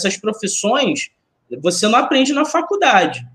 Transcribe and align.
essas 0.00 0.16
profissões 0.16 1.10
você 1.62 1.88
não 1.88 1.98
aprende 1.98 2.32
na 2.32 2.44
faculdade. 2.44 3.26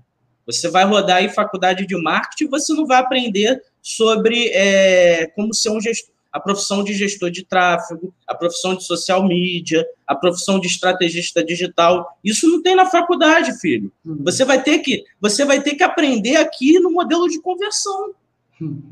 Você 0.46 0.68
vai 0.68 0.84
rodar 0.84 1.22
em 1.22 1.28
faculdade 1.28 1.86
de 1.86 1.96
marketing, 2.00 2.48
você 2.48 2.72
não 2.72 2.86
vai 2.86 2.98
aprender 2.98 3.60
sobre 3.82 4.48
é, 4.50 5.26
como 5.34 5.52
ser 5.52 5.70
um 5.70 5.80
gestor, 5.80 6.14
a 6.32 6.38
profissão 6.38 6.84
de 6.84 6.92
gestor 6.92 7.30
de 7.30 7.44
tráfego, 7.44 8.14
a 8.26 8.34
profissão 8.34 8.76
de 8.76 8.84
social 8.84 9.26
media, 9.26 9.86
a 10.06 10.14
profissão 10.14 10.60
de 10.60 10.66
estrategista 10.66 11.42
digital. 11.42 12.18
Isso 12.22 12.48
não 12.48 12.62
tem 12.62 12.76
na 12.76 12.86
faculdade, 12.86 13.58
filho. 13.58 13.90
Uhum. 14.04 14.18
Você 14.22 14.44
vai 14.44 14.62
ter 14.62 14.78
que, 14.80 15.04
você 15.20 15.44
vai 15.44 15.62
ter 15.62 15.74
que 15.74 15.82
aprender 15.82 16.36
aqui 16.36 16.78
no 16.78 16.90
modelo 16.90 17.26
de 17.28 17.40
conversão. 17.40 18.14
Uhum. 18.60 18.82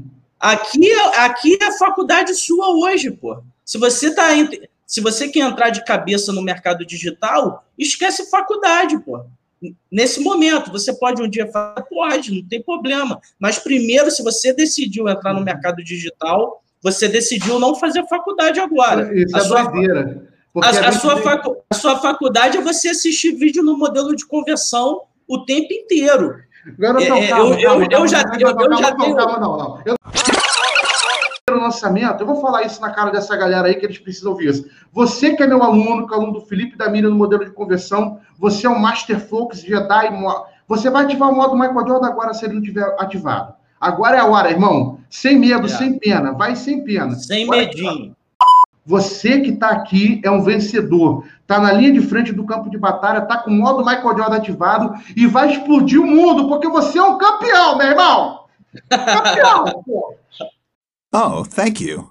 Aqui, 0.41 0.91
aqui 1.17 1.59
é 1.61 1.67
a 1.67 1.79
faculdade 1.79 2.35
sua 2.35 2.71
hoje, 2.71 3.11
pô. 3.11 3.43
Se 3.65 3.79
você 3.79 4.15
tá 4.15 4.35
se 4.95 5.01
você 5.01 5.27
quer 5.27 5.41
entrar 5.41 5.71
de 5.71 5.85
cabeça 5.85 6.33
no 6.33 6.41
mercado 6.41 6.87
digital, 6.87 7.65
esquece 7.77 8.31
faculdade, 8.31 8.97
pô. 9.01 9.25
Nesse 9.91 10.21
momento, 10.21 10.71
você 10.71 10.93
pode 10.93 11.21
um 11.21 11.29
dia 11.29 11.51
falar, 11.51 11.83
pode, 11.83 12.33
não 12.33 12.49
tem 12.49 12.63
problema. 12.63 13.21
Mas 13.37 13.59
primeiro, 13.59 14.09
se 14.09 14.23
você 14.23 14.53
decidiu 14.53 15.09
entrar 15.09 15.35
no 15.35 15.41
mercado 15.41 15.83
digital, 15.83 16.63
você 16.81 17.09
decidiu 17.09 17.59
não 17.59 17.75
fazer 17.75 18.07
faculdade 18.07 18.61
agora. 18.61 19.13
Isso 19.19 19.35
a 19.35 19.41
é 19.41 19.43
sua, 19.43 19.63
doideira. 19.65 20.29
A, 20.63 20.67
a, 20.69 20.89
a, 20.91 20.93
sua 20.93 21.17
facu, 21.17 21.57
a 21.69 21.75
sua 21.75 21.99
faculdade 21.99 22.59
é 22.59 22.61
você 22.61 22.91
assistir 22.91 23.33
vídeo 23.33 23.65
no 23.65 23.77
modelo 23.77 24.15
de 24.15 24.25
conversão 24.25 25.01
o 25.27 25.45
tempo 25.45 25.73
inteiro. 25.73 26.37
Garotão, 26.79 27.17
é, 27.17 27.27
calma, 27.27 27.61
eu, 27.61 27.67
calma, 27.67 27.83
eu, 27.83 27.89
calma, 27.89 28.05
eu 28.05 28.09
já, 28.09 28.23
eu, 28.39 28.49
eu 28.49 28.79
já 28.79 28.95
tenho... 28.95 29.17
Calma, 29.17 29.41
não, 29.41 29.57
não. 29.59 29.83
Eu 29.85 29.97
lançamento, 31.53 32.21
eu 32.21 32.27
vou 32.27 32.41
falar 32.41 32.63
isso 32.63 32.81
na 32.81 32.91
cara 32.91 33.11
dessa 33.11 33.37
galera 33.37 33.69
aí 33.69 33.75
que 33.75 33.85
eles 33.85 33.99
precisam 33.99 34.33
ouvir 34.33 34.49
isso. 34.49 34.67
Você 34.93 35.35
que 35.35 35.43
é 35.43 35.47
meu 35.47 35.63
aluno, 35.63 36.07
que 36.07 36.15
é 36.15 36.17
aluno 36.17 36.33
do 36.33 36.41
Felipe 36.41 36.77
da 36.77 36.89
Miriam 36.89 37.11
no 37.11 37.17
modelo 37.17 37.45
de 37.45 37.51
conversão, 37.51 38.19
você 38.39 38.67
é 38.67 38.71
um 38.71 38.79
Master 38.79 39.21
Focus 39.21 39.61
Jedi, 39.61 40.11
você 40.67 40.89
vai 40.89 41.05
ativar 41.05 41.31
o 41.31 41.37
modo 41.37 41.55
Michael 41.55 41.87
Jordan 41.87 42.07
agora 42.07 42.33
se 42.33 42.47
ele 42.47 42.55
não 42.55 42.63
tiver 42.63 42.85
ativado. 42.99 43.55
Agora 43.79 44.17
é 44.17 44.21
a 44.21 44.27
hora, 44.27 44.51
irmão. 44.51 45.01
Sem 45.11 45.39
medo, 45.39 45.67
é. 45.67 45.69
sem 45.69 45.99
pena. 45.99 46.33
Vai 46.33 46.57
sem 46.57 46.83
pena. 46.83 47.15
Sem 47.15 47.47
medinho. 47.47 48.17
Você 48.87 49.41
que 49.41 49.51
está 49.51 49.69
aqui 49.69 50.23
é 50.25 50.31
um 50.31 50.43
vencedor. 50.43 51.27
Está 51.43 51.61
na 51.61 51.73
linha 51.73 51.93
de 51.93 52.01
frente 52.01 52.33
do 52.33 52.47
campo 52.47 52.71
de 52.71 52.79
batalha, 52.79 53.19
está 53.19 53.37
com 53.37 53.51
o 53.51 53.55
modo 53.55 53.85
Michael 53.85 54.17
Jordan 54.17 54.37
ativado 54.37 54.95
e 55.15 55.27
vai 55.27 55.53
explodir 55.53 56.01
o 56.01 56.07
mundo, 56.07 56.49
porque 56.49 56.69
você 56.69 56.99
é 56.99 57.03
um 57.03 57.19
campeão, 57.19 57.77
meu 57.77 57.89
irmão! 57.89 58.45
Campeão, 58.89 59.83
pô! 59.85 60.17
Oh, 61.17 61.45
thank 61.45 61.81
you. 61.81 62.11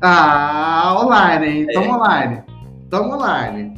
Ah, 0.00 0.96
online, 0.98 1.46
hein? 1.46 1.66
Tamo 1.74 1.84
é. 1.84 1.92
online. 1.92 2.42
Tamo 2.88 3.14
online. 3.16 3.74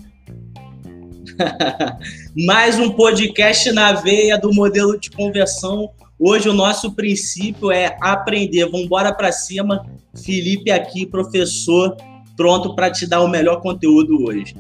Mais 2.47 2.79
um 2.79 2.91
podcast 2.91 3.73
na 3.73 3.95
veia 3.95 4.39
do 4.39 4.55
modelo 4.55 4.97
de 5.01 5.11
conversão. 5.11 5.91
Hoje 6.17 6.49
o 6.49 6.55
nosso 6.55 6.95
princípio 6.95 7.73
é 7.73 7.97
aprender. 8.01 8.67
Vamos 8.67 8.87
embora 8.87 9.13
para 9.13 9.33
cima. 9.33 9.85
Felipe 10.25 10.71
aqui, 10.71 11.05
professor, 11.05 11.97
pronto 12.37 12.77
para 12.77 12.89
te 12.89 13.05
dar 13.05 13.21
o 13.21 13.27
melhor 13.27 13.61
conteúdo 13.61 14.29
hoje. 14.29 14.55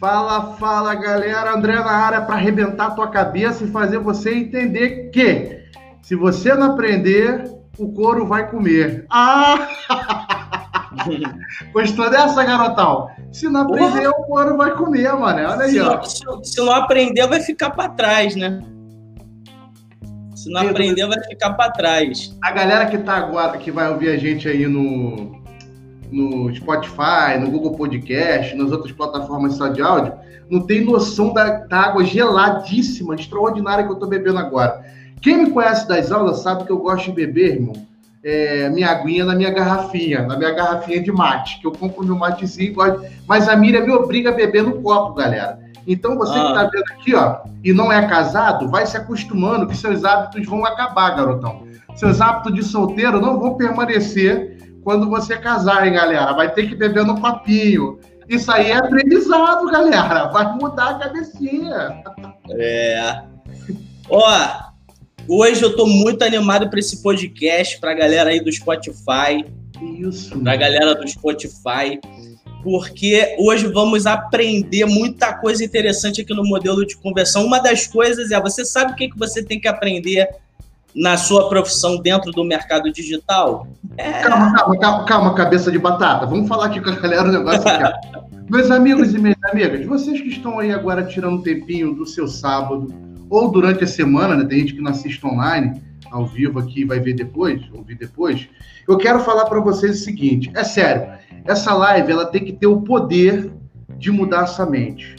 Fala, 0.00 0.54
fala, 0.56 0.94
galera. 0.94 1.54
André 1.54 1.74
na 1.74 1.90
área 1.90 2.22
para 2.22 2.36
arrebentar 2.36 2.86
a 2.86 2.90
tua 2.92 3.08
cabeça 3.08 3.64
e 3.64 3.70
fazer 3.70 3.98
você 3.98 4.34
entender 4.34 5.10
que 5.10 5.60
se 6.00 6.16
você 6.16 6.54
não 6.54 6.72
aprender, 6.72 7.44
o 7.78 7.92
couro 7.92 8.26
vai 8.26 8.50
comer. 8.50 9.04
Ah! 9.10 9.68
Gostou 11.72 12.10
dessa, 12.10 12.42
garotão? 12.42 13.08
Se 13.30 13.46
não 13.48 13.60
aprender, 13.60 14.08
Porra. 14.08 14.22
o 14.22 14.24
couro 14.24 14.56
vai 14.56 14.70
comer, 14.72 15.12
mano. 15.12 15.48
Olha 15.50 15.64
aí, 15.64 15.72
se 15.72 15.80
ó. 15.80 15.96
Não, 16.24 16.44
se, 16.44 16.56
não 16.56 16.72
aprender, 16.72 17.26
vai 17.28 17.40
ficar 17.42 17.70
para 17.70 17.90
trás, 17.90 18.34
né? 18.34 18.58
Se 20.34 20.50
não 20.50 20.62
Pedro, 20.62 20.76
aprender, 20.76 21.06
vai 21.06 21.22
ficar 21.24 21.52
para 21.52 21.70
trás. 21.72 22.34
A 22.42 22.50
galera 22.50 22.86
que 22.86 22.96
tá 22.96 23.18
agora, 23.18 23.58
que 23.58 23.70
vai 23.70 23.90
ouvir 23.90 24.08
a 24.08 24.16
gente 24.16 24.48
aí 24.48 24.66
no, 24.66 25.39
no 26.10 26.54
Spotify, 26.54 27.38
no 27.38 27.50
Google 27.50 27.72
Podcast, 27.72 28.54
nas 28.56 28.72
outras 28.72 28.92
plataformas 28.92 29.54
só 29.54 29.68
de 29.68 29.82
áudio, 29.82 30.12
não 30.50 30.60
tem 30.60 30.84
noção 30.84 31.32
da, 31.32 31.64
da 31.66 31.80
água 31.80 32.04
geladíssima, 32.04 33.14
extraordinária 33.14 33.84
que 33.84 33.90
eu 33.90 33.94
estou 33.94 34.08
bebendo 34.08 34.38
agora. 34.38 34.84
Quem 35.22 35.44
me 35.44 35.50
conhece 35.50 35.86
das 35.86 36.10
aulas 36.10 36.40
sabe 36.40 36.64
que 36.64 36.72
eu 36.72 36.78
gosto 36.78 37.06
de 37.06 37.12
beber, 37.12 37.54
irmão, 37.54 37.74
é, 38.22 38.68
minha 38.70 38.90
aguinha 38.90 39.24
na 39.24 39.34
minha 39.34 39.50
garrafinha, 39.50 40.22
na 40.22 40.36
minha 40.36 40.50
garrafinha 40.50 41.02
de 41.02 41.12
mate, 41.12 41.60
que 41.60 41.66
eu 41.66 41.72
compro 41.72 42.04
meu 42.04 42.16
matezinho, 42.16 42.74
gosto, 42.74 43.04
mas 43.26 43.48
a 43.48 43.56
Miriam 43.56 43.84
me 43.84 43.92
obriga 43.92 44.30
a 44.30 44.34
beber 44.34 44.62
no 44.62 44.82
copo, 44.82 45.14
galera. 45.14 45.58
Então 45.86 46.16
você 46.16 46.38
ah. 46.38 46.46
que 46.46 46.54
tá 46.54 46.70
vendo 46.72 46.92
aqui, 46.92 47.14
ó, 47.14 47.38
e 47.64 47.72
não 47.72 47.90
é 47.90 48.06
casado, 48.06 48.68
vai 48.68 48.86
se 48.86 48.96
acostumando 48.96 49.66
que 49.66 49.76
seus 49.76 50.04
hábitos 50.04 50.46
vão 50.46 50.64
acabar, 50.64 51.16
garotão. 51.16 51.62
Seus 51.96 52.20
hábitos 52.20 52.54
de 52.54 52.62
solteiro 52.62 53.20
não 53.20 53.38
vão 53.38 53.54
permanecer 53.54 54.58
quando 54.82 55.08
você 55.08 55.36
casar, 55.36 55.86
hein, 55.86 55.94
galera? 55.94 56.32
Vai 56.32 56.52
ter 56.52 56.68
que 56.68 56.74
beber 56.74 57.04
no 57.04 57.20
papinho. 57.20 57.98
Isso 58.28 58.50
aí 58.50 58.70
é 58.70 58.76
aprendizado, 58.76 59.66
galera. 59.66 60.28
Vai 60.28 60.54
mudar 60.54 60.90
a 60.90 60.94
cabecinha. 60.94 62.02
É. 62.50 63.22
Ó, 64.08 64.50
hoje 65.28 65.62
eu 65.62 65.74
tô 65.74 65.86
muito 65.86 66.22
animado 66.22 66.70
para 66.70 66.78
esse 66.78 67.02
podcast, 67.02 67.80
pra 67.80 67.92
galera 67.92 68.30
aí 68.30 68.40
do 68.40 68.52
Spotify. 68.52 69.44
Isso. 69.98 70.38
Pra 70.38 70.56
galera 70.56 70.94
do 70.94 71.08
Spotify. 71.08 71.98
Porque 72.62 73.34
hoje 73.38 73.66
vamos 73.66 74.06
aprender 74.06 74.84
muita 74.84 75.32
coisa 75.32 75.64
interessante 75.64 76.20
aqui 76.20 76.34
no 76.34 76.44
modelo 76.44 76.86
de 76.86 76.96
conversão. 76.96 77.44
Uma 77.44 77.58
das 77.58 77.86
coisas 77.86 78.30
é, 78.30 78.40
você 78.40 78.64
sabe 78.64 78.92
o 78.92 78.94
que, 78.94 79.08
que 79.08 79.18
você 79.18 79.42
tem 79.42 79.58
que 79.58 79.66
aprender 79.66 80.28
na 80.94 81.16
sua 81.16 81.48
profissão 81.48 81.96
dentro 81.96 82.30
do 82.32 82.44
mercado 82.44 82.92
digital? 82.92 83.66
É... 83.96 84.22
Calma, 84.22 84.52
calma, 84.52 84.78
calma, 84.78 85.04
calma, 85.04 85.34
cabeça 85.34 85.70
de 85.70 85.78
batata. 85.78 86.26
Vamos 86.26 86.48
falar 86.48 86.66
aqui 86.66 86.80
com 86.80 86.90
a 86.90 86.94
galera 86.94 87.28
um 87.28 87.32
negócio 87.32 87.68
aqui. 87.68 88.20
Meus 88.48 88.70
amigos 88.70 89.14
e 89.14 89.18
minhas 89.18 89.38
amigas, 89.44 89.86
vocês 89.86 90.20
que 90.20 90.28
estão 90.28 90.58
aí 90.58 90.72
agora 90.72 91.04
tirando 91.04 91.34
um 91.34 91.42
tempinho 91.42 91.94
do 91.94 92.04
seu 92.04 92.26
sábado 92.26 92.92
ou 93.28 93.48
durante 93.48 93.84
a 93.84 93.86
semana, 93.86 94.34
né? 94.34 94.44
Tem 94.44 94.58
gente 94.58 94.74
que 94.74 94.80
não 94.80 94.90
assiste 94.90 95.24
online, 95.24 95.80
ao 96.10 96.26
vivo 96.26 96.58
aqui 96.58 96.84
vai 96.84 96.98
ver 96.98 97.14
depois, 97.14 97.62
ouvir 97.72 97.94
depois. 97.94 98.48
Eu 98.88 98.98
quero 98.98 99.20
falar 99.20 99.44
para 99.44 99.60
vocês 99.60 100.00
o 100.00 100.04
seguinte, 100.04 100.50
é 100.54 100.64
sério, 100.64 101.12
essa 101.44 101.72
live 101.72 102.10
ela 102.10 102.26
tem 102.26 102.44
que 102.44 102.52
ter 102.52 102.66
o 102.66 102.80
poder 102.80 103.52
de 103.96 104.10
mudar 104.10 104.40
a 104.40 104.46
sua 104.46 104.66
mente. 104.66 105.14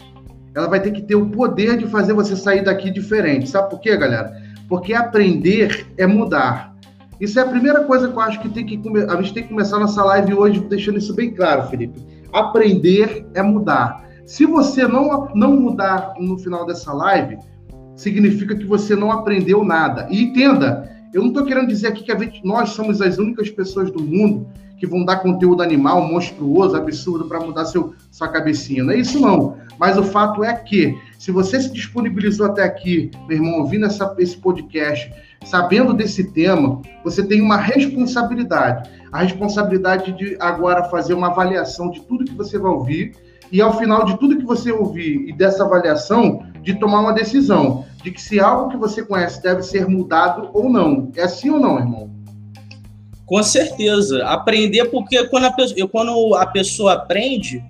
Ela 0.54 0.68
vai 0.68 0.82
ter 0.82 0.92
que 0.92 1.02
ter 1.02 1.16
o 1.16 1.30
poder 1.30 1.78
de 1.78 1.88
fazer 1.88 2.12
você 2.12 2.36
sair 2.36 2.64
daqui 2.64 2.92
diferente. 2.92 3.50
Sabe 3.50 3.70
por 3.70 3.80
quê, 3.80 3.96
galera? 3.96 4.41
Porque 4.72 4.94
aprender 4.94 5.86
é 5.98 6.08
mudar. 6.08 6.74
Isso 7.20 7.38
é 7.38 7.44
a 7.44 7.46
primeira 7.46 7.84
coisa 7.84 8.08
que 8.08 8.16
eu 8.16 8.22
acho 8.22 8.40
que, 8.40 8.48
tem 8.48 8.66
que 8.66 8.82
a 9.10 9.22
gente 9.22 9.34
tem 9.34 9.44
que 9.44 9.50
começar 9.50 9.78
nossa 9.78 10.02
live 10.02 10.34
hoje 10.34 10.62
deixando 10.62 10.98
isso 10.98 11.14
bem 11.14 11.36
claro, 11.36 11.68
Felipe. 11.68 12.02
Aprender 12.32 13.28
é 13.34 13.42
mudar. 13.42 14.08
Se 14.26 14.46
você 14.46 14.88
não, 14.88 15.28
não 15.36 15.60
mudar 15.60 16.14
no 16.18 16.38
final 16.38 16.66
dessa 16.66 16.94
live, 16.94 17.38
significa 17.98 18.56
que 18.56 18.64
você 18.64 18.96
não 18.96 19.12
aprendeu 19.12 19.62
nada. 19.62 20.08
E 20.10 20.24
entenda, 20.24 20.90
eu 21.14 21.22
não 21.22 21.30
estou 21.30 21.46
querendo 21.46 21.68
dizer 21.68 21.88
aqui 21.88 22.04
que 22.04 22.18
gente, 22.18 22.46
nós 22.46 22.70
somos 22.70 23.02
as 23.02 23.18
únicas 23.18 23.50
pessoas 23.50 23.92
do 23.92 24.02
mundo 24.02 24.48
que 24.78 24.88
vão 24.88 25.06
dar 25.06 25.18
conteúdo 25.18 25.62
animal 25.62 26.02
monstruoso, 26.08 26.76
absurdo 26.76 27.26
para 27.26 27.40
mudar 27.40 27.66
seu, 27.66 27.94
sua 28.10 28.28
cabecinha. 28.28 28.84
Não 28.84 28.92
é 28.92 28.98
isso 28.98 29.20
não. 29.20 29.56
Mas 29.78 29.96
o 29.96 30.04
fato 30.04 30.44
é 30.44 30.54
que, 30.56 30.98
se 31.20 31.32
você 31.32 31.62
se 31.62 31.72
disponibilizou 31.72 32.48
até 32.48 32.64
aqui, 32.64 33.12
meu 33.28 33.38
irmão, 33.38 33.60
ouvindo 33.60 33.86
essa, 33.86 34.16
esse 34.18 34.38
podcast, 34.38 35.14
sabendo 35.46 35.94
desse 35.94 36.32
tema, 36.32 36.82
você 37.04 37.24
tem 37.24 37.42
uma 37.42 37.58
responsabilidade. 37.58 38.90
A 39.12 39.22
responsabilidade 39.22 40.14
de 40.14 40.36
agora 40.40 40.86
fazer 40.86 41.14
uma 41.14 41.28
avaliação 41.28 41.92
de 41.92 42.02
tudo 42.02 42.26
que 42.26 42.34
você 42.34 42.58
vai 42.58 42.72
ouvir 42.72 43.14
e 43.52 43.62
ao 43.62 43.78
final 43.78 44.06
de 44.06 44.18
tudo 44.18 44.38
que 44.38 44.46
você 44.46 44.72
ouvir 44.72 45.28
e 45.28 45.34
dessa 45.34 45.64
avaliação, 45.64 46.44
de 46.62 46.76
tomar 46.76 47.02
uma 47.02 47.14
decisão 47.14 47.86
de 48.04 48.12
que 48.12 48.22
se 48.22 48.40
algo 48.40 48.70
que 48.70 48.78
você 48.78 49.04
conhece 49.04 49.42
deve 49.42 49.64
ser 49.64 49.88
mudado 49.88 50.50
ou 50.54 50.70
não. 50.70 51.12
É 51.16 51.24
assim 51.24 51.50
ou 51.50 51.60
não, 51.60 51.78
irmão? 51.78 52.12
Com 53.26 53.42
certeza. 53.44 54.26
Aprender, 54.26 54.86
porque 54.86 55.26
quando 55.28 55.46
a 55.46 55.52
pessoa, 55.52 55.88
quando 55.88 56.36
a 56.36 56.46
pessoa 56.46 56.94
aprende, 56.94 57.64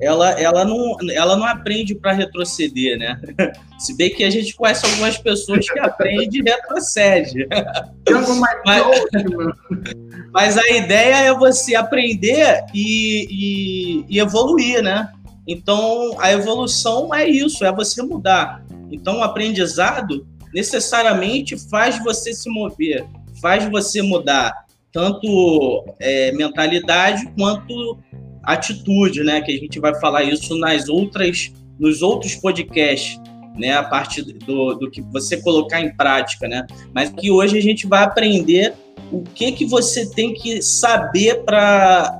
ela, 0.00 0.30
ela, 0.38 0.64
não, 0.64 0.96
ela 1.10 1.36
não 1.36 1.46
aprende 1.46 1.94
para 1.94 2.12
retroceder, 2.12 2.98
né? 2.98 3.18
Se 3.78 3.96
bem 3.96 4.10
que 4.10 4.24
a 4.24 4.30
gente 4.30 4.54
conhece 4.54 4.84
algumas 4.84 5.18
pessoas 5.18 5.68
que 5.70 5.78
aprendem 5.78 6.40
e 6.40 6.50
retrocede. 6.50 7.46
mas, 8.64 8.82
mas, 10.32 10.58
a 10.58 10.68
ideia 10.70 11.16
é 11.16 11.34
você 11.34 11.74
aprender 11.74 12.64
e, 12.74 13.26
e, 13.30 14.04
e, 14.08 14.18
evoluir, 14.18 14.82
né? 14.82 15.10
Então, 15.46 16.16
a 16.18 16.32
evolução 16.32 17.14
é 17.14 17.28
isso, 17.28 17.64
é 17.64 17.72
você 17.72 18.02
mudar. 18.02 18.64
Então, 18.90 19.18
o 19.18 19.22
aprendizado 19.22 20.26
necessariamente 20.52 21.56
faz 21.68 22.02
você 22.02 22.32
se 22.32 22.48
mover, 22.48 23.06
faz 23.40 23.68
você 23.70 24.02
mudar 24.02 24.66
tanto 24.92 25.84
é, 26.00 26.32
mentalidade 26.32 27.30
quanto 27.36 27.98
atitude, 28.42 29.22
né? 29.22 29.42
Que 29.42 29.52
a 29.52 29.58
gente 29.58 29.78
vai 29.78 29.94
falar 30.00 30.22
isso 30.22 30.56
nas 30.56 30.88
outras, 30.88 31.52
nos 31.78 32.00
outros 32.00 32.34
podcasts, 32.36 33.20
né? 33.56 33.72
A 33.76 33.82
parte 33.82 34.22
do, 34.22 34.74
do 34.74 34.90
que 34.90 35.02
você 35.02 35.36
colocar 35.42 35.82
em 35.82 35.94
prática, 35.94 36.48
né? 36.48 36.66
Mas 36.94 37.10
que 37.10 37.30
hoje 37.30 37.58
a 37.58 37.60
gente 37.60 37.86
vai 37.86 38.04
aprender 38.04 38.72
o 39.12 39.22
que 39.22 39.52
que 39.52 39.66
você 39.66 40.08
tem 40.08 40.32
que 40.32 40.62
saber 40.62 41.44
para 41.44 42.18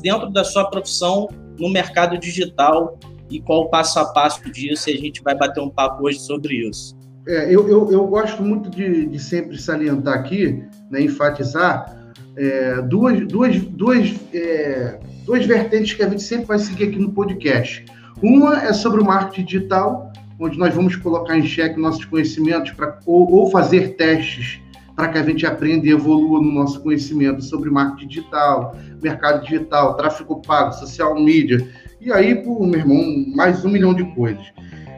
dentro 0.00 0.30
da 0.30 0.44
sua 0.44 0.70
profissão 0.70 1.28
no 1.58 1.70
mercado 1.70 2.18
digital 2.18 2.98
e 3.30 3.40
qual 3.40 3.62
o 3.62 3.68
passo 3.68 3.98
a 3.98 4.06
passo 4.06 4.50
disso. 4.50 4.90
E 4.90 4.94
a 4.94 4.98
gente 4.98 5.22
vai 5.22 5.36
bater 5.36 5.60
um 5.60 5.70
papo 5.70 6.06
hoje 6.06 6.20
sobre 6.20 6.68
isso. 6.68 6.96
É, 7.26 7.46
eu, 7.46 7.68
eu, 7.68 7.90
eu, 7.90 8.06
gosto 8.06 8.42
muito 8.42 8.68
de, 8.68 9.06
de, 9.06 9.18
sempre 9.18 9.58
salientar 9.58 10.12
aqui, 10.12 10.62
né, 10.90 11.00
enfatizar 11.00 12.12
é, 12.36 12.82
duas, 12.82 13.26
duas, 13.26 13.58
duas, 13.62 14.14
é, 14.34 14.98
duas 15.24 15.46
vertentes 15.46 15.94
que 15.94 16.02
a 16.02 16.08
gente 16.08 16.22
sempre 16.22 16.46
vai 16.46 16.58
seguir 16.58 16.84
aqui 16.84 16.98
no 16.98 17.12
podcast. 17.12 17.84
Uma 18.22 18.62
é 18.62 18.72
sobre 18.74 19.00
o 19.00 19.04
marketing 19.04 19.44
digital, 19.44 20.12
onde 20.38 20.58
nós 20.58 20.74
vamos 20.74 20.96
colocar 20.96 21.38
em 21.38 21.46
xeque 21.46 21.80
nossos 21.80 22.04
conhecimentos 22.04 22.72
pra, 22.72 22.98
ou, 23.06 23.30
ou 23.32 23.50
fazer 23.50 23.96
testes 23.96 24.60
para 24.94 25.08
que 25.08 25.18
a 25.18 25.22
gente 25.22 25.44
aprenda 25.44 25.86
e 25.86 25.90
evolua 25.90 26.40
no 26.40 26.52
nosso 26.52 26.80
conhecimento 26.80 27.42
sobre 27.42 27.70
marketing 27.70 28.08
digital, 28.08 28.76
mercado 29.02 29.44
digital, 29.44 29.96
tráfego 29.96 30.40
pago, 30.40 30.72
social 30.72 31.14
media, 31.20 31.66
e 32.00 32.12
aí, 32.12 32.34
pô, 32.34 32.66
meu 32.66 32.80
irmão, 32.80 33.02
mais 33.34 33.64
um 33.64 33.70
milhão 33.70 33.94
de 33.94 34.04
coisas. 34.14 34.44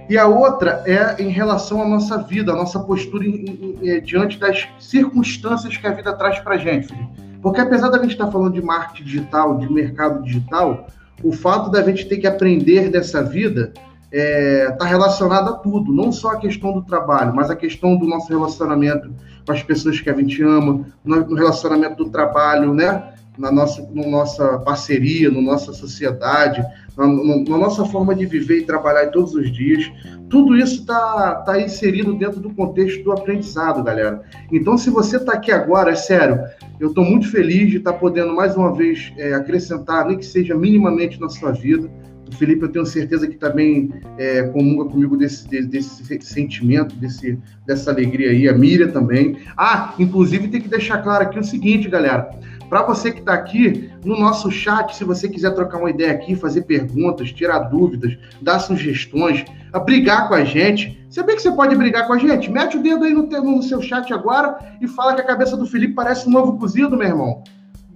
E 0.09 0.19
a 0.19 0.27
outra 0.27 0.83
é 0.85 1.23
em 1.23 1.29
relação 1.29 1.81
à 1.81 1.89
nossa 1.89 2.19
vida, 2.19 2.53
à 2.53 2.57
nossa 2.57 2.81
postura 2.81 3.25
em, 3.25 3.45
em, 3.45 3.91
em, 3.91 4.01
diante 4.03 4.39
das 4.39 4.69
circunstâncias 4.79 5.77
que 5.77 5.87
a 5.87 5.93
vida 5.93 6.13
traz 6.15 6.41
para 6.41 6.57
a 6.57 6.59
gente. 6.59 6.93
Porque 7.41 7.61
apesar 7.61 7.91
da 7.91 7.99
gente 7.99 8.13
estar 8.13 8.27
tá 8.27 8.33
falando 8.33 8.55
de 8.55 8.61
marketing 8.61 9.05
digital, 9.05 9.57
de 9.59 9.73
mercado 9.73 10.23
digital, 10.25 10.89
o 11.23 11.33
fato 11.33 11.71
da 11.71 11.83
gente 11.83 12.07
ter 12.09 12.19
que 12.19 12.27
aprender 12.27 12.91
dessa 12.91 13.23
vida 13.23 13.73
está 13.73 13.85
é, 14.13 14.71
tá 14.73 14.85
relacionado 14.85 15.51
a 15.51 15.53
tudo, 15.55 15.93
não 15.93 16.11
só 16.11 16.31
a 16.31 16.39
questão 16.39 16.73
do 16.73 16.83
trabalho, 16.83 17.35
mas 17.35 17.51
a 17.51 17.57
questão 17.57 17.97
do 17.97 18.07
nosso 18.07 18.29
relacionamento 18.29 19.13
com 19.47 19.53
as 19.53 19.63
pessoas 19.63 20.01
que 20.01 20.11
a 20.11 20.15
gente 20.15 20.43
ama, 20.43 20.85
no 21.05 21.35
relacionamento 21.35 22.05
do 22.05 22.11
trabalho, 22.11 22.75
né? 22.75 23.13
Na 23.39 23.53
nossa, 23.53 23.87
na 23.93 24.07
nossa 24.07 24.59
parceria, 24.59 25.31
na 25.31 25.41
nossa 25.41 25.73
sociedade, 25.73 26.65
na, 26.97 27.07
na, 27.07 27.59
nossa 27.59 27.85
forma 27.85 28.15
de 28.15 28.25
viver 28.25 28.61
e 28.61 28.67
trabalhar 28.67 29.11
todos 29.11 29.35
os 29.35 29.53
dias. 29.53 29.91
Tudo 30.31 30.57
isso 30.57 30.81
está 30.81 31.37
tá 31.47 31.61
inserido 31.61 32.15
dentro 32.15 32.41
do 32.41 32.51
contexto 32.55 33.05
do 33.05 33.13
aprendizado, 33.13 33.85
galera. 33.85 34.23
Então, 34.51 34.79
se 34.79 34.89
você 34.89 35.19
está 35.19 35.35
aqui 35.35 35.53
agora, 35.53 35.91
é 35.91 35.95
sério, 35.95 36.41
eu 36.81 36.89
estou 36.89 37.05
muito 37.05 37.31
feliz 37.31 37.71
de 37.71 37.77
estar 37.77 37.93
tá 37.93 37.99
podendo 37.99 38.35
mais 38.35 38.57
uma 38.57 38.73
vez 38.73 39.13
é, 39.19 39.35
acrescentar, 39.35 40.07
nem 40.07 40.17
que 40.17 40.25
seja 40.25 40.55
minimamente 40.55 41.21
na 41.21 41.29
sua 41.29 41.53
vida. 41.53 41.91
O 42.29 42.35
Felipe, 42.35 42.63
eu 42.63 42.73
tenho 42.73 42.85
certeza 42.85 43.27
que 43.27 43.37
também 43.37 43.93
é, 44.19 44.43
comunga 44.45 44.91
comigo 44.91 45.17
desse, 45.17 45.47
desse, 45.47 46.21
sentimento, 46.23 46.97
desse, 46.97 47.39
dessa 47.65 47.91
alegria 47.91 48.31
aí. 48.31 48.49
A 48.49 48.53
Miriam 48.53 48.91
também. 48.91 49.39
Ah, 49.57 49.95
inclusive 49.99 50.49
tem 50.49 50.61
que 50.61 50.69
deixar 50.69 50.99
claro 51.03 51.25
aqui 51.25 51.39
o 51.39 51.45
seguinte, 51.45 51.89
galera. 51.89 52.31
Para 52.69 52.83
você 52.83 53.13
que 53.13 53.21
está 53.21 53.33
aqui 53.33 53.91
no 54.05 54.19
nosso 54.19 54.51
chat, 54.51 54.97
se 54.97 55.05
você 55.05 55.29
quiser 55.29 55.55
trocar 55.55 55.79
uma 55.79 55.91
ideia 55.91 56.11
aqui, 56.11 56.35
fazer 56.35 56.63
perguntas, 56.63 57.31
tirar 57.33 57.61
dúvidas, 57.61 58.19
dar 58.43 58.59
sugestões, 58.59 59.45
brigar 59.85 60.27
com 60.27 60.35
a 60.35 60.45
gente, 60.45 60.99
sabia 61.09 61.37
que 61.37 61.43
você 61.43 61.53
pode 61.53 61.77
brigar 61.77 62.07
com 62.07 62.13
a 62.13 62.19
gente? 62.19 62.51
Mete 62.51 62.77
o 62.77 62.83
dedo 62.83 63.05
aí 63.05 63.15
no, 63.15 63.23
no 63.27 63.63
seu 63.63 63.81
chat 63.81 64.13
agora 64.13 64.59
e 64.81 64.89
fala 64.89 65.15
que 65.15 65.21
a 65.21 65.27
cabeça 65.27 65.57
do 65.57 65.67
Felipe 65.67 65.95
parece 65.95 66.29
um 66.29 66.37
ovo 66.37 66.59
cozido, 66.59 66.97
meu 66.97 67.07
irmão. 67.07 67.45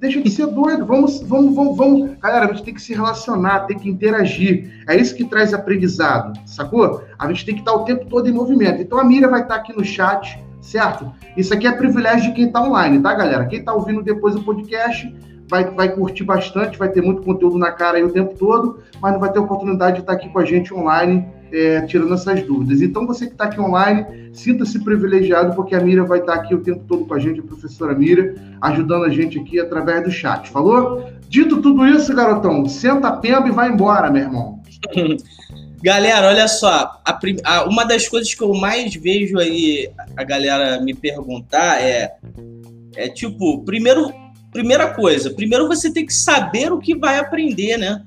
Deixa 0.01 0.19
de 0.19 0.31
ser 0.31 0.47
doido, 0.47 0.87
vamos, 0.87 1.21
vamos, 1.21 1.55
vamos, 1.55 1.77
vamos. 1.77 2.19
Galera, 2.19 2.47
a 2.47 2.49
gente 2.49 2.65
tem 2.65 2.73
que 2.73 2.81
se 2.81 2.95
relacionar, 2.95 3.67
tem 3.67 3.79
que 3.79 3.87
interagir. 3.87 4.83
É 4.89 4.97
isso 4.97 5.15
que 5.15 5.27
traz 5.27 5.53
aprendizado, 5.53 6.41
sacou? 6.47 7.05
A 7.19 7.29
gente 7.29 7.45
tem 7.45 7.55
que 7.55 7.61
estar 7.61 7.75
o 7.75 7.85
tempo 7.85 8.07
todo 8.07 8.27
em 8.27 8.33
movimento. 8.33 8.81
Então 8.81 8.99
a 8.99 9.05
Mira 9.05 9.29
vai 9.29 9.43
estar 9.43 9.57
aqui 9.57 9.77
no 9.77 9.85
chat, 9.85 10.43
certo? 10.63 11.13
Isso 11.37 11.53
aqui 11.53 11.67
é 11.67 11.73
privilégio 11.73 12.31
de 12.31 12.35
quem 12.35 12.47
está 12.47 12.63
online, 12.63 12.99
tá, 13.01 13.13
galera? 13.13 13.45
Quem 13.45 13.59
está 13.59 13.75
ouvindo 13.75 14.03
depois 14.03 14.35
o 14.35 14.43
podcast 14.43 15.15
vai, 15.51 15.65
vai 15.65 15.93
curtir 15.93 16.23
bastante, 16.23 16.79
vai 16.79 16.89
ter 16.89 17.03
muito 17.03 17.23
conteúdo 17.23 17.59
na 17.59 17.73
cara 17.73 17.99
aí 17.99 18.05
o 18.05 18.13
tempo 18.13 18.35
todo, 18.39 18.79
mas 19.03 19.13
não 19.13 19.21
vai 19.21 19.33
ter 19.33 19.41
oportunidade 19.41 19.97
de 19.97 20.03
estar 20.03 20.13
aqui 20.13 20.29
com 20.29 20.39
a 20.39 20.45
gente 20.45 20.73
online 20.73 21.27
é, 21.53 21.81
tirando 21.83 22.15
essas 22.15 22.41
dúvidas. 22.43 22.81
Então, 22.81 23.07
você 23.07 23.27
que 23.27 23.33
está 23.33 23.45
aqui 23.45 23.61
online, 23.61 24.31
sinta-se 24.33 24.79
privilegiado, 24.79 25.55
porque 25.57 25.75
a 25.75 25.81
Mira 25.81 26.05
vai 26.05 26.21
estar 26.21 26.35
aqui 26.35 26.55
o 26.55 26.63
tempo 26.63 26.85
todo 26.87 27.05
com 27.05 27.15
a 27.15 27.19
gente, 27.19 27.41
a 27.41 27.43
professora 27.43 27.95
Mira, 27.95 28.37
ajudando 28.61 29.05
a 29.05 29.09
gente 29.09 29.41
aqui 29.41 29.59
através 29.59 30.05
do 30.05 30.11
chat. 30.13 30.49
Falou? 30.49 31.11
Dito 31.29 31.61
tudo 31.61 31.85
isso, 31.85 32.15
garotão, 32.15 32.67
senta 32.69 33.09
a 33.09 33.17
pemba 33.17 33.49
e 33.49 33.53
vai 33.53 33.71
embora, 33.71 34.11
meu 34.11 34.23
irmão. 34.23 34.63
Galera, 35.83 36.29
olha 36.29 36.47
só, 36.47 37.01
a, 37.05 37.19
a, 37.45 37.65
uma 37.65 37.85
das 37.85 38.07
coisas 38.07 38.35
que 38.35 38.43
eu 38.43 38.53
mais 38.53 38.95
vejo 38.95 39.39
aí 39.39 39.91
a 40.15 40.23
galera 40.23 40.79
me 40.79 40.93
perguntar 40.93 41.81
é, 41.81 42.17
é 42.95 43.09
tipo, 43.09 43.65
primeiro, 43.65 44.13
primeira 44.53 44.93
coisa, 44.95 45.31
primeiro 45.31 45.69
você 45.69 45.93
tem 45.93 46.05
que 46.05 46.15
saber 46.15 46.73
o 46.73 46.79
que 46.79 46.97
vai 46.97 47.19
aprender, 47.19 47.77
né? 47.77 48.03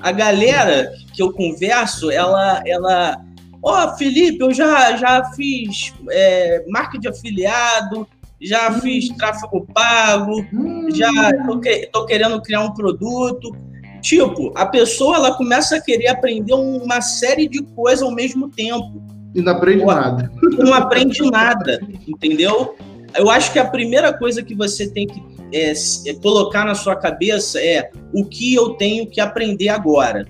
A 0.00 0.12
galera 0.12 0.92
que 1.12 1.22
eu 1.22 1.32
converso, 1.32 2.10
ela, 2.10 2.62
ela, 2.66 3.20
ó, 3.62 3.86
oh, 3.86 3.96
Felipe, 3.96 4.42
eu 4.42 4.52
já, 4.52 4.96
já 4.96 5.24
fiz 5.32 5.92
é, 6.10 6.64
marca 6.68 6.98
de 6.98 7.08
afiliado, 7.08 8.06
já 8.40 8.70
hum. 8.70 8.80
fiz 8.80 9.08
tráfego 9.10 9.66
pago, 9.74 10.46
hum. 10.52 10.88
já 10.90 11.10
tô, 11.44 11.60
tô 11.92 12.06
querendo 12.06 12.40
criar 12.40 12.62
um 12.62 12.72
produto. 12.72 13.54
Tipo, 14.00 14.50
a 14.56 14.64
pessoa 14.64 15.16
ela 15.16 15.34
começa 15.34 15.76
a 15.76 15.80
querer 15.80 16.08
aprender 16.08 16.54
uma 16.54 17.02
série 17.02 17.46
de 17.46 17.62
coisas 17.62 18.02
ao 18.02 18.14
mesmo 18.14 18.48
tempo. 18.48 19.02
E 19.34 19.42
não 19.42 19.52
aprende 19.52 19.84
Pô, 19.84 19.92
nada. 19.92 20.32
Não 20.58 20.72
aprende 20.72 21.30
nada, 21.30 21.80
entendeu? 22.08 22.74
Eu 23.16 23.30
acho 23.30 23.52
que 23.52 23.58
a 23.58 23.64
primeira 23.64 24.12
coisa 24.12 24.42
que 24.42 24.54
você 24.54 24.88
tem 24.88 25.06
que 25.06 25.22
é, 25.52 25.72
é, 25.72 26.14
colocar 26.14 26.64
na 26.64 26.74
sua 26.74 26.96
cabeça 26.96 27.60
é 27.60 27.90
o 28.12 28.24
que 28.24 28.54
eu 28.54 28.70
tenho 28.70 29.06
que 29.06 29.20
aprender 29.20 29.68
agora. 29.68 30.26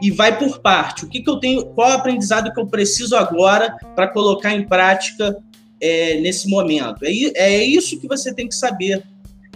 E 0.00 0.10
vai 0.10 0.36
por 0.36 0.58
parte. 0.60 1.04
O 1.04 1.08
que, 1.08 1.20
que 1.20 1.30
eu 1.30 1.36
tenho, 1.36 1.64
qual 1.66 1.90
é 1.90 1.92
o 1.92 1.96
aprendizado 1.96 2.52
que 2.52 2.60
eu 2.60 2.66
preciso 2.66 3.16
agora 3.16 3.76
para 3.94 4.08
colocar 4.08 4.54
em 4.54 4.66
prática 4.66 5.36
é, 5.80 6.20
nesse 6.20 6.48
momento? 6.48 7.04
É, 7.04 7.32
é 7.34 7.64
isso 7.64 8.00
que 8.00 8.08
você 8.08 8.34
tem 8.34 8.48
que 8.48 8.54
saber. 8.54 9.02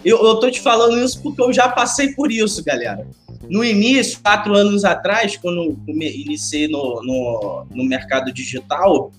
Eu, 0.05 0.23
eu 0.25 0.35
tô 0.35 0.49
te 0.49 0.61
falando 0.61 0.97
isso 0.97 1.21
porque 1.21 1.41
eu 1.41 1.51
já 1.51 1.67
passei 1.69 2.13
por 2.13 2.31
isso, 2.31 2.63
galera. 2.63 3.05
No 3.49 3.63
início, 3.63 4.19
quatro 4.21 4.55
anos 4.55 4.83
atrás, 4.85 5.37
quando 5.37 5.77
iniciei 5.87 6.67
no, 6.67 7.01
no, 7.03 7.65
no 7.69 7.83
mercado 7.83 8.31
digital, 8.31 9.11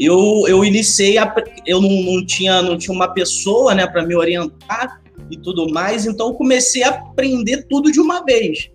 eu, 0.00 0.44
eu 0.48 0.64
iniciei, 0.64 1.18
a, 1.18 1.32
eu 1.66 1.78
não, 1.78 1.90
não, 1.90 2.24
tinha, 2.24 2.62
não 2.62 2.78
tinha 2.78 2.94
uma 2.94 3.12
pessoa 3.12 3.74
né, 3.74 3.86
para 3.86 4.06
me 4.06 4.16
orientar 4.16 5.02
e 5.30 5.36
tudo 5.36 5.70
mais, 5.70 6.06
então 6.06 6.32
comecei 6.32 6.82
a 6.82 6.88
aprender 6.88 7.66
tudo 7.68 7.92
de 7.92 8.00
uma 8.00 8.24
vez. 8.24 8.70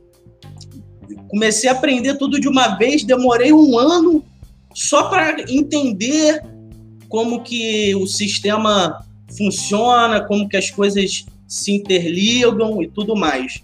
Comecei 1.28 1.68
a 1.68 1.74
aprender 1.74 2.16
tudo 2.20 2.40
de 2.40 2.48
uma 2.48 2.78
vez, 2.78 3.04
demorei 3.04 3.52
um 3.52 3.78
ano 3.80 4.24
só 4.72 5.10
para 5.10 5.42
entender 5.52 6.44
como 7.10 7.42
que 7.42 7.96
o 7.96 8.06
sistema 8.06 9.04
funciona, 9.36 10.22
como 10.22 10.48
que 10.48 10.58
as 10.58 10.70
coisas 10.70 11.26
se 11.48 11.72
interligam 11.72 12.84
e 12.84 12.88
tudo 12.88 13.16
mais. 13.16 13.64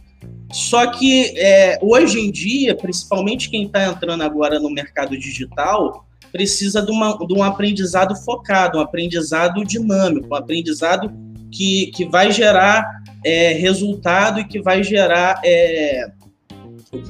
Só 0.52 0.88
que 0.88 1.34
é, 1.38 1.78
hoje 1.80 2.20
em 2.20 2.32
dia, 2.32 2.76
principalmente 2.76 3.52
quem 3.52 3.68
está 3.68 3.86
entrando 3.86 4.24
agora 4.24 4.60
no 4.60 4.70
mercado 4.70 5.16
digital, 5.18 6.08
precisa 6.32 6.82
de, 6.82 6.92
uma, 6.92 7.18
de 7.18 7.34
um 7.34 7.44
aprendizado 7.44 8.16
focado, 8.16 8.78
um 8.78 8.82
aprendizado 8.82 9.64
dinâmico, 9.64 10.28
um 10.32 10.36
aprendizado 10.36 11.12
que, 11.52 11.92
que 11.94 12.06
vai 12.06 12.32
gerar 12.32 12.86
é, 13.26 13.54
resultado 13.54 14.40
e 14.40 14.46
que 14.46 14.62
vai 14.62 14.84
gerar 14.84 15.42
é, 15.44 16.12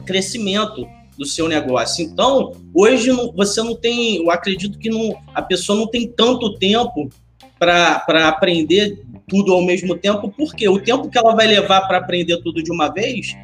crescimento 0.06 0.86
do 1.18 1.26
seu 1.26 1.48
negócio. 1.48 2.04
Então, 2.04 2.54
hoje 2.74 3.12
você 3.36 3.62
não 3.62 3.76
tem, 3.76 4.18
eu 4.18 4.32
acredito 4.32 4.80
que 4.80 4.90
não, 4.90 5.16
a 5.34 5.42
pessoa 5.42 5.78
não 5.78 5.88
tem 5.88 6.08
tanto 6.08 6.58
tempo 6.58 7.10
para 7.60 8.28
aprender 8.28 9.04
tudo 9.28 9.54
ao 9.54 9.62
mesmo 9.62 9.96
tempo, 9.96 10.34
porque 10.36 10.68
o 10.68 10.80
tempo 10.80 11.10
que 11.10 11.18
ela 11.18 11.36
vai 11.36 11.46
levar 11.46 11.82
para 11.82 12.00
aprender 12.00 12.38
tudo 12.38 12.64
de 12.64 12.72
uma 12.72 12.92
vez, 12.92 13.38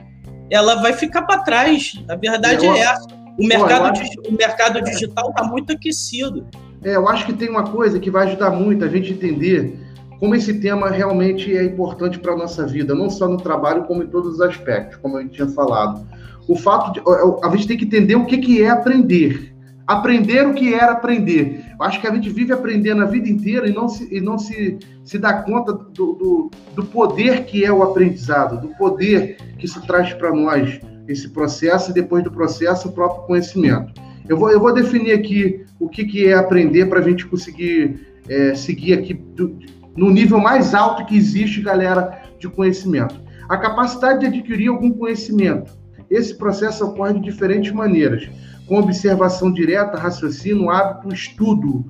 ela 0.50 0.76
vai 0.76 0.94
ficar 0.94 1.22
para 1.22 1.44
trás. 1.44 1.94
A 2.10 2.16
verdade 2.16 2.66
eu, 2.66 2.74
é 2.74 2.80
essa. 2.80 3.17
O 3.38 3.46
mercado, 3.46 3.86
acho... 3.86 4.04
o 4.28 4.32
mercado 4.32 4.82
digital 4.82 5.30
está 5.30 5.44
muito 5.44 5.72
aquecido. 5.72 6.46
É, 6.84 6.96
eu 6.96 7.08
acho 7.08 7.26
que 7.26 7.34
tem 7.34 7.50
uma 7.50 7.64
coisa 7.64 8.00
que 8.00 8.10
vai 8.10 8.28
ajudar 8.28 8.50
muito 8.52 8.84
a 8.84 8.88
gente 8.88 9.14
entender 9.14 9.80
como 10.20 10.36
esse 10.36 10.56
tema 10.56 10.90
realmente 10.90 11.56
é 11.56 11.64
importante 11.64 12.18
para 12.20 12.34
a 12.34 12.38
nossa 12.38 12.66
vida, 12.66 12.96
não 12.96 13.10
só 13.10 13.28
no 13.28 13.38
trabalho, 13.38 13.84
como 13.84 14.02
em 14.02 14.08
todos 14.08 14.36
os 14.36 14.42
aspectos, 14.42 14.98
como 14.98 15.20
eu 15.20 15.30
tinha 15.30 15.48
falado. 15.48 16.06
O 16.48 16.56
fato 16.56 16.94
de. 16.94 17.02
A 17.44 17.50
gente 17.52 17.68
tem 17.68 17.78
que 17.78 17.86
entender 17.86 18.16
o 18.16 18.26
que, 18.26 18.38
que 18.38 18.64
é 18.64 18.70
aprender. 18.70 19.54
aprender 19.86 20.46
o 20.48 20.54
que 20.54 20.74
era 20.74 20.94
aprender. 20.94 21.66
Eu 21.80 21.86
acho 21.86 22.02
que 22.02 22.08
a 22.08 22.14
gente 22.14 22.30
vive 22.30 22.52
aprendendo 22.52 23.02
a 23.02 23.06
vida 23.06 23.30
inteira 23.30 23.68
e 23.68 23.74
não 23.74 23.88
se, 23.88 24.14
e 24.14 24.20
não 24.20 24.38
se, 24.38 24.78
se 25.04 25.18
dá 25.18 25.42
conta 25.44 25.74
do, 25.74 26.14
do, 26.14 26.52
do 26.76 26.86
poder 26.86 27.46
que 27.46 27.64
é 27.64 27.72
o 27.72 27.84
aprendizado, 27.84 28.60
do 28.60 28.70
poder 28.76 29.38
que 29.58 29.66
isso 29.66 29.82
traz 29.86 30.14
para 30.14 30.32
nós, 30.32 30.80
esse 31.08 31.30
processo, 31.30 31.92
e 31.92 31.94
depois 31.94 32.24
do 32.24 32.32
processo, 32.32 32.90
o 32.90 32.92
próprio 32.92 33.24
conhecimento. 33.24 33.94
Eu 34.28 34.38
vou, 34.38 34.52
eu 34.52 34.60
vou 34.60 34.74
definir 34.74 35.14
aqui 35.14 35.66
o 35.80 35.88
que, 35.88 36.06
que 36.06 36.28
é 36.28 36.34
aprender 36.34 36.88
para 36.88 37.00
a 37.00 37.02
gente 37.02 37.26
conseguir 37.26 38.08
é, 38.28 38.54
seguir 38.56 38.94
aqui 38.94 39.14
do, 39.14 39.58
no 39.96 40.10
nível 40.12 40.40
mais 40.40 40.74
alto 40.74 41.06
que 41.06 41.16
existe, 41.16 41.62
galera, 41.62 42.22
de 42.40 42.48
conhecimento. 42.50 43.16
A 43.48 43.58
capacidade 43.58 44.20
de 44.20 44.26
adquirir 44.26 44.68
algum 44.68 44.92
conhecimento. 44.92 45.72
Esse 46.10 46.38
processo 46.38 46.86
ocorre 46.86 47.14
de 47.14 47.22
diferentes 47.22 47.72
maneiras 47.72 48.30
com 48.68 48.78
observação 48.78 49.52
direta, 49.52 49.98
raciocínio, 49.98 50.70
hábito, 50.70 51.14
estudo. 51.14 51.86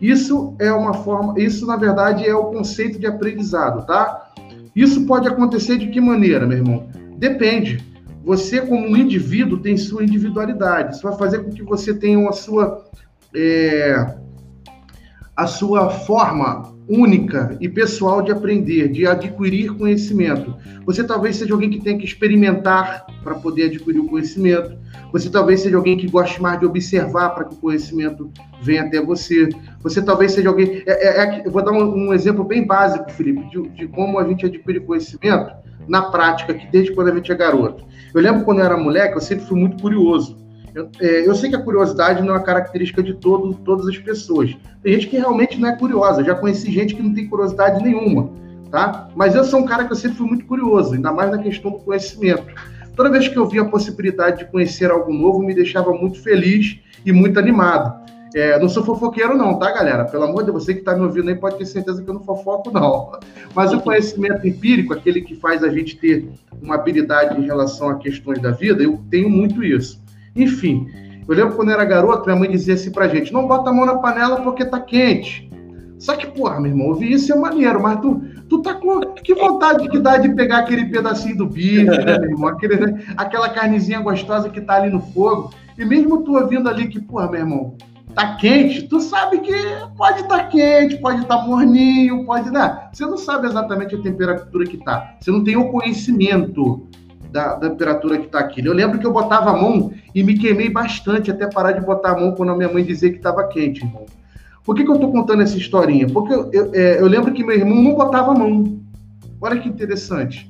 Isso 0.00 0.56
é 0.58 0.72
uma 0.72 0.94
forma, 0.94 1.34
isso 1.38 1.66
na 1.66 1.76
verdade 1.76 2.26
é 2.26 2.34
o 2.34 2.46
conceito 2.46 2.98
de 2.98 3.06
aprendizado, 3.06 3.84
tá? 3.86 4.32
Isso 4.74 5.04
pode 5.04 5.28
acontecer 5.28 5.76
de 5.78 5.88
que 5.88 6.00
maneira, 6.00 6.46
meu 6.46 6.58
irmão? 6.58 6.88
Depende. 7.18 7.91
Você, 8.24 8.60
como 8.60 8.86
um 8.86 8.96
indivíduo, 8.96 9.58
tem 9.58 9.76
sua 9.76 10.04
individualidade. 10.04 10.94
Isso 10.94 11.02
vai 11.02 11.16
fazer 11.16 11.40
com 11.40 11.50
que 11.50 11.62
você 11.62 11.92
tenha 11.92 12.28
a 12.28 12.32
sua, 12.32 12.84
é, 13.34 14.16
a 15.36 15.46
sua 15.46 15.90
forma 15.90 16.72
única 16.88 17.56
e 17.60 17.68
pessoal 17.68 18.22
de 18.22 18.30
aprender, 18.30 18.88
de 18.88 19.06
adquirir 19.06 19.74
conhecimento. 19.74 20.54
Você 20.84 21.02
talvez 21.02 21.36
seja 21.36 21.52
alguém 21.52 21.70
que 21.70 21.80
tem 21.80 21.98
que 21.98 22.04
experimentar 22.04 23.06
para 23.22 23.34
poder 23.34 23.64
adquirir 23.64 24.00
o 24.00 24.08
conhecimento. 24.08 24.76
Você 25.12 25.30
talvez 25.30 25.60
seja 25.60 25.76
alguém 25.76 25.96
que 25.96 26.08
goste 26.08 26.40
mais 26.40 26.58
de 26.58 26.66
observar 26.66 27.30
para 27.30 27.44
que 27.44 27.54
o 27.54 27.58
conhecimento 27.58 28.30
venha 28.62 28.82
até 28.82 29.00
você. 29.00 29.48
Você 29.80 30.02
talvez 30.02 30.32
seja 30.32 30.48
alguém. 30.48 30.82
É, 30.86 30.92
é, 30.92 31.24
é, 31.24 31.46
eu 31.46 31.50
vou 31.50 31.62
dar 31.62 31.72
um, 31.72 32.08
um, 32.08 32.14
exemplo 32.14 32.44
bem 32.44 32.66
básico, 32.66 33.10
Felipe, 33.10 33.42
de, 33.50 33.68
de, 33.70 33.88
como 33.88 34.18
a 34.18 34.26
gente 34.26 34.46
adquire 34.46 34.80
conhecimento 34.80 35.61
na 35.88 36.02
prática, 36.02 36.54
que 36.54 36.66
desde 36.66 36.92
quando 36.92 37.08
a 37.08 37.14
gente 37.14 37.30
é 37.30 37.34
garoto. 37.34 37.84
Eu 38.14 38.20
lembro 38.20 38.44
quando 38.44 38.58
eu 38.58 38.64
era 38.64 38.76
moleque, 38.76 39.16
eu 39.16 39.20
sempre 39.20 39.44
fui 39.46 39.58
muito 39.58 39.80
curioso. 39.80 40.36
Eu, 40.74 40.88
é, 41.00 41.28
eu 41.28 41.34
sei 41.34 41.50
que 41.50 41.56
a 41.56 41.62
curiosidade 41.62 42.22
não 42.22 42.34
é 42.34 42.38
uma 42.38 42.44
característica 42.44 43.02
de 43.02 43.14
todo, 43.14 43.54
todas 43.54 43.86
as 43.86 43.98
pessoas. 43.98 44.56
Tem 44.82 44.94
gente 44.94 45.08
que 45.08 45.18
realmente 45.18 45.60
não 45.60 45.68
é 45.68 45.76
curiosa. 45.76 46.20
Eu 46.20 46.26
já 46.26 46.34
conheci 46.34 46.70
gente 46.70 46.94
que 46.94 47.02
não 47.02 47.12
tem 47.12 47.26
curiosidade 47.28 47.82
nenhuma, 47.82 48.30
tá? 48.70 49.08
Mas 49.14 49.34
eu 49.34 49.44
sou 49.44 49.60
um 49.60 49.66
cara 49.66 49.84
que 49.84 49.92
eu 49.92 49.96
sempre 49.96 50.16
fui 50.16 50.26
muito 50.26 50.46
curioso, 50.46 50.94
ainda 50.94 51.12
mais 51.12 51.30
na 51.30 51.38
questão 51.38 51.72
do 51.72 51.78
conhecimento. 51.78 52.46
Toda 52.96 53.10
vez 53.10 53.28
que 53.28 53.36
eu 53.36 53.46
via 53.46 53.62
a 53.62 53.66
possibilidade 53.66 54.40
de 54.40 54.50
conhecer 54.50 54.90
algo 54.90 55.12
novo, 55.12 55.42
me 55.42 55.54
deixava 55.54 55.92
muito 55.92 56.22
feliz 56.22 56.78
e 57.04 57.12
muito 57.12 57.38
animado. 57.38 58.01
É, 58.34 58.58
não 58.58 58.68
sou 58.68 58.84
fofoqueiro, 58.84 59.36
não, 59.36 59.58
tá, 59.58 59.70
galera? 59.72 60.04
Pelo 60.04 60.24
amor 60.24 60.44
de 60.44 60.50
você 60.50 60.72
que 60.72 60.80
está 60.80 60.94
me 60.94 61.02
ouvindo 61.02 61.28
aí 61.28 61.34
pode 61.34 61.58
ter 61.58 61.66
certeza 61.66 62.02
que 62.02 62.08
eu 62.08 62.14
não 62.14 62.22
fofoco, 62.22 62.70
não. 62.70 63.18
Mas 63.54 63.72
o 63.72 63.80
conhecimento 63.80 64.46
empírico, 64.46 64.94
aquele 64.94 65.20
que 65.20 65.34
faz 65.36 65.62
a 65.62 65.68
gente 65.68 65.96
ter 65.98 66.28
uma 66.62 66.76
habilidade 66.76 67.38
em 67.38 67.44
relação 67.44 67.88
a 67.88 67.96
questões 67.96 68.40
da 68.40 68.50
vida, 68.50 68.82
eu 68.82 68.98
tenho 69.10 69.28
muito 69.28 69.62
isso. 69.62 70.00
Enfim, 70.34 70.86
eu 71.28 71.34
lembro 71.34 71.54
quando 71.54 71.68
eu 71.68 71.74
era 71.74 71.84
garoto, 71.84 72.24
minha 72.24 72.36
mãe 72.36 72.50
dizia 72.50 72.74
assim 72.74 72.90
pra 72.90 73.08
gente: 73.08 73.32
não 73.32 73.46
bota 73.46 73.70
a 73.70 73.72
mão 73.72 73.84
na 73.84 73.96
panela 73.96 74.40
porque 74.40 74.64
tá 74.64 74.80
quente. 74.80 75.50
Só 75.98 76.16
que, 76.16 76.26
porra, 76.26 76.58
meu 76.58 76.72
irmão, 76.72 76.88
ouvir 76.88 77.12
isso 77.12 77.32
é 77.32 77.36
maneiro, 77.36 77.80
mas 77.80 78.00
tu, 78.00 78.20
tu 78.48 78.60
tá 78.60 78.74
com 78.74 79.00
que 79.22 79.34
vontade 79.34 79.88
que 79.88 80.00
dá 80.00 80.16
de 80.16 80.34
pegar 80.34 80.58
aquele 80.58 80.86
pedacinho 80.86 81.36
do 81.36 81.46
bife, 81.46 81.84
né, 81.84 82.18
meu 82.18 82.30
irmão? 82.30 82.48
Aquele, 82.48 82.76
né, 82.76 83.04
aquela 83.16 83.48
carnezinha 83.48 84.00
gostosa 84.00 84.48
que 84.48 84.60
tá 84.60 84.74
ali 84.74 84.90
no 84.90 85.00
fogo. 85.00 85.54
E 85.78 85.84
mesmo 85.84 86.22
tu 86.24 86.36
ouvindo 86.36 86.68
ali 86.68 86.88
que, 86.88 87.00
porra, 87.00 87.30
meu 87.30 87.40
irmão, 87.40 87.76
tá 88.14 88.36
quente, 88.36 88.82
tu 88.88 89.00
sabe 89.00 89.40
que 89.40 89.52
pode 89.96 90.20
estar 90.20 90.38
tá 90.38 90.44
quente, 90.44 90.98
pode 90.98 91.22
estar 91.22 91.38
tá 91.38 91.46
morninho, 91.46 92.24
pode, 92.24 92.50
né? 92.50 92.88
Você 92.92 93.04
não 93.04 93.16
sabe 93.16 93.46
exatamente 93.46 93.94
a 93.94 94.00
temperatura 94.00 94.64
que 94.66 94.76
tá. 94.76 95.16
Você 95.20 95.30
não 95.30 95.42
tem 95.42 95.56
o 95.56 95.70
conhecimento 95.70 96.86
da, 97.30 97.54
da 97.54 97.70
temperatura 97.70 98.18
que 98.18 98.28
tá 98.28 98.38
aqui. 98.40 98.64
Eu 98.64 98.74
lembro 98.74 98.98
que 98.98 99.06
eu 99.06 99.12
botava 99.12 99.50
a 99.50 99.56
mão 99.56 99.92
e 100.14 100.22
me 100.22 100.38
queimei 100.38 100.68
bastante 100.68 101.30
até 101.30 101.48
parar 101.48 101.72
de 101.72 101.84
botar 101.84 102.12
a 102.12 102.20
mão 102.20 102.32
quando 102.32 102.52
a 102.52 102.56
minha 102.56 102.72
mãe 102.72 102.84
dizia 102.84 103.10
que 103.10 103.16
estava 103.16 103.48
quente, 103.48 103.84
irmão. 103.84 104.04
Por 104.64 104.76
que, 104.76 104.84
que 104.84 104.90
eu 104.90 104.94
estou 104.94 105.10
contando 105.10 105.42
essa 105.42 105.56
historinha? 105.56 106.06
Porque 106.06 106.32
eu, 106.32 106.50
eu, 106.52 106.70
é, 106.72 107.00
eu, 107.00 107.06
lembro 107.06 107.32
que 107.32 107.42
meu 107.42 107.56
irmão 107.56 107.82
não 107.82 107.94
botava 107.94 108.30
a 108.30 108.34
mão. 108.34 108.80
Olha 109.40 109.58
que 109.58 109.68
interessante. 109.68 110.48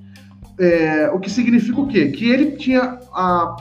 É, 0.58 1.10
o 1.10 1.18
que 1.18 1.30
significa 1.30 1.80
o 1.80 1.86
quê? 1.86 2.08
Que 2.08 2.28
ele 2.28 2.52
tinha 2.52 2.98
a, 3.14 3.56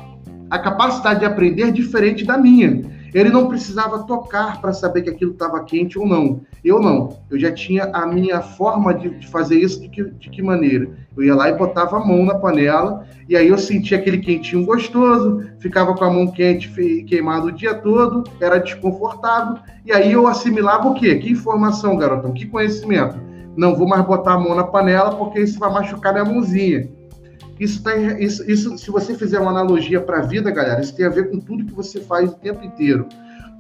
a 0.50 0.60
capacidade 0.60 1.22
de 1.22 1.25
aprender 1.25 1.72
diferente 1.72 2.25
da 2.25 2.38
minha. 2.38 2.81
Ele 3.13 3.30
não 3.30 3.48
precisava 3.48 4.03
tocar 4.03 4.62
para 4.62 4.74
saber 4.74 5.01
que 5.01 5.10
aquilo 5.10 5.32
estava 5.32 5.63
quente 5.63 6.00
ou 6.00 6.08
não. 6.08 6.41
Eu 6.63 6.80
não. 6.80 7.18
Eu 7.30 7.39
já 7.39 7.51
tinha 7.51 7.86
a 7.94 8.06
minha 8.06 8.41
forma 8.41 8.94
de, 8.94 9.10
de 9.10 9.27
fazer 9.27 9.60
isso 9.60 9.82
de 9.82 9.89
que, 9.89 10.03
de 10.03 10.30
que, 10.30 10.41
maneira? 10.41 10.89
Eu 11.15 11.24
ia 11.24 11.36
lá 11.36 11.50
e 11.50 11.58
botava 11.58 11.98
a 11.98 12.06
mão 12.06 12.24
na 12.24 12.36
panela, 12.36 13.06
e 13.27 13.36
aí 13.36 13.50
eu 13.50 13.58
sentia 13.58 13.98
aquele 13.98 14.20
quentinho 14.20 14.65
gostoso, 14.65 15.44
ficava 15.60 15.94
com 15.94 16.06
a 16.06 16.10
mão 16.10 16.27
quente 16.27 16.70
queimada 17.03 17.48
o 17.48 17.51
dia 17.51 17.74
todo, 17.74 18.24
era 18.39 18.60
desconfortável, 18.60 19.58
e 19.86 19.91
aí 19.91 20.12
eu 20.13 20.27
assimilava 20.27 20.88
o 20.88 20.94
quê? 20.94 21.15
Que 21.15 21.32
informação, 21.32 21.98
garotão? 21.98 22.32
Que 22.32 22.46
conhecimento? 22.46 23.18
Não 23.58 23.75
vou 23.75 23.88
mais 23.88 24.06
botar 24.06 24.34
a 24.34 24.39
mão 24.39 24.56
na 24.56 24.63
panela 24.63 25.15
porque 25.15 25.41
isso 25.41 25.60
vai 25.60 25.72
machucar 25.72 26.13
minha 26.13 26.25
mãozinha. 26.25 26.88
Isso, 27.62 27.84
tá, 27.84 27.96
isso, 27.96 28.50
isso, 28.50 28.75
se 28.75 28.89
você 28.89 29.13
fizer 29.13 29.39
uma 29.39 29.51
analogia 29.51 30.01
para 30.01 30.18
a 30.18 30.22
vida, 30.22 30.50
galera, 30.50 30.82
isso 30.82 30.96
tem 30.96 31.06
a 31.06 31.10
ver 31.10 31.30
com 31.30 31.39
tudo 31.39 31.63
que 31.63 31.72
você 31.72 32.01
faz 32.01 32.32
o 32.32 32.36
tempo 32.36 32.65
inteiro. 32.65 33.08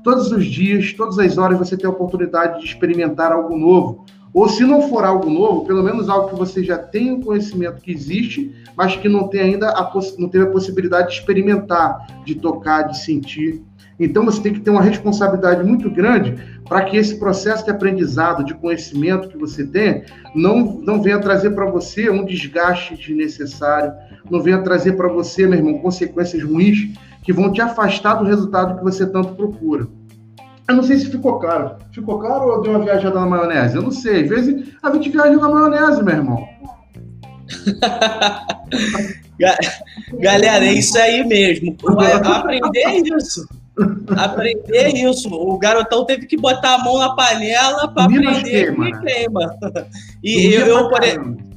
Todos 0.03 0.31
os 0.31 0.43
dias, 0.43 0.91
todas 0.93 1.19
as 1.19 1.37
horas, 1.37 1.59
você 1.59 1.77
tem 1.77 1.85
a 1.85 1.93
oportunidade 1.93 2.61
de 2.61 2.65
experimentar 2.65 3.31
algo 3.31 3.55
novo. 3.55 4.03
Ou 4.33 4.49
se 4.49 4.63
não 4.63 4.89
for 4.89 5.03
algo 5.03 5.29
novo, 5.29 5.65
pelo 5.65 5.83
menos 5.83 6.09
algo 6.09 6.29
que 6.29 6.35
você 6.35 6.63
já 6.63 6.79
tem 6.79 7.11
o 7.11 7.21
conhecimento 7.21 7.79
que 7.79 7.91
existe, 7.91 8.51
mas 8.75 8.95
que 8.95 9.07
não 9.07 9.27
tem 9.27 9.41
ainda 9.41 9.69
a, 9.69 9.93
não 10.17 10.27
teve 10.27 10.45
a 10.45 10.49
possibilidade 10.49 11.09
de 11.09 11.19
experimentar, 11.19 12.23
de 12.25 12.33
tocar, 12.33 12.87
de 12.87 12.97
sentir. 12.97 13.61
Então 13.99 14.25
você 14.25 14.41
tem 14.41 14.51
que 14.51 14.61
ter 14.61 14.71
uma 14.71 14.81
responsabilidade 14.81 15.63
muito 15.63 15.91
grande 15.91 16.59
para 16.71 16.85
que 16.85 16.95
esse 16.95 17.19
processo 17.19 17.65
de 17.65 17.71
aprendizado, 17.71 18.45
de 18.45 18.53
conhecimento 18.53 19.27
que 19.27 19.37
você 19.37 19.65
tem, 19.65 20.05
não, 20.33 20.63
não 20.63 21.01
venha 21.01 21.19
trazer 21.19 21.49
para 21.49 21.69
você 21.69 22.09
um 22.09 22.23
desgaste 22.23 22.95
desnecessário, 22.95 23.91
não 24.29 24.41
venha 24.41 24.63
trazer 24.63 24.93
para 24.93 25.09
você, 25.09 25.45
meu 25.45 25.59
irmão, 25.59 25.79
consequências 25.79 26.41
ruins 26.41 26.97
que 27.23 27.33
vão 27.33 27.51
te 27.51 27.59
afastar 27.59 28.13
do 28.13 28.23
resultado 28.23 28.77
que 28.77 28.83
você 28.85 29.05
tanto 29.05 29.35
procura. 29.35 29.85
Eu 30.65 30.75
não 30.75 30.83
sei 30.83 30.95
se 30.97 31.11
ficou 31.11 31.39
claro. 31.39 31.75
Ficou 31.91 32.17
claro 32.19 32.45
ou 32.45 32.61
deu 32.61 32.71
uma 32.71 32.85
viajada 32.85 33.19
na 33.19 33.25
maionese? 33.25 33.75
Eu 33.75 33.81
não 33.81 33.91
sei. 33.91 34.23
Às 34.23 34.29
vezes 34.29 34.69
a 34.81 34.89
gente 34.91 35.09
viaja 35.09 35.35
na 35.35 35.49
maionese, 35.49 36.01
meu 36.01 36.15
irmão. 36.15 36.47
Galera, 40.21 40.63
é 40.63 40.71
isso 40.71 40.97
aí 40.97 41.27
mesmo. 41.27 41.75
Aprender 41.85 43.03
isso 43.13 43.45
aprender 44.17 44.89
isso. 44.89 45.29
O 45.29 45.57
garotão 45.57 46.05
teve 46.05 46.25
que 46.25 46.37
botar 46.37 46.75
a 46.75 46.83
mão 46.83 46.97
na 46.97 47.15
panela 47.15 47.87
para 47.87 48.05
aprender 48.05 48.75
queima, 48.75 48.85
que 48.85 48.99
queima. 49.05 49.55
E 50.23 50.53
eu, 50.53 50.67
eu, 50.67 50.89
por, 50.89 50.99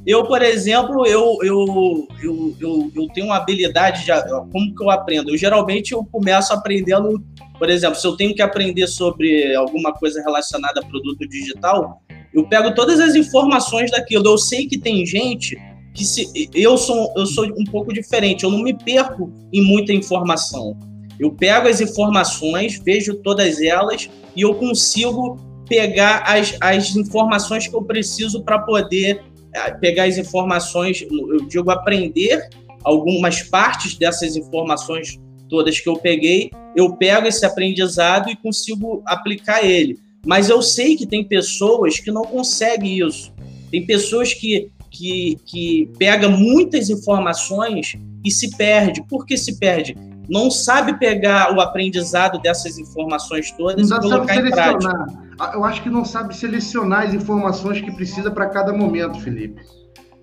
eu, 0.05 0.25
por 0.25 0.41
exemplo, 0.41 1.05
eu, 1.05 1.37
eu, 1.41 2.07
eu, 2.21 2.55
eu, 2.59 2.91
eu 2.95 3.07
tenho 3.13 3.27
uma 3.27 3.37
habilidade, 3.37 4.05
de, 4.05 4.11
como 4.51 4.73
que 4.75 4.83
eu 4.83 4.89
aprendo? 4.89 5.31
Eu 5.31 5.37
geralmente 5.37 5.91
eu 5.91 6.03
começo 6.05 6.53
aprendendo, 6.53 7.23
por 7.57 7.69
exemplo, 7.69 7.95
se 7.95 8.07
eu 8.07 8.15
tenho 8.15 8.33
que 8.33 8.41
aprender 8.41 8.87
sobre 8.87 9.55
alguma 9.55 9.91
coisa 9.93 10.21
relacionada 10.21 10.79
a 10.79 10.85
produto 10.85 11.27
digital, 11.27 12.01
eu 12.33 12.47
pego 12.47 12.73
todas 12.73 12.99
as 12.99 13.15
informações 13.15 13.91
daquilo. 13.91 14.25
Eu 14.27 14.37
sei 14.37 14.67
que 14.67 14.77
tem 14.77 15.05
gente 15.05 15.57
que 15.93 16.03
se 16.03 16.49
eu 16.53 16.77
sou 16.77 17.13
eu 17.15 17.25
sou 17.25 17.45
um 17.45 17.63
pouco 17.63 17.93
diferente, 17.93 18.43
eu 18.43 18.51
não 18.51 18.61
me 18.61 18.73
perco 18.73 19.31
em 19.51 19.61
muita 19.61 19.93
informação. 19.93 20.77
Eu 21.19 21.31
pego 21.31 21.67
as 21.67 21.81
informações, 21.81 22.79
vejo 22.83 23.15
todas 23.15 23.61
elas 23.61 24.09
e 24.35 24.41
eu 24.41 24.53
consigo 24.55 25.37
pegar 25.67 26.23
as, 26.25 26.55
as 26.61 26.95
informações 26.95 27.67
que 27.67 27.75
eu 27.75 27.81
preciso 27.81 28.43
para 28.43 28.59
poder 28.59 29.23
eh, 29.53 29.71
pegar 29.73 30.03
as 30.03 30.17
informações, 30.17 31.05
eu 31.09 31.45
digo 31.47 31.71
aprender 31.71 32.49
algumas 32.83 33.41
partes 33.41 33.95
dessas 33.95 34.35
informações 34.35 35.19
todas 35.49 35.79
que 35.79 35.89
eu 35.89 35.97
peguei, 35.97 36.51
eu 36.75 36.95
pego 36.95 37.27
esse 37.27 37.45
aprendizado 37.45 38.29
e 38.29 38.35
consigo 38.35 39.01
aplicar 39.05 39.63
ele. 39.63 39.97
Mas 40.25 40.49
eu 40.49 40.61
sei 40.61 40.95
que 40.95 41.05
tem 41.05 41.23
pessoas 41.23 41.99
que 41.99 42.11
não 42.11 42.23
conseguem 42.23 42.99
isso. 43.07 43.31
Tem 43.71 43.85
pessoas 43.85 44.33
que, 44.33 44.71
que, 44.89 45.37
que 45.45 45.89
pegam 45.97 46.31
muitas 46.31 46.89
informações 46.89 47.95
e 48.23 48.31
se 48.31 48.55
perde. 48.57 49.03
Por 49.07 49.25
que 49.25 49.37
se 49.37 49.59
perde? 49.59 49.95
Não 50.29 50.49
sabe 50.49 50.97
pegar 50.97 51.55
o 51.55 51.61
aprendizado 51.61 52.39
dessas 52.39 52.77
informações 52.77 53.51
todas 53.51 53.89
não 53.89 53.97
e 53.97 54.01
colocar 54.01 54.35
em 54.35 54.51
prática. 54.51 55.05
Eu 55.53 55.63
acho 55.65 55.83
que 55.83 55.89
não 55.89 56.05
sabe 56.05 56.35
selecionar 56.35 57.07
as 57.07 57.13
informações 57.13 57.81
que 57.81 57.91
precisa 57.91 58.31
para 58.31 58.47
cada 58.47 58.73
momento, 58.73 59.19
Felipe. 59.19 59.61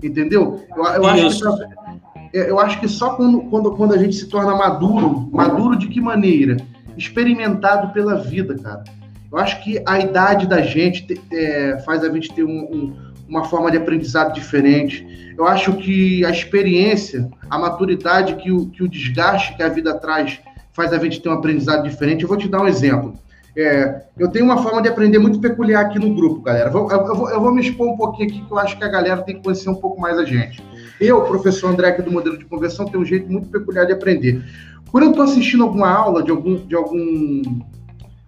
Entendeu? 0.03 0.65
Eu, 0.77 0.85
eu 0.85 1.07
acho, 1.07 1.39
que, 1.39 2.39
eu 2.39 2.59
acho 2.59 2.81
que 2.81 2.89
só 2.89 3.15
quando, 3.15 3.43
quando, 3.43 3.73
quando 3.77 3.95
a 3.95 3.99
gente 3.99 4.17
se 4.17 4.27
torna 4.27 4.55
maduro, 4.57 5.29
maduro 5.33 5.77
de 5.77 5.89
que 5.89 6.01
maneira? 6.01 6.57
experimentado 6.97 7.93
pela 7.93 8.17
vida, 8.17 8.57
cara. 8.59 8.85
Eu 9.31 9.39
acho 9.39 9.63
que 9.63 9.83
a 9.87 9.99
idade 9.99 10.47
da 10.47 10.61
gente 10.61 11.21
é, 11.33 11.79
faz 11.85 12.05
a 12.05 12.11
gente 12.11 12.33
ter 12.35 12.45
um, 12.45 12.51
um, 12.51 13.12
uma 13.33 13.45
forma 13.45 13.71
de 13.71 13.79
aprendizado 13.79 14.35
diferente. 14.35 15.35
Eu 15.39 15.47
acho 15.47 15.73
que 15.79 16.23
a 16.27 16.31
experiência, 16.31 17.31
a 17.49 17.59
maturidade 17.59 18.37
que 18.37 18.53
o, 18.53 18.67
que 18.67 18.83
o 18.83 18.89
desgaste 18.89 19.57
que 19.57 19.63
a 19.63 19.71
vida 19.71 19.95
traz 19.95 20.39
faz 20.75 20.93
a 20.93 20.99
gente 20.99 21.21
ter 21.21 21.31
um 21.31 21.33
aprendizado 21.33 21.83
diferente. 21.83 22.23
Eu 22.23 22.29
vou 22.29 22.37
te 22.37 22.47
dar 22.47 22.61
um 22.61 22.69
exemplo. 22.69 23.15
É, 23.57 24.03
eu 24.19 24.29
tenho 24.29 24.45
uma 24.45 24.63
forma 24.63 24.83
de 24.83 24.89
aprender 24.89 25.19
muito 25.19 25.41
peculiar 25.41 25.87
aqui 25.87 25.99
no 25.99 26.15
grupo, 26.15 26.43
galera. 26.43 26.71
Eu, 26.71 26.91
eu, 26.91 27.17
vou, 27.17 27.31
eu, 27.31 27.41
vou, 27.41 27.55
me 27.55 27.63
expor 27.63 27.89
um 27.89 27.97
pouquinho 27.97 28.29
aqui, 28.29 28.43
que 28.43 28.51
eu 28.51 28.59
acho 28.59 28.77
que 28.77 28.85
a 28.85 28.89
galera 28.89 29.23
tem 29.23 29.37
que 29.37 29.43
conhecer 29.43 29.69
um 29.71 29.75
pouco 29.75 30.01
mais 30.01 30.19
a 30.19 30.25
gente. 30.25 30.63
Eu, 31.01 31.23
professor 31.23 31.71
André, 31.71 31.89
aqui 31.89 32.03
do 32.03 32.11
modelo 32.11 32.39
de 32.39 32.45
conversão, 32.45 32.87
tenho 32.87 33.03
um 33.03 33.05
jeito 33.05 33.31
muito 33.31 33.49
peculiar 33.49 33.87
de 33.87 33.93
aprender. 33.93 34.43
Quando 34.91 35.05
eu 35.05 35.11
estou 35.11 35.25
assistindo 35.25 35.63
alguma 35.63 35.89
aula 35.91 36.23
de 36.23 36.31
algum, 36.31 36.57
de 36.67 36.75
algum 36.75 37.43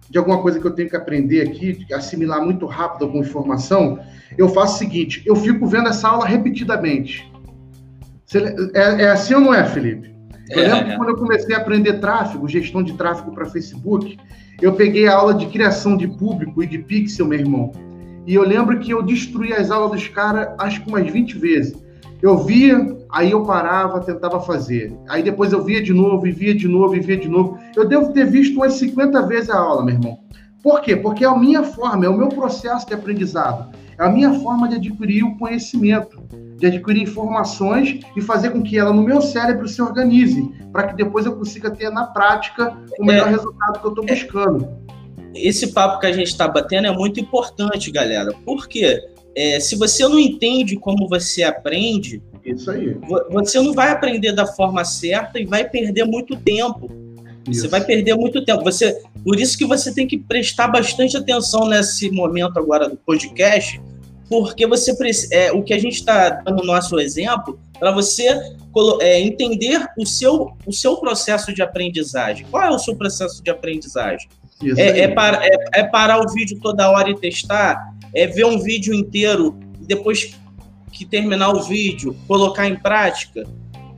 de 0.09 0.17
alguma 0.17 0.41
coisa 0.41 0.59
que 0.59 0.65
eu 0.65 0.71
tenho 0.71 0.89
que 0.89 0.95
aprender 0.95 1.41
aqui, 1.41 1.85
assimilar 1.93 2.43
muito 2.43 2.65
rápido 2.65 3.05
alguma 3.05 3.23
informação, 3.23 3.99
eu 4.37 4.49
faço 4.49 4.75
o 4.75 4.77
seguinte: 4.77 5.23
eu 5.25 5.35
fico 5.35 5.65
vendo 5.65 5.89
essa 5.89 6.07
aula 6.07 6.25
repetidamente. 6.25 7.31
É, 8.73 9.03
é 9.03 9.09
assim 9.09 9.33
ou 9.33 9.41
não 9.41 9.53
é, 9.53 9.63
Felipe? 9.65 10.13
Eu 10.49 10.63
é, 10.63 10.73
lembro 10.73 10.89
que 10.89 10.97
quando 10.97 11.09
eu 11.09 11.17
comecei 11.17 11.55
a 11.55 11.59
aprender 11.59 11.99
tráfego, 11.99 12.47
gestão 12.47 12.83
de 12.83 12.93
tráfego 12.93 13.31
para 13.31 13.45
Facebook, 13.45 14.17
eu 14.61 14.73
peguei 14.73 15.07
a 15.07 15.15
aula 15.15 15.33
de 15.33 15.47
criação 15.47 15.97
de 15.97 16.07
público 16.07 16.61
e 16.63 16.67
de 16.67 16.79
pixel, 16.79 17.27
meu 17.27 17.39
irmão. 17.39 17.71
E 18.27 18.33
eu 18.33 18.43
lembro 18.43 18.79
que 18.79 18.91
eu 18.91 19.01
destruí 19.01 19.53
as 19.53 19.69
aulas 19.71 19.91
dos 19.91 20.07
caras, 20.07 20.49
acho 20.59 20.81
que 20.81 20.89
umas 20.89 21.09
20 21.09 21.37
vezes. 21.37 21.75
Eu 22.21 22.37
via, 22.37 22.77
aí 23.15 23.31
eu 23.31 23.43
parava, 23.45 24.01
tentava 24.01 24.41
fazer. 24.41 24.93
Aí 25.07 25.23
depois 25.23 25.53
eu 25.53 25.63
via 25.63 25.81
de 25.81 25.93
novo, 25.93 26.27
e 26.27 26.31
via 26.31 26.53
de 26.53 26.67
novo, 26.67 26.93
e 26.97 26.99
via 26.99 27.15
de 27.15 27.29
novo. 27.29 27.57
Eu 27.73 27.87
devo 27.87 28.11
ter 28.11 28.25
visto 28.25 28.57
umas 28.57 28.73
50 28.73 29.25
vezes 29.25 29.49
a 29.49 29.57
aula, 29.57 29.85
meu 29.85 29.95
irmão. 29.95 30.19
Por 30.61 30.81
quê? 30.81 30.97
Porque 30.97 31.23
é 31.23 31.27
a 31.27 31.37
minha 31.37 31.63
forma, 31.63 32.05
é 32.05 32.09
o 32.09 32.17
meu 32.17 32.27
processo 32.27 32.85
de 32.85 32.93
aprendizado. 32.93 33.73
É 33.97 34.03
a 34.03 34.09
minha 34.09 34.33
forma 34.33 34.67
de 34.67 34.75
adquirir 34.75 35.23
o 35.23 35.37
conhecimento, 35.37 36.21
de 36.57 36.67
adquirir 36.67 37.03
informações 37.03 38.01
e 38.17 38.21
fazer 38.21 38.49
com 38.49 38.61
que 38.61 38.77
ela 38.77 38.91
no 38.91 39.01
meu 39.01 39.21
cérebro 39.21 39.65
se 39.65 39.81
organize, 39.81 40.51
para 40.73 40.87
que 40.89 40.95
depois 40.97 41.25
eu 41.25 41.37
consiga 41.37 41.71
ter 41.71 41.89
na 41.91 42.07
prática 42.07 42.77
o 42.99 43.05
melhor 43.05 43.29
é, 43.29 43.31
resultado 43.31 43.79
que 43.79 43.85
eu 43.85 43.91
estou 43.91 44.05
buscando. 44.05 44.67
Esse 45.33 45.67
papo 45.71 46.01
que 46.01 46.07
a 46.07 46.11
gente 46.11 46.27
está 46.27 46.49
batendo 46.49 46.87
é 46.87 46.91
muito 46.91 47.17
importante, 47.17 47.89
galera. 47.91 48.33
Por 48.45 48.67
quê? 48.67 49.01
É, 49.33 49.57
se 49.61 49.77
você 49.77 50.05
não 50.05 50.19
entende 50.19 50.75
como 50.75 51.07
você 51.07 51.43
aprende, 51.43 52.21
isso 52.45 52.69
aí. 52.69 52.95
Você 53.31 53.59
não 53.59 53.73
vai 53.73 53.91
aprender 53.91 54.31
da 54.31 54.45
forma 54.45 54.85
certa 54.85 55.39
e 55.39 55.45
vai 55.45 55.67
perder 55.67 56.05
muito 56.05 56.35
tempo. 56.35 56.89
Isso. 57.49 57.61
Você 57.61 57.67
vai 57.67 57.83
perder 57.83 58.15
muito 58.15 58.43
tempo. 58.43 58.63
Você, 58.63 59.01
por 59.23 59.39
isso 59.39 59.57
que 59.57 59.65
você 59.65 59.93
tem 59.93 60.07
que 60.07 60.17
prestar 60.17 60.67
bastante 60.67 61.15
atenção 61.15 61.67
nesse 61.67 62.09
momento 62.09 62.57
agora 62.57 62.89
do 62.89 62.97
podcast, 62.97 63.79
porque 64.29 64.65
você 64.65 64.95
é, 65.31 65.51
o 65.51 65.63
que 65.63 65.73
a 65.73 65.79
gente 65.79 65.95
está 65.95 66.29
dando 66.29 66.57
no 66.57 66.65
nosso 66.65 66.99
exemplo 66.99 67.59
para 67.79 67.91
você 67.91 68.27
é, 68.99 69.21
entender 69.21 69.85
o 69.97 70.05
seu, 70.05 70.51
o 70.65 70.73
seu 70.73 70.97
processo 70.97 71.53
de 71.53 71.61
aprendizagem. 71.61 72.45
Qual 72.49 72.63
é 72.63 72.69
o 72.69 72.79
seu 72.79 72.95
processo 72.95 73.43
de 73.43 73.49
aprendizagem? 73.49 74.27
É, 74.77 75.01
é, 75.01 75.07
para, 75.07 75.45
é, 75.45 75.51
é 75.73 75.83
parar 75.83 76.19
o 76.19 76.33
vídeo 76.33 76.59
toda 76.61 76.89
hora 76.89 77.09
e 77.09 77.15
testar? 77.15 77.93
É 78.13 78.25
ver 78.25 78.45
um 78.45 78.59
vídeo 78.59 78.93
inteiro 78.93 79.57
e 79.81 79.85
depois 79.85 80.33
que 80.95 81.05
terminar 81.05 81.51
o 81.51 81.63
vídeo, 81.63 82.15
colocar 82.27 82.67
em 82.67 82.75
prática? 82.75 83.47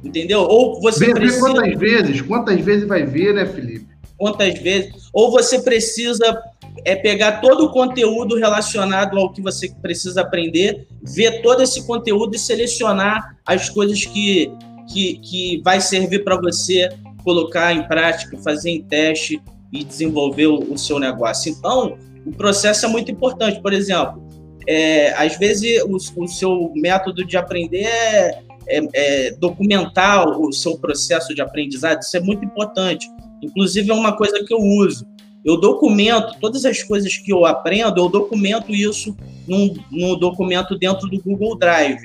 Entendeu? 0.04 0.42
Ou 0.42 0.82
você 0.82 1.08
Vê, 1.08 1.14
precisa... 1.14 1.40
quantas 1.40 1.80
vezes? 1.80 2.22
Quantas 2.22 2.60
vezes 2.62 2.88
vai 2.88 3.06
ver, 3.06 3.34
né, 3.34 3.46
Felipe? 3.46 3.88
Quantas 4.18 4.60
vezes? 4.60 5.10
Ou 5.14 5.32
você 5.32 5.60
precisa 5.62 6.42
é 6.86 6.96
pegar 6.96 7.42
todo 7.42 7.66
o 7.66 7.72
conteúdo 7.72 8.36
relacionado 8.36 9.18
ao 9.18 9.32
que 9.32 9.42
você 9.42 9.70
precisa 9.82 10.22
aprender, 10.22 10.88
ver 11.02 11.42
todo 11.42 11.62
esse 11.62 11.86
conteúdo 11.86 12.36
e 12.36 12.40
selecionar 12.40 13.38
as 13.46 13.70
coisas 13.70 14.06
que, 14.06 14.52
que, 14.88 15.18
que 15.20 15.62
vai 15.64 15.82
servir 15.82 16.24
para 16.24 16.40
você 16.40 16.90
colocar 17.24 17.74
em 17.74 17.86
prática, 17.88 18.38
fazer 18.38 18.70
em 18.70 18.82
teste 18.82 19.42
e 19.72 19.84
desenvolver 19.84 20.48
o, 20.48 20.74
o, 20.74 20.78
seu 20.78 20.98
negócio. 20.98 21.52
Então, 21.52 21.98
o 22.26 22.32
processo 22.32 22.86
é 22.86 22.90
muito 22.90 23.12
importante. 23.12 23.62
Por 23.62 23.74
exemplo, 23.74 24.26
é, 24.68 25.14
às 25.14 25.38
vezes 25.38 25.82
o, 25.84 26.24
o 26.24 26.28
seu 26.28 26.72
método 26.76 27.26
de 27.26 27.38
aprender 27.38 27.86
é 27.86 28.48
é, 28.68 28.82
é, 28.94 29.32
documentar 29.32 30.28
o 30.28 30.52
seu 30.52 30.78
processo 30.78 31.34
de 31.34 31.42
aprendizado, 31.42 32.02
isso 32.02 32.18
é 32.18 32.20
muito 32.20 32.44
importante. 32.44 33.10
Inclusive, 33.42 33.90
é 33.90 33.94
uma 33.94 34.16
coisa 34.16 34.44
que 34.44 34.54
eu 34.54 34.60
uso. 34.60 35.08
Eu 35.46 35.58
documento 35.58 36.38
todas 36.42 36.66
as 36.66 36.84
coisas 36.84 37.16
que 37.16 37.32
eu 37.32 37.46
aprendo, 37.46 38.02
eu 38.02 38.10
documento 38.10 38.74
isso 38.74 39.16
num, 39.48 39.74
num 39.90 40.20
documento 40.20 40.78
dentro 40.78 41.08
do 41.08 41.22
Google 41.22 41.58
Drive. 41.58 42.02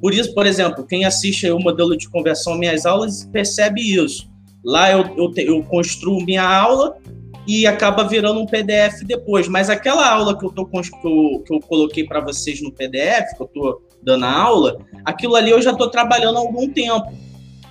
Por 0.00 0.12
isso, 0.12 0.34
por 0.34 0.46
exemplo, 0.46 0.86
quem 0.86 1.04
assiste 1.04 1.50
o 1.50 1.58
modelo 1.58 1.96
de 1.96 2.08
conversão 2.10 2.58
minhas 2.58 2.84
aulas 2.84 3.24
percebe 3.32 3.80
isso. 3.80 4.28
Lá 4.62 4.90
eu, 4.90 5.04
eu, 5.16 5.32
eu 5.36 5.62
construo 5.62 6.22
minha 6.22 6.42
aula 6.42 6.96
e 7.46 7.66
acaba 7.66 8.04
virando 8.04 8.40
um 8.40 8.46
PDF 8.46 9.02
depois. 9.04 9.46
Mas 9.46 9.70
aquela 9.70 10.10
aula 10.10 10.36
que 10.36 10.44
eu, 10.44 10.50
tô, 10.50 10.66
que 10.66 10.76
eu, 10.78 11.42
que 11.46 11.54
eu 11.54 11.60
coloquei 11.60 12.04
para 12.04 12.20
vocês 12.20 12.60
no 12.60 12.72
PDF, 12.72 13.36
que 13.36 13.42
eu 13.42 13.46
estou 13.46 13.82
dando 14.02 14.24
a 14.24 14.32
aula, 14.32 14.78
aquilo 15.04 15.36
ali 15.36 15.50
eu 15.50 15.62
já 15.62 15.70
estou 15.70 15.88
trabalhando 15.88 16.36
há 16.36 16.40
algum 16.40 16.68
tempo. 16.68 17.12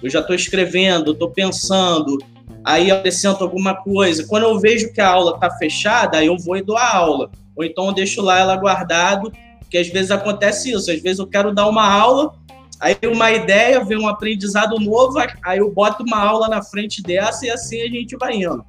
Eu 0.01 0.09
já 0.09 0.19
estou 0.19 0.35
escrevendo, 0.35 1.11
estou 1.11 1.31
pensando, 1.31 2.17
aí 2.63 2.91
acrescento 2.91 3.43
alguma 3.43 3.75
coisa. 3.75 4.25
Quando 4.27 4.43
eu 4.43 4.59
vejo 4.59 4.93
que 4.93 5.01
a 5.01 5.09
aula 5.09 5.35
está 5.35 5.51
fechada, 5.57 6.17
aí 6.17 6.27
eu 6.27 6.37
vou 6.37 6.55
e 6.55 6.61
dou 6.61 6.77
a 6.77 6.95
aula. 6.95 7.29
Ou 7.55 7.63
então 7.63 7.87
eu 7.87 7.93
deixo 7.93 8.21
lá 8.21 8.39
ela 8.39 8.55
guardado, 8.55 9.31
porque 9.59 9.77
às 9.77 9.87
vezes 9.87 10.11
acontece 10.11 10.71
isso. 10.71 10.91
Às 10.91 11.01
vezes 11.01 11.19
eu 11.19 11.27
quero 11.27 11.53
dar 11.53 11.67
uma 11.67 11.89
aula, 11.89 12.33
aí 12.79 12.95
uma 13.11 13.31
ideia, 13.31 13.83
vem 13.83 13.97
um 13.97 14.07
aprendizado 14.07 14.79
novo, 14.79 15.17
aí 15.43 15.59
eu 15.59 15.71
boto 15.71 16.03
uma 16.03 16.19
aula 16.19 16.47
na 16.47 16.61
frente 16.61 17.01
dessa 17.01 17.45
e 17.45 17.49
assim 17.49 17.81
a 17.81 17.87
gente 17.87 18.15
vai 18.17 18.35
indo. 18.35 18.63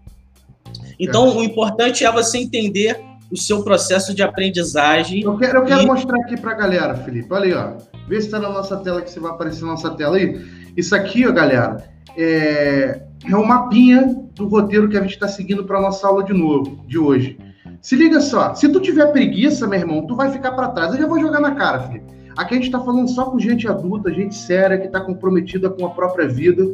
Então, 0.98 1.26
é. 1.26 1.36
o 1.36 1.42
importante 1.42 2.04
é 2.04 2.12
você 2.12 2.38
entender 2.38 2.98
o 3.30 3.36
seu 3.36 3.62
processo 3.62 4.14
de 4.14 4.22
aprendizagem. 4.22 5.22
Eu 5.22 5.36
quero, 5.36 5.58
eu 5.58 5.64
quero 5.64 5.82
e... 5.82 5.86
mostrar 5.86 6.18
aqui 6.20 6.40
para 6.40 6.52
a 6.52 6.54
galera, 6.54 6.94
Felipe. 6.96 7.32
Olha 7.32 7.44
aí, 7.44 7.54
ó. 7.54 7.96
Vê 8.08 8.20
se 8.20 8.26
está 8.26 8.38
na 8.38 8.48
nossa 8.50 8.76
tela 8.78 9.02
que 9.02 9.10
você 9.10 9.18
vai 9.18 9.32
aparecer 9.32 9.62
na 9.62 9.72
nossa 9.72 9.90
tela 9.90 10.16
aí. 10.16 10.40
Isso 10.76 10.94
aqui, 10.94 11.26
ó, 11.26 11.32
galera, 11.32 11.84
é, 12.16 13.02
é 13.28 13.36
um 13.36 13.44
mapinha 13.44 14.14
do 14.34 14.46
roteiro 14.46 14.88
que 14.88 14.96
a 14.96 15.00
gente 15.00 15.14
está 15.14 15.26
seguindo 15.26 15.64
para 15.64 15.80
nossa 15.80 16.06
aula 16.06 16.22
de 16.22 16.32
novo, 16.32 16.84
de 16.86 16.98
hoje. 16.98 17.38
Se 17.80 17.96
liga 17.96 18.20
só, 18.20 18.54
se 18.54 18.68
tu 18.68 18.80
tiver 18.80 19.06
preguiça, 19.12 19.66
meu 19.66 19.78
irmão, 19.78 20.06
tu 20.06 20.14
vai 20.14 20.30
ficar 20.30 20.52
para 20.52 20.68
trás. 20.68 20.92
Eu 20.92 21.00
já 21.00 21.06
vou 21.06 21.20
jogar 21.20 21.40
na 21.40 21.54
cara, 21.54 21.80
Felipe. 21.80 22.06
Aqui 22.36 22.54
a 22.54 22.56
gente 22.56 22.66
está 22.66 22.80
falando 22.80 23.08
só 23.08 23.26
com 23.26 23.38
gente 23.38 23.66
adulta, 23.66 24.12
gente 24.12 24.34
séria, 24.34 24.78
que 24.78 24.86
está 24.86 25.00
comprometida 25.00 25.70
com 25.70 25.86
a 25.86 25.90
própria 25.90 26.28
vida. 26.28 26.64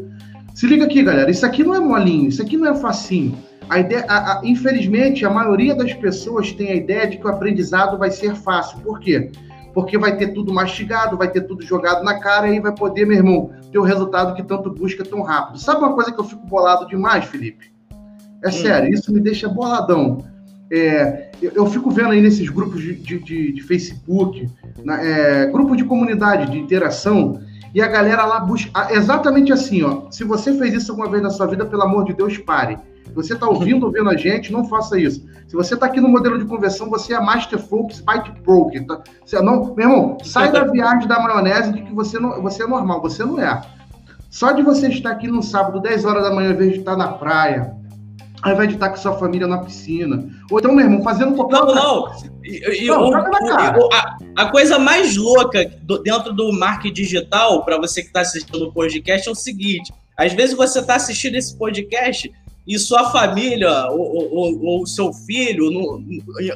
Se 0.55 0.67
liga 0.67 0.85
aqui, 0.85 1.03
galera. 1.03 1.31
Isso 1.31 1.47
aqui 1.47 1.63
não 1.63 1.75
é 1.75 1.81
molinho, 1.81 2.29
isso 2.29 2.43
aqui 2.43 2.57
não 2.57 2.69
é 2.69 2.75
facinho. 2.75 3.37
A 3.73 3.79
ideia, 3.79 4.05
a, 4.07 4.41
a, 4.41 4.41
infelizmente, 4.45 5.25
a 5.25 5.31
maioria 5.31 5.75
das 5.75 5.95
pessoas 5.95 6.53
tem 6.53 6.71
a 6.71 6.75
ideia 6.75 7.09
de 7.09 7.17
que 7.17 7.27
o 7.27 7.31
aprendizado 7.31 7.97
vai 7.97 8.11
ser 8.11 8.35
fácil. 8.35 8.79
Por 8.81 9.01
quê? 9.01 9.33
Porque 9.73 9.97
vai 9.97 10.15
ter 10.15 10.35
tudo 10.35 10.53
mastigado, 10.53 11.17
vai 11.17 11.31
ter 11.31 11.41
tudo 11.47 11.65
jogado 11.65 12.05
na 12.05 12.21
cara 12.21 12.49
e 12.49 12.53
aí 12.53 12.61
vai 12.61 12.75
poder, 12.75 13.07
meu 13.07 13.17
irmão, 13.17 13.51
ter 13.73 13.79
o 13.79 13.83
resultado 13.83 14.35
que 14.35 14.43
tanto 14.43 14.71
busca 14.71 15.03
tão 15.03 15.23
rápido. 15.23 15.59
Sabe 15.59 15.79
uma 15.79 15.95
coisa 15.95 16.13
que 16.13 16.21
eu 16.21 16.25
fico 16.25 16.47
bolado 16.47 16.87
demais, 16.87 17.25
Felipe? 17.25 17.73
É 18.45 18.49
hum. 18.49 18.53
sério, 18.53 18.93
isso 18.93 19.11
me 19.11 19.21
deixa 19.21 19.49
boladão. 19.49 20.19
É, 20.71 21.31
eu, 21.41 21.53
eu, 21.55 21.67
fico 21.67 21.91
vendo 21.91 22.11
aí 22.11 22.21
nesses 22.21 22.51
grupos 22.51 22.83
de, 22.83 22.95
de, 22.95 23.19
de, 23.21 23.53
de 23.55 23.63
Facebook, 23.63 24.51
na, 24.85 25.03
é, 25.03 25.47
grupo 25.47 25.75
de 25.75 25.85
comunidade, 25.85 26.53
de 26.53 26.59
interação, 26.59 27.41
e 27.75 27.81
a 27.81 27.89
galera 27.89 28.27
lá 28.27 28.39
busca 28.39 28.93
exatamente 28.93 29.51
assim, 29.51 29.83
ó. 29.83 30.11
Se 30.11 30.25
você 30.25 30.53
fez 30.59 30.75
isso 30.75 30.93
alguma 30.93 31.11
vez 31.11 31.23
na 31.23 31.31
sua 31.31 31.47
vida, 31.47 31.65
pelo 31.65 31.85
amor 31.85 32.05
de 32.05 32.13
Deus, 32.13 32.37
pare. 32.37 32.77
Se 33.13 33.17
você 33.17 33.35
está 33.35 33.47
ouvindo, 33.47 33.85
ouvindo 33.85 34.09
a 34.09 34.17
gente, 34.17 34.51
não 34.51 34.65
faça 34.65 34.99
isso. 34.99 35.25
Se 35.47 35.55
você 35.55 35.75
está 35.75 35.85
aqui 35.85 36.01
no 36.01 36.09
modelo 36.09 36.39
de 36.39 36.47
conversão, 36.47 36.89
você 36.89 37.13
é 37.13 37.21
Master 37.21 37.59
Focus 37.59 38.01
Byte 38.01 38.33
Broker. 38.43 38.87
Tá? 38.87 39.03
Você 39.25 39.41
não, 39.43 39.75
meu 39.75 39.91
irmão, 39.91 40.19
sai 40.25 40.51
da 40.51 40.65
viagem 40.65 41.07
da 41.07 41.21
maionese 41.21 41.73
de 41.73 41.83
que 41.83 41.93
você, 41.93 42.19
não, 42.19 42.41
você 42.41 42.63
é 42.63 42.67
normal. 42.67 43.03
Você 43.03 43.23
não 43.23 43.39
é. 43.39 43.61
Só 44.31 44.53
de 44.53 44.63
você 44.63 44.89
estar 44.89 45.11
aqui 45.11 45.29
no 45.29 45.43
sábado, 45.43 45.79
10 45.79 46.07
horas 46.07 46.23
da 46.23 46.35
manhã, 46.35 46.49
ao 46.49 46.55
invés 46.55 46.73
de 46.73 46.79
estar 46.79 46.97
na 46.97 47.09
praia, 47.09 47.77
ao 48.43 48.53
invés 48.55 48.71
de 48.71 48.77
estar 48.77 48.89
com 48.89 48.97
sua 48.97 49.19
família 49.19 49.47
na 49.47 49.59
piscina. 49.59 50.27
Ou 50.51 50.59
então, 50.59 50.75
meu 50.75 50.87
irmão, 50.87 51.03
fazendo 51.03 51.35
qualquer 51.35 51.57
Não, 51.59 51.75
não. 51.75 52.07
E, 52.43 52.87
não 52.87 53.03
o, 53.03 53.11
o, 53.11 53.93
a, 53.93 54.17
a, 54.39 54.51
coisa 54.51 54.79
mais 54.79 55.19
louca 55.19 55.71
do, 55.83 55.99
dentro 56.03 56.33
do 56.33 56.51
marketing 56.51 56.95
digital, 56.95 57.63
para 57.63 57.77
você 57.77 58.01
que 58.01 58.09
está 58.09 58.23
assistindo 58.23 58.69
o 58.69 58.73
podcast, 58.73 59.29
é 59.29 59.31
o 59.31 59.35
seguinte: 59.35 59.93
às 60.17 60.33
vezes 60.33 60.57
você 60.57 60.79
está 60.79 60.97
assistindo 60.97 61.37
esse 61.37 61.57
podcast 61.57 62.33
e 62.67 62.79
sua 62.79 63.11
família 63.11 63.89
ou, 63.91 64.83
o 64.83 64.87
seu 64.87 65.13
filho, 65.13 65.71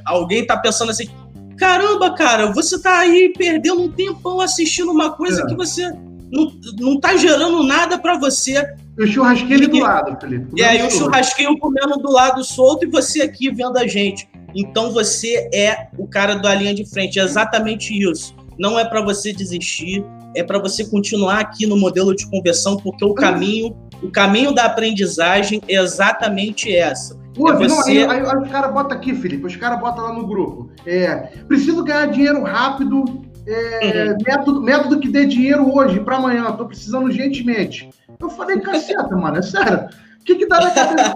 alguém 0.04 0.42
está 0.42 0.56
pensando 0.56 0.90
assim: 0.90 1.08
caramba, 1.56 2.14
cara, 2.14 2.52
você 2.52 2.76
está 2.76 3.00
aí 3.00 3.32
perdendo 3.36 3.82
um 3.82 3.90
tempão 3.90 4.40
assistindo 4.40 4.90
uma 4.90 5.12
coisa 5.12 5.42
é. 5.42 5.46
que 5.46 5.54
você 5.54 5.90
não, 6.30 6.52
não 6.78 7.00
tá 7.00 7.16
gerando 7.16 7.62
nada 7.62 7.98
para 7.98 8.18
você. 8.18 8.64
E 8.98 9.04
o 9.04 9.06
churrasquinho 9.06 9.54
ali 9.54 9.66
do 9.66 9.78
lado, 9.78 10.20
Felipe. 10.20 10.46
E 10.56 10.62
aí 10.62 10.82
o 10.82 10.90
churrasquinho 10.90 11.58
comendo 11.58 11.98
do 11.98 12.10
lado 12.10 12.42
solto 12.42 12.84
e 12.84 12.88
você 12.88 13.22
aqui 13.22 13.50
vendo 13.50 13.76
a 13.78 13.86
gente. 13.86 14.28
Então 14.54 14.90
você 14.92 15.50
é 15.52 15.88
o 15.98 16.06
cara 16.06 16.34
da 16.34 16.54
linha 16.54 16.74
de 16.74 16.84
frente. 16.88 17.18
É 17.18 17.22
exatamente 17.22 17.92
isso. 17.92 18.34
Não 18.58 18.78
é 18.78 18.84
para 18.84 19.02
você 19.02 19.32
desistir, 19.32 20.02
é 20.34 20.42
para 20.42 20.58
você 20.58 20.84
continuar 20.84 21.40
aqui 21.40 21.66
no 21.66 21.76
modelo 21.76 22.14
de 22.14 22.26
conversão, 22.30 22.76
porque 22.76 23.04
o 23.04 23.12
caminho, 23.14 23.76
o 24.02 24.10
caminho 24.10 24.52
da 24.52 24.64
aprendizagem 24.64 25.60
é 25.68 25.74
exatamente 25.74 26.74
essa. 26.74 27.16
Pô, 27.34 27.50
é 27.50 27.56
você... 27.56 27.68
não, 27.68 28.10
aí, 28.10 28.20
aí, 28.20 28.26
aí, 28.26 28.42
os 28.42 28.50
caras 28.50 28.72
botam 28.72 28.96
aqui, 28.96 29.14
Felipe, 29.14 29.46
os 29.46 29.56
caras 29.56 29.78
botam 29.78 30.04
lá 30.04 30.12
no 30.12 30.26
grupo. 30.26 30.70
É, 30.86 31.16
preciso 31.46 31.84
ganhar 31.84 32.06
dinheiro 32.06 32.42
rápido, 32.42 33.04
é, 33.46 34.10
uhum. 34.10 34.16
método, 34.26 34.62
método 34.62 35.00
que 35.00 35.08
dê 35.08 35.26
dinheiro 35.26 35.72
hoje 35.72 36.00
para 36.00 36.16
amanhã, 36.16 36.50
tô 36.52 36.66
precisando 36.66 37.04
urgentemente. 37.04 37.90
Eu 38.18 38.30
falei, 38.30 38.58
caceta, 38.60 39.14
mano, 39.14 39.38
é 39.38 39.42
sério. 39.42 39.88
O 40.20 40.24
que 40.26 40.34
que 40.34 40.48
dá 40.48 40.60
na 40.60 40.70
cabeça? 40.70 41.14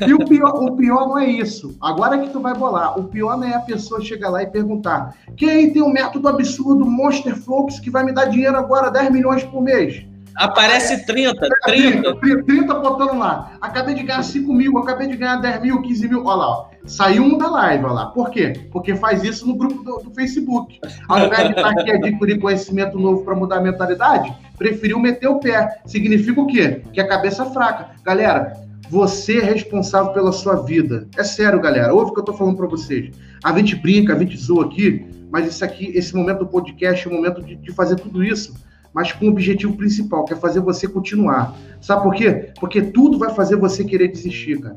e 0.06 0.14
o 0.14 0.24
pior, 0.24 0.54
o 0.54 0.74
pior 0.74 1.08
não 1.08 1.18
é 1.18 1.26
isso. 1.26 1.76
Agora 1.82 2.16
é 2.16 2.20
que 2.20 2.30
tu 2.30 2.40
vai 2.40 2.54
bolar. 2.54 2.98
O 2.98 3.04
pior 3.04 3.36
não 3.36 3.46
é 3.46 3.54
a 3.54 3.60
pessoa 3.60 4.00
chegar 4.00 4.30
lá 4.30 4.42
e 4.42 4.46
perguntar: 4.46 5.14
quem 5.36 5.50
aí 5.50 5.72
tem 5.72 5.82
um 5.82 5.92
método 5.92 6.28
absurdo 6.28 6.86
Monster 6.86 7.36
Flux 7.36 7.78
que 7.78 7.90
vai 7.90 8.04
me 8.04 8.12
dar 8.12 8.26
dinheiro 8.26 8.56
agora 8.56 8.90
10 8.90 9.10
milhões 9.10 9.44
por 9.44 9.60
mês? 9.60 10.06
Aparece 10.36 11.04
30, 11.04 11.48
30. 11.64 12.16
30, 12.16 12.44
30 12.44 12.74
botando 12.74 13.18
lá. 13.18 13.52
Acabei 13.60 13.94
de 13.94 14.02
ganhar 14.02 14.22
5 14.22 14.52
mil, 14.52 14.78
acabei 14.78 15.08
de 15.08 15.16
ganhar 15.16 15.36
10 15.36 15.62
mil, 15.62 15.82
15 15.82 16.08
mil. 16.08 16.24
Olha 16.24 16.36
lá, 16.36 16.48
ó. 16.48 16.70
Saiu 16.84 17.22
um 17.22 17.38
da 17.38 17.48
live, 17.48 17.84
olha 17.84 17.92
lá. 17.92 18.06
Por 18.06 18.30
quê? 18.30 18.52
Porque 18.72 18.94
faz 18.94 19.22
isso 19.22 19.46
no 19.46 19.54
grupo 19.54 19.82
do, 19.82 19.98
do 19.98 20.14
Facebook. 20.14 20.80
Ao 21.08 21.26
invés 21.26 21.48
de 21.48 21.54
estar 21.54 21.70
aqui 21.70 21.90
adquirir 21.90 22.40
conhecimento 22.40 22.98
novo 22.98 23.24
para 23.24 23.36
mudar 23.36 23.58
a 23.58 23.60
mentalidade, 23.60 24.34
preferiu 24.58 24.98
meter 24.98 25.28
o 25.28 25.38
pé. 25.38 25.80
Significa 25.86 26.40
o 26.40 26.46
quê? 26.46 26.82
Que 26.92 27.00
a 27.00 27.06
cabeça 27.06 27.44
é 27.44 27.50
fraca. 27.50 27.90
Galera, 28.02 28.54
você 28.88 29.38
é 29.38 29.44
responsável 29.44 30.12
pela 30.12 30.32
sua 30.32 30.56
vida. 30.56 31.06
É 31.16 31.22
sério, 31.22 31.60
galera. 31.60 31.94
Ouve 31.94 32.10
o 32.10 32.14
que 32.14 32.20
eu 32.20 32.24
tô 32.24 32.32
falando 32.32 32.56
para 32.56 32.66
vocês. 32.66 33.14
A 33.44 33.56
gente 33.56 33.76
brinca, 33.76 34.14
a 34.14 34.18
gente 34.18 34.36
zoa 34.36 34.66
aqui, 34.66 35.06
mas 35.30 35.46
isso 35.46 35.64
aqui, 35.64 35.92
esse 35.94 36.14
momento 36.14 36.40
do 36.40 36.46
podcast 36.46 37.06
é 37.06 37.10
o 37.10 37.14
momento 37.14 37.42
de, 37.42 37.54
de 37.54 37.72
fazer 37.72 37.96
tudo 37.96 38.24
isso 38.24 38.54
mas 38.94 39.12
com 39.12 39.26
o 39.26 39.30
objetivo 39.30 39.76
principal, 39.76 40.24
que 40.24 40.32
é 40.32 40.36
fazer 40.36 40.60
você 40.60 40.86
continuar. 40.86 41.54
Sabe 41.80 42.02
por 42.02 42.14
quê? 42.14 42.52
Porque 42.60 42.82
tudo 42.82 43.18
vai 43.18 43.30
fazer 43.34 43.56
você 43.56 43.84
querer 43.84 44.08
desistir, 44.08 44.60
cara. 44.60 44.76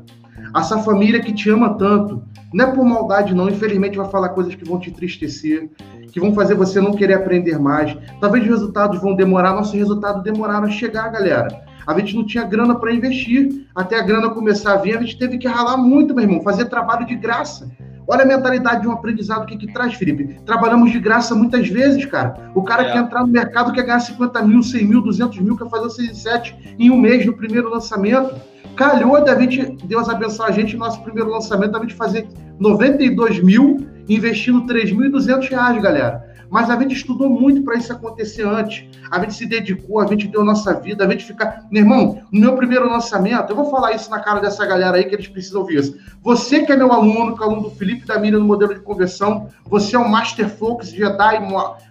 Essa 0.54 0.78
família 0.78 1.20
que 1.20 1.32
te 1.32 1.50
ama 1.50 1.74
tanto, 1.74 2.22
não 2.52 2.64
é 2.66 2.70
por 2.72 2.84
maldade, 2.84 3.34
não. 3.34 3.48
Infelizmente, 3.48 3.98
vai 3.98 4.08
falar 4.08 4.30
coisas 4.30 4.54
que 4.54 4.64
vão 4.64 4.78
te 4.78 4.90
entristecer, 4.90 5.68
que 6.10 6.20
vão 6.20 6.32
fazer 6.34 6.54
você 6.54 6.80
não 6.80 6.92
querer 6.92 7.14
aprender 7.14 7.58
mais. 7.58 7.96
Talvez 8.20 8.44
os 8.44 8.50
resultados 8.50 9.00
vão 9.00 9.14
demorar, 9.14 9.54
nossos 9.54 9.74
resultados 9.74 10.22
demoraram 10.22 10.66
a 10.66 10.70
chegar, 10.70 11.10
galera. 11.10 11.48
A 11.86 11.98
gente 11.98 12.16
não 12.16 12.26
tinha 12.26 12.44
grana 12.44 12.74
para 12.74 12.92
investir. 12.92 13.66
Até 13.74 13.98
a 13.98 14.02
grana 14.02 14.30
começar 14.30 14.72
a 14.72 14.76
vir, 14.76 14.96
a 14.96 15.00
gente 15.00 15.18
teve 15.18 15.38
que 15.38 15.46
ralar 15.46 15.76
muito, 15.76 16.14
meu 16.14 16.24
irmão, 16.24 16.42
fazer 16.42 16.66
trabalho 16.66 17.06
de 17.06 17.14
graça. 17.14 17.70
Olha 18.08 18.22
a 18.22 18.26
mentalidade 18.26 18.82
de 18.82 18.88
um 18.88 18.92
aprendizado 18.92 19.46
que, 19.46 19.56
que 19.56 19.72
traz, 19.72 19.94
Felipe. 19.94 20.40
Trabalhamos 20.44 20.92
de 20.92 21.00
graça 21.00 21.34
muitas 21.34 21.68
vezes, 21.68 22.04
cara. 22.04 22.50
O 22.54 22.62
cara 22.62 22.82
é. 22.84 22.92
quer 22.92 22.98
entrar 22.98 23.22
no 23.22 23.28
mercado, 23.28 23.72
quer 23.72 23.82
ganhar 23.82 24.00
50 24.00 24.42
mil, 24.42 24.62
100 24.62 24.84
mil, 24.84 25.02
200 25.02 25.38
mil, 25.40 25.56
quer 25.56 25.68
fazer 25.68 25.90
6 25.90 26.10
e 26.10 26.20
7 26.20 26.76
em 26.78 26.90
um 26.90 26.96
mês 26.96 27.26
no 27.26 27.36
primeiro 27.36 27.68
lançamento. 27.68 28.34
Calhou 28.76 29.24
da 29.24 29.38
gente, 29.40 29.76
Deus 29.86 30.08
abençoe 30.08 30.46
a 30.46 30.52
gente, 30.52 30.74
no 30.74 30.80
nosso 30.80 31.02
primeiro 31.02 31.30
lançamento, 31.30 31.76
a 31.76 31.80
gente 31.80 31.94
fazer 31.94 32.28
92 32.60 33.42
mil, 33.42 33.86
investindo 34.08 34.66
3.200 34.66 35.48
reais, 35.48 35.82
galera. 35.82 36.25
Mas 36.50 36.70
a 36.70 36.78
gente 36.78 36.94
estudou 36.94 37.28
muito 37.28 37.62
para 37.62 37.76
isso 37.76 37.92
acontecer 37.92 38.46
antes. 38.46 38.84
A 39.10 39.20
gente 39.20 39.34
se 39.34 39.46
dedicou, 39.46 40.00
a 40.00 40.06
gente 40.06 40.28
deu 40.28 40.44
nossa 40.44 40.74
vida, 40.74 41.04
a 41.04 41.10
gente 41.10 41.24
fica. 41.24 41.64
Meu 41.70 41.82
irmão, 41.82 42.22
no 42.30 42.40
meu 42.40 42.56
primeiro 42.56 42.88
lançamento, 42.88 43.50
eu 43.50 43.56
vou 43.56 43.70
falar 43.70 43.92
isso 43.92 44.10
na 44.10 44.20
cara 44.20 44.40
dessa 44.40 44.64
galera 44.64 44.96
aí 44.96 45.04
que 45.04 45.14
eles 45.14 45.28
precisam 45.28 45.60
ouvir 45.60 45.80
isso. 45.80 45.96
Você 46.22 46.64
que 46.64 46.72
é 46.72 46.76
meu 46.76 46.92
aluno, 46.92 47.36
que 47.36 47.42
é 47.42 47.46
aluno 47.46 47.62
do 47.62 47.70
Felipe 47.70 48.06
da 48.06 48.18
Miriam 48.18 48.40
no 48.40 48.46
modelo 48.46 48.74
de 48.74 48.80
conversão, 48.80 49.48
você 49.66 49.96
é 49.96 49.98
um 49.98 50.08
Master 50.08 50.48
Focus 50.48 50.90
Jedi. 50.90 51.40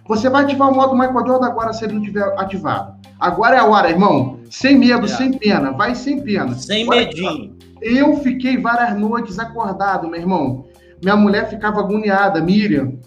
Você 0.06 0.28
vai 0.28 0.44
ativar 0.44 0.70
o 0.70 0.74
modo 0.74 0.94
Michael 0.94 1.26
Jordan 1.26 1.46
agora 1.46 1.72
se 1.72 1.84
ele 1.84 1.94
não 1.94 2.02
tiver 2.02 2.24
ativado. 2.38 2.94
Agora 3.18 3.56
é 3.56 3.58
a 3.58 3.64
hora, 3.64 3.90
irmão. 3.90 4.40
Sem 4.50 4.78
medo, 4.78 5.06
é. 5.06 5.08
sem 5.08 5.32
pena. 5.32 5.72
Vai 5.72 5.94
sem 5.94 6.22
pena. 6.22 6.54
Sem 6.54 6.88
medinho. 6.88 7.56
Eu 7.80 8.16
fiquei 8.18 8.58
várias 8.58 8.98
noites 8.98 9.38
acordado, 9.38 10.08
meu 10.08 10.20
irmão. 10.20 10.64
Minha 11.02 11.16
mulher 11.16 11.48
ficava 11.48 11.80
agoniada, 11.80 12.40
Miriam 12.40 12.98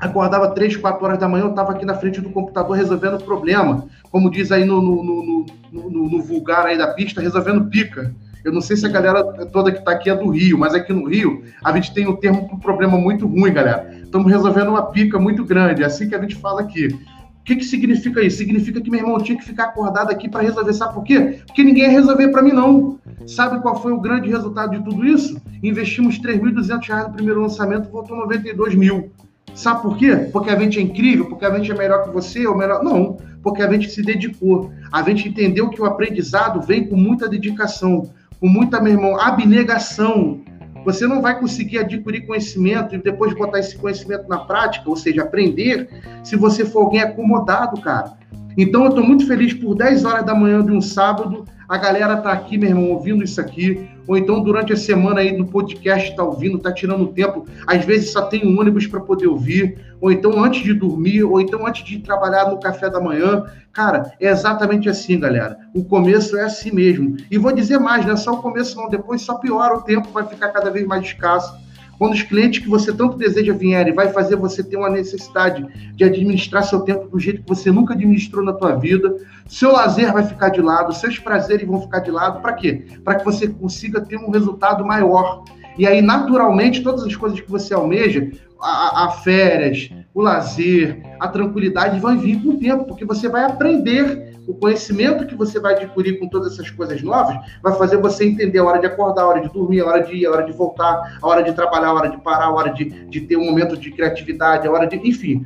acordava 0.00 0.50
três, 0.52 0.76
quatro 0.76 1.04
horas 1.04 1.18
da 1.18 1.28
manhã, 1.28 1.44
eu 1.44 1.50
estava 1.50 1.72
aqui 1.72 1.84
na 1.84 1.94
frente 1.94 2.20
do 2.20 2.30
computador 2.30 2.76
resolvendo 2.76 3.14
o 3.14 3.24
problema. 3.24 3.84
Como 4.10 4.30
diz 4.30 4.50
aí 4.50 4.64
no, 4.64 4.80
no, 4.80 5.02
no, 5.04 5.46
no, 5.70 6.10
no 6.10 6.22
vulgar 6.22 6.66
aí 6.66 6.78
da 6.78 6.88
pista, 6.88 7.20
resolvendo 7.20 7.66
pica. 7.66 8.14
Eu 8.42 8.52
não 8.52 8.60
sei 8.62 8.76
se 8.76 8.86
a 8.86 8.88
galera 8.88 9.22
toda 9.46 9.70
que 9.70 9.78
está 9.78 9.92
aqui 9.92 10.08
é 10.08 10.16
do 10.16 10.30
Rio, 10.30 10.58
mas 10.58 10.74
aqui 10.74 10.92
no 10.92 11.06
Rio 11.06 11.44
a 11.62 11.72
gente 11.72 11.92
tem 11.92 12.08
um 12.08 12.16
termo 12.16 12.46
para 12.46 12.56
um 12.56 12.58
problema 12.60 12.96
muito 12.96 13.26
ruim, 13.26 13.52
galera. 13.52 13.94
Estamos 14.02 14.32
resolvendo 14.32 14.68
uma 14.68 14.86
pica 14.86 15.18
muito 15.18 15.44
grande, 15.44 15.82
é 15.82 15.86
assim 15.86 16.08
que 16.08 16.14
a 16.14 16.20
gente 16.20 16.36
fala 16.36 16.62
aqui. 16.62 16.86
O 16.86 17.44
que, 17.44 17.56
que 17.56 17.64
significa 17.64 18.22
isso? 18.22 18.38
Significa 18.38 18.80
que 18.80 18.90
meu 18.90 19.00
irmão 19.00 19.18
tinha 19.18 19.36
que 19.36 19.44
ficar 19.44 19.64
acordado 19.64 20.10
aqui 20.10 20.28
para 20.28 20.42
resolver. 20.42 20.72
Sabe 20.72 20.94
por 20.94 21.02
quê? 21.02 21.40
Porque 21.46 21.64
ninguém 21.64 21.84
ia 21.84 21.90
resolver 21.90 22.28
para 22.28 22.42
mim, 22.42 22.52
não. 22.52 22.98
Sabe 23.26 23.60
qual 23.60 23.80
foi 23.80 23.92
o 23.92 24.00
grande 24.00 24.28
resultado 24.28 24.70
de 24.70 24.84
tudo 24.84 25.04
isso? 25.04 25.40
Investimos 25.62 26.16
R$ 26.18 26.38
3.200 26.38 27.08
no 27.08 27.12
primeiro 27.14 27.40
lançamento, 27.40 27.90
voltou 27.90 28.16
92 28.16 28.74
mil. 28.74 29.10
Sabe 29.54 29.82
por 29.82 29.96
quê? 29.96 30.28
Porque 30.32 30.50
a 30.50 30.58
gente 30.58 30.78
é 30.78 30.82
incrível, 30.82 31.26
porque 31.26 31.44
a 31.44 31.54
gente 31.56 31.70
é 31.70 31.74
melhor 31.74 32.04
que 32.04 32.10
você, 32.10 32.46
ou 32.46 32.56
melhor. 32.56 32.82
Não, 32.82 33.16
porque 33.42 33.62
a 33.62 33.70
gente 33.70 33.90
se 33.90 34.02
dedicou. 34.02 34.70
A 34.92 35.02
gente 35.02 35.28
entendeu 35.28 35.68
que 35.68 35.80
o 35.80 35.84
aprendizado 35.84 36.60
vem 36.62 36.86
com 36.86 36.96
muita 36.96 37.28
dedicação, 37.28 38.10
com 38.38 38.48
muita, 38.48 38.80
meu 38.80 38.92
irmão, 38.92 39.20
abnegação. 39.20 40.40
Você 40.84 41.06
não 41.06 41.20
vai 41.20 41.38
conseguir 41.38 41.78
adquirir 41.78 42.26
conhecimento 42.26 42.94
e 42.94 42.98
depois 42.98 43.34
botar 43.34 43.58
esse 43.58 43.76
conhecimento 43.76 44.28
na 44.28 44.38
prática, 44.38 44.88
ou 44.88 44.96
seja, 44.96 45.22
aprender, 45.22 45.88
se 46.22 46.36
você 46.36 46.64
for 46.64 46.84
alguém 46.84 47.02
acomodado, 47.02 47.80
cara. 47.80 48.14
Então, 48.56 48.84
eu 48.84 48.88
estou 48.88 49.04
muito 49.04 49.26
feliz 49.26 49.52
por 49.52 49.74
10 49.74 50.04
horas 50.04 50.24
da 50.24 50.34
manhã 50.34 50.64
de 50.64 50.72
um 50.72 50.80
sábado, 50.80 51.44
a 51.68 51.76
galera 51.76 52.16
tá 52.16 52.32
aqui, 52.32 52.56
meu 52.58 52.70
irmão, 52.70 52.90
ouvindo 52.90 53.22
isso 53.22 53.40
aqui 53.40 53.89
ou 54.06 54.16
então 54.16 54.42
durante 54.42 54.72
a 54.72 54.76
semana 54.76 55.20
aí 55.20 55.36
no 55.36 55.46
podcast 55.46 56.10
está 56.10 56.22
ouvindo, 56.22 56.56
está 56.56 56.72
tirando 56.72 57.06
tempo, 57.08 57.46
às 57.66 57.84
vezes 57.84 58.12
só 58.12 58.22
tem 58.22 58.46
um 58.46 58.58
ônibus 58.58 58.86
para 58.86 59.00
poder 59.00 59.26
ouvir, 59.26 59.78
ou 60.00 60.10
então 60.10 60.42
antes 60.42 60.62
de 60.62 60.72
dormir, 60.72 61.22
ou 61.24 61.40
então 61.40 61.66
antes 61.66 61.84
de 61.84 61.98
trabalhar 61.98 62.50
no 62.50 62.58
café 62.58 62.88
da 62.88 63.00
manhã. 63.00 63.44
Cara, 63.72 64.12
é 64.20 64.28
exatamente 64.28 64.88
assim, 64.88 65.20
galera. 65.20 65.58
O 65.74 65.84
começo 65.84 66.36
é 66.36 66.42
assim 66.42 66.72
mesmo. 66.72 67.16
E 67.30 67.38
vou 67.38 67.52
dizer 67.52 67.78
mais, 67.78 68.04
não 68.04 68.14
é 68.14 68.16
só 68.16 68.32
o 68.32 68.42
começo 68.42 68.76
não, 68.76 68.88
depois 68.88 69.22
só 69.22 69.34
piora, 69.34 69.76
o 69.76 69.82
tempo 69.82 70.08
vai 70.10 70.26
ficar 70.26 70.48
cada 70.48 70.70
vez 70.70 70.86
mais 70.86 71.04
escasso. 71.04 71.54
Quando 72.00 72.14
os 72.14 72.22
clientes 72.22 72.60
que 72.60 72.68
você 72.68 72.94
tanto 72.94 73.18
deseja 73.18 73.52
vierem, 73.52 73.92
vai 73.92 74.08
fazer 74.08 74.34
você 74.34 74.64
ter 74.64 74.78
uma 74.78 74.88
necessidade 74.88 75.66
de 75.94 76.02
administrar 76.02 76.64
seu 76.64 76.80
tempo 76.80 77.06
do 77.06 77.20
jeito 77.20 77.42
que 77.42 77.48
você 77.50 77.70
nunca 77.70 77.92
administrou 77.92 78.42
na 78.42 78.54
tua 78.54 78.74
vida. 78.74 79.18
Seu 79.46 79.70
lazer 79.70 80.10
vai 80.10 80.24
ficar 80.24 80.48
de 80.48 80.62
lado, 80.62 80.94
seus 80.94 81.18
prazeres 81.18 81.68
vão 81.68 81.78
ficar 81.78 81.98
de 81.98 82.10
lado. 82.10 82.40
Para 82.40 82.54
quê? 82.54 82.86
Para 83.04 83.16
que 83.16 83.24
você 83.26 83.46
consiga 83.48 84.00
ter 84.00 84.16
um 84.16 84.30
resultado 84.30 84.82
maior. 84.82 85.44
E 85.76 85.86
aí, 85.86 86.00
naturalmente, 86.00 86.82
todas 86.82 87.04
as 87.04 87.14
coisas 87.14 87.38
que 87.38 87.50
você 87.50 87.74
almeja, 87.74 88.30
a, 88.58 89.04
a 89.04 89.10
férias, 89.10 89.90
o 90.14 90.22
lazer, 90.22 91.02
a 91.20 91.28
tranquilidade, 91.28 92.00
vão 92.00 92.18
vir 92.18 92.42
com 92.42 92.50
o 92.50 92.58
tempo, 92.58 92.84
porque 92.84 93.04
você 93.04 93.28
vai 93.28 93.44
aprender 93.44 94.30
o 94.48 94.54
conhecimento 94.54 95.26
que 95.26 95.34
você 95.34 95.60
vai 95.60 95.74
adquirir 95.74 96.18
com 96.18 96.26
todas 96.26 96.54
essas 96.54 96.70
coisas 96.70 97.02
novas 97.02 97.36
vai 97.62 97.74
fazer 97.74 97.98
você 97.98 98.24
entender 98.24 98.58
a 98.58 98.64
hora 98.64 98.80
de 98.80 98.86
acordar, 98.86 99.22
a 99.22 99.28
hora 99.28 99.40
de 99.40 99.48
dormir, 99.52 99.80
a 99.80 99.86
hora 99.86 100.02
de 100.02 100.14
ir, 100.16 100.26
a 100.26 100.30
hora 100.30 100.44
de 100.44 100.52
voltar, 100.52 101.18
a 101.20 101.26
hora 101.26 101.42
de 101.42 101.52
trabalhar, 101.52 101.88
a 101.88 101.94
hora 101.94 102.10
de 102.10 102.18
parar, 102.18 102.46
a 102.46 102.52
hora 102.52 102.72
de, 102.72 102.84
de 102.84 103.20
ter 103.20 103.36
um 103.36 103.44
momento 103.44 103.76
de 103.76 103.90
criatividade, 103.92 104.66
a 104.66 104.70
hora 104.70 104.86
de. 104.86 104.96
Enfim. 104.96 105.44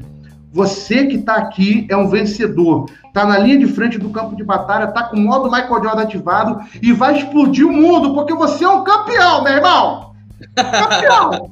Você 0.52 1.06
que 1.06 1.16
está 1.16 1.34
aqui 1.34 1.84
é 1.90 1.96
um 1.96 2.08
vencedor. 2.08 2.88
Está 3.06 3.26
na 3.26 3.36
linha 3.38 3.58
de 3.58 3.66
frente 3.66 3.98
do 3.98 4.10
campo 4.10 4.36
de 4.36 4.44
batalha, 4.44 4.84
está 4.84 5.02
com 5.02 5.16
o 5.16 5.20
modo 5.20 5.50
Michael 5.50 5.82
Jordan 5.82 6.02
ativado 6.02 6.60
e 6.80 6.92
vai 6.92 7.18
explodir 7.18 7.66
o 7.66 7.72
mundo, 7.72 8.14
porque 8.14 8.32
você 8.32 8.64
é 8.64 8.68
um 8.68 8.84
campeão, 8.84 9.42
meu 9.42 9.52
irmão! 9.52 10.14
Campeão! 10.54 11.50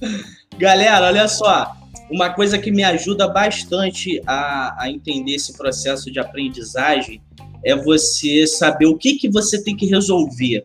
Galera, 0.56 1.06
olha 1.06 1.26
só 1.26 1.79
uma 2.10 2.30
coisa 2.30 2.58
que 2.58 2.70
me 2.70 2.82
ajuda 2.82 3.28
bastante 3.28 4.20
a, 4.26 4.82
a 4.82 4.90
entender 4.90 5.34
esse 5.34 5.56
processo 5.56 6.10
de 6.10 6.18
aprendizagem 6.18 7.22
é 7.64 7.76
você 7.76 8.46
saber 8.46 8.86
o 8.86 8.96
que, 8.96 9.14
que 9.14 9.28
você 9.28 9.62
tem 9.62 9.76
que 9.76 9.86
resolver. 9.86 10.64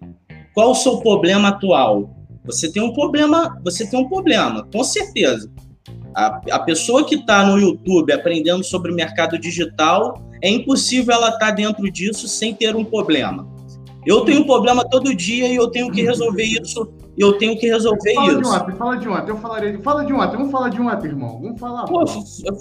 Qual 0.53 0.71
o 0.71 0.75
seu 0.75 0.97
problema 0.97 1.49
atual? 1.49 2.15
Você 2.45 2.71
tem 2.71 2.81
um 2.81 2.93
problema, 2.93 3.59
você 3.63 3.85
tem 3.85 3.99
um 3.99 4.07
problema, 4.07 4.67
com 4.71 4.83
certeza. 4.83 5.51
A, 6.15 6.41
a 6.51 6.59
pessoa 6.59 7.05
que 7.05 7.15
está 7.15 7.45
no 7.45 7.59
YouTube 7.59 8.11
aprendendo 8.11 8.63
sobre 8.63 8.93
mercado 8.93 9.37
digital, 9.37 10.23
é 10.41 10.49
impossível 10.49 11.13
ela 11.13 11.29
estar 11.29 11.47
tá 11.47 11.51
dentro 11.51 11.91
disso 11.91 12.27
sem 12.27 12.53
ter 12.53 12.75
um 12.75 12.85
problema. 12.85 13.47
Eu 14.05 14.21
tenho 14.21 14.41
um 14.41 14.45
problema 14.45 14.87
todo 14.87 15.15
dia 15.15 15.47
e 15.47 15.55
eu 15.55 15.67
tenho 15.67 15.91
que 15.91 16.01
resolver 16.01 16.43
isso 16.43 16.87
eu 17.17 17.37
tenho 17.37 17.57
que 17.57 17.67
resolver 17.67 18.13
fala 18.13 18.27
isso. 18.27 18.41
De 18.41 18.47
ontem, 18.47 18.75
fala 18.75 18.97
de 18.97 19.09
ontem, 19.09 19.29
eu 19.31 19.37
falarei. 19.37 19.77
Fala 19.77 20.05
de 20.05 20.13
ontem, 20.13 20.37
vamos 20.37 20.51
falar 20.51 20.69
de 20.69 20.81
ontem, 20.81 21.07
irmão. 21.07 21.39
Vamos 21.41 21.59
falar. 21.59 21.85
Pô, 21.85 22.05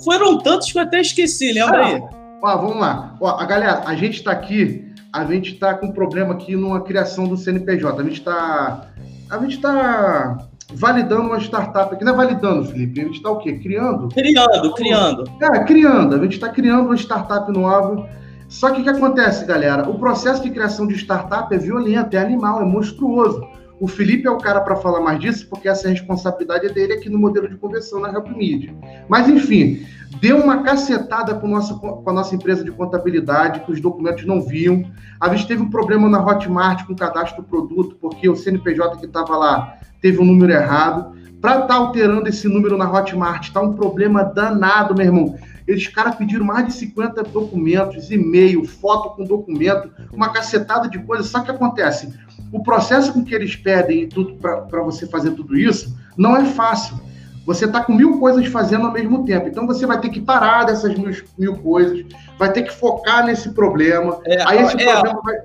foram 0.04 0.38
tantos 0.38 0.70
que 0.70 0.78
eu 0.78 0.82
até 0.82 1.00
esqueci, 1.00 1.52
lembra 1.52 1.84
aí? 1.84 2.02
Ó, 2.42 2.56
vamos 2.58 2.76
lá. 2.76 3.16
Ó, 3.20 3.28
a 3.28 3.44
galera, 3.44 3.82
a 3.86 3.94
gente 3.94 4.18
está 4.18 4.32
aqui 4.32 4.84
a 5.14 5.24
gente 5.24 5.52
está 5.52 5.74
com 5.74 5.86
um 5.86 5.92
problema 5.92 6.34
aqui 6.34 6.56
numa 6.56 6.80
criação 6.80 7.28
do 7.28 7.36
CNPJ. 7.36 8.00
A 8.00 8.04
gente 8.04 8.18
está 8.18 8.88
a 9.30 9.38
gente 9.38 9.54
está 9.54 10.38
validando 10.72 11.28
uma 11.28 11.38
startup 11.38 11.94
aqui. 11.94 12.04
Não 12.04 12.14
é 12.14 12.16
validando, 12.16 12.64
Felipe. 12.64 13.00
A 13.00 13.04
gente 13.04 13.16
está 13.18 13.30
o 13.30 13.38
quê? 13.38 13.52
Criando? 13.52 14.08
Criando, 14.08 14.74
criando. 14.74 15.24
É, 15.40 15.64
criando. 15.64 16.16
A 16.16 16.18
gente 16.18 16.32
está 16.32 16.48
criando 16.48 16.86
uma 16.86 16.96
startup 16.96 17.50
nova. 17.52 18.08
Só 18.48 18.70
que 18.70 18.80
o 18.80 18.84
que 18.84 18.90
acontece, 18.90 19.44
galera? 19.44 19.88
O 19.88 20.00
processo 20.00 20.42
de 20.42 20.50
criação 20.50 20.84
de 20.84 20.94
startup 20.96 21.54
é 21.54 21.58
violento, 21.58 22.16
é 22.16 22.18
animal, 22.18 22.60
é 22.60 22.64
monstruoso. 22.64 23.40
O 23.80 23.88
Felipe 23.88 24.26
é 24.26 24.30
o 24.30 24.38
cara 24.38 24.60
para 24.60 24.76
falar 24.76 25.00
mais 25.00 25.18
disso, 25.18 25.48
porque 25.48 25.68
essa 25.68 25.88
responsabilidade 25.88 26.66
é 26.66 26.68
dele 26.68 26.94
aqui 26.94 27.10
no 27.10 27.18
modelo 27.18 27.48
de 27.48 27.56
conversão 27.56 28.00
na 28.00 28.12
Help 28.12 28.28
Media. 28.28 28.74
Mas, 29.08 29.28
enfim, 29.28 29.84
deu 30.20 30.38
uma 30.38 30.62
cacetada 30.62 31.34
com, 31.34 31.48
nosso, 31.48 31.78
com 31.78 32.08
a 32.08 32.12
nossa 32.12 32.34
empresa 32.34 32.62
de 32.62 32.70
contabilidade, 32.70 33.60
que 33.60 33.72
os 33.72 33.80
documentos 33.80 34.24
não 34.24 34.40
viam. 34.40 34.84
A 35.20 35.28
gente 35.28 35.48
teve 35.48 35.62
um 35.62 35.70
problema 35.70 36.08
na 36.08 36.24
Hotmart 36.24 36.86
com 36.86 36.92
o 36.92 36.96
cadastro 36.96 37.42
do 37.42 37.48
produto, 37.48 37.96
porque 38.00 38.28
o 38.28 38.36
CNPJ 38.36 38.96
que 38.98 39.06
estava 39.06 39.36
lá 39.36 39.78
teve 40.00 40.20
um 40.20 40.24
número 40.24 40.52
errado. 40.52 41.14
Para 41.40 41.56
estar 41.56 41.66
tá 41.66 41.74
alterando 41.74 42.28
esse 42.28 42.48
número 42.48 42.78
na 42.78 42.90
Hotmart, 42.90 43.48
está 43.48 43.60
um 43.60 43.74
problema 43.74 44.22
danado, 44.22 44.94
meu 44.94 45.04
irmão. 45.04 45.36
Eles, 45.66 45.88
caras 45.88 46.14
pediram 46.14 46.44
mais 46.44 46.66
de 46.66 46.72
50 46.74 47.22
documentos, 47.24 48.10
e-mail, 48.10 48.64
foto 48.64 49.16
com 49.16 49.24
documento, 49.24 49.90
uma 50.12 50.30
cacetada 50.30 50.88
de 50.88 50.98
coisas. 50.98 51.26
Só 51.26 51.40
que 51.40 51.50
acontece, 51.50 52.12
o 52.54 52.62
processo 52.62 53.12
com 53.12 53.24
que 53.24 53.34
eles 53.34 53.56
pedem 53.56 54.08
tudo 54.08 54.34
para 54.34 54.80
você 54.84 55.08
fazer 55.08 55.32
tudo 55.32 55.58
isso 55.58 55.92
não 56.16 56.36
é 56.36 56.44
fácil. 56.44 56.96
Você 57.44 57.64
está 57.64 57.82
com 57.82 57.92
mil 57.92 58.20
coisas 58.20 58.46
fazendo 58.46 58.86
ao 58.86 58.92
mesmo 58.92 59.24
tempo. 59.24 59.48
Então 59.48 59.66
você 59.66 59.84
vai 59.84 60.00
ter 60.00 60.08
que 60.08 60.20
parar 60.20 60.62
dessas 60.62 60.96
mil, 60.96 61.12
mil 61.36 61.56
coisas, 61.56 62.06
vai 62.38 62.52
ter 62.52 62.62
que 62.62 62.72
focar 62.72 63.26
nesse 63.26 63.50
problema. 63.52 64.20
É, 64.24 64.40
Aí 64.46 64.62
esse 64.62 64.80
é, 64.80 64.92
problema 64.92 65.20
vai. 65.20 65.36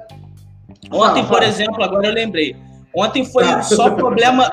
Ontem, 0.91 1.25
por 1.25 1.41
exemplo, 1.41 1.83
agora 1.83 2.05
eu 2.05 2.13
lembrei. 2.13 2.55
Ontem 2.95 3.25
foi 3.25 3.43
ah. 3.43 3.61
só 3.63 3.89
problema. 3.89 4.47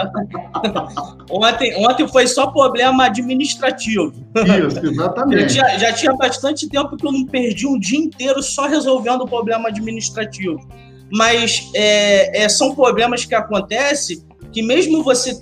ontem, 1.31 1.87
ontem 1.87 2.09
foi 2.09 2.27
só 2.27 2.47
problema 2.47 3.05
administrativo. 3.05 4.15
Isso, 4.35 4.87
exatamente. 4.87 5.53
Já, 5.53 5.77
já 5.77 5.93
tinha 5.93 6.15
bastante 6.15 6.67
tempo 6.71 6.97
que 6.97 7.07
eu 7.07 7.13
não 7.13 7.27
perdi 7.27 7.67
um 7.67 7.79
dia 7.79 7.99
inteiro 7.99 8.43
só 8.43 8.67
resolvendo 8.67 9.21
o 9.21 9.29
problema 9.29 9.69
administrativo 9.69 10.67
mas 11.13 11.71
é, 11.75 12.45
é, 12.45 12.49
são 12.49 12.75
problemas 12.75 13.25
que 13.25 13.35
acontecem 13.35 14.25
que 14.53 14.63
mesmo 14.63 15.03
você 15.03 15.39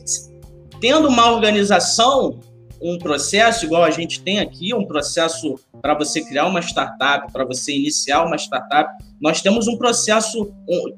tendo 0.81 1.09
uma 1.09 1.31
organização, 1.31 2.41
um 2.83 2.99
processo 2.99 3.65
igual 3.65 3.85
a 3.85 3.91
gente 3.91 4.21
tem 4.21 4.41
aqui, 4.41 4.75
um 4.75 4.85
processo 4.85 5.59
para 5.81 5.95
você 5.95 6.23
criar 6.23 6.47
uma 6.47 6.61
startup, 6.61 7.33
para 7.33 7.45
você 7.45 7.73
iniciar 7.73 8.25
uma 8.25 8.37
startup, 8.37 8.93
nós 9.21 9.41
temos 9.41 9.67
um 9.67 9.79
processo, 9.79 10.53
um, 10.69 10.95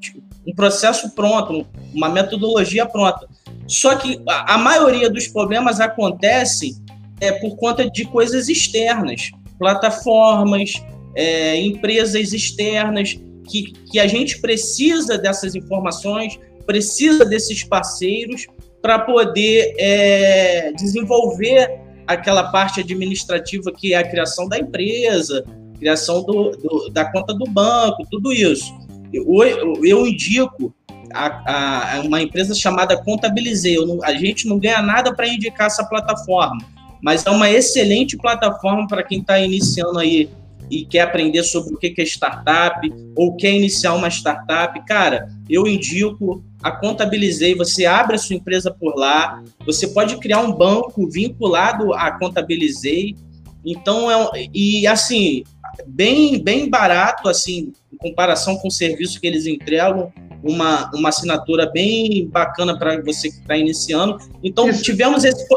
um 0.47 0.55
processo 0.55 1.11
pronto, 1.11 1.65
uma 1.93 2.09
metodologia 2.09 2.85
pronta. 2.85 3.27
Só 3.67 3.95
que 3.95 4.21
a, 4.27 4.55
a 4.55 4.57
maioria 4.57 5.09
dos 5.09 5.27
problemas 5.27 5.79
acontecem 5.79 6.75
é, 7.21 7.31
por 7.33 7.55
conta 7.55 7.89
de 7.89 8.05
coisas 8.05 8.49
externas, 8.49 9.31
plataformas, 9.57 10.73
é, 11.15 11.59
empresas 11.61 12.33
externas 12.33 13.17
que, 13.47 13.71
que 13.91 13.99
a 13.99 14.07
gente 14.07 14.39
precisa 14.39 15.17
dessas 15.17 15.55
informações, 15.55 16.39
precisa 16.65 17.25
desses 17.25 17.63
parceiros 17.63 18.45
para 18.81 18.99
poder 18.99 19.73
é, 19.79 20.71
desenvolver 20.73 21.79
aquela 22.05 22.51
parte 22.51 22.79
administrativa 22.79 23.71
que 23.71 23.93
é 23.93 23.97
a 23.97 24.07
criação 24.07 24.47
da 24.47 24.57
empresa, 24.57 25.43
criação 25.77 26.23
do, 26.23 26.51
do, 26.51 26.89
da 26.89 27.11
conta 27.11 27.33
do 27.33 27.45
banco, 27.45 28.05
tudo 28.09 28.31
isso. 28.31 28.73
Eu, 29.13 29.25
eu, 29.83 30.05
indico 30.05 30.73
a, 31.13 31.97
a, 31.97 32.01
uma 32.01 32.21
empresa 32.21 32.53
chamada 32.53 33.01
Contabilizei. 33.01 33.77
Não, 33.85 34.03
a 34.03 34.13
gente 34.13 34.47
não 34.47 34.59
ganha 34.59 34.81
nada 34.81 35.13
para 35.13 35.27
indicar 35.27 35.67
essa 35.67 35.85
plataforma, 35.85 36.57
mas 37.01 37.25
é 37.25 37.29
uma 37.29 37.49
excelente 37.49 38.17
plataforma 38.17 38.87
para 38.87 39.03
quem 39.03 39.19
está 39.19 39.39
iniciando 39.39 39.99
aí 39.99 40.29
e 40.69 40.85
quer 40.85 41.01
aprender 41.01 41.43
sobre 41.43 41.73
o 41.73 41.77
que 41.77 41.93
é 41.97 42.03
startup 42.03 42.79
ou 43.15 43.35
quer 43.35 43.53
iniciar 43.53 43.93
uma 43.93 44.09
startup, 44.09 44.79
cara, 44.85 45.27
eu 45.49 45.67
indico 45.67 46.43
a 46.61 46.71
Contabilizei. 46.71 47.55
Você 47.55 47.85
abre 47.85 48.15
a 48.15 48.19
sua 48.19 48.35
empresa 48.35 48.71
por 48.71 48.95
lá, 48.95 49.43
você 49.65 49.87
pode 49.87 50.17
criar 50.17 50.41
um 50.41 50.51
banco 50.51 51.09
vinculado 51.09 51.93
a 51.93 52.11
Contabilizei. 52.11 53.15
Então, 53.65 54.09
é, 54.11 54.47
e 54.53 54.87
assim, 54.87 55.43
bem, 55.85 56.41
bem 56.41 56.69
barato, 56.69 57.27
assim, 57.27 57.71
em 57.91 57.97
comparação 57.97 58.57
com 58.57 58.67
o 58.67 58.71
serviço 58.71 59.19
que 59.19 59.27
eles 59.27 59.45
entregam, 59.45 60.11
uma, 60.43 60.89
uma 60.93 61.09
assinatura 61.09 61.69
bem 61.69 62.27
bacana 62.27 62.77
para 62.77 63.01
você 63.01 63.29
que 63.29 63.39
está 63.39 63.57
iniciando. 63.57 64.17
Então, 64.43 64.69
Isso. 64.69 64.83
tivemos 64.83 65.23
esse 65.23 65.47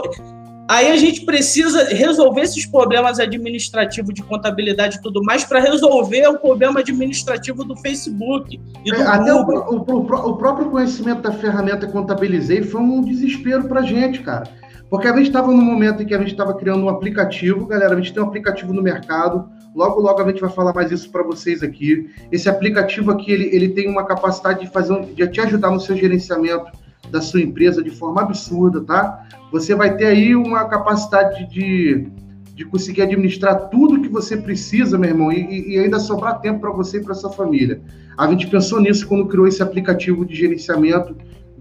Aí 0.71 0.89
a 0.89 0.97
gente 0.97 1.23
precisa 1.23 1.83
resolver 1.93 2.43
esses 2.43 2.65
problemas 2.65 3.19
administrativos 3.19 4.15
de 4.15 4.23
contabilidade 4.23 4.99
e 4.99 5.03
tudo 5.03 5.21
mais 5.21 5.43
para 5.43 5.59
resolver 5.59 6.29
o 6.29 6.39
problema 6.39 6.79
administrativo 6.79 7.65
do 7.65 7.75
Facebook 7.75 8.61
e 8.85 8.93
do 8.93 8.97
é, 8.97 9.05
Até 9.05 9.35
o, 9.35 9.41
o, 9.41 9.79
o, 9.81 10.37
próprio 10.37 10.71
conhecimento 10.71 11.23
da 11.23 11.33
ferramenta 11.33 11.89
Contabilizei 11.89 12.63
foi 12.63 12.81
um 12.81 13.03
desespero 13.03 13.65
para 13.65 13.81
a 13.81 13.83
gente, 13.83 14.21
cara. 14.21 14.45
Porque 14.89 15.09
a 15.09 15.17
gente 15.17 15.27
estava 15.27 15.49
no 15.49 15.61
momento 15.61 16.05
em 16.05 16.07
que 16.07 16.15
a 16.15 16.19
gente 16.19 16.31
estava 16.31 16.55
criando 16.55 16.85
um 16.85 16.89
aplicativo, 16.89 17.67
galera, 17.67 17.95
a 17.95 17.97
gente 17.97 18.15
tem 18.15 18.23
um 18.23 18.27
aplicativo 18.27 18.73
no 18.73 18.81
mercado, 18.81 19.51
logo, 19.75 20.01
logo 20.01 20.23
a 20.23 20.29
gente 20.29 20.41
vai 20.41 20.51
falar 20.51 20.73
mais 20.73 20.93
isso 20.93 21.11
para 21.11 21.25
vocês 21.25 21.65
aqui. 21.65 22.09
Esse 22.31 22.49
aplicativo 22.49 23.11
aqui, 23.11 23.33
ele, 23.33 23.51
ele 23.53 23.71
tem 23.71 23.89
uma 23.89 24.07
capacidade 24.07 24.61
de, 24.61 24.69
fazer, 24.69 25.05
de 25.17 25.27
te 25.27 25.41
ajudar 25.41 25.73
no 25.73 25.81
seu 25.81 25.97
gerenciamento 25.97 26.71
da 27.11 27.21
sua 27.21 27.41
empresa 27.41 27.83
de 27.83 27.91
forma 27.91 28.23
absurda, 28.23 28.81
tá? 28.81 29.27
Você 29.53 29.75
vai 29.75 29.97
ter 29.97 30.07
aí 30.07 30.35
uma 30.35 30.65
capacidade 30.69 31.49
de, 31.51 32.09
de 32.55 32.65
conseguir 32.65 33.03
administrar 33.03 33.69
tudo 33.69 34.01
que 34.01 34.09
você 34.09 34.37
precisa, 34.37 34.97
meu 34.97 35.11
irmão, 35.11 35.33
e, 35.33 35.75
e 35.75 35.79
ainda 35.79 35.99
sobrar 35.99 36.41
tempo 36.41 36.61
para 36.61 36.71
você 36.71 36.99
e 36.99 37.03
para 37.03 37.15
sua 37.15 37.31
família. 37.31 37.81
A 38.17 38.27
gente 38.29 38.47
pensou 38.47 38.81
nisso 38.81 39.07
quando 39.07 39.27
criou 39.27 39.47
esse 39.47 39.63
aplicativo 39.63 40.25
de 40.25 40.35
gerenciamento 40.35 41.17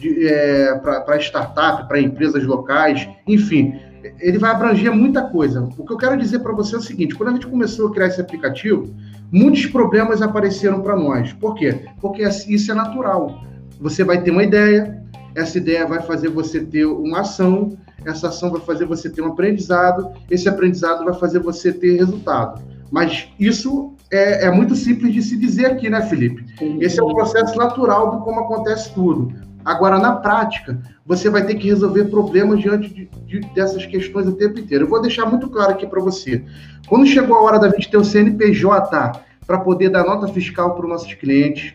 é, 0.05 0.75
para 0.75 1.19
startup, 1.19 1.87
para 1.87 1.99
empresas 1.99 2.45
locais, 2.45 3.07
enfim, 3.27 3.75
ele 4.19 4.37
vai 4.37 4.51
abranger 4.51 4.93
muita 4.93 5.23
coisa. 5.23 5.67
O 5.77 5.85
que 5.85 5.91
eu 5.91 5.97
quero 5.97 6.17
dizer 6.17 6.39
para 6.39 6.53
você 6.53 6.75
é 6.75 6.77
o 6.77 6.81
seguinte: 6.81 7.15
quando 7.15 7.29
a 7.29 7.33
gente 7.33 7.47
começou 7.47 7.87
a 7.87 7.91
criar 7.91 8.07
esse 8.07 8.21
aplicativo, 8.21 8.93
muitos 9.31 9.65
problemas 9.65 10.21
apareceram 10.21 10.81
para 10.81 10.95
nós. 10.95 11.33
Por 11.33 11.55
quê? 11.55 11.85
Porque 11.99 12.23
isso 12.23 12.71
é 12.71 12.75
natural. 12.75 13.43
Você 13.79 14.03
vai 14.03 14.21
ter 14.21 14.31
uma 14.31 14.43
ideia, 14.43 14.98
essa 15.35 15.57
ideia 15.57 15.85
vai 15.85 16.01
fazer 16.01 16.29
você 16.29 16.59
ter 16.59 16.85
uma 16.85 17.21
ação, 17.21 17.77
essa 18.05 18.29
ação 18.29 18.51
vai 18.51 18.61
fazer 18.61 18.85
você 18.85 19.09
ter 19.09 19.21
um 19.21 19.27
aprendizado, 19.27 20.11
esse 20.29 20.47
aprendizado 20.47 21.05
vai 21.05 21.13
fazer 21.13 21.39
você 21.39 21.71
ter 21.71 21.97
resultado. 21.97 22.61
Mas 22.91 23.27
isso 23.39 23.93
é, 24.11 24.45
é 24.45 24.51
muito 24.51 24.75
simples 24.75 25.13
de 25.13 25.21
se 25.21 25.37
dizer 25.37 25.67
aqui, 25.67 25.89
né, 25.89 26.01
Felipe? 26.01 26.45
Esse 26.79 26.99
é 26.99 27.03
o 27.03 27.13
processo 27.13 27.55
natural 27.57 28.17
de 28.17 28.23
como 28.23 28.39
acontece 28.39 28.93
tudo. 28.93 29.33
Agora, 29.63 29.99
na 29.99 30.13
prática, 30.13 30.79
você 31.05 31.29
vai 31.29 31.45
ter 31.45 31.55
que 31.55 31.67
resolver 31.67 32.05
problemas 32.05 32.59
diante 32.59 32.89
de, 32.93 33.09
de, 33.25 33.39
dessas 33.53 33.85
questões 33.85 34.27
o 34.27 34.31
tempo 34.31 34.59
inteiro. 34.59 34.85
Eu 34.85 34.89
vou 34.89 35.01
deixar 35.01 35.25
muito 35.25 35.49
claro 35.49 35.71
aqui 35.71 35.85
para 35.85 36.01
você. 36.01 36.43
Quando 36.87 37.05
chegou 37.05 37.35
a 37.35 37.41
hora 37.41 37.59
da 37.59 37.69
gente 37.69 37.91
ter 37.91 37.97
o 37.97 38.03
CNPJ 38.03 39.21
para 39.45 39.57
poder 39.59 39.89
dar 39.89 40.03
nota 40.03 40.27
fiscal 40.27 40.75
para 40.75 40.85
os 40.85 40.89
nossos 40.89 41.13
clientes, 41.15 41.73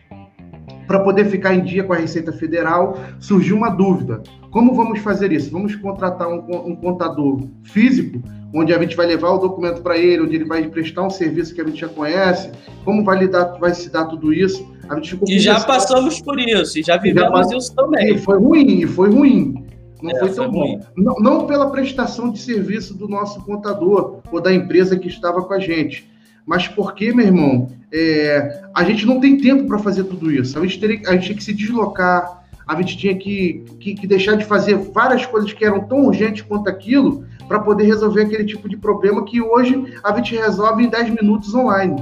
para 0.87 0.99
poder 0.99 1.25
ficar 1.25 1.53
em 1.53 1.63
dia 1.63 1.83
com 1.83 1.93
a 1.93 1.97
Receita 1.97 2.31
Federal, 2.31 2.97
surgiu 3.19 3.55
uma 3.55 3.69
dúvida. 3.69 4.21
Como 4.51 4.73
vamos 4.73 4.99
fazer 4.99 5.31
isso? 5.31 5.51
Vamos 5.51 5.75
contratar 5.75 6.27
um, 6.27 6.45
um 6.67 6.75
contador 6.75 7.41
físico, 7.63 8.21
onde 8.53 8.73
a 8.73 8.79
gente 8.79 8.95
vai 8.95 9.05
levar 9.05 9.31
o 9.31 9.37
documento 9.37 9.81
para 9.81 9.97
ele, 9.97 10.23
onde 10.23 10.35
ele 10.35 10.45
vai 10.45 10.67
prestar 10.67 11.03
um 11.03 11.09
serviço 11.09 11.53
que 11.53 11.61
a 11.61 11.65
gente 11.65 11.81
já 11.81 11.89
conhece? 11.89 12.51
Como 12.83 13.03
vai, 13.03 13.19
lidar, 13.19 13.57
vai 13.59 13.73
se 13.73 13.89
dar 13.89 14.05
tudo 14.05 14.33
isso? 14.33 14.65
A 14.87 14.95
gente 14.95 15.11
ficou 15.11 15.27
e 15.27 15.39
já 15.39 15.59
passamos 15.59 16.21
por 16.21 16.39
isso, 16.39 16.79
e 16.79 16.83
já 16.83 16.97
vivemos 16.97 17.49
já 17.49 17.57
isso 17.57 17.75
também. 17.75 18.15
E 18.15 18.17
foi 18.17 18.37
ruim, 18.37 18.79
e 18.81 18.87
foi 18.87 19.09
ruim. 19.09 19.65
Não 20.01 20.11
é, 20.11 20.19
foi 20.19 20.33
tão 20.33 20.51
bom. 20.51 20.79
Não, 20.95 21.15
não 21.15 21.47
pela 21.47 21.71
prestação 21.71 22.31
de 22.31 22.39
serviço 22.39 22.95
do 22.95 23.07
nosso 23.07 23.43
contador 23.43 24.19
ou 24.31 24.41
da 24.41 24.53
empresa 24.53 24.97
que 24.97 25.07
estava 25.07 25.43
com 25.43 25.53
a 25.53 25.59
gente, 25.59 26.09
mas 26.45 26.67
porque, 26.67 27.13
meu 27.13 27.25
irmão, 27.25 27.69
é, 27.91 28.61
a 28.73 28.83
gente 28.83 29.05
não 29.05 29.19
tem 29.19 29.37
tempo 29.37 29.67
para 29.67 29.79
fazer 29.79 30.03
tudo 30.03 30.31
isso. 30.31 30.57
A 30.57 30.61
gente, 30.61 30.79
teria, 30.79 31.01
a 31.07 31.13
gente 31.13 31.25
tinha 31.25 31.37
que 31.37 31.43
se 31.43 31.53
deslocar, 31.53 32.43
a 32.67 32.75
gente 32.81 32.97
tinha 32.97 33.15
que, 33.15 33.63
que, 33.79 33.95
que, 33.95 34.07
deixar 34.07 34.35
de 34.35 34.45
fazer 34.45 34.75
várias 34.75 35.25
coisas 35.25 35.51
que 35.53 35.63
eram 35.63 35.81
tão 35.87 36.05
urgentes 36.05 36.41
quanto 36.41 36.69
aquilo 36.69 37.25
para 37.47 37.59
poder 37.59 37.85
resolver 37.85 38.23
aquele 38.23 38.43
tipo 38.43 38.67
de 38.67 38.75
problema 38.77 39.23
que 39.23 39.41
hoje 39.41 39.93
a 40.03 40.15
gente 40.15 40.35
resolve 40.35 40.83
em 40.83 40.89
10 40.89 41.11
minutos 41.11 41.53
online. 41.53 41.95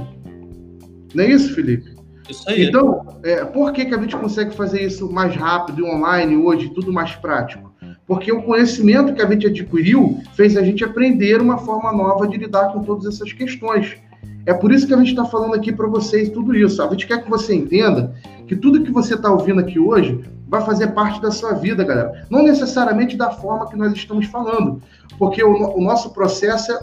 Não 1.14 1.24
é 1.24 1.28
isso, 1.28 1.54
Felipe? 1.54 1.94
Isso 2.28 2.48
aí. 2.48 2.64
Então, 2.64 3.20
é, 3.22 3.44
por 3.44 3.72
que, 3.72 3.84
que 3.84 3.94
a 3.94 3.98
gente 3.98 4.16
consegue 4.16 4.54
fazer 4.54 4.82
isso 4.82 5.10
mais 5.12 5.36
rápido 5.36 5.80
e 5.80 5.84
online 5.84 6.36
hoje, 6.36 6.70
tudo 6.70 6.92
mais 6.92 7.14
prático? 7.14 7.72
Porque 8.06 8.32
o 8.32 8.42
conhecimento 8.42 9.14
que 9.14 9.22
a 9.22 9.26
gente 9.26 9.46
adquiriu 9.46 10.20
fez 10.34 10.56
a 10.56 10.62
gente 10.62 10.84
aprender 10.84 11.40
uma 11.40 11.58
forma 11.58 11.92
nova 11.92 12.26
de 12.28 12.36
lidar 12.36 12.72
com 12.72 12.82
todas 12.82 13.06
essas 13.06 13.32
questões. 13.32 13.96
É 14.46 14.52
por 14.52 14.72
isso 14.72 14.86
que 14.86 14.94
a 14.94 14.96
gente 14.98 15.10
está 15.10 15.24
falando 15.24 15.54
aqui 15.54 15.72
para 15.72 15.86
vocês 15.86 16.28
tudo 16.28 16.54
isso. 16.54 16.82
A 16.82 16.90
gente 16.90 17.06
quer 17.06 17.22
que 17.22 17.30
você 17.30 17.54
entenda 17.54 18.14
que 18.46 18.54
tudo 18.54 18.82
que 18.82 18.90
você 18.90 19.14
está 19.14 19.30
ouvindo 19.30 19.60
aqui 19.60 19.78
hoje 19.78 20.22
vai 20.46 20.62
fazer 20.64 20.88
parte 20.88 21.20
da 21.20 21.30
sua 21.30 21.54
vida, 21.54 21.82
galera. 21.82 22.26
Não 22.30 22.42
necessariamente 22.42 23.16
da 23.16 23.30
forma 23.30 23.68
que 23.68 23.76
nós 23.76 23.92
estamos 23.92 24.26
falando, 24.26 24.82
porque 25.18 25.42
o, 25.42 25.76
o 25.76 25.82
nosso 25.82 26.12
processo 26.12 26.72
é, 26.72 26.78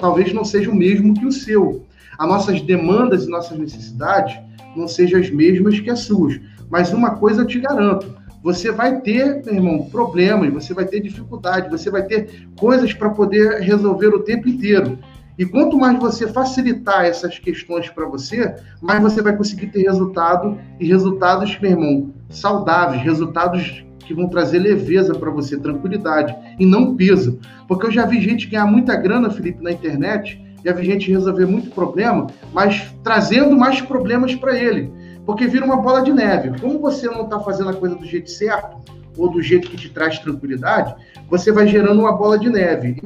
talvez 0.00 0.32
não 0.32 0.44
seja 0.44 0.70
o 0.70 0.74
mesmo 0.74 1.14
que 1.14 1.24
o 1.24 1.32
seu. 1.32 1.84
As 2.18 2.28
nossas 2.28 2.60
demandas 2.62 3.24
e 3.24 3.30
nossas 3.30 3.58
necessidades 3.58 4.38
não 4.74 4.88
sejam 4.88 5.20
as 5.20 5.30
mesmas 5.30 5.78
que 5.78 5.90
as 5.90 6.00
suas. 6.00 6.40
Mas 6.68 6.92
uma 6.92 7.10
coisa 7.16 7.42
eu 7.42 7.46
te 7.46 7.60
garanto: 7.60 8.14
você 8.42 8.70
vai 8.70 9.00
ter, 9.00 9.42
meu 9.44 9.54
irmão, 9.54 9.88
problemas, 9.90 10.52
você 10.52 10.74
vai 10.74 10.84
ter 10.84 11.00
dificuldade, 11.00 11.70
você 11.70 11.90
vai 11.90 12.02
ter 12.02 12.48
coisas 12.58 12.92
para 12.92 13.10
poder 13.10 13.60
resolver 13.60 14.08
o 14.08 14.20
tempo 14.20 14.48
inteiro. 14.48 14.98
E 15.38 15.44
quanto 15.44 15.78
mais 15.78 15.98
você 15.98 16.26
facilitar 16.26 17.04
essas 17.04 17.38
questões 17.38 17.90
para 17.90 18.06
você, 18.06 18.54
mais 18.80 19.02
você 19.02 19.20
vai 19.20 19.36
conseguir 19.36 19.66
ter 19.66 19.82
resultado 19.82 20.58
e 20.80 20.86
resultados, 20.86 21.58
meu 21.60 21.72
irmão, 21.72 22.14
saudáveis, 22.30 23.02
resultados 23.02 23.84
que 24.06 24.14
vão 24.14 24.28
trazer 24.28 24.60
leveza 24.60 25.14
para 25.14 25.30
você, 25.30 25.58
tranquilidade 25.58 26.34
e 26.58 26.64
não 26.64 26.96
peso. 26.96 27.38
Porque 27.68 27.86
eu 27.86 27.90
já 27.90 28.06
vi 28.06 28.20
gente 28.20 28.46
ganhar 28.46 28.66
muita 28.66 28.96
grana, 28.96 29.28
Felipe, 29.28 29.62
na 29.62 29.72
internet, 29.72 30.40
já 30.64 30.72
vi 30.72 30.84
gente 30.84 31.10
resolver 31.10 31.46
muito 31.46 31.70
problema, 31.70 32.28
mas 32.52 32.94
trazendo 33.02 33.54
mais 33.56 33.80
problemas 33.80 34.34
para 34.34 34.56
ele. 34.56 34.90
Porque 35.26 35.46
vira 35.46 35.64
uma 35.64 35.76
bola 35.76 36.02
de 36.02 36.12
neve. 36.12 36.58
Como 36.60 36.78
você 36.78 37.06
não 37.08 37.24
está 37.24 37.40
fazendo 37.40 37.70
a 37.70 37.74
coisa 37.74 37.96
do 37.96 38.06
jeito 38.06 38.30
certo, 38.30 38.76
ou 39.16 39.30
do 39.30 39.42
jeito 39.42 39.70
que 39.70 39.76
te 39.76 39.88
traz 39.88 40.18
tranquilidade, 40.18 40.94
você 41.28 41.50
vai 41.50 41.66
gerando 41.66 42.00
uma 42.00 42.12
bola 42.12 42.38
de 42.38 42.48
neve. 42.48 43.00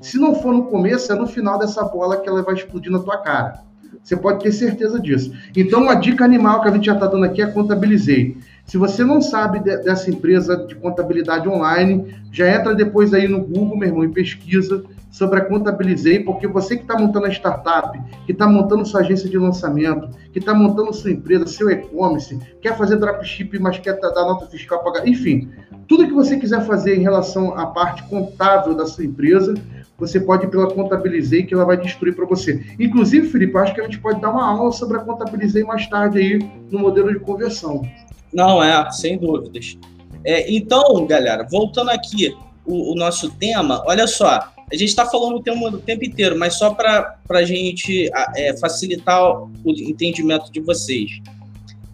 Se 0.00 0.18
não 0.18 0.34
for 0.34 0.52
no 0.52 0.64
começo, 0.64 1.12
é 1.12 1.14
no 1.14 1.26
final 1.26 1.58
dessa 1.58 1.82
bola 1.84 2.16
que 2.16 2.28
ela 2.28 2.42
vai 2.42 2.54
explodir 2.54 2.90
na 2.90 2.98
tua 2.98 3.18
cara. 3.18 3.64
Você 4.02 4.16
pode 4.16 4.42
ter 4.42 4.52
certeza 4.52 5.00
disso. 5.00 5.32
Então, 5.56 5.82
uma 5.82 5.94
dica 5.94 6.24
animal 6.24 6.62
que 6.62 6.68
a 6.68 6.70
gente 6.70 6.86
já 6.86 6.94
está 6.94 7.06
dando 7.06 7.24
aqui 7.24 7.42
é 7.42 7.46
contabilizei. 7.46 8.36
Se 8.64 8.76
você 8.76 9.04
não 9.04 9.20
sabe 9.20 9.58
de, 9.58 9.76
dessa 9.78 10.10
empresa 10.10 10.56
de 10.56 10.76
contabilidade 10.76 11.48
online, 11.48 12.14
já 12.30 12.48
entra 12.48 12.74
depois 12.74 13.12
aí 13.12 13.26
no 13.26 13.40
Google, 13.40 13.76
meu 13.76 13.88
irmão, 13.88 14.04
e 14.04 14.08
pesquisa 14.08 14.84
sobre 15.16 15.38
a 15.38 15.44
Contabilizei, 15.46 16.20
porque 16.20 16.46
você 16.46 16.76
que 16.76 16.82
está 16.82 16.98
montando 16.98 17.24
a 17.24 17.30
startup, 17.30 17.98
que 18.26 18.32
está 18.32 18.46
montando 18.46 18.84
sua 18.84 19.00
agência 19.00 19.26
de 19.30 19.38
lançamento, 19.38 20.10
que 20.30 20.38
está 20.38 20.52
montando 20.52 20.92
sua 20.92 21.10
empresa, 21.10 21.46
seu 21.46 21.70
e-commerce, 21.70 22.38
quer 22.60 22.76
fazer 22.76 22.96
dropship, 22.96 23.58
mas 23.58 23.78
quer 23.78 23.98
dar 23.98 24.12
nota 24.12 24.44
fiscal, 24.46 24.84
pagar, 24.84 25.08
enfim, 25.08 25.48
tudo 25.88 26.06
que 26.06 26.12
você 26.12 26.36
quiser 26.36 26.66
fazer 26.66 26.98
em 26.98 27.00
relação 27.00 27.58
à 27.58 27.64
parte 27.64 28.02
contábil 28.10 28.74
da 28.74 28.84
sua 28.84 29.06
empresa, 29.06 29.54
você 29.96 30.20
pode 30.20 30.44
ir 30.44 30.50
pela 30.50 30.70
Contabilizei, 30.70 31.44
que 31.44 31.54
ela 31.54 31.64
vai 31.64 31.78
destruir 31.78 32.14
para 32.14 32.26
você. 32.26 32.62
Inclusive, 32.78 33.26
Felipe, 33.30 33.56
acho 33.56 33.74
que 33.74 33.80
a 33.80 33.84
gente 33.84 33.98
pode 33.98 34.20
dar 34.20 34.28
uma 34.28 34.46
aula 34.46 34.70
sobre 34.70 34.98
a 34.98 35.00
Contabilizei 35.00 35.64
mais 35.64 35.86
tarde 35.88 36.18
aí 36.18 36.38
no 36.70 36.78
modelo 36.78 37.10
de 37.10 37.20
conversão. 37.20 37.80
Não, 38.34 38.62
é, 38.62 38.90
sem 38.90 39.16
dúvidas. 39.16 39.78
É, 40.22 40.54
então, 40.54 41.06
galera, 41.06 41.46
voltando 41.50 41.88
aqui 41.88 42.36
o, 42.66 42.92
o 42.92 42.94
nosso 42.94 43.30
tema, 43.30 43.82
olha 43.86 44.06
só, 44.06 44.54
a 44.70 44.76
gente 44.76 44.88
está 44.88 45.06
falando 45.06 45.36
o 45.36 45.42
tempo, 45.42 45.68
o 45.68 45.78
tempo 45.78 46.04
inteiro, 46.04 46.36
mas 46.38 46.54
só 46.54 46.74
para 46.74 47.18
a 47.28 47.44
gente 47.44 48.10
é, 48.34 48.56
facilitar 48.56 49.22
o 49.22 49.50
entendimento 49.66 50.50
de 50.50 50.60
vocês. 50.60 51.20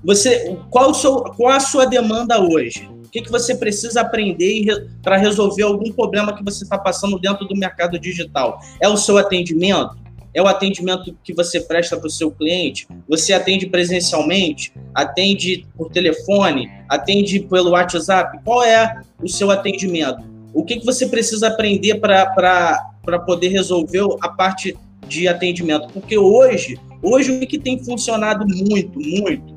Você, 0.03 0.57
qual, 0.71 0.93
seu, 0.95 1.17
qual 1.37 1.53
a 1.53 1.61
sua 1.61 1.87
demanda 1.87 2.41
hoje? 2.41 2.89
O 3.05 3.09
que, 3.09 3.21
que 3.21 3.31
você 3.31 3.55
precisa 3.55 4.01
aprender 4.01 4.65
re, 4.65 4.89
para 5.03 5.17
resolver 5.17 5.63
algum 5.63 5.93
problema 5.93 6.35
que 6.35 6.43
você 6.43 6.65
está 6.65 6.79
passando 6.79 7.19
dentro 7.19 7.47
do 7.47 7.55
mercado 7.55 7.99
digital? 7.99 8.59
É 8.81 8.89
o 8.89 8.97
seu 8.97 9.19
atendimento? 9.19 10.03
É 10.35 10.41
o 10.41 10.47
atendimento 10.47 11.15
que 11.23 11.35
você 11.35 11.61
presta 11.61 11.95
para 11.97 12.07
o 12.07 12.11
seu 12.11 12.31
cliente? 12.31 12.89
Você 13.07 13.35
atende 13.35 13.67
presencialmente? 13.67 14.73
Atende 14.95 15.67
por 15.77 15.91
telefone? 15.91 16.71
Atende 16.89 17.41
pelo 17.41 17.73
WhatsApp? 17.73 18.41
Qual 18.43 18.65
é 18.65 19.03
o 19.23 19.29
seu 19.29 19.51
atendimento? 19.51 20.32
O 20.55 20.65
que, 20.65 20.79
que 20.79 20.87
você 20.87 21.07
precisa 21.07 21.49
aprender 21.49 21.99
para 22.01 23.19
poder 23.27 23.49
resolver 23.49 24.05
a 24.21 24.29
parte 24.29 24.77
de 25.09 25.29
atendimento? 25.29 25.89
Porque 25.93 26.17
hoje, 26.17 26.79
hoje 27.03 27.31
o 27.31 27.47
que 27.47 27.59
tem 27.59 27.83
funcionado 27.83 28.47
muito, 28.47 28.99
muito, 29.01 29.57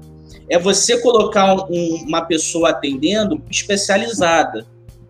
é 0.50 0.58
você 0.58 1.00
colocar 1.02 1.56
um, 1.70 2.04
uma 2.08 2.22
pessoa 2.22 2.70
atendendo 2.70 3.42
especializada. 3.50 4.66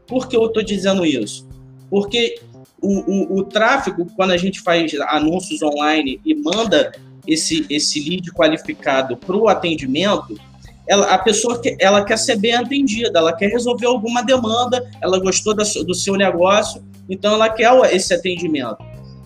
Por 0.07 0.27
que 0.27 0.35
eu 0.35 0.45
estou 0.45 0.63
dizendo 0.63 1.05
isso? 1.05 1.47
Porque 1.89 2.39
o, 2.81 2.99
o, 2.99 3.39
o, 3.39 3.43
tráfego, 3.43 4.05
quando 4.15 4.31
a 4.31 4.37
gente 4.37 4.61
faz 4.61 4.93
anúncios 5.07 5.61
online 5.61 6.19
e 6.25 6.35
manda 6.35 6.91
esse, 7.27 7.65
esse 7.69 7.99
lead 8.07 8.31
qualificado 8.31 9.17
para 9.17 9.35
o 9.35 9.47
atendimento, 9.47 10.39
ela, 10.87 11.13
a 11.13 11.17
pessoa 11.17 11.59
que, 11.59 11.75
ela 11.79 12.03
quer 12.03 12.17
ser 12.17 12.37
bem 12.37 12.53
atendida, 12.53 13.19
ela 13.19 13.33
quer 13.33 13.49
resolver 13.49 13.87
alguma 13.87 14.21
demanda, 14.21 14.87
ela 15.01 15.19
gostou 15.19 15.53
da, 15.53 15.63
do 15.63 15.93
seu 15.93 16.15
negócio, 16.15 16.83
então 17.09 17.33
ela 17.33 17.49
quer 17.49 17.71
esse 17.93 18.13
atendimento. 18.13 18.77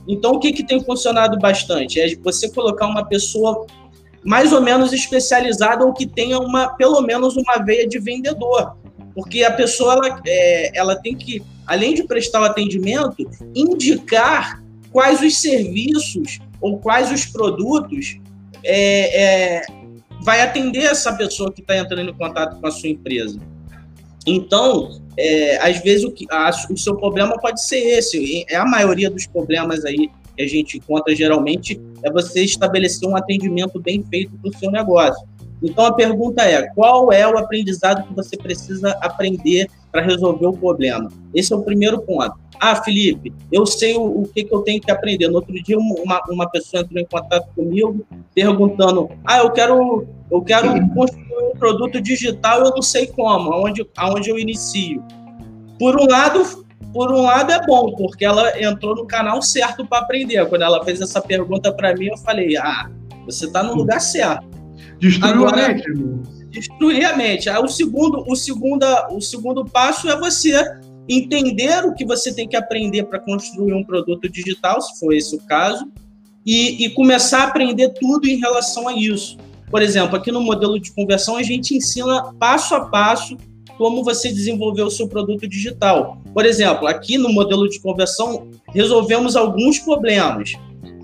Então, 0.08 0.32
o 0.32 0.40
que, 0.40 0.52
que 0.52 0.64
tem 0.64 0.84
funcionado 0.84 1.38
bastante? 1.38 2.00
É 2.00 2.16
você 2.16 2.50
colocar 2.50 2.88
uma 2.88 3.06
pessoa 3.06 3.68
mais 4.24 4.52
ou 4.52 4.62
menos 4.62 4.92
especializada 4.92 5.86
ou 5.86 5.94
que 5.94 6.08
tenha 6.08 6.40
uma, 6.40 6.70
pelo 6.70 7.02
menos 7.02 7.38
uma 7.38 7.64
veia 7.64 7.88
de 7.88 8.00
vendedor. 8.00 8.76
Porque 9.14 9.44
a 9.44 9.52
pessoa 9.52 9.94
ela, 9.94 10.22
é, 10.26 10.78
ela 10.78 10.96
tem 10.96 11.16
que, 11.16 11.44
além 11.68 11.94
de 11.94 12.04
prestar 12.04 12.42
o 12.42 12.46
atendimento, 12.46 13.30
indicar 13.54 14.64
quais 14.92 15.22
os 15.22 15.38
serviços 15.38 16.40
ou 16.60 16.80
quais 16.80 17.12
os 17.12 17.26
produtos 17.26 18.18
é, 18.64 19.58
é, 19.58 19.62
vai 20.22 20.42
atender 20.42 20.84
essa 20.84 21.14
pessoa 21.14 21.52
que 21.52 21.62
está 21.62 21.78
entrando 21.78 22.10
em 22.10 22.14
contato 22.14 22.60
com 22.60 22.68
a 22.68 22.72
sua 22.72 22.90
empresa. 22.90 23.40
Então, 24.28 25.02
é, 25.18 25.58
às 25.58 25.82
vezes 25.82 26.04
o, 26.04 26.12
que, 26.12 26.26
a, 26.30 26.52
o 26.70 26.78
seu 26.78 26.96
problema 26.96 27.38
pode 27.40 27.64
ser 27.64 27.80
esse. 27.80 28.46
É 28.50 28.56
a 28.56 28.66
maioria 28.66 29.10
dos 29.10 29.26
problemas 29.26 29.86
aí 29.86 30.10
que 30.36 30.44
a 30.44 30.48
gente 30.48 30.78
encontra 30.78 31.16
geralmente 31.16 31.80
é 32.04 32.12
você 32.12 32.44
estabelecer 32.44 33.08
um 33.08 33.16
atendimento 33.16 33.80
bem 33.80 34.04
feito 34.04 34.32
para 34.38 34.50
o 34.50 34.58
seu 34.58 34.72
negócio. 34.72 35.28
Então 35.62 35.86
a 35.86 35.94
pergunta 35.94 36.44
é: 36.44 36.68
qual 36.74 37.12
é 37.12 37.28
o 37.28 37.38
aprendizado 37.38 38.08
que 38.08 38.14
você 38.14 38.38
precisa 38.38 38.92
aprender 39.02 39.70
para 39.92 40.02
resolver 40.02 40.48
o 40.48 40.54
problema? 40.54 41.10
Esse 41.34 41.54
é 41.54 41.56
o 41.56 41.62
primeiro 41.62 42.02
ponto. 42.02 42.34
Ah, 42.60 42.76
Felipe, 42.76 43.34
eu 43.52 43.66
sei 43.66 43.96
o, 43.96 44.04
o 44.04 44.28
que, 44.28 44.44
que 44.44 44.54
eu 44.54 44.62
tenho 44.62 44.82
que 44.82 44.92
aprender. 44.92 45.30
No 45.30 45.36
outro 45.36 45.54
dia, 45.64 45.78
uma, 45.78 46.22
uma 46.30 46.50
pessoa 46.50 46.84
entrou 46.84 47.02
em 47.02 47.06
contato 47.06 47.48
comigo 47.56 48.06
perguntando: 48.36 49.10
Ah, 49.26 49.40
eu 49.40 49.52
quero, 49.52 50.06
eu 50.30 50.42
quero 50.42 50.68
construir 50.90 51.54
um 51.54 51.58
produto 51.58 52.02
digital, 52.02 52.66
eu 52.66 52.72
não 52.72 52.82
sei 52.82 53.08
como, 53.08 53.54
aonde, 53.54 53.88
aonde 53.96 54.30
eu 54.30 54.38
inicio. 54.38 55.02
Por 55.80 56.00
um 56.00 56.06
lado, 56.06 56.66
por 56.94 57.12
um 57.12 57.22
lado 57.22 57.52
é 57.52 57.66
bom, 57.66 57.96
porque 57.96 58.26
ela 58.26 58.62
entrou 58.62 58.94
no 58.94 59.06
canal 59.08 59.42
certo 59.42 59.86
para 59.88 60.00
aprender. 60.00 60.46
Quando 60.50 60.64
ela 60.64 60.84
fez 60.84 61.00
essa 61.00 61.22
pergunta 61.22 61.72
para 61.72 61.96
mim, 61.96 62.08
eu 62.08 62.18
falei: 62.18 62.58
Ah, 62.58 62.90
você 63.26 63.46
está 63.46 63.64
no 63.64 63.74
lugar 63.74 64.02
certo. 64.02 64.46
Destruiu 65.00 65.48
Agora, 65.48 65.66
a 65.66 65.68
mente, 65.70 65.84
Destruir 66.50 67.06
a 67.06 67.16
mente. 67.16 67.50
O 67.50 67.68
segundo, 67.68 68.24
o, 68.28 68.36
segunda, 68.36 69.08
o 69.12 69.22
segundo 69.22 69.66
passo 69.66 70.10
é 70.10 70.20
você 70.20 70.54
entender 71.08 71.86
o 71.86 71.94
que 71.94 72.06
você 72.06 72.34
tem 72.34 72.48
que 72.48 72.56
aprender 72.56 73.04
para 73.04 73.20
construir 73.20 73.74
um 73.74 73.84
produto 73.84 74.30
digital, 74.30 74.80
se 74.82 75.00
for 75.00 75.14
esse 75.14 75.36
o 75.36 75.40
caso, 75.40 75.92
e, 76.46 76.86
e, 76.86 76.90
começar 76.92 77.42
a 77.42 77.48
aprender 77.48 77.90
tudo 78.00 78.28
em 78.28 78.38
relação 78.38 78.88
a 78.88 78.94
isso. 78.94 79.38
Por 79.70 79.82
exemplo, 79.82 80.16
aqui 80.16 80.32
no 80.32 80.42
modelo 80.42 80.80
de 80.80 80.92
conversão, 80.92 81.36
a 81.36 81.44
gente 81.44 81.76
ensina 81.76 82.34
passo 82.40 82.74
a 82.76 82.86
passo 82.86 83.38
como 83.78 84.04
você 84.04 84.30
desenvolver 84.30 84.84
o 84.84 84.90
seu 84.90 85.08
produto 85.08 85.48
digital. 85.48 86.22
Por 86.34 86.46
exemplo, 86.46 86.88
aqui 86.88 87.18
no 87.18 87.30
modelo 87.30 87.68
de 87.70 87.80
conversão, 87.80 88.48
resolvemos 88.74 89.36
alguns 89.36 89.80
problemas. 89.80 90.54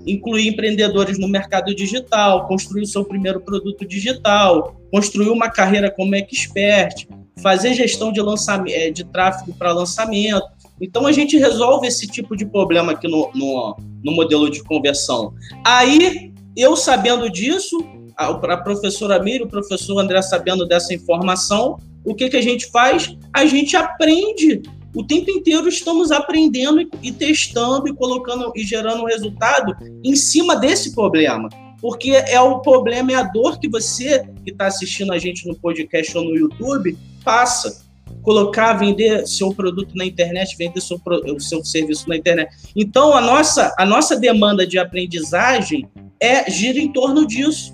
Incluir 0.06 0.48
empreendedores 0.48 1.18
no 1.18 1.28
mercado 1.28 1.74
digital, 1.74 2.46
construir 2.46 2.82
o 2.82 2.86
seu 2.86 3.04
primeiro 3.04 3.40
produto 3.40 3.84
digital, 3.84 4.76
construir 4.92 5.30
uma 5.30 5.50
carreira 5.50 5.90
como 5.90 6.14
expert, 6.14 7.08
fazer 7.42 7.74
gestão 7.74 8.12
de, 8.12 8.20
lançamento, 8.20 8.74
eh, 8.74 8.90
de 8.90 9.04
tráfego 9.04 9.52
para 9.54 9.72
lançamento. 9.72 10.46
Então, 10.80 11.06
a 11.06 11.12
gente 11.12 11.36
resolve 11.36 11.86
esse 11.86 12.06
tipo 12.06 12.36
de 12.36 12.46
problema 12.46 12.92
aqui 12.92 13.08
no, 13.08 13.30
no, 13.34 13.76
no 14.04 14.12
modelo 14.12 14.50
de 14.50 14.62
conversão. 14.62 15.34
Aí, 15.64 16.32
eu 16.56 16.76
sabendo 16.76 17.30
disso, 17.30 17.78
a, 18.16 18.28
a 18.28 18.56
professora 18.56 19.22
Miriam, 19.22 19.46
o 19.46 19.50
professor 19.50 19.98
André 19.98 20.22
sabendo 20.22 20.66
dessa 20.66 20.94
informação, 20.94 21.78
o 22.04 22.14
que, 22.14 22.28
que 22.28 22.36
a 22.36 22.42
gente 22.42 22.66
faz? 22.70 23.14
A 23.32 23.44
gente 23.44 23.76
aprende. 23.76 24.62
O 24.96 25.04
tempo 25.04 25.30
inteiro 25.30 25.68
estamos 25.68 26.10
aprendendo 26.10 26.80
e, 27.02 27.12
testando 27.12 27.86
e 27.86 27.94
colocando 27.94 28.50
e 28.56 28.64
gerando 28.64 29.02
um 29.02 29.06
resultado 29.06 29.76
em 30.02 30.16
cima 30.16 30.56
desse 30.56 30.94
problema 30.94 31.48
porque 31.80 32.10
é 32.10 32.40
o 32.40 32.60
problema, 32.60 33.12
é 33.12 33.14
a 33.16 33.22
dor 33.22 33.58
que 33.58 33.68
você 33.68 34.26
que 34.44 34.50
está 34.50 34.66
assistindo 34.66 35.12
a 35.12 35.18
gente 35.18 35.46
no 35.46 35.54
podcast 35.56 36.16
ou 36.16 36.24
no 36.24 36.36
YouTube 36.36 36.96
passa. 37.24 37.84
Colocar, 38.22 38.72
vender 38.72 39.24
seu 39.26 39.54
produto 39.54 39.94
na 39.94 40.04
internet, 40.04 40.56
vender 40.56 40.80
seu, 40.80 41.00
o 41.06 41.38
seu 41.38 41.64
serviço 41.64 42.08
na 42.08 42.16
internet. 42.16 42.52
Então, 42.74 43.16
a 43.16 43.20
nossa, 43.20 43.72
a 43.78 43.86
nossa 43.86 44.18
demanda 44.18 44.66
de 44.66 44.80
aprendizagem 44.80 45.88
é 46.20 46.50
gira 46.50 46.78
em 46.78 46.92
torno 46.92 47.24
disso. 47.24 47.72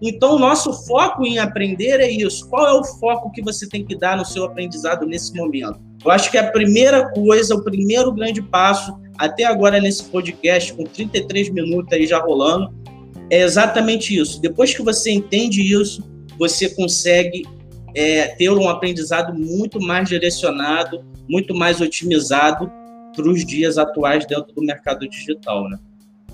Então, 0.00 0.36
o 0.36 0.38
nosso 0.38 0.72
foco 0.86 1.26
em 1.26 1.40
aprender 1.40 1.98
é 1.98 2.08
isso. 2.08 2.48
Qual 2.48 2.66
é 2.68 2.72
o 2.72 2.84
foco 2.84 3.32
que 3.32 3.42
você 3.42 3.68
tem 3.68 3.84
que 3.84 3.96
dar 3.96 4.16
no 4.16 4.24
seu 4.24 4.44
aprendizado 4.44 5.04
nesse 5.06 5.34
momento? 5.34 5.89
Eu 6.04 6.10
acho 6.10 6.30
que 6.30 6.38
a 6.38 6.50
primeira 6.50 7.08
coisa, 7.10 7.54
o 7.54 7.62
primeiro 7.62 8.12
grande 8.12 8.40
passo, 8.40 8.98
até 9.18 9.44
agora 9.44 9.80
nesse 9.80 10.04
podcast, 10.04 10.72
com 10.72 10.84
33 10.84 11.50
minutos 11.50 11.92
aí 11.92 12.06
já 12.06 12.18
rolando, 12.18 12.72
é 13.28 13.42
exatamente 13.42 14.16
isso. 14.16 14.40
Depois 14.40 14.74
que 14.74 14.82
você 14.82 15.10
entende 15.10 15.60
isso, 15.60 16.02
você 16.38 16.70
consegue 16.70 17.44
é, 17.94 18.28
ter 18.28 18.50
um 18.50 18.68
aprendizado 18.68 19.34
muito 19.38 19.80
mais 19.80 20.08
direcionado, 20.08 21.04
muito 21.28 21.54
mais 21.54 21.80
otimizado 21.80 22.70
para 23.14 23.28
os 23.28 23.44
dias 23.44 23.76
atuais 23.76 24.24
dentro 24.26 24.54
do 24.54 24.62
mercado 24.62 25.06
digital, 25.08 25.68
né? 25.68 25.78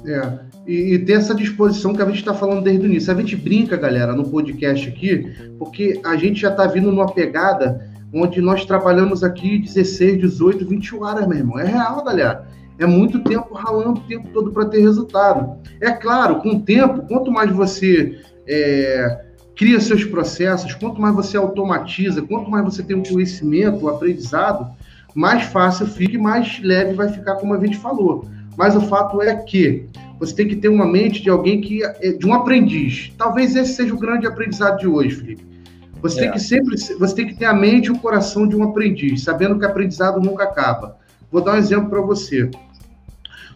É, 0.05 0.39
e, 0.67 0.95
e 0.95 0.99
ter 1.01 1.15
essa 1.15 1.35
disposição 1.35 1.93
que 1.93 2.03
a 2.03 2.07
gente 2.07 2.19
está 2.19 2.33
falando 2.33 2.63
desde 2.63 2.85
o 2.85 2.87
início. 2.87 3.13
A 3.13 3.17
gente 3.17 3.35
brinca, 3.35 3.77
galera, 3.77 4.13
no 4.13 4.29
podcast 4.29 4.89
aqui, 4.89 5.33
porque 5.59 6.01
a 6.05 6.17
gente 6.17 6.41
já 6.41 6.51
está 6.51 6.67
vindo 6.67 6.93
numa 6.93 7.13
pegada 7.13 7.96
onde 8.13 8.41
nós 8.41 8.65
trabalhamos 8.65 9.23
aqui 9.23 9.59
16, 9.59 10.19
18, 10.19 10.67
20 10.67 10.97
horas, 10.97 11.27
meu 11.27 11.39
irmão. 11.39 11.59
É 11.59 11.65
real, 11.65 12.05
galera. 12.05 12.47
É 12.79 12.87
muito 12.87 13.21
tempo 13.21 13.55
ralando 13.55 14.01
o 14.01 14.05
tempo 14.05 14.29
todo 14.33 14.53
para 14.53 14.67
ter 14.67 14.81
resultado. 14.81 15.59
É 15.81 15.91
claro, 15.91 16.41
com 16.41 16.51
o 16.51 16.61
tempo, 16.61 17.07
quanto 17.07 17.31
mais 17.31 17.51
você 17.51 18.21
é, 18.47 19.25
cria 19.57 19.81
seus 19.81 20.05
processos, 20.05 20.75
quanto 20.75 21.01
mais 21.01 21.15
você 21.15 21.37
automatiza, 21.37 22.23
quanto 22.23 22.51
mais 22.51 22.65
você 22.65 22.83
tem 22.83 22.97
um 22.97 23.03
conhecimento, 23.03 23.87
um 23.87 23.89
aprendizado, 23.89 24.71
mais 25.15 25.45
fácil 25.45 25.87
fica 25.87 26.15
e 26.15 26.19
mais 26.19 26.61
leve 26.63 26.93
vai 26.93 27.09
ficar, 27.09 27.37
como 27.37 27.55
a 27.55 27.59
gente 27.59 27.79
falou. 27.79 28.29
Mas 28.57 28.77
o 28.77 28.83
fato 28.83 29.23
é 29.23 29.35
que 29.35 29.87
você 30.19 30.35
tem 30.35 30.49
que 30.49 30.57
ter 30.57 30.69
uma 30.69 30.87
mente 30.87 31.23
de 31.23 31.31
alguém 31.31 31.61
que 31.61 31.83
é 31.83 32.13
de 32.13 32.27
um 32.27 32.35
aprendiz. 32.35 33.13
Talvez 33.17 33.57
esse 33.57 33.75
seja 33.75 33.95
o 33.95 33.99
grande 33.99 34.27
aprendizado 34.27 34.79
de 34.79 34.87
hoje, 34.87 35.17
Felipe. 35.17 35.56
Você 36.03 36.21
é. 36.21 36.23
tem 36.23 36.33
que 36.33 36.41
sempre, 36.41 36.77
você 36.79 37.15
tem 37.15 37.27
que 37.27 37.35
ter 37.35 37.47
a 37.47 37.55
mente 37.55 37.87
e 37.87 37.91
o 37.91 37.99
coração 37.99 38.47
de 38.47 38.57
um 38.57 38.63
aprendiz, 38.63 39.23
sabendo 39.23 39.59
que 39.59 39.65
aprendizado 39.65 40.21
nunca 40.21 40.45
acaba. 40.45 40.97
Vou 41.31 41.43
dar 41.43 41.55
um 41.55 41.59
exemplo 41.59 41.89
para 41.89 42.01
você. 42.01 42.51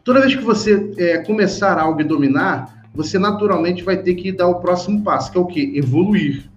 Toda 0.04 0.20
vez 0.20 0.34
que 0.34 0.42
você 0.42 0.92
é, 0.96 1.18
começar 1.18 1.78
algo 1.78 2.00
e 2.00 2.04
dominar, 2.04 2.84
você 2.94 3.18
naturalmente 3.18 3.82
vai 3.82 3.98
ter 3.98 4.14
que 4.14 4.32
dar 4.32 4.48
o 4.48 4.56
próximo 4.56 5.02
passo, 5.02 5.30
que 5.30 5.38
é 5.38 5.40
o 5.40 5.46
quê? 5.46 5.72
Evoluir, 5.74 6.50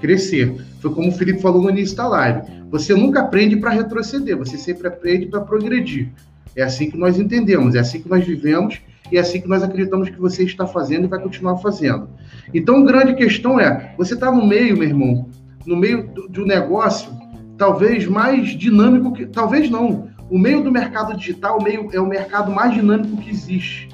crescer. 0.00 0.54
Foi 0.80 0.92
como 0.92 1.08
o 1.08 1.12
Felipe 1.12 1.40
falou 1.40 1.62
no 1.62 1.70
início 1.70 1.96
da 1.96 2.08
live. 2.08 2.42
Você 2.70 2.94
nunca 2.94 3.20
aprende 3.20 3.56
para 3.56 3.70
retroceder, 3.70 4.36
você 4.36 4.56
sempre 4.56 4.88
aprende 4.88 5.26
para 5.26 5.40
progredir. 5.40 6.10
É 6.56 6.62
assim 6.62 6.90
que 6.90 6.96
nós 6.96 7.18
entendemos, 7.18 7.74
é 7.74 7.80
assim 7.80 8.00
que 8.00 8.08
nós 8.08 8.24
vivemos 8.24 8.80
e 9.14 9.16
é 9.16 9.20
assim 9.20 9.40
que 9.40 9.46
nós 9.48 9.62
acreditamos 9.62 10.10
que 10.10 10.18
você 10.18 10.42
está 10.42 10.66
fazendo 10.66 11.04
e 11.04 11.06
vai 11.06 11.22
continuar 11.22 11.58
fazendo. 11.58 12.08
Então, 12.52 12.84
grande 12.84 13.14
questão 13.14 13.60
é: 13.60 13.94
você 13.96 14.14
está 14.14 14.28
no 14.28 14.44
meio, 14.44 14.76
meu 14.76 14.88
irmão, 14.88 15.28
no 15.64 15.76
meio 15.76 16.10
de 16.28 16.40
um 16.40 16.44
negócio 16.44 17.12
talvez 17.56 18.08
mais 18.08 18.48
dinâmico 18.48 19.12
que. 19.12 19.24
Talvez 19.24 19.70
não. 19.70 20.08
O 20.28 20.36
meio 20.36 20.64
do 20.64 20.72
mercado 20.72 21.16
digital 21.16 21.62
meio, 21.62 21.88
é 21.92 22.00
o 22.00 22.08
mercado 22.08 22.50
mais 22.50 22.74
dinâmico 22.74 23.16
que 23.18 23.30
existe. 23.30 23.88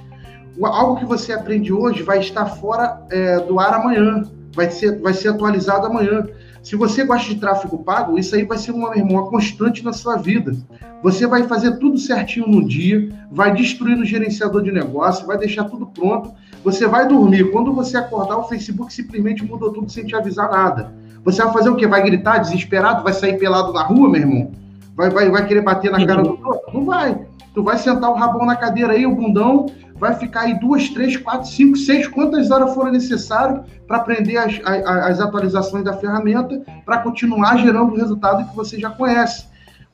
Algo 0.63 0.97
que 0.97 1.05
você 1.05 1.35
aprende 1.35 1.71
hoje 1.71 2.03
vai 2.03 2.21
estar 2.21 2.47
fora 2.47 3.03
é, 3.11 3.41
do 3.41 3.61
ar 3.61 3.75
amanhã, 3.75 4.23
vai 4.55 4.71
ser, 4.71 4.99
vai 5.01 5.13
ser 5.13 5.29
atualizado 5.29 5.85
amanhã. 5.85 6.27
Se 6.63 6.77
você 6.77 7.05
gosta 7.05 7.29
de 7.29 7.41
tráfego 7.41 7.79
pago, 7.79 8.19
isso 8.19 8.35
aí 8.35 8.45
vai 8.45 8.59
ser 8.59 8.73
uma, 8.73 8.97
irmão, 8.97 9.17
uma 9.17 9.31
constante 9.31 9.85
na 9.85 9.93
sua 9.93 10.17
vida. 10.17 10.55
Você 11.03 11.27
vai 11.27 11.45
fazer 11.45 11.79
tudo 11.79 11.97
certinho 11.99 12.47
no 12.47 12.67
dia, 12.67 13.09
vai 13.31 13.55
destruir 13.55 13.99
o 13.99 14.05
gerenciador 14.05 14.63
de 14.63 14.71
negócio, 14.71 15.27
vai 15.27 15.39
deixar 15.39 15.65
tudo 15.65 15.87
pronto. 15.87 16.33
Você 16.63 16.87
vai 16.87 17.09
dormir. 17.09 17.51
Quando 17.51 17.73
você 17.73 17.97
acordar, 17.97 18.37
o 18.37 18.45
Facebook 18.45 18.93
simplesmente 18.93 19.45
mudou 19.45 19.73
tudo 19.73 19.91
sem 19.91 20.05
te 20.05 20.15
avisar 20.15 20.51
nada. 20.51 20.93
Você 21.25 21.43
vai 21.43 21.53
fazer 21.53 21.71
o 21.71 21.77
quê? 21.77 21.87
Vai 21.87 22.03
gritar 22.03 22.39
desesperado? 22.39 23.03
Vai 23.03 23.15
sair 23.15 23.39
pelado 23.39 23.73
na 23.73 23.83
rua, 23.83 24.11
meu 24.11 24.21
irmão? 24.21 24.53
Vai, 24.95 25.09
vai, 25.09 25.31
vai 25.31 25.47
querer 25.47 25.63
bater 25.63 25.91
na 25.91 26.05
cara 26.05 26.23
do 26.23 26.31
outro? 26.31 26.61
Não 26.75 26.85
vai. 26.85 27.19
Tu 27.55 27.63
vai 27.63 27.79
sentar 27.79 28.11
o 28.11 28.15
rabão 28.15 28.47
na 28.47 28.55
cadeira 28.55 28.93
aí, 28.93 29.07
o 29.07 29.15
bundão, 29.15 29.67
vai 30.01 30.15
ficar 30.15 30.41
aí 30.41 30.59
duas, 30.59 30.89
três, 30.89 31.17
quatro, 31.19 31.47
cinco, 31.47 31.77
seis, 31.77 32.09
quantas 32.09 32.51
horas 32.51 32.75
forem 32.75 32.95
necessárias 32.95 33.61
para 33.87 33.99
aprender 33.99 34.39
as, 34.39 34.59
as, 34.65 34.87
as, 34.87 35.21
atualizações 35.21 35.85
da 35.85 35.93
ferramenta 35.93 36.63
para 36.87 36.99
continuar 36.99 37.59
gerando 37.59 37.93
o 37.93 37.97
resultado 37.97 38.49
que 38.49 38.57
você 38.57 38.81
já 38.81 38.89
conhece. 38.89 39.45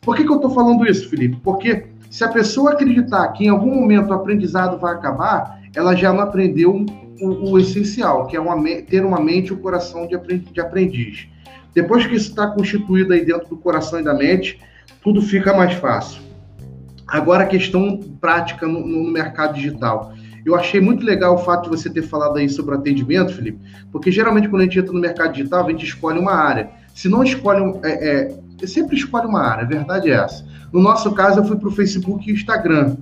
Por 0.01 0.15
que, 0.15 0.23
que 0.23 0.31
eu 0.31 0.37
estou 0.37 0.51
falando 0.51 0.87
isso, 0.87 1.11
Felipe? 1.11 1.37
Porque 1.43 1.87
se 2.09 2.23
a 2.23 2.29
pessoa 2.29 2.73
acreditar 2.73 3.27
que 3.33 3.45
em 3.45 3.49
algum 3.49 3.75
momento 3.75 4.11
o 4.11 4.15
aprendizado 4.15 4.79
vai 4.79 4.95
acabar, 4.95 5.61
ela 5.75 5.97
já 5.97 6.13
não 6.13 6.21
aprendeu 6.21 6.87
o, 7.21 7.51
o 7.51 7.59
essencial, 7.59 8.29
que 8.29 8.37
é 8.37 8.41
uma, 8.41 8.57
ter 8.83 9.05
uma 9.05 9.21
mente 9.21 9.49
e 9.49 9.53
um 9.53 9.59
coração 9.59 10.07
de 10.07 10.61
aprendiz. 10.61 11.27
Depois 11.75 12.07
que 12.07 12.15
isso 12.15 12.31
está 12.31 12.47
constituído 12.47 13.13
aí 13.13 13.25
dentro 13.25 13.49
do 13.49 13.57
coração 13.57 13.99
e 13.99 14.05
da 14.05 14.15
mente, 14.15 14.61
tudo 15.03 15.21
fica 15.21 15.53
mais 15.53 15.75
fácil. 15.75 16.26
Agora, 17.07 17.45
a 17.45 17.47
questão 17.47 18.01
prática 18.21 18.67
no, 18.67 18.85
no, 18.87 19.11
mercado 19.11 19.55
digital. 19.55 20.13
Eu 20.45 20.55
achei 20.55 20.81
muito 20.81 21.05
legal 21.05 21.35
o 21.35 21.39
fato 21.39 21.65
de 21.65 21.69
você 21.71 21.91
ter 21.91 22.03
falado 22.03 22.37
aí 22.37 22.49
sobre 22.49 22.75
atendimento, 22.75 23.33
Felipe, 23.33 23.59
porque 23.91 24.13
geralmente 24.13 24.49
quando 24.49 24.63
a 24.63 24.65
gente 24.65 24.79
entra 24.79 24.93
no 24.93 25.01
mercado 25.01 25.33
digital, 25.33 25.67
a 25.67 25.71
gente 25.71 25.85
escolhe 25.85 26.19
uma 26.19 26.33
área. 26.33 26.71
Se 26.95 27.09
não 27.09 27.23
escolhe, 27.25 27.81
é, 27.83 28.33
é, 28.63 28.67
sempre 28.67 28.97
escolhe 28.97 29.27
uma 29.27 29.41
área, 29.41 29.65
a 29.65 29.67
verdade 29.67 30.11
é 30.11 30.15
essa. 30.15 30.47
No 30.73 30.81
nosso 30.81 31.13
caso, 31.13 31.41
eu 31.41 31.45
fui 31.45 31.57
para 31.57 31.69
o 31.69 31.73
Facebook 31.73 32.29
e 32.29 32.33
Instagram. 32.33 32.97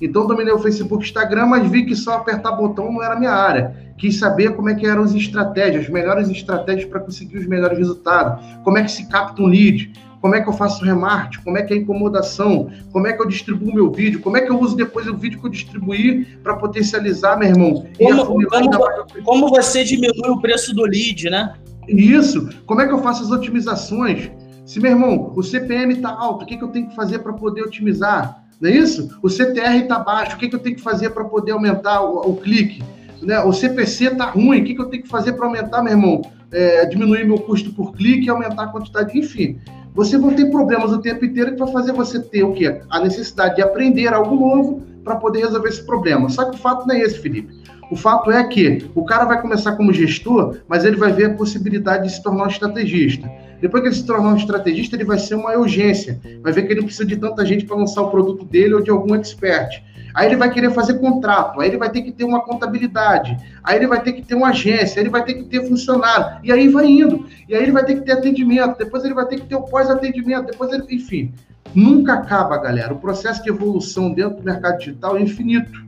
Então, 0.00 0.26
dominei 0.26 0.52
o 0.52 0.58
Facebook 0.58 1.04
e 1.04 1.06
Instagram, 1.06 1.46
mas 1.46 1.70
vi 1.70 1.84
que 1.84 1.96
só 1.96 2.14
apertar 2.14 2.52
botão 2.52 2.92
não 2.92 3.02
era 3.02 3.18
minha 3.18 3.32
área. 3.32 3.74
Quis 3.96 4.18
saber 4.18 4.54
como 4.54 4.68
é 4.68 4.74
que 4.74 4.86
eram 4.86 5.02
as 5.02 5.14
estratégias, 5.14 5.84
as 5.84 5.90
melhores 5.90 6.28
estratégias 6.28 6.88
para 6.88 7.00
conseguir 7.00 7.38
os 7.38 7.46
melhores 7.46 7.78
resultados. 7.78 8.44
Como 8.62 8.76
é 8.76 8.82
que 8.82 8.90
se 8.90 9.08
capta 9.08 9.42
um 9.42 9.46
lead, 9.46 9.92
como 10.26 10.34
é 10.34 10.40
que 10.40 10.48
eu 10.48 10.52
faço 10.52 10.84
remarketing, 10.84 11.44
como 11.44 11.56
é 11.56 11.62
que 11.62 11.72
é 11.72 11.76
a 11.76 11.78
incomodação, 11.78 12.68
como 12.90 13.06
é 13.06 13.12
que 13.12 13.22
eu 13.22 13.28
distribuo 13.28 13.72
meu 13.72 13.92
vídeo, 13.92 14.20
como 14.20 14.36
é 14.36 14.40
que 14.40 14.50
eu 14.50 14.58
uso 14.58 14.74
depois 14.74 15.06
o 15.06 15.16
vídeo 15.16 15.38
que 15.38 15.46
eu 15.46 15.50
distribuir 15.50 16.40
para 16.42 16.56
potencializar, 16.56 17.38
meu 17.38 17.48
irmão. 17.48 17.86
Como, 17.96 18.48
como, 18.48 19.22
como 19.22 19.48
você 19.48 19.84
diminui 19.84 20.28
o 20.28 20.40
preço 20.40 20.74
do 20.74 20.82
lead, 20.82 21.30
né? 21.30 21.54
Isso. 21.86 22.48
Como 22.66 22.80
é 22.80 22.88
que 22.88 22.92
eu 22.92 22.98
faço 22.98 23.22
as 23.22 23.30
otimizações? 23.30 24.28
Se, 24.64 24.80
meu 24.80 24.90
irmão, 24.90 25.32
o 25.36 25.44
CPM 25.44 25.94
está 25.94 26.10
alto, 26.10 26.42
o 26.42 26.46
que, 26.46 26.56
que 26.56 26.64
eu 26.64 26.70
tenho 26.70 26.88
que 26.88 26.96
fazer 26.96 27.20
para 27.20 27.32
poder 27.32 27.62
otimizar? 27.62 28.42
Não 28.60 28.68
é 28.68 28.72
isso? 28.72 29.16
O 29.22 29.28
CTR 29.28 29.76
está 29.76 30.00
baixo, 30.00 30.34
o 30.34 30.38
que, 30.40 30.48
que 30.48 30.56
eu 30.56 30.60
tenho 30.60 30.74
que 30.74 30.82
fazer 30.82 31.10
para 31.10 31.22
poder 31.22 31.52
aumentar 31.52 32.02
o, 32.02 32.30
o 32.30 32.36
clique? 32.36 32.82
Né? 33.22 33.38
O 33.44 33.52
CPC 33.52 34.06
está 34.06 34.24
ruim, 34.24 34.62
o 34.62 34.64
que, 34.64 34.74
que 34.74 34.80
eu 34.80 34.86
tenho 34.86 35.04
que 35.04 35.08
fazer 35.08 35.34
para 35.34 35.46
aumentar, 35.46 35.84
meu 35.84 35.92
irmão? 35.92 36.20
É, 36.50 36.84
diminuir 36.86 37.24
meu 37.24 37.38
custo 37.38 37.72
por 37.72 37.92
clique 37.92 38.26
e 38.26 38.28
aumentar 38.28 38.64
a 38.64 38.68
quantidade, 38.68 39.16
enfim 39.16 39.60
você 39.96 40.18
vai 40.18 40.34
ter 40.34 40.50
problemas 40.50 40.92
o 40.92 41.00
tempo 41.00 41.24
inteiro 41.24 41.52
que 41.52 41.58
vai 41.58 41.72
fazer 41.72 41.92
você 41.92 42.20
ter 42.20 42.44
o 42.44 42.52
quê? 42.52 42.82
A 42.90 43.00
necessidade 43.00 43.56
de 43.56 43.62
aprender 43.62 44.12
algo 44.12 44.36
novo 44.36 44.82
para 45.02 45.16
poder 45.16 45.40
resolver 45.40 45.70
esse 45.70 45.82
problema. 45.86 46.28
Só 46.28 46.44
que 46.44 46.56
o 46.56 46.58
fato 46.58 46.86
não 46.86 46.94
é 46.94 47.00
esse, 47.00 47.18
Felipe. 47.18 47.48
O 47.90 47.96
fato 47.96 48.30
é 48.30 48.44
que 48.44 48.84
o 48.94 49.06
cara 49.06 49.24
vai 49.24 49.40
começar 49.40 49.72
como 49.72 49.94
gestor, 49.94 50.58
mas 50.68 50.84
ele 50.84 50.96
vai 50.96 51.12
ver 51.12 51.30
a 51.30 51.34
possibilidade 51.34 52.04
de 52.04 52.12
se 52.12 52.22
tornar 52.22 52.44
um 52.44 52.48
estrategista. 52.48 53.26
Depois 53.60 53.82
que 53.82 53.88
ele 53.88 53.96
se 53.96 54.06
tornar 54.06 54.30
um 54.30 54.36
estrategista, 54.36 54.96
ele 54.96 55.04
vai 55.04 55.18
ser 55.18 55.34
uma 55.34 55.52
urgência. 55.56 56.20
Vai 56.42 56.52
ver 56.52 56.62
que 56.62 56.72
ele 56.72 56.80
não 56.80 56.86
precisa 56.86 57.06
de 57.06 57.16
tanta 57.16 57.44
gente 57.44 57.64
para 57.64 57.76
lançar 57.76 58.02
o 58.02 58.10
produto 58.10 58.44
dele 58.44 58.74
ou 58.74 58.82
de 58.82 58.90
algum 58.90 59.14
expert. 59.14 59.82
Aí 60.16 60.28
ele 60.28 60.36
vai 60.36 60.50
querer 60.50 60.70
fazer 60.70 60.94
contrato, 60.94 61.60
aí 61.60 61.68
ele 61.68 61.76
vai 61.76 61.90
ter 61.90 62.00
que 62.00 62.10
ter 62.10 62.24
uma 62.24 62.40
contabilidade, 62.40 63.36
aí 63.62 63.76
ele 63.76 63.86
vai 63.86 64.02
ter 64.02 64.14
que 64.14 64.22
ter 64.22 64.34
uma 64.34 64.48
agência, 64.48 64.98
aí 64.98 65.02
ele 65.02 65.10
vai 65.10 65.22
ter 65.22 65.34
que 65.34 65.44
ter 65.44 65.68
funcionário, 65.68 66.38
e 66.42 66.50
aí 66.50 66.68
vai 66.68 66.86
indo. 66.86 67.26
E 67.46 67.54
aí 67.54 67.62
ele 67.62 67.72
vai 67.72 67.84
ter 67.84 67.96
que 67.96 68.00
ter 68.00 68.12
atendimento, 68.12 68.78
depois 68.78 69.04
ele 69.04 69.12
vai 69.12 69.26
ter 69.26 69.38
que 69.38 69.46
ter 69.46 69.56
o 69.56 69.62
pós-atendimento, 69.62 70.46
depois 70.46 70.72
ele, 70.72 70.84
enfim. 70.90 71.34
Nunca 71.74 72.14
acaba, 72.14 72.56
galera. 72.56 72.94
O 72.94 72.98
processo 72.98 73.42
de 73.42 73.50
evolução 73.50 74.10
dentro 74.10 74.38
do 74.38 74.42
mercado 74.42 74.78
digital 74.78 75.18
é 75.18 75.20
infinito. 75.20 75.84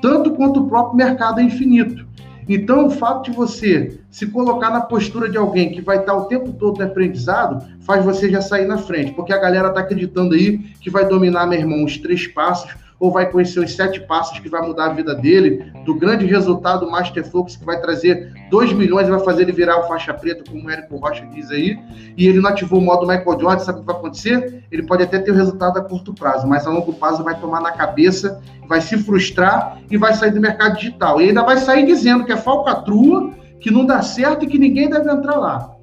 Tanto 0.00 0.30
quanto 0.30 0.60
o 0.60 0.68
próprio 0.68 0.96
mercado 0.96 1.40
é 1.40 1.42
infinito. 1.42 2.06
Então, 2.48 2.86
o 2.86 2.90
fato 2.90 3.30
de 3.30 3.36
você 3.36 3.98
se 4.10 4.26
colocar 4.26 4.70
na 4.70 4.80
postura 4.80 5.28
de 5.28 5.36
alguém 5.36 5.70
que 5.70 5.80
vai 5.80 5.98
estar 5.98 6.14
o 6.14 6.24
tempo 6.24 6.52
todo 6.52 6.78
no 6.78 6.84
aprendizado, 6.84 7.64
faz 7.80 8.04
você 8.04 8.28
já 8.30 8.40
sair 8.40 8.66
na 8.66 8.78
frente, 8.78 9.12
porque 9.12 9.32
a 9.32 9.38
galera 9.38 9.68
está 9.68 9.80
acreditando 9.80 10.34
aí 10.34 10.58
que 10.80 10.90
vai 10.90 11.06
dominar, 11.06 11.46
meu 11.46 11.58
irmão, 11.58 11.84
os 11.84 11.98
três 11.98 12.26
passos 12.26 12.74
ou 13.02 13.10
vai 13.10 13.28
conhecer 13.28 13.58
os 13.58 13.74
sete 13.74 13.98
passos 14.02 14.38
que 14.38 14.48
vai 14.48 14.64
mudar 14.64 14.84
a 14.84 14.92
vida 14.92 15.12
dele, 15.12 15.72
do 15.84 15.92
grande 15.92 16.24
resultado 16.24 16.88
Master 16.88 17.28
Focus 17.28 17.56
que 17.56 17.64
vai 17.64 17.80
trazer 17.80 18.32
2 18.48 18.74
milhões 18.74 19.08
e 19.08 19.10
vai 19.10 19.18
fazer 19.24 19.42
ele 19.42 19.50
virar 19.50 19.80
o 19.80 19.88
faixa 19.88 20.14
preta, 20.14 20.44
como 20.48 20.64
o 20.64 20.70
Érico 20.70 20.96
Rocha 20.98 21.26
diz 21.26 21.50
aí, 21.50 21.76
e 22.16 22.28
ele 22.28 22.40
não 22.40 22.50
ativou 22.50 22.78
o 22.78 22.82
modo 22.82 23.04
Michael 23.04 23.40
Jordan, 23.40 23.58
sabe 23.58 23.78
o 23.78 23.80
que 23.80 23.86
vai 23.88 23.96
acontecer? 23.96 24.62
Ele 24.70 24.84
pode 24.84 25.02
até 25.02 25.18
ter 25.18 25.32
o 25.32 25.34
resultado 25.34 25.78
a 25.78 25.82
curto 25.82 26.14
prazo, 26.14 26.46
mas 26.46 26.64
a 26.64 26.70
longo 26.70 26.92
prazo 26.92 27.24
vai 27.24 27.34
tomar 27.40 27.60
na 27.60 27.72
cabeça, 27.72 28.40
vai 28.68 28.80
se 28.80 28.96
frustrar 28.96 29.80
e 29.90 29.96
vai 29.96 30.14
sair 30.14 30.30
do 30.30 30.40
mercado 30.40 30.76
digital. 30.76 31.20
E 31.20 31.24
ainda 31.24 31.42
vai 31.42 31.56
sair 31.56 31.84
dizendo 31.84 32.24
que 32.24 32.30
é 32.30 32.36
falcatrua, 32.36 33.34
que 33.58 33.68
não 33.68 33.84
dá 33.84 34.00
certo 34.00 34.44
e 34.44 34.46
que 34.46 34.58
ninguém 34.58 34.88
deve 34.88 35.10
entrar 35.10 35.38
lá. 35.38 35.74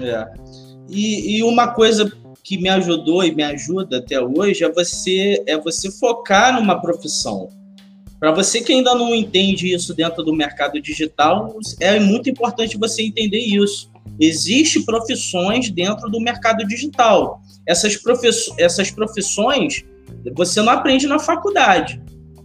É. 0.00 0.32
E, 0.88 1.38
e 1.38 1.44
uma 1.44 1.68
coisa 1.68 2.10
que 2.44 2.58
me 2.58 2.68
ajudou 2.68 3.24
e 3.24 3.34
me 3.34 3.42
ajuda 3.42 3.98
até 3.98 4.20
hoje 4.20 4.62
é 4.62 4.70
você 4.70 5.42
é 5.46 5.56
você 5.56 5.90
focar 5.90 6.54
numa 6.54 6.78
profissão. 6.78 7.48
Para 8.20 8.32
você 8.32 8.60
que 8.60 8.72
ainda 8.72 8.94
não 8.94 9.14
entende 9.14 9.72
isso 9.72 9.94
dentro 9.94 10.22
do 10.22 10.32
mercado 10.32 10.80
digital, 10.80 11.58
é 11.80 11.98
muito 11.98 12.28
importante 12.28 12.76
você 12.76 13.02
entender 13.02 13.38
isso. 13.38 13.90
Existem 14.20 14.84
profissões 14.84 15.70
dentro 15.70 16.10
do 16.10 16.20
mercado 16.20 16.66
digital. 16.66 17.40
Essas, 17.66 17.98
essas 18.58 18.90
profissões 18.90 19.82
você 20.36 20.60
não 20.60 20.72
aprende 20.72 21.06
na 21.06 21.18
faculdade. 21.18 22.00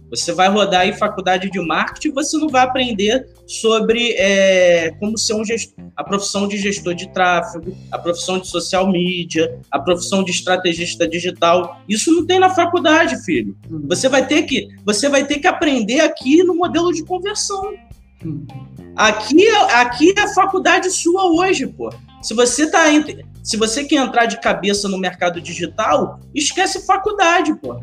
Você 0.08 0.32
vai 0.32 0.48
rodar 0.48 0.88
em 0.88 0.92
faculdade 0.92 1.50
de 1.50 1.60
marketing, 1.60 2.10
você 2.10 2.36
não 2.36 2.48
vai 2.48 2.62
aprender 2.62 3.28
sobre 3.50 4.12
é, 4.12 4.92
como 5.00 5.18
ser 5.18 5.34
um 5.34 5.44
gestor, 5.44 5.84
a 5.96 6.04
profissão 6.04 6.46
de 6.46 6.56
gestor 6.56 6.94
de 6.94 7.12
tráfego, 7.12 7.76
a 7.90 7.98
profissão 7.98 8.38
de 8.38 8.46
social 8.46 8.88
media, 8.88 9.58
a 9.68 9.78
profissão 9.80 10.22
de 10.22 10.30
estrategista 10.30 11.08
digital. 11.08 11.80
Isso 11.88 12.12
não 12.12 12.24
tem 12.24 12.38
na 12.38 12.50
faculdade, 12.50 13.24
filho. 13.24 13.56
Uhum. 13.68 13.86
Você 13.88 14.08
vai 14.08 14.24
ter 14.24 14.44
que, 14.44 14.68
você 14.86 15.08
vai 15.08 15.26
ter 15.26 15.40
que 15.40 15.48
aprender 15.48 15.98
aqui 15.98 16.44
no 16.44 16.54
modelo 16.54 16.92
de 16.92 17.04
conversão. 17.04 17.74
Aqui, 18.94 19.48
aqui 19.48 20.14
é 20.16 20.20
a 20.20 20.32
faculdade 20.32 20.88
sua 20.90 21.26
hoje, 21.26 21.66
pô. 21.66 21.92
Se 22.22 22.34
você 22.34 22.70
tá 22.70 22.84
se 23.42 23.56
você 23.56 23.82
quer 23.82 23.96
entrar 23.96 24.26
de 24.26 24.38
cabeça 24.40 24.88
no 24.88 24.98
mercado 24.98 25.40
digital, 25.40 26.20
esquece 26.32 26.86
faculdade, 26.86 27.52
pô. 27.54 27.82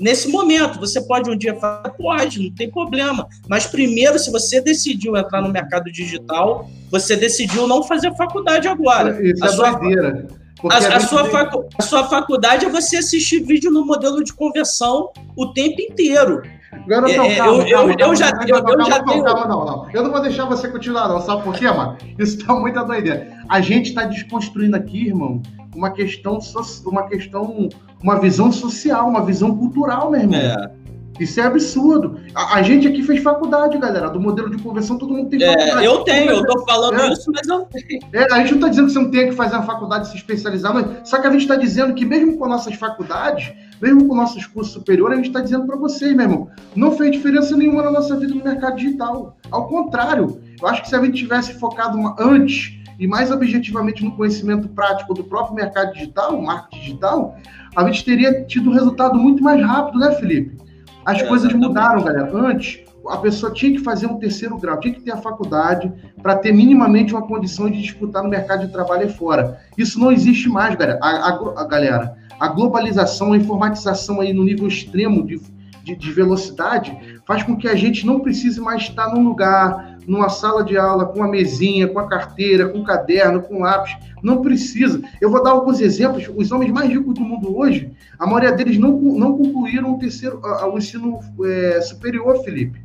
Nesse 0.00 0.28
momento, 0.28 0.78
você 0.78 1.00
pode 1.00 1.30
um 1.30 1.36
dia 1.36 1.54
falar, 1.54 1.90
pode, 1.90 2.42
não 2.42 2.54
tem 2.54 2.70
problema. 2.70 3.26
Mas 3.48 3.66
primeiro, 3.66 4.18
se 4.18 4.30
você 4.30 4.60
decidiu 4.60 5.16
entrar 5.16 5.40
no 5.40 5.48
mercado 5.48 5.90
digital, 5.90 6.68
você 6.90 7.16
decidiu 7.16 7.66
não 7.66 7.82
fazer 7.82 8.14
faculdade 8.16 8.68
agora. 8.68 9.18
Isso 9.26 9.44
a 9.44 9.46
é 9.46 9.50
sua, 9.50 9.70
doideira. 9.70 10.26
A, 10.70 10.74
a, 10.74 10.96
a, 10.96 11.00
sua 11.00 11.24
facu, 11.26 11.68
a 11.78 11.82
sua 11.82 12.04
faculdade 12.04 12.66
é 12.66 12.68
você 12.68 12.98
assistir 12.98 13.40
vídeo 13.40 13.70
no 13.70 13.84
modelo 13.84 14.22
de 14.22 14.32
conversão 14.32 15.10
o 15.36 15.52
tempo 15.52 15.80
inteiro. 15.80 16.42
É, 16.72 16.88
calma, 16.88 17.08
eu, 17.10 17.36
calma, 17.36 17.62
eu, 17.62 17.76
calma, 17.76 17.96
eu 17.98 18.16
já, 18.16 18.28
eu, 18.46 18.64
calma, 18.64 18.84
já 18.84 19.02
tenho... 19.02 19.24
calma, 19.24 19.46
não, 19.46 19.64
não. 19.64 19.90
Eu 19.90 20.02
não 20.02 20.10
vou 20.10 20.22
deixar 20.22 20.46
você 20.46 20.68
continuar, 20.68 21.08
não. 21.08 21.20
Sabe 21.20 21.42
por 21.42 21.54
quê, 21.54 21.70
mano? 21.70 21.96
Isso 22.18 22.44
tá 22.44 22.54
muita 22.54 22.82
doideira. 22.82 23.28
A 23.48 23.60
gente 23.60 23.92
tá 23.92 24.04
desconstruindo 24.04 24.76
aqui, 24.76 25.08
irmão, 25.08 25.42
uma 25.74 25.90
questão, 25.90 26.38
uma 26.84 27.08
questão, 27.08 27.68
uma 28.02 28.18
visão 28.20 28.52
social, 28.52 29.08
uma 29.08 29.24
visão 29.24 29.56
cultural, 29.56 30.10
meu 30.10 30.20
irmão. 30.20 30.38
É. 30.38 30.82
Isso 31.20 31.40
é 31.40 31.44
absurdo. 31.44 32.18
A, 32.34 32.56
a, 32.56 32.62
gente 32.62 32.88
aqui 32.88 33.02
fez 33.02 33.22
faculdade, 33.22 33.76
galera. 33.78 34.08
Do 34.08 34.18
modelo 34.18 34.50
de 34.50 34.62
conversão, 34.62 34.96
todo 34.98 35.12
mundo 35.12 35.28
tem 35.28 35.42
é, 35.42 35.52
faculdade. 35.52 35.84
Eu 35.84 36.04
tenho, 36.04 36.30
eu 36.30 36.46
tô 36.46 36.64
falando 36.64 37.00
é. 37.00 37.12
isso, 37.12 37.30
mas 37.32 37.46
eu 37.46 37.60
tenho. 37.66 38.00
É, 38.12 38.32
a 38.32 38.38
gente 38.38 38.54
não 38.54 38.60
tá 38.60 38.68
dizendo 38.68 38.86
que 38.86 38.92
você 38.92 38.98
não 38.98 39.10
tem 39.10 39.28
que 39.28 39.32
fazer 39.32 39.56
uma 39.56 39.64
faculdade 39.64 40.08
se 40.08 40.16
especializar, 40.16 40.72
mas 40.72 41.08
só 41.08 41.20
que 41.20 41.26
a 41.26 41.30
gente 41.30 41.42
está 41.42 41.56
dizendo 41.56 41.94
que 41.94 42.04
mesmo 42.04 42.38
com 42.38 42.48
nossas 42.48 42.74
faculdades, 42.74 43.52
mesmo 43.80 44.08
com 44.08 44.14
nossos 44.14 44.46
cursos 44.46 44.72
superiores, 44.72 45.14
a 45.14 45.16
gente 45.16 45.28
está 45.28 45.40
dizendo 45.40 45.66
para 45.66 45.76
vocês, 45.76 46.14
meu 46.14 46.24
irmão, 46.24 46.50
não 46.74 46.92
fez 46.92 47.12
diferença 47.12 47.56
nenhuma 47.56 47.82
na 47.82 47.90
nossa 47.90 48.16
vida 48.16 48.34
no 48.34 48.42
mercado 48.42 48.76
digital. 48.76 49.36
Ao 49.50 49.68
contrário, 49.68 50.40
eu 50.60 50.66
acho 50.66 50.82
que 50.82 50.88
se 50.88 50.96
a 50.96 51.02
gente 51.02 51.18
tivesse 51.18 51.52
focado 51.54 51.96
uma, 51.96 52.16
antes 52.18 52.81
e 52.98 53.06
mais 53.06 53.30
objetivamente 53.30 54.04
no 54.04 54.12
conhecimento 54.12 54.68
prático 54.68 55.14
do 55.14 55.24
próprio 55.24 55.54
mercado 55.54 55.92
digital, 55.92 56.40
marketing 56.40 56.80
digital, 56.80 57.36
a 57.74 57.84
gente 57.84 58.04
teria 58.04 58.44
tido 58.44 58.70
um 58.70 58.72
resultado 58.72 59.18
muito 59.18 59.42
mais 59.42 59.64
rápido, 59.64 59.98
né, 59.98 60.12
Felipe? 60.12 60.56
As 61.04 61.20
é, 61.20 61.26
coisas 61.26 61.52
mudaram, 61.52 62.02
galera. 62.02 62.30
Antes, 62.32 62.80
a 63.08 63.16
pessoa 63.16 63.52
tinha 63.52 63.72
que 63.72 63.78
fazer 63.78 64.06
um 64.06 64.18
terceiro 64.18 64.56
grau, 64.58 64.78
tinha 64.78 64.94
que 64.94 65.00
ter 65.00 65.12
a 65.12 65.16
faculdade 65.16 65.92
para 66.22 66.36
ter 66.36 66.52
minimamente 66.52 67.12
uma 67.12 67.26
condição 67.26 67.68
de 67.70 67.80
disputar 67.80 68.22
no 68.22 68.28
mercado 68.28 68.66
de 68.66 68.72
trabalho 68.72 69.08
fora. 69.08 69.60
Isso 69.76 69.98
não 69.98 70.12
existe 70.12 70.48
mais, 70.48 70.74
galera. 70.76 70.98
A, 71.02 71.08
a, 71.08 71.62
a 71.62 71.64
galera, 71.64 72.16
a 72.38 72.48
globalização, 72.48 73.32
a 73.32 73.36
informatização 73.36 74.20
aí 74.20 74.32
no 74.32 74.44
nível 74.44 74.68
extremo 74.68 75.26
de, 75.26 75.40
de, 75.82 75.96
de, 75.96 76.12
velocidade 76.12 76.96
faz 77.26 77.42
com 77.42 77.56
que 77.56 77.68
a 77.68 77.74
gente 77.74 78.06
não 78.06 78.20
precise 78.20 78.60
mais 78.60 78.82
estar 78.82 79.08
num 79.12 79.24
lugar, 79.24 79.91
numa 80.06 80.28
sala 80.28 80.64
de 80.64 80.76
aula, 80.76 81.06
com 81.06 81.22
a 81.22 81.28
mesinha, 81.28 81.88
com 81.88 81.98
a 81.98 82.08
carteira, 82.08 82.68
com 82.68 82.80
o 82.80 82.84
caderno, 82.84 83.42
com 83.42 83.60
lápis. 83.60 83.96
Não 84.22 84.42
precisa. 84.42 85.00
Eu 85.20 85.30
vou 85.30 85.42
dar 85.42 85.50
alguns 85.50 85.80
exemplos. 85.80 86.30
Os 86.34 86.52
homens 86.52 86.72
mais 86.72 86.88
ricos 86.88 87.14
do 87.14 87.20
mundo 87.20 87.56
hoje, 87.56 87.90
a 88.18 88.26
maioria 88.26 88.52
deles 88.52 88.78
não, 88.78 88.92
não 88.92 89.36
concluíram 89.36 89.94
o 89.94 89.98
terceiro, 89.98 90.40
o 90.42 90.78
ensino 90.78 91.18
é, 91.44 91.80
superior, 91.80 92.42
Felipe. 92.44 92.80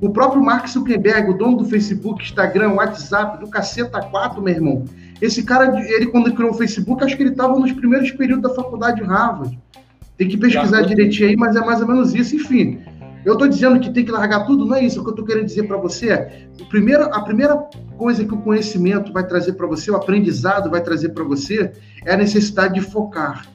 O 0.00 0.08
próprio 0.08 0.42
Mark 0.42 0.66
Zuckerberg, 0.66 1.30
o 1.30 1.36
dono 1.36 1.58
do 1.58 1.64
Facebook, 1.66 2.22
Instagram, 2.22 2.72
WhatsApp, 2.72 3.38
do 3.38 3.48
Caceta 3.48 4.00
4, 4.00 4.40
meu 4.40 4.54
irmão. 4.54 4.84
Esse 5.20 5.42
cara, 5.42 5.78
ele 5.90 6.06
quando 6.06 6.32
criou 6.32 6.52
o 6.52 6.54
Facebook, 6.54 7.04
acho 7.04 7.14
que 7.16 7.22
ele 7.22 7.30
estava 7.30 7.58
nos 7.58 7.72
primeiros 7.72 8.10
períodos 8.10 8.48
da 8.48 8.54
faculdade 8.54 9.02
de 9.02 9.06
Harvard. 9.06 9.58
Tem 10.16 10.28
que 10.28 10.38
pesquisar 10.38 10.82
direitinho 10.82 11.28
aí, 11.28 11.36
mas 11.36 11.54
é 11.54 11.60
mais 11.60 11.82
ou 11.82 11.86
menos 11.86 12.14
isso. 12.14 12.36
Enfim, 12.36 12.78
eu 13.24 13.34
estou 13.34 13.48
dizendo 13.48 13.80
que 13.80 13.90
tem 13.90 14.04
que 14.04 14.10
largar 14.10 14.46
tudo, 14.46 14.64
não 14.64 14.76
é 14.76 14.84
isso. 14.84 15.00
O 15.00 15.02
que 15.02 15.10
eu 15.10 15.12
estou 15.12 15.26
querendo 15.26 15.46
dizer 15.46 15.64
para 15.64 15.76
você 15.76 16.10
é: 16.10 16.46
primeiro, 16.68 17.04
a 17.04 17.20
primeira 17.22 17.56
coisa 17.96 18.24
que 18.24 18.34
o 18.34 18.40
conhecimento 18.40 19.12
vai 19.12 19.26
trazer 19.26 19.54
para 19.54 19.66
você, 19.66 19.90
o 19.90 19.96
aprendizado 19.96 20.70
vai 20.70 20.82
trazer 20.82 21.10
para 21.10 21.24
você, 21.24 21.72
é 22.04 22.14
a 22.14 22.16
necessidade 22.16 22.74
de 22.74 22.80
focar. 22.80 23.46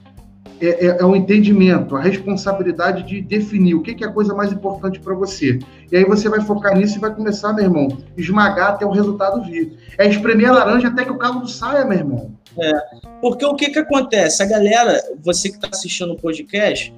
É, 0.62 0.68
é, 0.68 0.98
é, 1.02 1.06
o 1.06 1.14
entendimento, 1.14 1.98
a 1.98 2.02
responsabilidade 2.02 3.04
de 3.04 3.22
definir 3.22 3.76
o 3.76 3.82
que, 3.82 3.94
que 3.94 4.06
é 4.06 4.08
a 4.08 4.12
coisa 4.12 4.34
mais 4.34 4.54
importante 4.54 5.02
para 5.02 5.14
você. 5.14 5.60
E 5.92 5.98
aí 5.98 6.06
você 6.06 6.30
vai 6.30 6.40
focar 6.40 6.78
nisso 6.78 6.98
e 6.98 7.02
vai 7.02 7.14
começar, 7.14 7.52
meu 7.52 7.66
irmão, 7.66 7.90
esmagar 8.16 8.70
até 8.70 8.86
o 8.86 8.92
resultado 8.92 9.44
vir. 9.44 9.78
É 9.98 10.08
espremer 10.08 10.50
a 10.50 10.54
laranja 10.54 10.88
até 10.88 11.04
que 11.04 11.12
o 11.12 11.18
caldo 11.18 11.46
saia, 11.50 11.84
meu 11.84 11.98
irmão. 11.98 12.32
É, 12.58 12.72
porque 13.20 13.46
o 13.46 13.54
que, 13.54 13.70
que 13.70 13.80
acontece? 13.80 14.42
A 14.42 14.46
galera, 14.46 15.04
você 15.22 15.50
que 15.50 15.56
está 15.56 15.68
assistindo 15.68 16.14
o 16.14 16.18
podcast, 16.18 16.94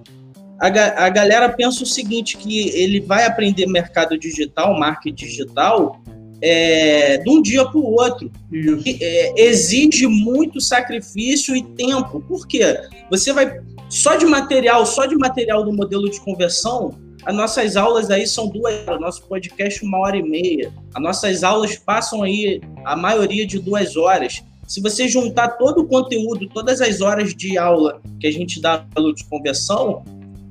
a, 0.60 1.06
a 1.06 1.10
galera 1.10 1.50
pensa 1.50 1.84
o 1.84 1.86
seguinte, 1.86 2.38
que 2.38 2.70
ele 2.70 3.00
vai 3.00 3.26
aprender 3.26 3.66
mercado 3.68 4.18
digital, 4.18 4.78
marketing 4.78 5.26
digital, 5.26 6.02
é, 6.42 7.18
de 7.18 7.30
um 7.30 7.42
dia 7.42 7.66
para 7.66 7.78
o 7.78 7.94
outro. 7.94 8.32
É, 9.02 9.42
exige 9.42 10.08
muito 10.08 10.62
sacrifício 10.62 11.56
e 11.56 11.64
tempo. 11.64 12.20
Por 12.22 12.48
quê? 12.48 12.80
Você 13.10 13.34
vai. 13.34 13.60
Só 13.90 14.16
de 14.16 14.26
material, 14.26 14.86
só 14.86 15.06
de 15.06 15.16
material 15.16 15.64
do 15.64 15.72
modelo 15.72 16.10
de 16.10 16.20
conversão, 16.20 16.94
as 17.26 17.36
nossas 17.36 17.76
aulas 17.76 18.10
aí 18.10 18.28
são 18.28 18.48
duas 18.48 18.88
horas, 18.88 19.02
nosso 19.02 19.24
podcast 19.24 19.84
uma 19.84 20.00
hora 20.00 20.18
e 20.18 20.24
meia. 20.24 20.74
As 20.94 21.02
nossas 21.02 21.44
aulas 21.44 21.78
passam 21.78 22.24
aí 22.24 22.62
a 22.86 22.96
maioria 22.96 23.46
de 23.46 23.60
duas 23.60 23.96
horas. 23.96 24.44
Se 24.68 24.82
você 24.82 25.08
juntar 25.08 25.50
todo 25.52 25.82
o 25.82 25.88
conteúdo, 25.88 26.48
todas 26.50 26.82
as 26.82 27.00
horas 27.00 27.34
de 27.34 27.58
aula 27.58 28.02
que 28.20 28.28
a 28.28 28.32
gente 28.32 28.62
dá 28.62 28.78
no 28.78 28.86
modelo 28.88 29.16
de 29.16 29.24
conversão, 29.26 30.04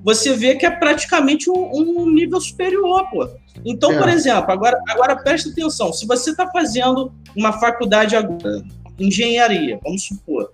você 0.07 0.37
vê 0.37 0.55
que 0.55 0.65
é 0.65 0.71
praticamente 0.71 1.51
um, 1.51 1.69
um 1.75 2.09
nível 2.09 2.41
superior, 2.41 3.11
pô. 3.11 3.29
Então, 3.65 3.91
é. 3.91 3.99
por 3.99 4.09
exemplo, 4.09 4.53
agora, 4.53 4.81
agora 4.89 5.17
presta 5.17 5.51
atenção, 5.51 5.93
se 5.93 6.07
você 6.07 6.31
está 6.31 6.47
fazendo 6.47 7.13
uma 7.35 7.53
faculdade 7.55 8.15
agora, 8.15 8.63
engenharia, 9.01 9.81
vamos 9.83 10.05
supor, 10.05 10.49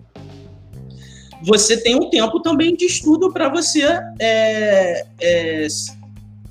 você 1.43 1.77
tem 1.77 1.95
um 1.95 2.09
tempo 2.09 2.39
também 2.39 2.75
de 2.75 2.85
estudo 2.85 3.31
para 3.31 3.47
você 3.47 3.83
é, 4.19 5.05
é, 5.21 5.67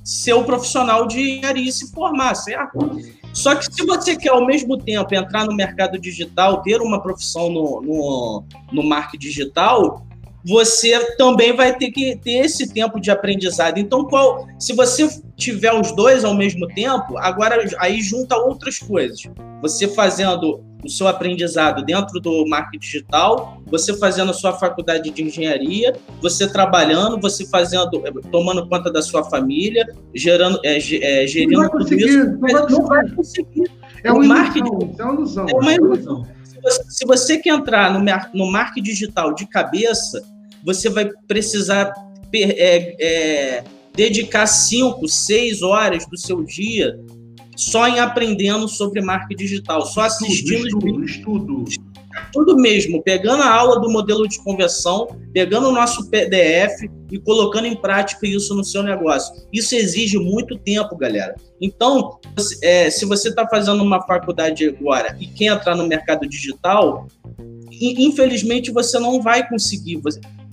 ser 0.01 0.33
um 0.35 0.43
profissional 0.45 1.05
de 1.05 1.19
engenharia 1.19 1.67
e 1.67 1.73
se 1.73 1.91
formar, 1.91 2.35
certo? 2.35 3.01
Só 3.33 3.53
que 3.53 3.65
se 3.65 3.85
você 3.85 4.15
quer 4.15 4.29
ao 4.29 4.45
mesmo 4.45 4.77
tempo 4.77 5.13
entrar 5.13 5.45
no 5.45 5.53
mercado 5.53 5.99
digital, 5.99 6.61
ter 6.61 6.79
uma 6.81 7.01
profissão 7.01 7.49
no, 7.49 7.81
no, 7.81 8.43
no 8.71 8.83
marketing 8.83 9.27
digital, 9.27 10.07
você 10.43 11.15
também 11.15 11.55
vai 11.55 11.75
ter 11.77 11.91
que 11.91 12.17
ter 12.17 12.45
esse 12.45 12.71
tempo 12.73 12.99
de 12.99 13.09
aprendizado. 13.09 13.77
Então, 13.77 14.05
qual, 14.05 14.47
se 14.59 14.73
você 14.73 15.07
tiver 15.37 15.73
os 15.73 15.95
dois 15.95 16.23
ao 16.25 16.33
mesmo 16.33 16.67
tempo, 16.67 17.17
agora 17.17 17.65
aí 17.79 18.01
junta 18.01 18.35
outras 18.35 18.77
coisas. 18.77 19.21
Você 19.61 19.87
fazendo 19.87 20.63
o 20.83 20.89
seu 20.89 21.07
aprendizado 21.07 21.83
dentro 21.83 22.19
do 22.19 22.45
marketing 22.45 22.79
digital, 22.79 23.61
você 23.67 23.95
fazendo 23.97 24.31
a 24.31 24.33
sua 24.33 24.53
faculdade 24.53 25.09
de 25.09 25.23
engenharia, 25.23 25.95
você 26.21 26.45
trabalhando, 26.45 27.19
você 27.21 27.45
fazendo, 27.47 27.89
tomando 28.29 28.67
conta 28.67 28.91
da 28.91 29.01
sua 29.01 29.23
família, 29.23 29.87
gerando, 30.13 30.59
é, 30.63 30.77
é, 30.77 31.25
gerindo 31.25 31.69
tudo 31.69 31.93
isso, 31.93 32.25
não 32.25 32.39
vai, 32.39 32.53
não 32.53 32.85
vai 32.85 33.09
conseguir. 33.11 33.71
É 34.03 34.11
uma 34.11 34.25
marketing, 34.25 34.67
ilusão, 34.67 35.07
é 35.07 35.13
uma 35.13 35.13
ilusão. 35.13 35.47
É 35.47 35.53
uma 35.53 35.73
ilusão. 35.73 36.27
Se 36.89 37.05
você 37.05 37.37
quer 37.37 37.49
entrar 37.49 37.91
no, 37.91 37.99
no 38.33 38.51
marketing 38.51 38.83
digital 38.83 39.33
de 39.33 39.45
cabeça, 39.45 40.21
você 40.63 40.89
vai 40.89 41.09
precisar 41.27 41.93
é, 42.33 42.95
é, 42.99 43.63
dedicar 43.93 44.47
cinco, 44.47 45.07
seis 45.07 45.61
horas 45.61 46.05
do 46.07 46.17
seu 46.17 46.43
dia 46.43 46.97
só 47.55 47.87
em 47.87 47.99
aprendendo 47.99 48.67
sobre 48.67 49.01
marketing 49.01 49.43
digital, 49.43 49.85
só 49.85 50.01
assistindo 50.01 50.65
estudo, 50.65 51.03
estudo, 51.03 51.65
tudo 52.31 52.55
mesmo, 52.57 53.01
pegando 53.03 53.43
a 53.43 53.53
aula 53.53 53.79
do 53.79 53.89
modelo 53.89 54.27
de 54.27 54.41
conversão, 54.43 55.07
pegando 55.33 55.69
o 55.69 55.71
nosso 55.71 56.09
PDF 56.09 56.89
e 57.11 57.19
colocando 57.19 57.65
em 57.65 57.75
prática 57.75 58.27
isso 58.27 58.55
no 58.55 58.63
seu 58.63 58.81
negócio. 58.81 59.33
Isso 59.51 59.75
exige 59.75 60.17
muito 60.17 60.57
tempo, 60.57 60.95
galera. 60.95 61.35
Então, 61.61 62.19
é, 62.63 62.89
se 62.89 63.05
você 63.05 63.29
está 63.29 63.47
fazendo 63.47 63.83
uma 63.83 64.01
faculdade 64.05 64.67
agora 64.67 65.15
e 65.19 65.27
quer 65.27 65.45
entrar 65.45 65.75
no 65.75 65.87
mercado 65.87 66.27
digital, 66.27 67.07
infelizmente 67.71 68.71
você 68.71 68.99
não 68.99 69.21
vai 69.21 69.47
conseguir. 69.47 70.01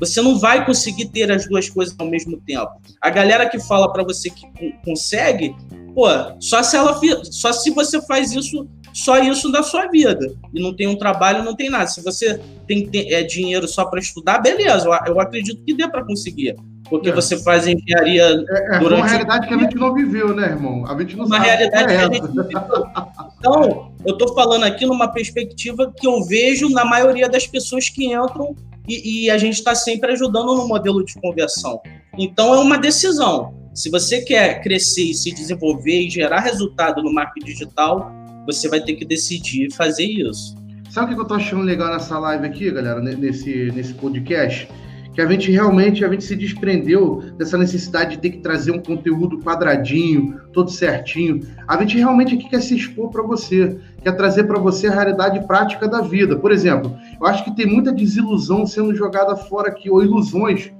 Você 0.00 0.22
não 0.22 0.38
vai 0.38 0.64
conseguir 0.64 1.06
ter 1.06 1.30
as 1.30 1.46
duas 1.46 1.68
coisas 1.68 1.94
ao 1.98 2.06
mesmo 2.06 2.40
tempo. 2.40 2.70
A 3.00 3.10
galera 3.10 3.48
que 3.48 3.60
fala 3.60 3.92
para 3.92 4.02
você 4.02 4.30
que 4.30 4.46
consegue, 4.84 5.54
pô, 5.94 6.06
só 6.40 6.62
se 6.62 6.76
ela 6.76 6.98
só 7.24 7.52
se 7.52 7.70
você 7.70 8.00
faz 8.06 8.32
isso 8.32 8.66
só 8.92 9.18
isso 9.18 9.50
da 9.52 9.62
sua 9.62 9.86
vida 9.86 10.34
e 10.52 10.60
não 10.60 10.74
tem 10.74 10.86
um 10.86 10.96
trabalho, 10.96 11.44
não 11.44 11.54
tem 11.54 11.70
nada. 11.70 11.86
Se 11.86 12.02
você 12.02 12.40
tem 12.66 12.88
é, 12.92 13.22
dinheiro 13.22 13.68
só 13.68 13.84
para 13.84 14.00
estudar, 14.00 14.38
beleza, 14.38 14.88
eu, 14.88 15.14
eu 15.14 15.20
acredito 15.20 15.62
que 15.64 15.74
dê 15.74 15.88
para 15.88 16.04
conseguir. 16.04 16.56
Porque 16.88 17.08
é. 17.08 17.12
você 17.12 17.36
faz 17.38 17.68
engenharia. 17.68 18.44
É, 18.48 18.76
é 18.76 18.78
durante... 18.80 19.00
uma 19.02 19.08
realidade 19.08 19.46
que 19.46 19.54
a 19.54 19.58
gente 19.58 19.76
não 19.76 19.94
viveu, 19.94 20.34
né, 20.34 20.48
irmão? 20.48 20.84
A 20.86 20.98
gente 20.98 21.16
não 21.16 21.24
uma 21.24 21.36
sabe. 21.36 21.48
realidade 21.48 21.86
que 21.86 21.92
a 21.92 22.12
gente 22.12 22.34
não 22.34 22.44
viveu. 22.44 22.60
Então, 23.38 23.92
eu 24.04 24.12
estou 24.12 24.34
falando 24.34 24.64
aqui 24.64 24.84
numa 24.84 25.08
perspectiva 25.08 25.92
que 25.96 26.06
eu 26.06 26.24
vejo 26.24 26.68
na 26.68 26.84
maioria 26.84 27.28
das 27.28 27.46
pessoas 27.46 27.88
que 27.88 28.12
entram 28.12 28.56
e, 28.88 29.24
e 29.24 29.30
a 29.30 29.38
gente 29.38 29.54
está 29.54 29.74
sempre 29.74 30.12
ajudando 30.12 30.56
no 30.56 30.66
modelo 30.66 31.04
de 31.04 31.14
conversão. 31.14 31.80
Então, 32.18 32.54
é 32.54 32.58
uma 32.58 32.78
decisão. 32.78 33.54
Se 33.74 33.90
você 33.90 34.22
quer 34.22 34.60
crescer 34.62 35.04
e 35.04 35.14
se 35.14 35.32
desenvolver 35.32 36.06
e 36.06 36.10
gerar 36.10 36.40
resultado 36.40 37.02
no 37.02 37.12
marketing 37.12 37.46
digital, 37.46 38.12
você 38.46 38.68
vai 38.68 38.80
ter 38.80 38.94
que 38.94 39.04
decidir 39.04 39.72
fazer 39.72 40.04
isso. 40.04 40.54
Sabe 40.90 41.12
o 41.12 41.14
que 41.14 41.22
eu 41.22 41.26
tô 41.26 41.34
achando 41.34 41.62
legal 41.62 41.92
nessa 41.92 42.18
live 42.18 42.44
aqui, 42.44 42.70
galera, 42.70 43.00
nesse, 43.00 43.70
nesse 43.72 43.94
podcast? 43.94 44.68
Que 45.12 45.20
a 45.20 45.26
gente 45.26 45.50
realmente 45.50 46.04
a 46.04 46.08
gente 46.08 46.24
se 46.24 46.36
desprendeu 46.36 47.22
dessa 47.36 47.58
necessidade 47.58 48.12
de 48.12 48.18
ter 48.18 48.30
que 48.30 48.38
trazer 48.38 48.70
um 48.70 48.78
conteúdo 48.78 49.38
quadradinho, 49.38 50.40
todo 50.52 50.70
certinho. 50.70 51.40
A 51.66 51.76
gente 51.78 51.96
realmente 51.96 52.34
aqui 52.34 52.48
quer 52.48 52.60
se 52.60 52.76
expor 52.76 53.10
para 53.10 53.22
você, 53.22 53.76
quer 54.02 54.12
trazer 54.12 54.44
para 54.44 54.58
você 54.58 54.86
a 54.86 54.94
realidade 54.94 55.46
prática 55.46 55.88
da 55.88 56.00
vida. 56.00 56.36
Por 56.36 56.52
exemplo, 56.52 56.96
eu 57.20 57.26
acho 57.26 57.44
que 57.44 57.54
tem 57.54 57.66
muita 57.66 57.92
desilusão 57.92 58.66
sendo 58.66 58.94
jogada 58.94 59.36
fora 59.36 59.68
aqui, 59.68 59.90
ou 59.90 60.02
ilusões 60.02 60.72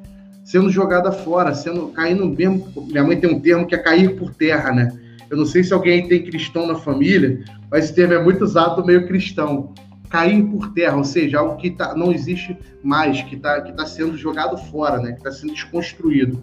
sendo 0.44 0.70
jogada 0.70 1.12
fora, 1.12 1.54
sendo 1.54 1.88
caindo 1.88 2.26
mesmo. 2.26 2.66
Minha 2.88 3.04
mãe 3.04 3.18
tem 3.18 3.30
um 3.30 3.40
termo 3.40 3.66
que 3.66 3.74
é 3.74 3.78
cair 3.78 4.16
por 4.16 4.34
terra, 4.34 4.72
né? 4.72 4.92
Eu 5.30 5.36
não 5.36 5.46
sei 5.46 5.62
se 5.62 5.72
alguém 5.72 6.08
tem 6.08 6.24
cristão 6.24 6.66
na 6.66 6.74
família, 6.74 7.44
mas 7.70 7.84
esse 7.84 7.94
termo 7.94 8.14
é 8.14 8.22
muito 8.22 8.42
usado 8.42 8.84
meio 8.84 9.06
cristão. 9.06 9.72
Cair 10.10 10.42
por 10.44 10.72
terra, 10.72 10.96
ou 10.96 11.04
seja, 11.04 11.38
algo 11.38 11.56
que 11.56 11.70
tá, 11.70 11.94
não 11.94 12.12
existe 12.12 12.58
mais, 12.82 13.22
que 13.22 13.36
está 13.36 13.60
que 13.60 13.72
tá 13.72 13.86
sendo 13.86 14.16
jogado 14.16 14.58
fora, 14.58 14.98
né? 14.98 15.12
que 15.12 15.18
está 15.18 15.30
sendo 15.30 15.54
desconstruído. 15.54 16.42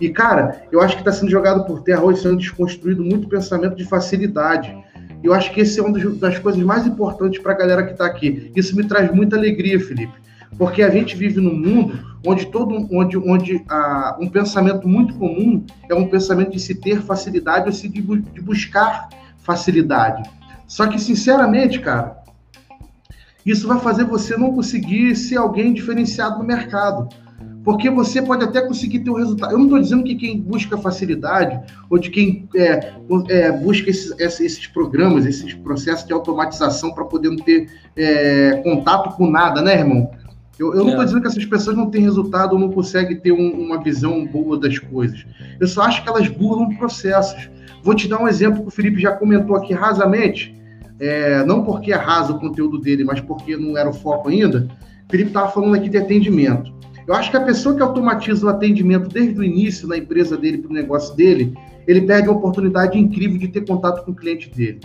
E, 0.00 0.10
cara, 0.10 0.62
eu 0.70 0.80
acho 0.80 0.94
que 0.94 1.00
está 1.00 1.12
sendo 1.12 1.30
jogado 1.30 1.64
por 1.64 1.82
terra 1.82 2.02
hoje, 2.02 2.20
sendo 2.20 2.36
desconstruído 2.36 3.02
muito 3.02 3.28
pensamento 3.28 3.74
de 3.74 3.84
facilidade. 3.84 4.76
Eu 5.24 5.32
acho 5.32 5.50
que 5.52 5.60
esse 5.60 5.80
é 5.80 5.82
uma 5.82 5.98
das 5.98 6.38
coisas 6.38 6.62
mais 6.62 6.86
importantes 6.86 7.40
para 7.40 7.52
a 7.52 7.56
galera 7.56 7.82
que 7.84 7.92
está 7.92 8.04
aqui. 8.04 8.52
Isso 8.54 8.76
me 8.76 8.84
traz 8.84 9.10
muita 9.10 9.36
alegria, 9.36 9.80
Felipe 9.80 10.26
porque 10.58 10.82
a 10.82 10.90
gente 10.90 11.16
vive 11.16 11.40
num 11.40 11.54
mundo 11.54 11.98
onde 12.26 12.46
todo 12.46 12.88
onde, 12.90 13.16
onde 13.16 13.64
ah, 13.68 14.16
um 14.20 14.28
pensamento 14.28 14.88
muito 14.88 15.14
comum 15.14 15.64
é 15.88 15.94
um 15.94 16.08
pensamento 16.08 16.52
de 16.52 16.60
se 16.60 16.74
ter 16.74 17.00
facilidade 17.02 17.66
ou 17.66 17.72
se 17.72 17.88
de, 17.88 18.00
de 18.00 18.40
buscar 18.40 19.08
facilidade. 19.38 20.28
Só 20.66 20.86
que, 20.88 20.98
sinceramente, 20.98 21.78
cara, 21.78 22.15
isso 23.46 23.68
vai 23.68 23.78
fazer 23.78 24.04
você 24.04 24.36
não 24.36 24.52
conseguir 24.52 25.14
ser 25.14 25.36
alguém 25.36 25.72
diferenciado 25.72 26.38
no 26.38 26.44
mercado. 26.44 27.08
Porque 27.64 27.90
você 27.90 28.22
pode 28.22 28.44
até 28.44 28.60
conseguir 28.60 29.00
ter 29.00 29.10
o 29.10 29.14
um 29.14 29.16
resultado. 29.16 29.52
Eu 29.52 29.58
não 29.58 29.64
estou 29.64 29.80
dizendo 29.80 30.04
que 30.04 30.14
quem 30.14 30.40
busca 30.40 30.76
facilidade 30.78 31.60
ou 31.90 31.98
de 31.98 32.10
quem 32.10 32.48
é, 32.54 32.92
é, 33.28 33.52
busca 33.52 33.90
esses, 33.90 34.12
esses, 34.20 34.66
programas, 34.68 35.26
esses 35.26 35.52
processos 35.54 36.06
de 36.06 36.12
automatização 36.12 36.92
para 36.92 37.04
poder 37.04 37.30
não 37.30 37.36
ter 37.36 37.68
é, 37.96 38.60
contato 38.62 39.16
com 39.16 39.28
nada, 39.28 39.60
né, 39.60 39.80
irmão? 39.80 40.08
Eu, 40.58 40.74
eu 40.74 40.84
não 40.84 40.88
estou 40.90 41.02
é. 41.02 41.04
dizendo 41.04 41.22
que 41.22 41.28
essas 41.28 41.44
pessoas 41.44 41.76
não 41.76 41.90
têm 41.90 42.02
resultado 42.02 42.52
ou 42.52 42.58
não 42.58 42.70
conseguem 42.70 43.16
ter 43.18 43.32
um, 43.32 43.50
uma 43.50 43.82
visão 43.82 44.24
boa 44.24 44.58
das 44.58 44.78
coisas. 44.78 45.26
Eu 45.58 45.66
só 45.66 45.82
acho 45.82 46.02
que 46.02 46.08
elas 46.08 46.28
burlam 46.28 46.76
processos. 46.76 47.50
Vou 47.82 47.94
te 47.94 48.08
dar 48.08 48.22
um 48.22 48.28
exemplo 48.28 48.62
que 48.62 48.68
o 48.68 48.70
Felipe 48.70 49.00
já 49.00 49.12
comentou 49.12 49.56
aqui 49.56 49.74
rasamente, 49.74 50.54
é, 50.98 51.44
não 51.44 51.62
porque 51.62 51.92
raso 51.92 52.34
o 52.34 52.40
conteúdo 52.40 52.78
dele, 52.78 53.04
mas 53.04 53.20
porque 53.20 53.56
não 53.56 53.76
era 53.76 53.88
o 53.88 53.92
foco 53.92 54.28
ainda. 54.28 54.68
O 55.06 55.10
Felipe 55.10 55.30
estava 55.30 55.50
falando 55.50 55.74
aqui 55.74 55.88
de 55.88 55.98
atendimento. 55.98 56.74
Eu 57.06 57.14
acho 57.14 57.30
que 57.30 57.36
a 57.36 57.40
pessoa 57.40 57.76
que 57.76 57.82
automatiza 57.82 58.46
o 58.46 58.48
atendimento 58.48 59.08
desde 59.08 59.38
o 59.38 59.44
início 59.44 59.86
na 59.86 59.96
empresa 59.96 60.36
dele, 60.36 60.58
para 60.58 60.70
o 60.70 60.74
negócio 60.74 61.14
dele, 61.14 61.56
ele 61.86 62.00
perde 62.00 62.28
uma 62.28 62.36
oportunidade 62.36 62.98
incrível 62.98 63.38
de 63.38 63.48
ter 63.48 63.64
contato 63.64 64.04
com 64.04 64.10
o 64.10 64.14
cliente 64.14 64.50
dele. 64.50 64.80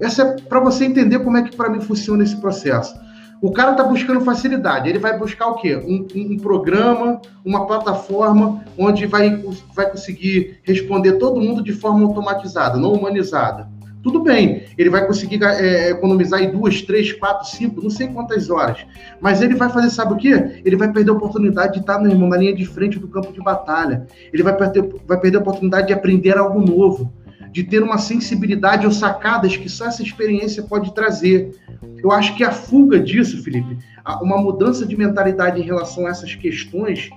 Essa 0.00 0.22
é 0.22 0.36
para 0.42 0.60
você 0.60 0.84
entender 0.84 1.18
como 1.20 1.36
é 1.36 1.42
que 1.42 1.56
para 1.56 1.70
mim 1.70 1.80
funciona 1.80 2.22
esse 2.22 2.36
processo. 2.36 2.94
O 3.40 3.52
cara 3.52 3.70
está 3.70 3.84
buscando 3.84 4.20
facilidade. 4.20 4.88
Ele 4.88 4.98
vai 4.98 5.16
buscar 5.16 5.46
o 5.46 5.54
quê? 5.54 5.76
Um, 5.76 6.06
um, 6.14 6.32
um, 6.32 6.36
programa, 6.38 7.20
uma 7.44 7.66
plataforma 7.66 8.62
onde 8.76 9.06
vai, 9.06 9.42
vai 9.74 9.90
conseguir 9.90 10.58
responder 10.64 11.12
todo 11.14 11.40
mundo 11.40 11.62
de 11.62 11.72
forma 11.72 12.04
automatizada, 12.04 12.76
não 12.76 12.92
humanizada. 12.92 13.68
Tudo 14.08 14.20
bem, 14.20 14.62
ele 14.78 14.88
vai 14.88 15.06
conseguir 15.06 15.42
é, 15.42 15.90
economizar 15.90 16.42
em 16.42 16.50
duas, 16.50 16.80
três, 16.80 17.12
quatro, 17.12 17.46
cinco, 17.46 17.82
não 17.82 17.90
sei 17.90 18.08
quantas 18.08 18.48
horas. 18.48 18.78
Mas 19.20 19.42
ele 19.42 19.54
vai 19.54 19.68
fazer, 19.68 19.90
sabe 19.90 20.14
o 20.14 20.16
quê? 20.16 20.62
Ele 20.64 20.76
vai 20.76 20.90
perder 20.90 21.10
a 21.10 21.12
oportunidade 21.12 21.74
de 21.74 21.80
estar, 21.80 22.02
irmão, 22.06 22.26
na 22.26 22.38
linha 22.38 22.54
de 22.54 22.64
frente 22.64 22.98
do 22.98 23.06
campo 23.06 23.34
de 23.34 23.40
batalha. 23.40 24.06
Ele 24.32 24.42
vai 24.42 24.56
perder, 24.56 24.88
vai 25.06 25.20
perder 25.20 25.36
a 25.36 25.40
oportunidade 25.40 25.88
de 25.88 25.92
aprender 25.92 26.38
algo 26.38 26.58
novo 26.58 27.12
de 27.50 27.64
ter 27.64 27.82
uma 27.82 27.98
sensibilidade 27.98 28.86
ou 28.86 28.92
sacadas 28.92 29.56
que 29.56 29.68
só 29.68 29.86
essa 29.86 30.02
experiência 30.02 30.62
pode 30.62 30.94
trazer. 30.94 31.54
Eu 32.02 32.12
acho 32.12 32.36
que 32.36 32.44
a 32.44 32.52
fuga 32.52 33.00
disso, 33.00 33.42
Felipe, 33.42 33.78
uma 34.22 34.38
mudança 34.38 34.86
de 34.86 34.96
mentalidade 34.96 35.60
em 35.60 35.64
relação 35.64 36.06
a 36.06 36.10
essas 36.10 36.34
questões, 36.34 37.10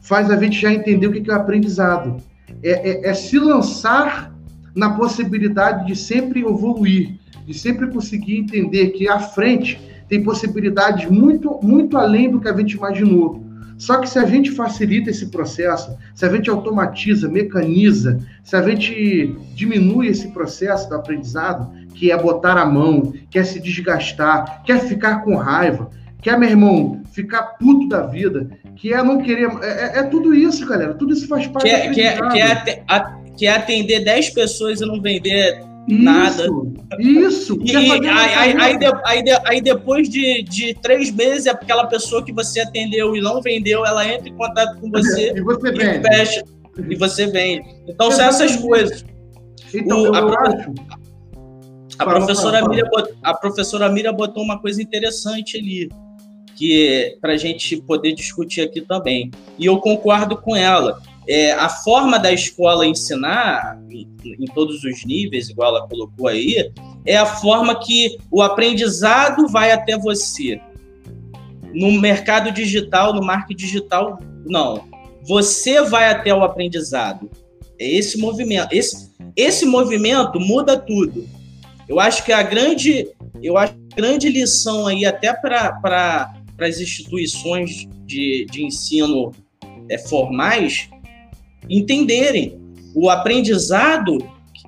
faz 0.00 0.30
a 0.30 0.36
gente 0.36 0.60
já 0.60 0.72
entender 0.72 1.06
o 1.06 1.12
que 1.12 1.30
é 1.30 1.32
o 1.32 1.36
aprendizado. 1.36 2.16
É, 2.62 3.08
é, 3.08 3.10
é 3.10 3.14
se 3.14 3.38
lançar 3.38 4.35
na 4.76 4.90
possibilidade 4.90 5.86
de 5.86 5.96
sempre 5.96 6.40
evoluir, 6.40 7.14
de 7.46 7.54
sempre 7.54 7.88
conseguir 7.88 8.36
entender 8.36 8.88
que 8.88 9.08
à 9.08 9.18
frente 9.18 9.80
tem 10.06 10.22
possibilidades 10.22 11.10
muito, 11.10 11.58
muito 11.62 11.96
além 11.96 12.30
do 12.30 12.38
que 12.38 12.48
a 12.48 12.56
gente 12.56 12.76
imaginou. 12.76 13.44
Só 13.78 13.98
que 13.98 14.08
se 14.08 14.18
a 14.18 14.24
gente 14.24 14.50
facilita 14.50 15.10
esse 15.10 15.26
processo, 15.26 15.96
se 16.14 16.24
a 16.24 16.28
gente 16.30 16.48
automatiza, 16.48 17.28
mecaniza, 17.28 18.20
se 18.42 18.56
a 18.56 18.62
gente 18.62 19.36
diminui 19.54 20.08
esse 20.08 20.28
processo 20.28 20.88
do 20.88 20.94
aprendizado, 20.94 21.70
que 21.94 22.10
é 22.10 22.16
botar 22.16 22.56
a 22.56 22.64
mão, 22.64 23.12
quer 23.30 23.44
se 23.44 23.60
desgastar, 23.60 24.62
quer 24.62 24.80
ficar 24.80 25.22
com 25.24 25.36
raiva, 25.36 25.90
quer, 26.22 26.38
meu 26.38 26.48
irmão, 26.48 27.02
ficar 27.12 27.42
puto 27.58 27.88
da 27.88 28.02
vida, 28.06 28.48
que 28.76 28.92
é 28.92 29.02
não 29.02 29.18
querer. 29.18 29.50
É, 29.62 29.66
é, 29.66 29.98
é 29.98 30.02
tudo 30.04 30.34
isso, 30.34 30.66
galera. 30.66 30.94
Tudo 30.94 31.12
isso 31.12 31.28
faz 31.28 31.46
parte 31.46 31.68
quer, 31.68 31.90
quer, 31.92 32.84
quer, 33.36 33.52
quer 33.52 33.60
atender 33.60 34.04
10 34.04 34.30
pessoas 34.30 34.80
e 34.80 34.86
não 34.86 35.00
vender 35.00 35.60
isso, 35.88 36.02
nada. 36.02 36.46
Isso. 36.98 37.58
E, 37.62 37.76
aí, 37.76 37.90
aí, 37.90 38.56
aí, 38.58 38.78
aí, 39.04 39.22
aí, 39.44 39.60
depois 39.60 40.08
de, 40.08 40.42
de 40.42 40.74
três 40.74 41.12
meses, 41.12 41.46
aquela 41.46 41.86
pessoa 41.86 42.24
que 42.24 42.32
você 42.32 42.60
atendeu 42.60 43.14
e 43.14 43.20
não 43.20 43.40
vendeu, 43.40 43.86
ela 43.86 44.06
entra 44.06 44.28
em 44.28 44.34
contato 44.34 44.80
com 44.80 44.90
você 44.90 45.32
e 45.36 45.40
você 45.40 45.68
e 45.68 46.02
fecha. 46.02 46.44
E 46.90 46.96
você 46.96 47.26
vende. 47.26 47.68
Então, 47.88 48.10
são 48.10 48.26
essas 48.26 48.56
coisas. 48.56 49.04
Então, 49.72 50.02
o, 50.02 50.14
a, 50.14 50.18
acho... 50.18 50.74
a, 51.98 52.04
professora 52.04 52.68
Mira, 52.68 52.90
a 53.22 53.34
professora 53.34 53.88
Mira 53.88 54.12
botou 54.12 54.42
uma 54.42 54.58
coisa 54.58 54.82
interessante 54.82 55.56
ali, 55.56 55.88
que 56.54 57.16
para 57.20 57.32
a 57.32 57.36
gente 57.36 57.80
poder 57.82 58.12
discutir 58.12 58.60
aqui 58.60 58.80
também. 58.80 59.30
E 59.58 59.66
eu 59.66 59.78
concordo 59.78 60.36
com 60.36 60.54
ela 60.54 61.00
é, 61.28 61.52
a 61.52 61.68
forma 61.68 62.18
da 62.18 62.32
escola 62.32 62.86
ensinar, 62.86 63.78
em, 63.90 64.08
em, 64.24 64.46
todos 64.46 64.84
os 64.84 65.04
níveis, 65.04 65.48
igual 65.48 65.76
ela 65.76 65.88
colocou 65.88 66.28
aí, 66.28 66.72
é 67.04 67.16
a 67.16 67.26
forma 67.26 67.78
que 67.78 68.18
o 68.30 68.42
aprendizado 68.42 69.48
vai 69.48 69.72
até 69.72 69.98
você. 69.98 70.60
No 71.74 71.92
mercado 71.92 72.50
digital, 72.52 73.12
no 73.12 73.22
marketing 73.22 73.66
digital, 73.66 74.18
não. 74.44 74.84
Você 75.22 75.82
vai 75.82 76.08
até 76.08 76.32
o 76.32 76.42
aprendizado. 76.42 77.28
É 77.78 77.88
esse 77.88 78.16
movimento. 78.18 78.72
Esse, 78.72 79.10
esse 79.36 79.66
movimento 79.66 80.38
muda 80.40 80.78
tudo. 80.78 81.28
Eu 81.88 82.00
acho 82.00 82.24
que 82.24 82.32
a 82.32 82.42
grande, 82.42 83.08
eu 83.42 83.56
acho 83.56 83.74
grande 83.94 84.28
lição 84.28 84.86
aí, 84.86 85.04
até 85.04 85.32
para 85.32 86.32
as 86.60 86.80
instituições 86.80 87.88
de, 88.04 88.46
de 88.50 88.64
ensino 88.64 89.32
é, 89.88 89.98
formais, 89.98 90.88
entenderem 91.68 92.60
o 92.94 93.10
aprendizado, 93.10 94.18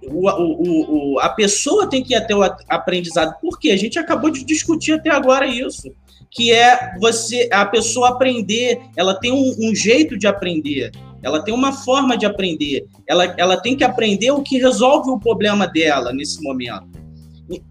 o, 0.03 0.29
o, 0.29 1.15
o, 1.15 1.19
a 1.21 1.29
pessoa 1.31 1.89
tem 1.89 2.03
que 2.03 2.13
ir 2.13 2.17
até 2.17 2.35
o 2.35 2.43
aprendizado. 2.69 3.35
Porque 3.41 3.71
a 3.71 3.77
gente 3.77 3.99
acabou 3.99 4.31
de 4.31 4.45
discutir 4.45 4.93
até 4.93 5.11
agora 5.11 5.47
isso, 5.47 5.91
que 6.31 6.53
é 6.53 6.95
você 7.01 7.49
a 7.53 7.65
pessoa 7.65 8.11
aprender, 8.11 8.81
ela 8.97 9.15
tem 9.15 9.33
um, 9.33 9.57
um 9.61 9.75
jeito 9.75 10.19
de 10.19 10.27
aprender, 10.27 10.93
ela 11.23 11.43
tem 11.43 11.55
uma 11.55 11.73
forma 11.73 12.17
de 12.17 12.27
aprender, 12.27 12.87
ela, 13.07 13.25
ela 13.37 13.57
tem 13.57 13.77
que 13.77 13.85
aprender 13.85 14.31
o 14.31 14.43
que 14.43 14.59
resolve 14.59 15.11
o 15.11 15.19
problema 15.19 15.67
dela 15.67 16.13
nesse 16.13 16.43
momento. 16.43 16.87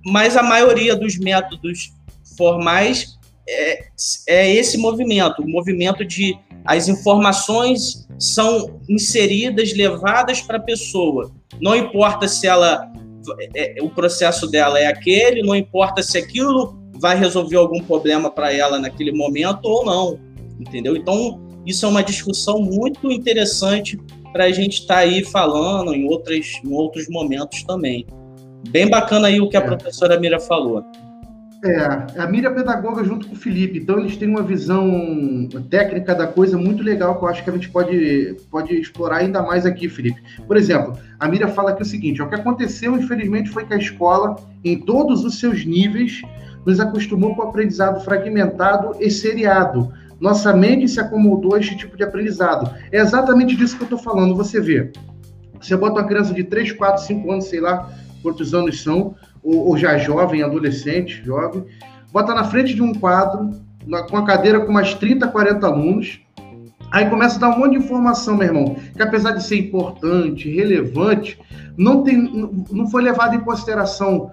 Mas 0.04 0.36
a 0.36 0.42
maioria 0.42 0.96
dos 0.96 1.18
métodos 1.20 1.94
formais 2.36 3.18
é, 3.48 3.88
é 4.28 4.56
esse 4.56 4.78
movimento, 4.78 5.42
o 5.42 5.48
movimento 5.48 6.04
de 6.04 6.38
as 6.68 6.90
informações 6.90 8.06
são 8.20 8.80
inseridas, 8.90 9.74
levadas 9.74 10.42
para 10.42 10.58
a 10.58 10.62
pessoa. 10.62 11.32
Não 11.62 11.74
importa 11.76 12.28
se 12.28 12.46
ela 12.46 12.92
é, 13.56 13.76
o 13.82 13.90
processo 13.90 14.48
dela 14.48 14.78
é 14.80 14.88
aquele, 14.88 15.42
não 15.42 15.56
importa 15.56 16.04
se 16.04 16.18
aquilo 16.18 16.78
vai 17.00 17.18
resolver 17.18 17.56
algum 17.56 17.82
problema 17.82 18.30
para 18.30 18.54
ela 18.54 18.80
naquele 18.80 19.12
momento 19.12 19.66
ou 19.66 19.86
não, 19.86 20.20
entendeu? 20.60 20.96
Então, 20.96 21.40
isso 21.66 21.86
é 21.86 21.90
uma 21.90 22.04
discussão 22.04 22.60
muito 22.60 23.12
interessante 23.12 23.98
para 24.34 24.46
a 24.46 24.52
gente 24.52 24.82
estar 24.82 24.96
tá 24.96 25.00
aí 25.02 25.24
falando 25.24 25.94
em, 25.94 26.06
outras, 26.06 26.60
em 26.64 26.74
outros 26.74 27.08
momentos 27.08 27.64
também. 27.64 28.06
Bem 28.70 28.90
bacana 28.90 29.28
aí 29.28 29.40
o 29.40 29.48
que 29.50 29.56
a 29.56 29.62
é. 29.62 29.64
professora 29.64 30.20
Mira 30.20 30.40
falou. 30.40 30.84
É, 31.64 32.22
a 32.22 32.28
Mira 32.28 32.50
é 32.50 32.54
pedagoga 32.54 33.04
junto 33.04 33.28
com 33.28 33.34
o 33.34 33.38
Felipe, 33.38 33.80
então 33.80 33.98
eles 33.98 34.16
têm 34.16 34.30
uma 34.30 34.44
visão 34.44 35.50
técnica 35.72 36.14
da 36.14 36.28
coisa 36.28 36.56
muito 36.56 36.84
legal 36.84 37.18
que 37.18 37.24
eu 37.24 37.28
acho 37.28 37.44
que 37.44 37.50
a 37.50 37.54
gente 37.54 37.70
pode, 37.70 38.38
pode 38.52 38.76
explorar 38.76 39.18
ainda 39.18 39.42
mais 39.42 39.66
aqui, 39.66 39.90
Felipe. 39.90 40.22
Por 40.46 40.56
exemplo, 40.56 40.94
a 41.20 41.28
Mira 41.28 41.48
fala 41.48 41.72
aqui 41.72 41.82
o 41.82 41.86
seguinte: 41.86 42.22
o 42.22 42.30
que 42.30 42.36
aconteceu, 42.36 42.96
infelizmente, 42.96 43.50
foi 43.50 43.66
que 43.66 43.74
a 43.74 43.78
escola, 43.78 44.36
em 44.64 44.80
todos 44.80 45.26
os 45.26 45.40
seus 45.40 45.66
níveis, 45.66 46.22
nos 46.64 46.80
acostumou 46.80 47.36
com 47.36 47.42
o 47.42 47.50
aprendizado 47.50 48.04
fragmentado 48.04 48.96
e 49.00 49.10
seriado. 49.10 49.92
Nossa 50.20 50.54
mente 50.56 50.88
se 50.88 51.00
acomodou 51.00 51.56
a 51.56 51.60
este 51.60 51.76
tipo 51.76 51.98
de 51.98 52.04
aprendizado. 52.04 52.72
É 52.92 53.00
exatamente 53.00 53.56
disso 53.56 53.78
que 53.78 53.84
eu 53.84 53.86
estou 53.86 54.00
falando. 54.00 54.36
Você 54.36 54.62
vê, 54.62 54.92
você 55.60 55.76
bota 55.76 56.02
uma 56.02 56.08
criança 56.08 56.34
de 56.36 56.44
3, 56.44 56.74
4, 56.74 57.04
5 57.04 57.32
anos, 57.32 57.46
sei 57.46 57.60
lá 57.60 57.90
quantos 58.22 58.54
anos 58.54 58.82
são, 58.84 59.16
ou, 59.44 59.68
ou 59.68 59.78
já 59.78 59.98
jovem, 59.98 60.44
adolescente, 60.44 61.24
jovem, 61.24 61.66
bota 62.12 62.34
na 62.34 62.44
frente 62.44 62.74
de 62.74 62.82
um 62.82 62.94
quadro, 62.94 63.52
na, 63.86 64.04
com 64.04 64.18
a 64.18 64.26
cadeira 64.26 64.60
com 64.60 64.72
mais 64.72 64.94
30, 64.94 65.28
40 65.28 65.66
alunos, 65.66 66.20
aí 66.92 67.10
começa 67.10 67.38
a 67.38 67.40
dar 67.40 67.50
um 67.50 67.60
monte 67.60 67.72
de 67.72 67.84
informação, 67.84 68.38
meu 68.38 68.48
irmão, 68.48 68.76
que 68.96 69.02
apesar 69.02 69.32
de 69.32 69.44
ser 69.44 69.58
importante, 69.58 70.50
relevante, 70.50 71.40
não, 71.78 72.04
tem, 72.04 72.18
não 72.72 72.90
foi 72.90 73.04
levado 73.04 73.36
em 73.36 73.40
consideração 73.40 74.32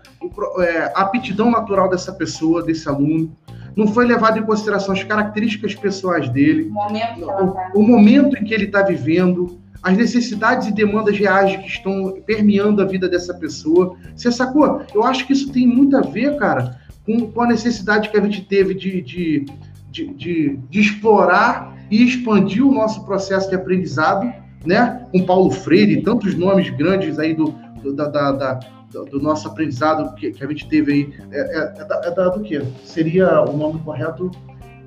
é, 0.61 0.93
a 0.95 1.03
aptidão 1.03 1.51
natural 1.51 1.91
dessa 1.91 2.13
pessoa, 2.13 2.63
desse 2.63 2.89
aluno, 2.89 3.37
não 3.77 3.87
foi 3.87 4.07
levado 4.07 4.39
em 4.39 4.43
consideração 4.43 4.95
as 4.95 5.03
características 5.03 5.75
pessoais 5.75 6.29
dele, 6.29 6.65
o 6.65 6.73
momento, 6.73 7.27
tá. 7.27 7.73
o, 7.75 7.81
o 7.81 7.83
momento 7.83 8.37
em 8.37 8.45
que 8.45 8.55
ele 8.55 8.65
está 8.65 8.83
vivendo, 8.83 9.59
as 9.83 9.97
necessidades 9.97 10.69
e 10.69 10.73
demandas 10.73 11.19
reais 11.19 11.57
que 11.57 11.67
estão 11.67 12.15
permeando 12.27 12.81
a 12.81 12.87
vida 12.87 13.09
dessa 13.09 13.35
pessoa. 13.35 13.97
Você 14.17 14.33
sacou? 14.33 14.83
Eu 14.95 15.05
acho 15.05 15.27
que 15.27 15.33
isso 15.33 15.53
tem 15.53 15.67
muito 15.67 15.97
a 15.97 16.01
ver, 16.01 16.37
cara, 16.39 16.81
com, 17.05 17.31
com 17.31 17.43
a 17.43 17.47
necessidade 17.47 18.09
que 18.09 18.17
a 18.17 18.21
gente 18.21 18.43
teve 18.43 18.75
de, 18.75 19.03
de, 19.03 19.47
de, 19.91 20.07
de, 20.15 20.61
de 20.71 20.81
explorar 20.81 21.77
e 21.91 22.03
expandir 22.03 22.67
o 22.67 22.73
nosso 22.73 23.05
processo 23.05 23.51
de 23.51 23.57
aprendizado, 23.57 24.33
né? 24.65 25.07
Com 25.13 25.23
Paulo 25.27 25.51
Freire 25.51 25.93
e 25.93 26.03
tantos 26.03 26.35
nomes 26.35 26.71
grandes 26.71 27.19
aí 27.19 27.35
do, 27.35 27.55
do, 27.83 27.93
da, 27.93 28.09
da, 28.09 28.33
da 28.33 28.61
do 29.03 29.21
nosso 29.21 29.49
aprendizado 29.49 30.15
que, 30.15 30.31
que, 30.31 30.45
a 30.45 30.47
gente 30.47 30.69
teve 30.69 30.93
aí. 30.93 31.15
É, 31.33 31.41
é, 31.41 31.75
é, 31.79 31.85
da, 31.85 32.01
é 32.07 32.31
do 32.31 32.41
quê? 32.43 32.63
Seria 32.85 33.43
o 33.43 33.57
nome 33.57 33.81
correto? 33.81 34.31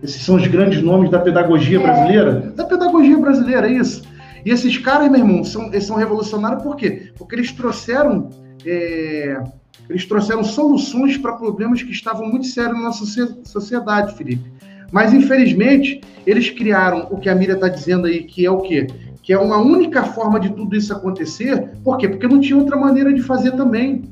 Esses 0.02 0.22
são 0.22 0.36
os 0.36 0.48
grandes 0.48 0.82
nomes 0.82 1.10
da 1.10 1.20
pedagogia 1.20 1.80
brasileira? 1.80 2.54
Da 2.56 2.66
pedagogia 2.66 3.18
brasileira, 3.18 3.68
é 3.68 3.74
isso. 3.74 4.04
E 4.46 4.52
esses 4.52 4.78
caras, 4.78 5.10
meu 5.10 5.20
irmão, 5.20 5.44
são, 5.44 5.68
eles 5.68 5.86
são 5.86 5.96
revolucionários 5.96 6.64
por 6.64 6.76
quê? 6.76 7.12
Porque 7.18 7.36
eles 7.36 7.52
trouxeram. 7.52 8.30
É, 8.66 9.42
eles 9.90 10.06
trouxeram 10.06 10.44
soluções 10.44 11.18
para 11.18 11.34
problemas 11.34 11.82
que 11.82 11.92
estavam 11.92 12.28
muito 12.28 12.48
sérios 12.48 12.78
na 12.78 12.86
nossa 12.86 13.06
sociedade, 13.44 14.16
Felipe. 14.16 14.52
Mas, 14.92 15.14
infelizmente, 15.14 16.02
eles 16.26 16.50
criaram 16.50 17.08
o 17.10 17.18
que 17.18 17.30
a 17.30 17.36
Miriam 17.36 17.56
está 17.56 17.68
dizendo 17.68 18.08
aí, 18.08 18.24
que 18.24 18.46
é 18.46 18.52
o 18.52 18.62
quê? 18.62 18.88
Que 19.28 19.34
é 19.34 19.38
uma 19.38 19.58
única 19.58 20.04
forma 20.04 20.40
de 20.40 20.50
tudo 20.52 20.74
isso 20.74 20.94
acontecer. 20.94 21.74
Por 21.84 21.98
quê? 21.98 22.08
Porque 22.08 22.30
não 22.30 22.40
tinha 22.40 22.56
outra 22.56 22.78
maneira 22.78 23.14
de 23.14 23.22
fazer 23.22 23.52
também. 23.58 24.04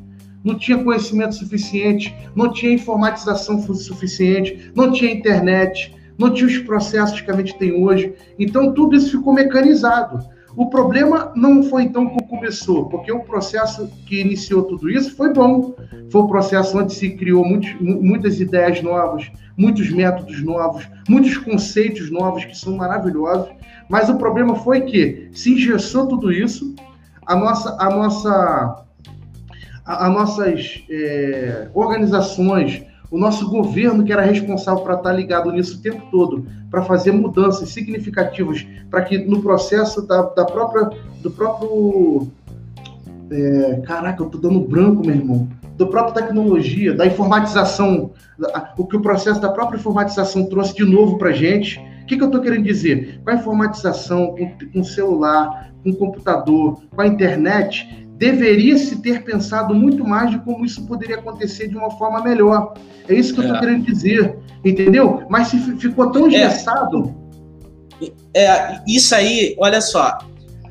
Não 0.44 0.58
tinha 0.58 0.84
conhecimento 0.84 1.36
suficiente, 1.36 2.14
não 2.36 2.52
tinha 2.52 2.74
informatização 2.74 3.58
suficiente, 3.62 4.74
não 4.76 4.92
tinha 4.92 5.14
internet, 5.14 5.96
não 6.18 6.34
tinha 6.34 6.48
os 6.48 6.58
processos 6.58 7.22
que 7.22 7.32
a 7.32 7.34
gente 7.34 7.58
tem 7.58 7.82
hoje. 7.82 8.14
Então, 8.38 8.74
tudo 8.74 8.94
isso 8.94 9.18
ficou 9.18 9.32
mecanizado. 9.32 10.20
O 10.54 10.70
problema 10.70 11.32
não 11.34 11.64
foi 11.64 11.84
então 11.84 12.08
como 12.08 12.28
começou, 12.28 12.90
porque 12.90 13.10
o 13.10 13.22
processo 13.22 13.90
que 14.06 14.20
iniciou 14.20 14.64
tudo 14.64 14.90
isso 14.90 15.16
foi 15.16 15.32
bom. 15.32 15.76
Foi 16.10 16.24
um 16.24 16.28
processo 16.28 16.78
onde 16.78 16.94
se 16.94 17.12
criou 17.12 17.46
muitos, 17.46 17.74
muitas 17.80 18.42
ideias 18.42 18.82
novas, 18.82 19.32
muitos 19.58 19.90
métodos 19.90 20.44
novos, 20.44 20.86
muitos 21.08 21.38
conceitos 21.38 22.12
novos 22.12 22.44
que 22.44 22.58
são 22.58 22.76
maravilhosos. 22.76 23.50
Mas 23.90 24.10
o 24.10 24.18
problema 24.18 24.56
foi 24.56 24.82
que 24.82 25.30
se 25.34 25.54
engessou 25.54 26.08
tudo 26.08 26.32
isso, 26.32 26.74
a 27.26 27.36
nossa, 27.36 27.78
a 27.80 27.90
nossa, 27.90 28.86
a, 29.86 30.06
a 30.06 30.10
nossas 30.10 30.84
é, 30.90 31.70
organizações, 31.74 32.84
o 33.12 33.18
nosso 33.18 33.50
governo, 33.50 34.04
que 34.04 34.12
era 34.12 34.22
responsável 34.22 34.84
para 34.84 34.96
estar 34.96 35.12
ligado 35.14 35.52
nisso 35.52 35.78
o 35.78 35.82
tempo 35.82 36.04
todo, 36.12 36.46
para 36.70 36.84
fazer 36.84 37.12
mudanças 37.12 37.70
significativas, 37.70 38.66
para 38.90 39.04
que 39.04 39.18
no 39.18 39.42
processo 39.42 40.02
da, 40.02 40.24
da 40.24 40.46
própria, 40.46 40.90
do 41.22 41.32
próprio. 41.32 42.28
É, 43.32 43.82
caraca, 43.86 44.22
eu 44.22 44.30
tô 44.30 44.38
dando 44.38 44.60
branco, 44.60 45.06
meu 45.06 45.16
irmão. 45.16 45.48
Da 45.78 45.86
própria 45.86 46.24
tecnologia, 46.24 46.94
da 46.94 47.06
informatização, 47.06 48.12
o 48.78 48.86
que 48.86 48.96
o 48.96 49.02
processo 49.02 49.42
da 49.42 49.50
própria 49.50 49.78
informatização 49.78 50.46
trouxe 50.46 50.76
de 50.76 50.86
novo 50.86 51.18
para 51.18 51.32
gente. 51.32 51.82
O 52.06 52.08
que, 52.08 52.18
que 52.18 52.22
eu 52.22 52.28
estou 52.28 52.40
querendo 52.40 52.64
dizer? 52.64 53.20
Com 53.24 53.32
a 53.32 53.34
informatização, 53.34 54.36
com, 54.36 54.56
com 54.72 54.84
celular, 54.84 55.74
com 55.84 55.92
computador, 55.92 56.84
com 56.96 57.02
a 57.02 57.08
internet, 57.08 58.08
deveria 58.16 58.78
se 58.78 59.02
ter 59.02 59.24
pensado 59.24 59.74
muito 59.74 60.06
mais 60.06 60.30
de 60.30 60.38
como 60.38 60.64
isso 60.64 60.86
poderia 60.86 61.16
acontecer 61.16 61.68
de 61.68 61.76
uma 61.76 61.90
forma 61.90 62.22
melhor. 62.22 62.76
É 63.10 63.16
isso 63.16 63.34
que 63.34 63.40
eu 63.40 63.46
estou 63.46 63.58
é. 63.58 63.60
querendo 63.60 63.86
dizer, 63.86 64.38
entendeu? 64.64 65.24
Mas 65.32 65.48
se 65.48 65.58
ficou 65.78 66.12
tão 66.12 66.26
é. 66.26 66.28
engessado. 66.28 67.12
É, 68.36 68.44
é, 68.44 68.84
isso 68.88 69.16
aí, 69.16 69.56
olha 69.58 69.82
só. 69.82 70.16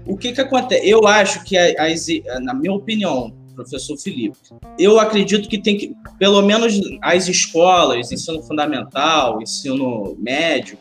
O 0.07 0.17
que 0.17 0.33
que 0.33 0.41
acontece? 0.41 0.89
Eu 0.89 1.05
acho 1.09 1.43
que, 1.43 1.57
as, 1.59 2.07
na 2.43 2.55
minha 2.55 2.73
opinião, 2.73 3.33
professor 3.57 3.97
Felipe, 3.97 4.37
eu 4.79 5.01
acredito 5.01 5.49
que 5.49 5.59
tem 5.59 5.77
que, 5.77 5.95
pelo 6.19 6.43
menos 6.43 6.79
as 7.03 7.27
escolas, 7.29 8.13
ensino 8.13 8.43
fundamental, 8.43 9.41
ensino 9.41 10.17
médio, 10.19 10.77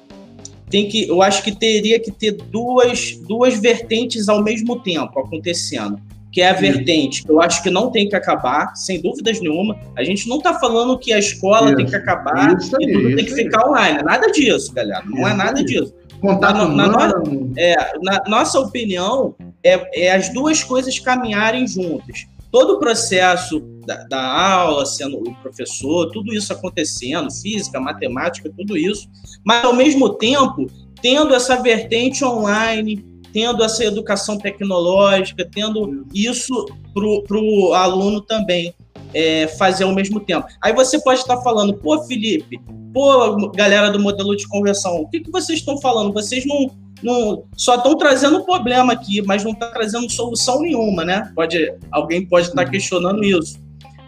tem 0.73 0.87
que, 0.87 1.07
eu 1.07 1.21
acho 1.21 1.43
que 1.43 1.51
teria 1.51 1.99
que 1.99 2.11
ter 2.11 2.31
duas, 2.31 3.15
duas 3.27 3.59
vertentes 3.59 4.27
ao 4.27 4.41
mesmo 4.41 4.79
tempo 4.79 5.19
acontecendo 5.19 6.01
que 6.31 6.41
é 6.41 6.49
a 6.49 6.53
vertente 6.53 7.23
que 7.23 7.29
eu 7.29 7.39
acho 7.39 7.61
que 7.61 7.69
não 7.69 7.91
tem 7.91 8.09
que 8.09 8.15
acabar, 8.15 8.75
sem 8.75 8.99
dúvidas 8.99 9.39
nenhuma. 9.39 9.77
A 9.95 10.03
gente 10.03 10.27
não 10.27 10.37
está 10.37 10.55
falando 10.55 10.97
que 10.97 11.13
a 11.13 11.19
escola 11.19 11.67
isso, 11.67 11.75
tem 11.75 11.85
que 11.85 11.95
acabar 11.95 12.57
isso 12.57 12.75
e 12.81 12.91
tudo 12.91 13.15
tem 13.15 13.23
que 13.23 13.35
ficar 13.35 13.69
online. 13.69 14.01
Nada 14.01 14.31
disso, 14.31 14.73
galera. 14.73 15.03
Não 15.05 15.27
é 15.27 15.33
nada 15.35 15.63
disso. 15.63 15.93
Contato 16.19 16.67
na, 16.69 16.87
na, 16.87 17.13
é, 17.55 17.75
na 18.01 18.23
nossa 18.27 18.59
opinião, 18.59 19.35
é, 19.63 20.05
é 20.05 20.11
as 20.11 20.33
duas 20.33 20.63
coisas 20.63 20.97
caminharem 20.97 21.67
juntas. 21.67 22.25
Todo 22.53 22.73
o 22.73 22.79
processo 22.79 23.59
da, 23.83 24.03
da, 24.03 24.23
aula, 24.23 24.85
sendo 24.85 25.17
o 25.17 25.35
professor, 25.41 26.11
tudo 26.11 26.31
isso 26.35 26.53
acontecendo, 26.53 27.31
física, 27.31 27.79
matemática, 27.79 28.53
tudo 28.55 28.77
isso, 28.77 29.09
mas 29.43 29.65
ao 29.65 29.75
mesmo 29.75 30.13
tempo 30.13 30.67
tendo 31.01 31.33
essa 31.33 31.61
vertente 31.63 32.23
online, 32.23 33.03
tendo 33.33 33.63
essa 33.63 33.83
educação 33.83 34.37
tecnológica, 34.37 35.49
tendo 35.51 36.05
isso 36.13 36.67
para 36.93 37.37
o 37.37 37.73
aluno 37.73 38.21
também 38.21 38.71
é, 39.15 39.47
fazer 39.47 39.85
ao 39.85 39.93
mesmo 39.93 40.19
tempo. 40.19 40.45
Aí 40.61 40.73
você 40.73 41.01
pode 41.01 41.21
estar 41.21 41.41
falando, 41.41 41.73
pô, 41.73 42.03
Felipe, 42.03 42.61
pô, 42.93 43.49
galera 43.49 43.89
do 43.89 43.99
modelo 43.99 44.35
de 44.35 44.47
conversão, 44.47 44.97
o 44.97 45.09
que, 45.09 45.21
que 45.21 45.31
vocês 45.31 45.57
estão 45.57 45.81
falando? 45.81 46.13
Vocês 46.13 46.45
não, 46.45 46.67
não 47.01 47.43
só 47.55 47.75
estão 47.75 47.97
trazendo 47.97 48.43
problema 48.43 48.93
aqui, 48.93 49.21
mas 49.21 49.43
não 49.43 49.51
estão 49.51 49.67
tá 49.67 49.73
trazendo 49.73 50.09
solução 50.09 50.61
nenhuma, 50.61 51.03
né? 51.03 51.31
Pode, 51.35 51.73
alguém 51.91 52.25
pode 52.25 52.47
estar 52.47 52.65
questionando 52.65 53.23
isso. 53.23 53.59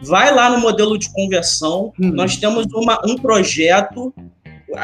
Vai 0.01 0.33
lá 0.33 0.49
no 0.49 0.59
modelo 0.59 0.97
de 0.97 1.11
conversão, 1.11 1.91
hum. 1.99 2.11
nós 2.11 2.37
temos 2.37 2.65
uma, 2.73 2.99
um 3.05 3.15
projeto 3.15 4.13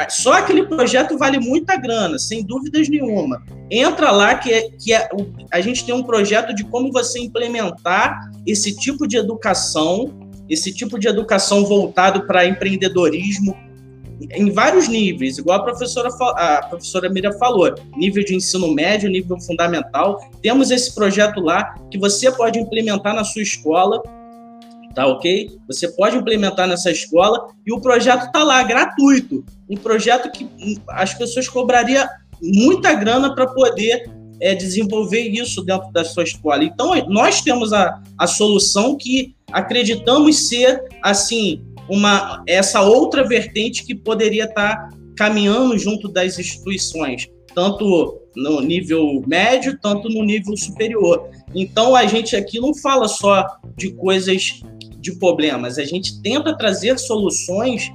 só 0.08 0.34
aquele 0.34 0.66
projeto 0.66 1.18
vale 1.18 1.38
muita 1.38 1.76
grana, 1.76 2.18
sem 2.18 2.42
dúvidas 2.42 2.88
nenhuma. 2.88 3.42
Entra 3.70 4.10
lá 4.10 4.34
que, 4.34 4.52
é, 4.52 4.70
que 4.70 4.92
é, 4.92 5.08
a 5.50 5.60
gente 5.60 5.84
tem 5.84 5.94
um 5.94 6.02
projeto 6.02 6.54
de 6.54 6.64
como 6.64 6.92
você 6.92 7.18
implementar 7.18 8.30
esse 8.46 8.74
tipo 8.76 9.06
de 9.06 9.16
educação, 9.16 10.12
esse 10.48 10.72
tipo 10.72 10.98
de 10.98 11.08
educação 11.08 11.64
voltado 11.64 12.26
para 12.26 12.46
empreendedorismo 12.46 13.56
em 14.30 14.50
vários 14.50 14.88
níveis, 14.88 15.38
igual 15.38 15.58
a 15.58 15.62
professora, 15.64 16.08
a 16.08 16.66
professora 16.68 17.08
Mira 17.08 17.32
falou, 17.38 17.74
nível 17.96 18.24
de 18.24 18.34
ensino 18.34 18.72
médio, 18.72 19.10
nível 19.10 19.40
fundamental. 19.40 20.20
Temos 20.42 20.70
esse 20.70 20.94
projeto 20.94 21.40
lá 21.40 21.74
que 21.90 21.98
você 21.98 22.30
pode 22.32 22.58
implementar 22.58 23.14
na 23.14 23.24
sua 23.24 23.42
escola 23.42 24.02
tá 24.94 25.06
ok? 25.06 25.58
Você 25.66 25.88
pode 25.88 26.16
implementar 26.16 26.68
nessa 26.68 26.90
escola 26.90 27.48
e 27.66 27.72
o 27.72 27.80
projeto 27.80 28.30
tá 28.30 28.44
lá, 28.44 28.62
gratuito. 28.62 29.44
Um 29.68 29.76
projeto 29.76 30.30
que 30.30 30.46
as 30.88 31.14
pessoas 31.14 31.48
cobrariam 31.48 32.06
muita 32.42 32.92
grana 32.92 33.34
para 33.34 33.46
poder 33.46 34.10
é, 34.40 34.54
desenvolver 34.54 35.28
isso 35.28 35.62
dentro 35.62 35.90
da 35.92 36.04
sua 36.04 36.24
escola. 36.24 36.64
Então, 36.64 36.92
nós 37.08 37.40
temos 37.40 37.72
a, 37.72 38.02
a 38.18 38.26
solução 38.26 38.96
que 38.96 39.34
acreditamos 39.52 40.48
ser, 40.48 40.82
assim, 41.02 41.62
uma 41.88 42.42
essa 42.46 42.80
outra 42.80 43.26
vertente 43.26 43.84
que 43.84 43.94
poderia 43.94 44.44
estar 44.44 44.88
caminhando 45.16 45.78
junto 45.78 46.08
das 46.08 46.38
instituições, 46.38 47.28
tanto 47.54 48.20
no 48.34 48.60
nível 48.60 49.22
médio, 49.26 49.78
tanto 49.80 50.08
no 50.08 50.24
nível 50.24 50.56
superior. 50.56 51.28
Então, 51.54 51.94
a 51.94 52.06
gente 52.06 52.34
aqui 52.34 52.58
não 52.58 52.74
fala 52.74 53.08
só 53.08 53.46
de 53.76 53.92
coisas 53.92 54.62
de 54.98 55.12
problemas, 55.18 55.78
a 55.78 55.84
gente 55.84 56.22
tenta 56.22 56.56
trazer 56.56 56.98
soluções 56.98 57.92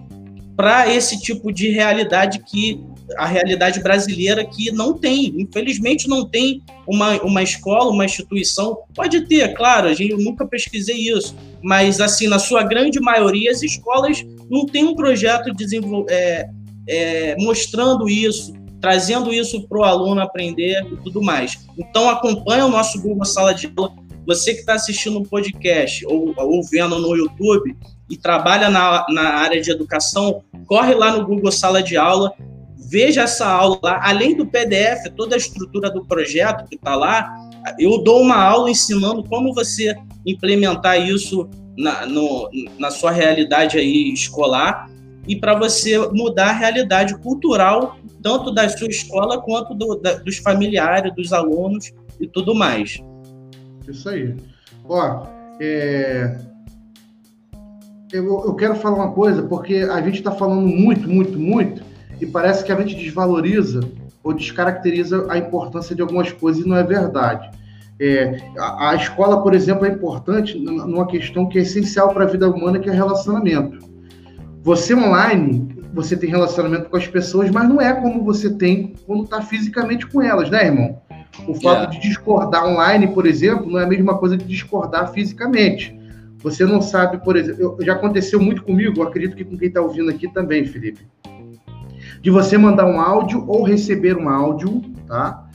para 0.55 0.93
esse 0.93 1.21
tipo 1.21 1.51
de 1.51 1.69
realidade 1.69 2.43
que 2.43 2.83
a 3.15 3.25
realidade 3.25 3.79
brasileira 3.79 4.43
que 4.43 4.71
não 4.71 4.97
tem, 4.97 5.33
infelizmente 5.39 6.09
não 6.09 6.27
tem 6.27 6.61
uma, 6.85 7.21
uma 7.21 7.41
escola, 7.41 7.91
uma 7.91 8.03
instituição, 8.03 8.79
pode 8.93 9.21
ter, 9.27 9.53
claro, 9.53 9.87
a 9.87 9.93
gente, 9.93 10.11
eu 10.11 10.17
nunca 10.17 10.45
pesquisei 10.45 11.09
isso, 11.09 11.33
mas 11.67 11.99
assim, 11.99 12.27
na 12.27 12.39
sua 12.39 12.63
grande 12.63 12.97
maioria, 12.97 13.51
as 13.51 13.61
escolas 13.61 14.25
não 14.49 14.65
têm 14.65 14.85
um 14.85 14.95
projeto 14.95 15.51
é, 16.09 16.49
é, 16.87 17.35
mostrando 17.39 18.07
isso, 18.07 18.53
trazendo 18.79 19.33
isso 19.33 19.67
para 19.67 19.77
o 19.77 19.83
aluno 19.83 20.21
aprender 20.21 20.81
e 20.89 20.95
tudo 21.03 21.21
mais. 21.21 21.59
Então 21.77 22.09
acompanha 22.09 22.65
o 22.65 22.69
nosso 22.69 23.01
Google 23.01 23.25
Sala 23.25 23.53
de 23.53 23.69
Aula, 23.75 23.91
você 24.25 24.53
que 24.53 24.61
está 24.61 24.75
assistindo 24.75 25.19
um 25.19 25.23
podcast 25.23 26.05
ou, 26.05 26.33
ou 26.37 26.63
vendo 26.63 26.97
no 26.99 27.13
YouTube 27.17 27.75
e 28.09 28.15
trabalha 28.15 28.69
na, 28.69 29.05
na 29.09 29.33
área 29.33 29.61
de 29.61 29.69
educação, 29.69 30.41
corre 30.67 30.95
lá 30.95 31.17
no 31.17 31.25
Google 31.25 31.51
Sala 31.51 31.83
de 31.83 31.97
Aula, 31.97 32.31
veja 32.77 33.23
essa 33.23 33.45
aula 33.45 33.77
lá, 33.83 33.99
além 34.01 34.37
do 34.37 34.45
PDF, 34.45 35.11
toda 35.17 35.35
a 35.35 35.37
estrutura 35.37 35.91
do 35.91 36.05
projeto 36.05 36.65
que 36.69 36.75
está 36.75 36.95
lá, 36.95 37.29
eu 37.79 38.03
dou 38.03 38.21
uma 38.21 38.37
aula 38.37 38.69
ensinando 38.69 39.23
como 39.23 39.53
você 39.53 39.95
implementar 40.25 40.99
isso 40.99 41.49
na, 41.77 42.05
no, 42.05 42.49
na 42.79 42.91
sua 42.91 43.11
realidade 43.11 43.77
aí 43.77 44.11
escolar 44.11 44.89
e 45.27 45.35
para 45.35 45.55
você 45.55 45.97
mudar 46.09 46.49
a 46.49 46.53
realidade 46.53 47.17
cultural 47.19 47.97
tanto 48.21 48.51
da 48.51 48.67
sua 48.67 48.87
escola 48.87 49.41
quanto 49.41 49.73
do, 49.73 49.95
da, 49.95 50.15
dos 50.15 50.37
familiares, 50.37 51.13
dos 51.15 51.31
alunos 51.31 51.93
e 52.19 52.27
tudo 52.27 52.53
mais. 52.55 53.01
Isso 53.87 54.09
aí. 54.09 54.35
Ó, 54.83 55.25
é... 55.61 56.37
eu, 58.11 58.25
eu 58.25 58.55
quero 58.55 58.75
falar 58.75 58.97
uma 58.97 59.11
coisa, 59.11 59.43
porque 59.43 59.75
a 59.77 60.01
gente 60.01 60.17
está 60.17 60.31
falando 60.31 60.67
muito, 60.67 61.07
muito, 61.07 61.39
muito, 61.39 61.81
e 62.19 62.25
parece 62.25 62.63
que 62.63 62.71
a 62.71 62.79
gente 62.81 62.95
desvaloriza 62.95 63.79
ou 64.23 64.33
descaracteriza 64.33 65.25
a 65.29 65.37
importância 65.37 65.95
de 65.95 66.01
algumas 66.01 66.31
coisas 66.31 66.65
e 66.65 66.67
não 66.67 66.75
é 66.75 66.83
verdade. 66.83 67.49
É, 67.99 68.37
a, 68.57 68.89
a, 68.91 68.95
escola, 68.95 69.41
por 69.41 69.55
exemplo, 69.55 69.85
é 69.85 69.89
importante 69.89 70.57
numa 70.57 71.07
questão 71.07 71.47
que 71.47 71.57
é 71.57 71.61
essencial 71.61 72.13
para 72.13 72.25
a 72.25 72.27
vida 72.27 72.49
humana, 72.49 72.79
que 72.79 72.89
é 72.89 72.93
relacionamento. 72.93 73.79
Você 74.61 74.93
online, 74.93 75.75
você 75.93 76.15
tem 76.15 76.29
relacionamento 76.29 76.89
com 76.89 76.97
as 76.97 77.07
pessoas, 77.07 77.49
mas 77.49 77.67
não 77.67 77.81
é 77.81 77.93
como 77.93 78.23
você 78.23 78.53
tem 78.53 78.93
quando 79.05 79.23
está 79.23 79.41
fisicamente 79.41 80.05
com 80.05 80.21
elas, 80.21 80.49
né, 80.49 80.65
irmão? 80.65 81.01
O 81.47 81.55
fato 81.55 81.91
de 81.91 81.99
discordar 81.99 82.65
online, 82.67 83.07
por 83.07 83.25
exemplo, 83.25 83.69
não 83.69 83.79
é 83.79 83.83
a 83.83 83.87
mesma 83.87 84.17
coisa 84.17 84.37
de 84.37 84.45
discordar 84.45 85.11
fisicamente. 85.11 85.97
Você 86.39 86.65
não 86.65 86.81
sabe, 86.81 87.23
por 87.23 87.35
exemplo, 87.35 87.77
já 87.81 87.93
aconteceu 87.93 88.39
muito 88.39 88.63
comigo, 88.63 89.01
acredito 89.01 89.35
que 89.35 89.43
com 89.43 89.57
quem 89.57 89.67
está 89.67 89.81
ouvindo 89.81 90.09
aqui 90.09 90.31
também, 90.31 90.65
Felipe 90.65 91.01
de 92.21 92.29
você 92.29 92.57
mandar 92.57 92.85
um 92.85 92.99
áudio 92.99 93.43
ou 93.47 93.63
receber 93.63 94.17
um 94.17 94.29
áudio, 94.29 94.81
tá? 95.07 95.46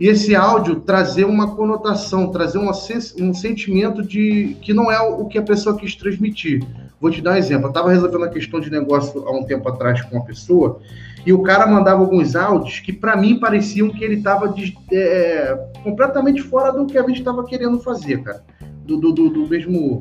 E 0.00 0.08
esse 0.08 0.34
áudio 0.34 0.80
trazer 0.80 1.24
uma 1.24 1.54
conotação, 1.54 2.30
trazer 2.30 2.56
uma, 2.56 2.72
um 3.20 3.34
sentimento 3.34 4.02
de 4.02 4.56
que 4.62 4.72
não 4.72 4.90
é 4.90 4.98
o 4.98 5.26
que 5.26 5.36
a 5.36 5.42
pessoa 5.42 5.76
quis 5.76 5.94
transmitir. 5.94 6.66
Vou 6.98 7.10
te 7.10 7.20
dar 7.20 7.32
um 7.32 7.36
exemplo. 7.36 7.66
Eu 7.66 7.68
estava 7.68 7.90
resolvendo 7.90 8.24
a 8.24 8.30
questão 8.30 8.60
de 8.60 8.70
negócio 8.70 9.22
há 9.28 9.30
um 9.30 9.44
tempo 9.44 9.68
atrás 9.68 10.00
com 10.00 10.16
uma 10.16 10.24
pessoa 10.24 10.80
e 11.24 11.34
o 11.34 11.42
cara 11.42 11.66
mandava 11.66 12.00
alguns 12.00 12.34
áudios 12.34 12.80
que 12.80 12.94
para 12.94 13.14
mim 13.14 13.38
pareciam 13.38 13.90
que 13.90 14.02
ele 14.02 14.16
estava 14.16 14.54
é, 14.90 15.68
completamente 15.84 16.40
fora 16.40 16.72
do 16.72 16.86
que 16.86 16.96
a 16.96 17.02
gente 17.02 17.18
estava 17.18 17.44
querendo 17.44 17.78
fazer, 17.80 18.22
cara. 18.22 18.42
Do, 18.86 18.98
do, 18.98 19.12
do 19.12 19.46
mesmo 19.46 20.00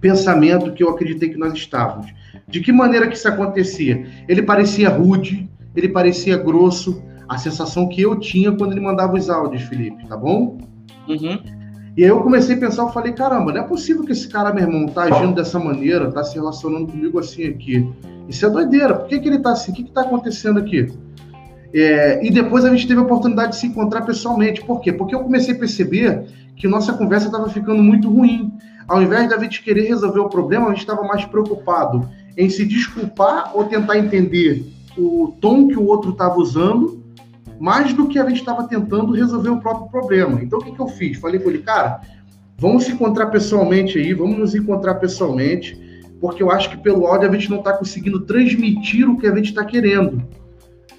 pensamento 0.00 0.72
que 0.72 0.82
eu 0.82 0.90
acreditei 0.90 1.30
que 1.30 1.38
nós 1.38 1.52
estávamos. 1.54 2.12
De 2.48 2.60
que 2.60 2.72
maneira 2.72 3.06
que 3.06 3.16
isso 3.16 3.28
acontecia? 3.28 4.06
Ele 4.28 4.42
parecia 4.42 4.88
rude, 4.88 5.48
ele 5.74 5.88
parecia 5.88 6.36
grosso, 6.36 7.00
a 7.28 7.38
sensação 7.38 7.88
que 7.88 8.02
eu 8.02 8.18
tinha 8.18 8.52
quando 8.52 8.72
ele 8.72 8.80
mandava 8.80 9.14
os 9.14 9.30
áudios, 9.30 9.62
Felipe, 9.62 10.06
tá 10.06 10.16
bom? 10.16 10.58
Uhum. 11.08 11.38
E 11.96 12.02
aí 12.02 12.10
eu 12.10 12.20
comecei 12.22 12.56
a 12.56 12.58
pensar, 12.58 12.82
eu 12.82 12.88
falei, 12.88 13.12
caramba, 13.12 13.52
não 13.52 13.60
é 13.60 13.64
possível 13.64 14.04
que 14.04 14.12
esse 14.12 14.28
cara, 14.28 14.52
meu 14.52 14.64
irmão, 14.64 14.86
tá 14.86 15.04
agindo 15.04 15.34
dessa 15.34 15.58
maneira, 15.58 16.10
tá 16.10 16.24
se 16.24 16.34
relacionando 16.34 16.88
comigo 16.88 17.18
assim 17.18 17.46
aqui. 17.46 17.88
Isso 18.28 18.44
é 18.44 18.50
doideira, 18.50 18.94
por 18.94 19.08
que, 19.08 19.20
que 19.20 19.28
ele 19.28 19.38
tá 19.38 19.52
assim? 19.52 19.70
O 19.70 19.74
que, 19.74 19.84
que 19.84 19.92
tá 19.92 20.00
acontecendo 20.00 20.58
aqui? 20.58 20.88
É, 21.72 22.24
e 22.24 22.30
depois 22.30 22.64
a 22.64 22.70
gente 22.70 22.86
teve 22.86 23.00
a 23.00 23.02
oportunidade 23.02 23.52
de 23.52 23.56
se 23.58 23.66
encontrar 23.66 24.02
pessoalmente. 24.02 24.64
Por 24.64 24.80
quê? 24.80 24.92
Porque 24.92 25.14
eu 25.14 25.20
comecei 25.20 25.54
a 25.54 25.58
perceber 25.58 26.24
que 26.56 26.68
nossa 26.68 26.92
conversa 26.92 27.26
estava 27.26 27.48
ficando 27.48 27.82
muito 27.82 28.08
ruim. 28.08 28.52
Ao 28.86 29.02
invés 29.02 29.28
da 29.28 29.38
gente 29.38 29.62
querer 29.62 29.88
resolver 29.88 30.20
o 30.20 30.28
problema, 30.28 30.66
a 30.66 30.70
gente 30.70 30.80
estava 30.80 31.02
mais 31.02 31.24
preocupado 31.24 32.08
em 32.36 32.48
se 32.48 32.64
desculpar 32.64 33.50
ou 33.54 33.64
tentar 33.64 33.98
entender 33.98 34.64
o 34.96 35.34
tom 35.40 35.68
que 35.68 35.76
o 35.76 35.86
outro 35.86 36.10
estava 36.10 36.36
usando, 36.36 37.03
mais 37.60 37.92
do 37.92 38.08
que 38.08 38.18
a 38.18 38.28
gente 38.28 38.40
estava 38.40 38.66
tentando 38.68 39.12
resolver 39.12 39.50
o 39.50 39.60
próprio 39.60 39.88
problema. 39.88 40.40
Então, 40.42 40.58
o 40.58 40.62
que, 40.62 40.72
que 40.72 40.80
eu 40.80 40.88
fiz? 40.88 41.18
Falei 41.18 41.40
com 41.40 41.50
ele, 41.50 41.58
cara, 41.58 42.00
vamos 42.58 42.84
se 42.84 42.92
encontrar 42.92 43.26
pessoalmente 43.26 43.98
aí, 43.98 44.12
vamos 44.12 44.38
nos 44.38 44.54
encontrar 44.54 44.94
pessoalmente, 44.96 45.78
porque 46.20 46.42
eu 46.42 46.50
acho 46.50 46.70
que 46.70 46.76
pelo 46.76 47.06
áudio 47.06 47.28
a 47.28 47.32
gente 47.32 47.50
não 47.50 47.58
está 47.58 47.72
conseguindo 47.72 48.20
transmitir 48.20 49.08
o 49.08 49.18
que 49.18 49.26
a 49.26 49.34
gente 49.34 49.50
está 49.50 49.64
querendo. 49.64 50.22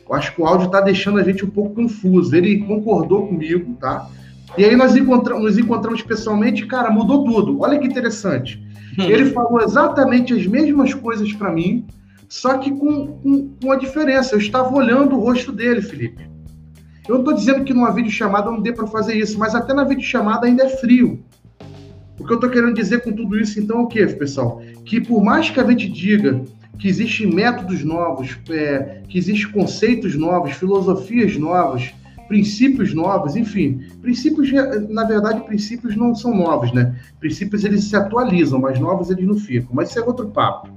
Eu 0.08 0.16
acho 0.16 0.36
que 0.36 0.42
o 0.42 0.46
áudio 0.46 0.68
está 0.68 0.82
deixando 0.82 1.20
a 1.20 1.24
gente 1.24 1.44
um 1.44 1.50
pouco 1.50 1.76
confuso. 1.76 2.36
Ele 2.36 2.60
concordou 2.60 3.28
comigo, 3.28 3.76
tá? 3.80 4.08
E 4.58 4.64
aí 4.64 4.76
nós 4.76 4.96
encontramos, 4.96 5.44
nos 5.44 5.58
encontramos 5.58 6.02
pessoalmente, 6.02 6.66
cara, 6.68 6.92
mudou 6.92 7.24
tudo. 7.26 7.60
Olha 7.62 7.80
que 7.80 7.88
interessante. 7.88 8.64
Hum. 8.98 9.04
Ele 9.04 9.32
falou 9.32 9.62
exatamente 9.62 10.34
as 10.34 10.46
mesmas 10.46 10.94
coisas 10.94 11.34
para 11.34 11.52
mim, 11.52 11.86
só 12.30 12.58
que 12.58 12.72
com, 12.72 13.08
com, 13.08 13.50
com 13.62 13.72
a 13.72 13.76
diferença. 13.76 14.36
Eu 14.36 14.40
estava 14.40 14.74
olhando 14.74 15.16
o 15.16 15.20
rosto 15.20 15.52
dele, 15.52 15.82
Felipe. 15.82 16.35
Eu 17.08 17.16
não 17.16 17.22
estou 17.22 17.34
dizendo 17.34 17.64
que 17.64 17.74
numa 17.74 17.92
videochamada 17.92 18.50
não 18.50 18.62
dê 18.62 18.72
para 18.72 18.88
fazer 18.88 19.16
isso, 19.16 19.38
mas 19.38 19.54
até 19.54 19.74
na 19.74 19.84
videochamada 19.84 20.48
ainda 20.48 20.64
é 20.64 20.70
frio. 20.70 21.24
O 22.20 22.26
que 22.26 22.32
eu 22.32 22.36
estou 22.36 22.50
querendo 22.50 22.74
dizer 22.74 23.04
com 23.04 23.12
tudo 23.12 23.38
isso, 23.38 23.60
então, 23.60 23.80
é 23.80 23.82
o 23.84 23.88
que, 23.88 24.06
pessoal? 24.08 24.62
Que 24.86 25.02
por 25.02 25.24
mais 25.24 25.50
que 25.50 25.60
a 25.60 25.64
gente 25.64 25.90
diga 25.90 26.42
que 26.80 26.88
existem 26.88 27.28
métodos 27.28 27.84
novos, 27.84 28.38
é, 28.50 29.02
que 29.08 29.18
existem 29.18 29.52
conceitos 29.52 30.16
novos, 30.16 30.54
filosofias 30.54 31.38
novas, 31.38 31.94
princípios 32.28 32.94
novos, 32.94 33.36
enfim, 33.36 33.84
princípios, 34.02 34.52
na 34.90 35.04
verdade, 35.04 35.42
princípios 35.42 35.96
não 35.96 36.16
são 36.16 36.36
novos, 36.36 36.72
né? 36.74 36.96
Princípios 37.20 37.64
eles 37.64 37.84
se 37.84 37.96
atualizam, 37.96 38.60
mas 38.60 38.80
novos 38.80 39.10
eles 39.10 39.26
não 39.26 39.36
ficam. 39.36 39.70
Mas 39.74 39.90
isso 39.90 40.00
é 40.00 40.02
outro 40.02 40.28
papo. 40.30 40.70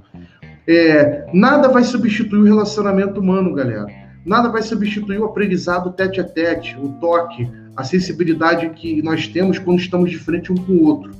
É, 0.67 1.27
nada 1.33 1.67
vai 1.69 1.83
substituir 1.83 2.39
o 2.39 2.43
relacionamento 2.43 3.19
humano, 3.19 3.55
galera. 3.55 3.87
Nada 4.25 4.49
vai 4.49 4.61
substituir 4.61 5.19
o 5.19 5.25
aprendizado 5.25 5.91
tete 5.91 6.19
a 6.19 6.23
tete, 6.23 6.77
o 6.77 6.89
toque, 6.99 7.49
a 7.75 7.83
sensibilidade 7.83 8.69
que 8.71 9.01
nós 9.01 9.27
temos 9.27 9.57
quando 9.57 9.79
estamos 9.79 10.11
de 10.11 10.17
frente 10.17 10.51
um 10.51 10.55
com 10.55 10.73
o 10.73 10.83
outro. 10.83 11.11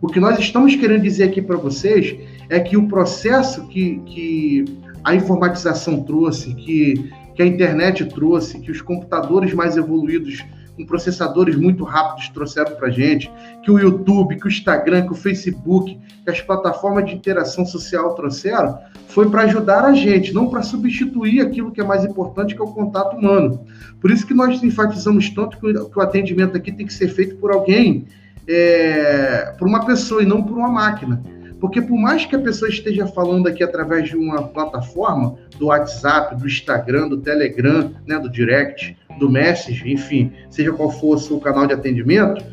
O 0.00 0.06
que 0.06 0.20
nós 0.20 0.38
estamos 0.38 0.74
querendo 0.76 1.02
dizer 1.02 1.24
aqui 1.24 1.42
para 1.42 1.56
vocês 1.56 2.16
é 2.48 2.60
que 2.60 2.76
o 2.76 2.88
processo 2.88 3.66
que, 3.68 4.00
que 4.06 4.64
a 5.02 5.14
informatização 5.14 6.02
trouxe, 6.02 6.54
que 6.54 7.10
que 7.38 7.42
a 7.44 7.46
internet 7.46 8.04
trouxe, 8.06 8.58
que 8.58 8.68
os 8.68 8.82
computadores 8.82 9.54
mais 9.54 9.76
evoluídos, 9.76 10.44
com 10.78 10.86
processadores 10.86 11.56
muito 11.56 11.82
rápidos, 11.82 12.28
trouxeram 12.28 12.76
para 12.76 12.88
gente, 12.88 13.30
que 13.64 13.70
o 13.70 13.78
YouTube, 13.78 14.36
que 14.36 14.46
o 14.46 14.48
Instagram, 14.48 15.06
que 15.06 15.12
o 15.12 15.16
Facebook, 15.16 15.98
que 16.24 16.30
as 16.30 16.40
plataformas 16.40 17.06
de 17.06 17.14
interação 17.14 17.66
social 17.66 18.14
trouxeram, 18.14 18.78
foi 19.08 19.28
para 19.28 19.42
ajudar 19.42 19.84
a 19.84 19.92
gente, 19.92 20.32
não 20.32 20.48
para 20.48 20.62
substituir 20.62 21.40
aquilo 21.40 21.72
que 21.72 21.80
é 21.80 21.84
mais 21.84 22.04
importante, 22.04 22.54
que 22.54 22.60
é 22.60 22.64
o 22.64 22.68
contato 22.68 23.16
humano. 23.16 23.66
Por 24.00 24.12
isso 24.12 24.24
que 24.24 24.32
nós 24.32 24.62
enfatizamos 24.62 25.28
tanto 25.30 25.58
que 25.58 25.98
o 25.98 26.00
atendimento 26.00 26.56
aqui 26.56 26.70
tem 26.70 26.86
que 26.86 26.94
ser 26.94 27.08
feito 27.08 27.34
por 27.36 27.50
alguém, 27.50 28.06
é, 28.46 29.52
por 29.58 29.66
uma 29.66 29.84
pessoa 29.84 30.22
e 30.22 30.26
não 30.26 30.42
por 30.42 30.56
uma 30.56 30.68
máquina. 30.68 31.20
Porque 31.60 31.82
por 31.82 31.98
mais 31.98 32.24
que 32.24 32.36
a 32.36 32.38
pessoa 32.38 32.68
esteja 32.68 33.06
falando 33.06 33.48
aqui 33.48 33.62
através 33.62 34.08
de 34.08 34.16
uma 34.16 34.42
plataforma, 34.44 35.36
do 35.58 35.66
WhatsApp, 35.66 36.36
do 36.36 36.46
Instagram, 36.46 37.08
do 37.08 37.18
Telegram, 37.18 37.92
né, 38.06 38.18
do 38.18 38.30
Direct, 38.30 38.96
do 39.18 39.28
Message, 39.28 39.90
enfim, 39.90 40.32
seja 40.50 40.72
qual 40.72 40.90
for 40.90 41.16
o 41.16 41.18
seu 41.18 41.40
canal 41.40 41.66
de 41.66 41.74
atendimento, 41.74 42.44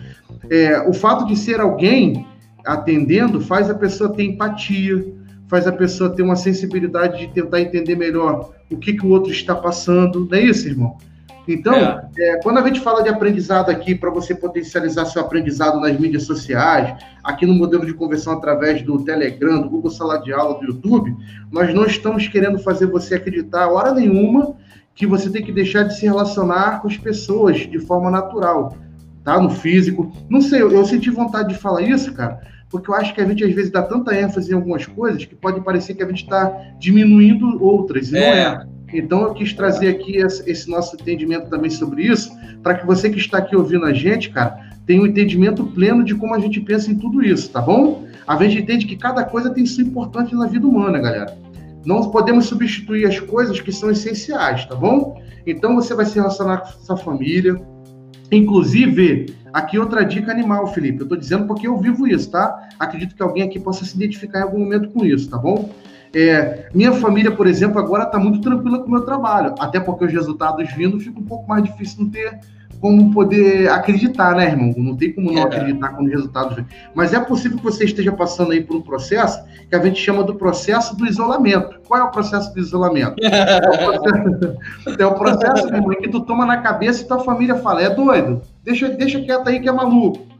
é, 0.49 0.80
o 0.88 0.93
fato 0.93 1.26
de 1.26 1.36
ser 1.36 1.60
alguém 1.60 2.26
atendendo 2.66 3.39
faz 3.39 3.70
a 3.70 3.76
pessoa 3.76 4.12
ter 4.12 4.24
empatia, 4.24 5.06
faz 5.47 5.68
a 5.68 5.72
pessoa 5.72 6.10
ter 6.10 6.24
uma 6.24 6.36
sensibilidade 6.36 7.20
de 7.20 7.34
tentar 7.34 7.62
entender 7.62 7.95
melhor 7.95 8.51
o 8.72 8.78
que, 8.78 8.93
que 8.93 9.06
o 9.06 9.10
outro 9.10 9.32
está 9.32 9.53
passando, 9.53 10.28
não 10.30 10.38
é 10.38 10.41
isso, 10.41 10.68
irmão? 10.68 10.97
Então, 11.48 11.76
é. 11.76 12.10
É, 12.18 12.41
quando 12.41 12.58
a 12.58 12.66
gente 12.66 12.80
fala 12.80 13.04
de 13.04 13.10
aprendizado 13.10 13.70
aqui, 13.70 13.93
para 13.93 14.10
você 14.10 14.34
potencializar 14.34 15.06
seu 15.06 15.22
aprendizado 15.22 15.80
nas 15.80 15.98
mídias 16.00 16.24
sociais, 16.24 16.96
aqui 17.24 17.46
no 17.46 17.54
modelo 17.54 17.86
de 17.86 17.93
conversão 17.93 18.34
através 18.34 18.82
do 18.82 19.04
Telegram, 19.04 19.62
do 19.62 19.70
Google 19.70 19.91
Sala 19.91 20.18
de 20.22 20.34
Aula, 20.34 20.60
do 20.60 20.66
YouTube, 20.66 21.16
nós 21.52 21.74
não 21.74 21.86
estamos 21.86 22.28
querendo 22.28 22.58
fazer 22.60 22.88
você 22.88 23.16
acreditar, 23.16 23.68
hora 23.68 23.93
nenhuma, 23.93 24.56
que 24.96 25.06
você 25.06 25.30
tem 25.30 25.43
que 25.43 25.52
deixar 25.52 25.84
de 25.84 25.98
se 25.98 26.06
relacionar 26.06 26.82
com 26.82 26.88
as 26.88 26.98
pessoas 26.98 27.58
de 27.58 27.80
forma 27.80 28.10
natural, 28.10 28.76
tá? 29.24 29.39
No 29.39 29.50
físico. 29.50 30.12
Não 30.30 30.41
sei, 30.41 30.62
eu, 30.62 30.72
eu 30.72 30.86
senti 30.86 31.10
vontade 31.10 31.50
de 31.50 31.60
falar 31.60 31.82
isso, 31.82 32.14
cara, 32.14 32.39
porque 32.70 32.89
eu 32.89 32.96
acho 32.96 33.14
que 33.14 33.22
a 33.22 33.26
gente 33.26 33.43
às 33.43 33.54
vezes 33.54 33.72
dá 33.72 33.84
tanta 33.84 34.18
ênfase 34.18 34.52
em 34.52 34.56
algumas 34.56 34.86
coisas 34.88 35.26
que 35.26 35.36
pode 35.36 35.62
parecer 35.62 35.93
que 35.93 36.04
a 36.04 36.08
gente 36.08 36.24
está 36.24 36.50
diminuindo 36.80 37.62
outras, 37.64 38.12
e 38.12 38.18
é. 38.18 38.20
não 38.20 38.62
é. 38.62 38.75
Então 38.98 39.24
eu 39.24 39.34
quis 39.34 39.54
trazer 39.54 39.89
aqui 39.89 40.18
esse 40.18 40.70
nosso 40.70 40.96
entendimento 40.96 41.50
também 41.50 41.70
sobre 41.70 42.04
isso, 42.04 42.32
para 42.64 42.76
que 42.76 42.86
você 42.86 43.10
que 43.10 43.20
está 43.20 43.39
aqui 43.39 43.56
ouvindo 43.56 43.86
a 43.86 43.93
gente, 43.93 44.30
cara, 44.30 44.60
tenha 44.86 45.02
um 45.02 45.08
entendimento 45.08 45.64
pleno 45.66 46.04
de 46.04 46.16
como 46.16 46.34
a 46.36 46.39
gente 46.39 46.60
pensa 46.62 46.91
em 46.91 46.96
tudo 46.96 47.24
isso, 47.24 47.50
tá 47.50 47.62
bom? 47.62 48.06
A 48.28 48.36
gente 48.43 48.62
entende 48.62 48.86
que 48.86 48.96
cada 48.96 49.24
coisa 49.24 49.50
tem 49.50 49.66
sua 49.66 49.84
importância 49.84 50.38
na 50.38 50.48
vida 50.48 50.66
humana, 50.66 51.00
galera. 51.00 51.38
Não 51.86 52.10
podemos 52.10 52.46
substituir 52.48 53.06
as 53.06 53.20
coisas 53.20 53.60
que 53.62 53.72
são 53.72 53.91
essenciais, 53.91 54.66
tá 54.66 54.76
bom? 54.76 55.22
Então 55.46 55.76
você 55.76 55.93
vai 55.93 56.06
se 56.06 56.16
relacionar 56.16 56.58
com 56.58 56.80
sua 56.84 56.98
família. 56.98 57.62
Inclusive, 58.32 59.28
aqui 59.54 59.78
outra 59.78 60.04
dica 60.04 60.32
animal, 60.32 60.66
Felipe. 60.74 61.00
Eu 61.00 61.04
estou 61.04 61.18
dizendo 61.18 61.46
porque 61.46 61.68
eu 61.68 61.78
vivo 61.78 62.08
isso, 62.08 62.32
tá? 62.32 62.70
Acredito 62.80 63.16
que 63.16 63.22
alguém 63.22 63.43
aqui 63.43 63.60
possa 63.60 63.86
se 63.86 63.96
identificar 63.96 64.39
em 64.39 64.43
algum 64.43 64.60
momento 64.60 64.89
com 64.89 65.06
isso, 65.06 65.30
tá 65.30 65.38
bom? 65.38 65.70
É, 66.16 66.70
minha 66.74 66.93
família, 66.93 67.30
por 67.30 67.45
exemplo, 67.45 67.78
agora 67.78 68.05
está 68.05 68.18
muito 68.18 68.39
tranquila 68.39 68.80
com 68.80 68.88
o 68.88 68.91
meu 68.91 69.01
trabalho, 69.01 69.53
até 69.59 69.82
porque 69.82 70.05
os 70.05 70.13
resultados 70.13 70.72
vindo 70.72 70.97
fica 70.97 71.20
um 71.20 71.26
pouco 71.26 71.45
mais 71.45 71.61
difícil 71.61 72.05
não 72.05 72.09
ter 72.09 72.39
como 72.80 73.11
poder 73.11 73.70
acreditar, 73.70 74.36
né, 74.36 74.45
irmão? 74.45 74.74
Não 74.78 74.95
tem 74.95 75.11
como 75.11 75.32
não 75.32 75.41
é. 75.41 75.45
acreditar 75.45 75.89
quando 75.89 76.07
os 76.07 76.13
resultados 76.13 76.55
vêm. 76.55 76.66
Mas 76.93 77.13
é 77.13 77.20
possível 77.20 77.57
que 77.57 77.63
você 77.63 77.84
esteja 77.84 78.11
passando 78.11 78.51
aí 78.51 78.61
por 78.61 78.78
um 78.78 78.82
processo 78.82 79.43
que 79.70 79.76
a 79.76 79.84
gente 79.84 79.99
chama 79.99 80.24
do 80.24 80.36
processo 80.36 80.95
do 80.95 81.05
isolamento. 81.05 81.82
Qual 81.88 81.99
é 81.99 82.03
o 82.03 82.11
processo 82.11 82.53
do 82.53 82.59
isolamento? 82.59 83.16
é 83.24 83.68
o 83.68 83.78
processo, 83.78 85.01
é 85.01 85.05
o 85.05 85.16
processo 85.16 85.66
meu 85.68 85.76
irmão, 85.76 86.01
que 86.01 86.09
tu 86.09 86.22
toma 86.22 86.45
na 86.45 86.57
cabeça 86.57 87.01
e 87.01 87.07
tua 87.07 87.20
família 87.20 87.55
fala, 87.55 87.82
é 87.82 87.89
doido, 87.89 88.41
deixa, 88.63 88.88
deixa 88.89 89.20
quieto 89.20 89.47
aí 89.47 89.59
que 89.59 89.68
é 89.68 89.72
maluco. 89.72 90.35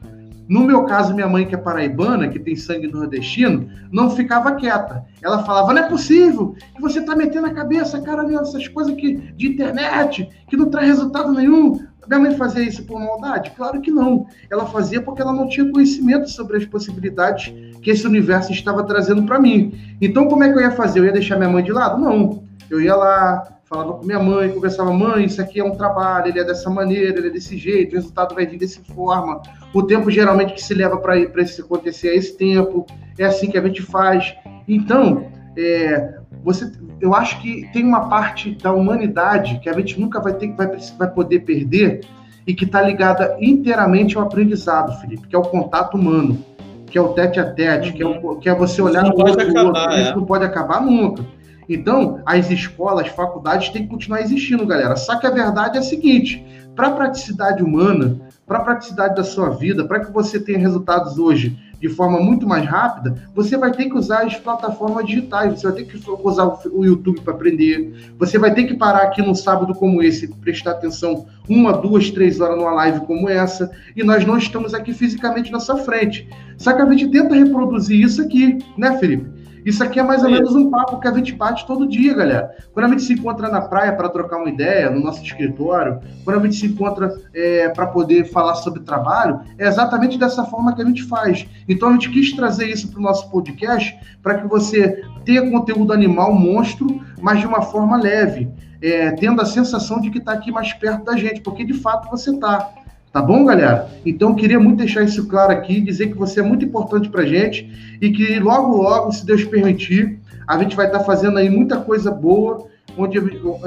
No 0.48 0.62
meu 0.62 0.84
caso, 0.84 1.14
minha 1.14 1.28
mãe, 1.28 1.46
que 1.46 1.56
é 1.56 1.58
paraibana, 1.58 2.28
que 2.28 2.39
tem 2.39 2.56
sangue 2.56 2.88
nordestino, 2.88 3.68
não 3.91 4.10
ficava 4.10 4.54
quieta. 4.54 5.04
Ela 5.22 5.43
falava: 5.43 5.74
não 5.74 5.82
é 5.82 5.89
possível 5.89 6.56
que 6.76 6.82
você 6.82 7.00
está 7.00 7.16
metendo 7.16 7.48
a 7.48 7.54
cabeça, 7.54 8.00
cara, 8.02 8.24
nessas 8.24 8.68
coisas 8.68 8.93
que, 8.96 9.16
de 9.16 9.48
internet, 9.48 10.30
que 10.48 10.56
não 10.56 10.70
traz 10.70 10.88
resultado 10.88 11.32
nenhum. 11.32 11.80
Minha 12.08 12.20
mãe 12.20 12.38
fazia 12.38 12.64
isso 12.64 12.84
por 12.84 13.00
maldade? 13.00 13.52
Claro 13.56 13.82
que 13.82 13.89
não. 13.89 14.28
Ela 14.52 14.68
fazia 14.68 15.02
porque 15.02 15.22
ela 15.22 15.34
não 15.34 15.48
tinha 15.48 15.72
conhecimento 15.72 16.30
sobre 16.30 16.58
as 16.58 16.66
possibilidades 16.66 17.52
que 17.82 17.89
esse 17.89 18.06
universo 18.06 18.52
estava 18.52 18.84
trazendo 18.84 19.24
para 19.24 19.39
mim. 19.39 19.74
Então, 20.00 20.28
como 20.28 20.43
é 20.43 20.52
que 20.52 20.58
eu 20.58 20.62
ia 20.62 20.72
fazer? 20.72 21.00
Eu 21.00 21.06
ia 21.06 21.12
deixar 21.12 21.38
minha 21.38 21.50
mãe 21.50 21.64
de 21.64 21.72
lado? 21.72 22.00
Não. 22.00 22.43
Eu 22.70 22.80
ia 22.80 22.96
lá, 22.96 23.55
falava 23.66 23.93
com 23.93 24.05
minha 24.05 24.20
mãe, 24.20 24.49
conversava, 24.49 24.93
mãe, 24.93 25.26
isso 25.26 25.41
aqui 25.41 25.59
é 25.59 25.63
um 25.63 25.76
trabalho, 25.76 26.28
ele 26.28 26.39
é 26.39 26.43
dessa 26.43 26.70
maneira, 26.70 27.18
ele 27.18 27.28
é 27.28 27.32
desse 27.32 27.57
jeito, 27.57 27.93
o 27.93 27.95
resultado 27.95 28.36
vai 28.36 28.45
vir 28.45 28.59
dessa 28.59 28.82
forma. 28.93 29.41
O 29.74 29.84
tempo 29.84 30.09
geralmente 30.11 30.53
que 30.53 30.63
se 30.63 30.74
leva 30.74 30.97
para 30.97 31.18
isso 31.18 31.61
acontecer 31.61 32.09
é 32.09 32.16
esse 32.16 32.38
tempo, 32.38 32.86
é 33.18 33.26
assim 33.26 33.49
que 33.49 33.57
a 33.57 33.61
gente 33.61 33.82
faz. 33.82 34.36
Então, 34.68 35.28
é, 35.57 36.20
você, 36.43 36.72
eu 37.01 37.16
acho 37.16 37.41
que 37.41 37.68
tem 37.74 37.84
uma 37.84 38.07
parte 38.07 38.51
da 38.51 38.72
humanidade 38.72 39.59
que 39.59 39.70
a 39.70 39.74
gente 39.74 39.99
nunca 39.99 40.20
vai 40.20 40.34
ter, 40.34 40.53
vai, 40.53 40.68
vai 40.97 41.09
poder 41.09 41.39
perder 41.39 42.01
e 42.45 42.53
que 42.53 42.66
está 42.66 42.82
ligada 42.82 43.36
inteiramente 43.41 44.16
ao 44.16 44.24
aprendizado, 44.24 44.99
Felipe, 45.01 45.28
que 45.28 45.36
é 45.36 45.39
o 45.39 45.41
contato 45.41 45.97
humano, 45.97 46.38
que 46.86 46.97
é 46.97 47.01
o 47.01 47.09
tete 47.09 47.39
a 47.39 47.51
tete, 47.51 47.93
que, 47.93 48.03
é 48.03 48.05
o, 48.05 48.36
que 48.36 48.47
é 48.47 48.53
você 48.53 48.82
olhar 48.82 49.03
no 49.03 49.16
olho 49.20 49.36
do 49.36 49.66
outro. 49.66 49.82
É. 49.91 50.03
Isso 50.03 50.16
não 50.16 50.26
pode 50.26 50.45
acabar 50.45 50.82
nunca. 50.82 51.26
Então, 51.68 52.22
as 52.26 52.49
escolas, 52.49 53.07
faculdades 53.09 53.70
têm 53.70 53.84
que 53.84 53.89
continuar 53.89 54.22
existindo, 54.22 54.66
galera. 54.66 54.95
Só 54.95 55.18
que 55.18 55.28
a 55.28 55.32
verdade 55.32 55.78
é 55.78 55.80
a 55.80 55.84
seguinte: 55.84 56.45
para 56.76 56.88
a 56.88 56.91
praticidade 56.91 57.63
humana, 57.63 58.20
para 58.45 58.59
a 58.59 58.63
praticidade 58.63 59.16
da 59.16 59.24
sua 59.24 59.49
vida, 59.49 59.86
para 59.86 59.99
que 59.99 60.11
você 60.11 60.39
tenha 60.39 60.59
resultados 60.59 61.18
hoje 61.18 61.57
de 61.80 61.89
forma 61.89 62.20
muito 62.20 62.47
mais 62.47 62.66
rápida, 62.66 63.30
você 63.34 63.57
vai 63.57 63.72
ter 63.72 63.86
que 63.86 63.97
usar 63.97 64.26
as 64.26 64.36
plataformas 64.36 65.05
digitais, 65.05 65.59
você 65.59 65.68
vai 65.68 65.76
ter 65.76 65.86
que 65.86 65.99
usar 66.24 66.57
o 66.72 66.86
YouTube 66.86 67.22
para 67.22 67.34
aprender, 67.34 68.13
você 68.18 68.39
vai 68.39 68.53
ter 68.53 68.63
que 68.63 68.76
parar 68.76 69.03
aqui 69.03 69.22
num 69.22 69.36
sábado 69.36 69.74
como 69.76 70.01
esse, 70.01 70.28
prestar 70.28 70.72
atenção 70.72 71.28
uma, 71.47 71.74
duas, 71.74 72.09
três 72.09 72.39
horas 72.39 72.57
numa 72.57 72.72
live 72.72 73.01
como 73.01 73.30
essa, 73.30 73.70
e 73.95 74.03
nós 74.03 74.26
não 74.26 74.38
estamos 74.38 74.74
aqui 74.74 74.93
fisicamente 74.93 75.51
na 75.51 75.59
sua 75.59 75.78
frente. 75.78 76.28
Só 76.57 76.74
que 76.74 76.82
a 76.82 76.89
gente 76.89 77.09
tenta 77.09 77.36
reproduzir 77.36 78.01
isso 78.01 78.22
aqui, 78.22 78.57
né, 78.78 78.97
Felipe? 78.97 79.35
Isso 79.66 79.84
aqui 79.84 79.99
é 79.99 80.03
mais 80.03 80.24
ou 80.24 80.30
menos 80.30 80.55
um 80.55 80.70
papo 80.70 80.99
que 80.99 81.07
a 81.07 81.11
gente 81.11 81.34
bate 81.34 81.66
todo 81.66 81.88
dia, 81.88 82.13
galera. 82.13 82.55
Quando 82.72 82.86
a 82.86 82.89
gente 82.89 83.01
se 83.01 83.13
encontra 83.13 83.49
na 83.49 83.61
praia 83.61 83.91
para 83.93 84.07
trocar 84.09 84.38
uma 84.38 84.49
ideia, 84.49 84.91
no 84.91 85.01
nosso 85.01 85.24
escritório, 85.24 85.99
quando 86.24 86.39
a 86.39 86.43
gente 86.43 86.55
se 86.55 86.68
encontra 86.68 87.20
é, 87.34 87.70
para 87.70 87.88
poder 87.88 88.26
falar 88.26 88.53
sobre 88.55 88.82
trabalho, 88.82 89.39
é 89.57 89.68
exatamente 89.68 90.20
dessa 90.20 90.45
forma 90.45 90.76
que 90.76 90.84
a 90.84 90.86
gente 90.86 91.01
faz. 91.03 91.47
Então 91.68 91.89
a 91.89 91.93
gente 91.93 92.11
quis 92.11 92.32
trazer 92.34 92.70
isso 92.70 92.89
para 92.89 92.99
o 92.99 93.03
nosso 93.03 93.30
podcast 93.32 93.97
para 94.22 94.36
que 94.36 94.47
você 94.47 95.03
tenha 95.26 95.49
conteúdo 95.49 95.91
animal 95.91 96.32
monstro, 96.32 97.01
mas 97.20 97.39
de 97.39 97.47
uma 97.47 97.63
forma 97.63 97.97
leve, 97.97 98.47
é, 98.84 99.11
tendo 99.13 99.41
a 99.41 99.45
sensação 99.45 99.99
de 99.99 100.11
que 100.11 100.20
está 100.20 100.34
aqui 100.34 100.51
mais 100.51 100.74
perto 100.74 101.05
da 101.05 101.18
gente, 101.18 101.41
porque 101.41 101.66
de 101.66 101.74
fato 101.74 102.07
você 102.09 102.30
está. 102.30 102.70
Tá 103.16 103.22
bom, 103.22 103.45
galera? 103.45 103.88
Então, 104.05 104.36
queria 104.36 104.59
muito 104.59 104.80
deixar 104.80 105.01
isso 105.01 105.26
claro 105.26 105.49
aqui, 105.49 105.80
dizer 105.80 106.07
que 106.07 106.18
você 106.18 106.41
é 106.41 106.43
muito 106.43 106.66
importante 106.66 107.07
para 107.07 107.26
gente 107.26 107.97
e 108.01 108.11
que 108.11 108.38
logo, 108.39 108.76
logo, 108.76 109.09
se 109.13 109.26
Deus 109.26 109.45
permitir, 109.45 110.20
a 110.45 110.57
gente 110.57 110.76
vai 110.76 110.88
estar 110.88 110.99
tá 110.99 111.05
fazendo 111.05 111.38
aí 111.38 111.49
muita 111.49 111.80
coisa 111.80 112.11
boa, 112.11 112.68
onde 112.97 113.18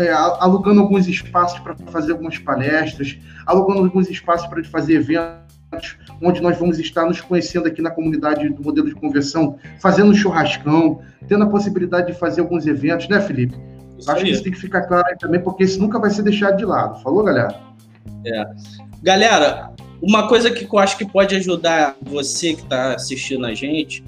é, 0.01 0.13
alugando 0.13 0.83
alguns 0.83 1.09
espaços 1.09 1.59
para 1.61 1.75
fazer 1.87 2.13
algumas 2.13 2.37
palestras, 2.37 3.19
alugando 3.47 3.85
alguns 3.85 4.11
espaços 4.11 4.47
para 4.49 4.63
fazer 4.65 4.97
eventos, 4.97 5.97
onde 6.23 6.43
nós 6.43 6.59
vamos 6.59 6.79
estar 6.79 7.07
nos 7.07 7.23
conhecendo 7.23 7.69
aqui 7.69 7.81
na 7.81 7.91
comunidade 7.91 8.51
do 8.51 8.63
modelo 8.63 8.87
de 8.87 8.97
conversão, 8.97 9.57
fazendo 9.81 10.11
um 10.11 10.15
churrascão, 10.15 11.01
tendo 11.27 11.45
a 11.45 11.47
possibilidade 11.47 12.13
de 12.13 12.19
fazer 12.19 12.43
alguns 12.43 12.67
eventos, 12.67 13.09
né, 13.09 13.19
Felipe? 13.19 13.57
Isso 13.99 14.11
Acho 14.11 14.21
aí. 14.21 14.27
que 14.27 14.33
isso 14.33 14.43
tem 14.43 14.53
que 14.53 14.61
ficar 14.61 14.83
claro 14.83 15.07
aí 15.09 15.17
também, 15.17 15.41
porque 15.41 15.65
isso 15.65 15.81
nunca 15.81 15.99
vai 15.99 16.11
ser 16.11 16.21
deixado 16.21 16.59
de 16.59 16.67
lado. 16.67 17.03
Falou, 17.03 17.25
galera? 17.25 17.59
É. 18.27 18.45
Galera, 19.03 19.73
uma 20.03 20.29
coisa 20.29 20.51
que 20.51 20.65
eu 20.65 20.79
acho 20.79 20.97
que 20.97 21.05
pode 21.05 21.35
ajudar 21.37 21.97
você 22.03 22.55
que 22.55 22.63
está 22.63 22.95
assistindo 22.95 23.47
a 23.47 23.55
gente 23.55 24.03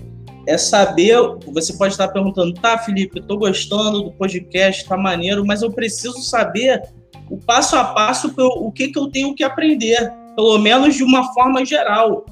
é 0.47 0.57
saber. 0.57 1.17
Você 1.47 1.73
pode 1.75 1.95
estar 1.95 2.09
perguntando, 2.09 2.55
tá, 2.55 2.79
Felipe, 2.79 3.21
estou 3.21 3.39
gostando 3.39 4.03
do 4.03 4.13
podcast, 4.13 4.85
tá 4.87 4.97
maneiro, 4.97 5.45
mas 5.47 5.63
eu 5.63 5.71
preciso 5.71 6.21
saber 6.23 6.83
o 7.29 7.37
passo 7.37 7.77
a 7.77 7.85
passo 7.85 8.33
o 8.37 8.73
que, 8.73 8.89
que 8.89 8.99
eu 8.99 9.09
tenho 9.09 9.35
que 9.35 9.45
aprender, 9.45 10.13
pelo 10.35 10.59
menos 10.59 10.97
de 10.97 11.05
uma 11.05 11.33
forma 11.33 11.65
geral. 11.65 12.25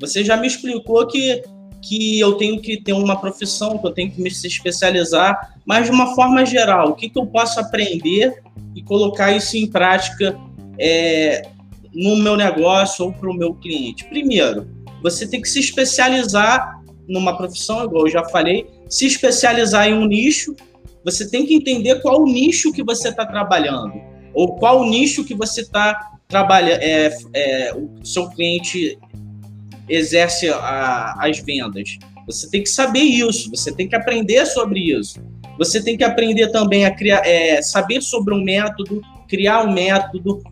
Você 0.00 0.22
já 0.22 0.36
me 0.36 0.46
explicou 0.46 1.06
que, 1.06 1.42
que 1.82 2.20
eu 2.20 2.34
tenho 2.34 2.60
que 2.60 2.80
ter 2.80 2.92
uma 2.92 3.16
profissão, 3.16 3.78
que 3.78 3.86
eu 3.86 3.92
tenho 3.92 4.10
que 4.10 4.20
me 4.20 4.28
especializar, 4.28 5.54
mas 5.64 5.86
de 5.86 5.90
uma 5.90 6.14
forma 6.14 6.46
geral, 6.46 6.90
o 6.90 6.94
que, 6.94 7.08
que 7.08 7.18
eu 7.18 7.26
posso 7.26 7.58
aprender 7.58 8.40
e 8.74 8.82
colocar 8.82 9.32
isso 9.32 9.56
em 9.56 9.66
prática 9.66 10.38
é, 10.78 11.48
no 11.96 12.16
meu 12.16 12.36
negócio 12.36 13.06
ou 13.06 13.12
para 13.12 13.30
o 13.30 13.34
meu 13.34 13.54
cliente? 13.54 14.04
Primeiro, 14.04 14.68
você 15.02 15.26
tem 15.26 15.40
que 15.40 15.48
se 15.48 15.58
especializar 15.58 16.82
numa 17.08 17.36
profissão, 17.36 17.84
igual 17.84 18.06
eu 18.06 18.12
já 18.12 18.24
falei, 18.24 18.66
se 18.88 19.06
especializar 19.06 19.88
em 19.88 19.94
um 19.94 20.04
nicho. 20.04 20.54
Você 21.04 21.28
tem 21.28 21.46
que 21.46 21.54
entender 21.54 22.00
qual 22.02 22.22
o 22.22 22.26
nicho 22.26 22.72
que 22.72 22.82
você 22.82 23.08
está 23.08 23.24
trabalhando 23.24 23.94
ou 24.34 24.54
qual 24.56 24.80
o 24.82 24.90
nicho 24.90 25.24
que 25.24 25.34
você 25.34 25.62
está 25.62 26.18
trabalhando, 26.28 26.82
é, 26.82 27.16
é, 27.32 27.74
o 27.74 28.04
seu 28.04 28.28
cliente 28.28 28.98
exerce 29.88 30.50
a, 30.50 31.14
as 31.18 31.38
vendas. 31.38 31.98
Você 32.26 32.50
tem 32.50 32.62
que 32.62 32.68
saber 32.68 33.00
isso, 33.00 33.50
você 33.50 33.72
tem 33.72 33.88
que 33.88 33.94
aprender 33.96 34.44
sobre 34.44 34.92
isso. 34.92 35.20
Você 35.56 35.82
tem 35.82 35.96
que 35.96 36.04
aprender 36.04 36.48
também 36.50 36.84
a 36.84 36.90
criar, 36.90 37.26
é, 37.26 37.62
saber 37.62 38.02
sobre 38.02 38.34
um 38.34 38.42
método, 38.42 39.00
criar 39.26 39.64
um 39.64 39.72
método, 39.72 40.42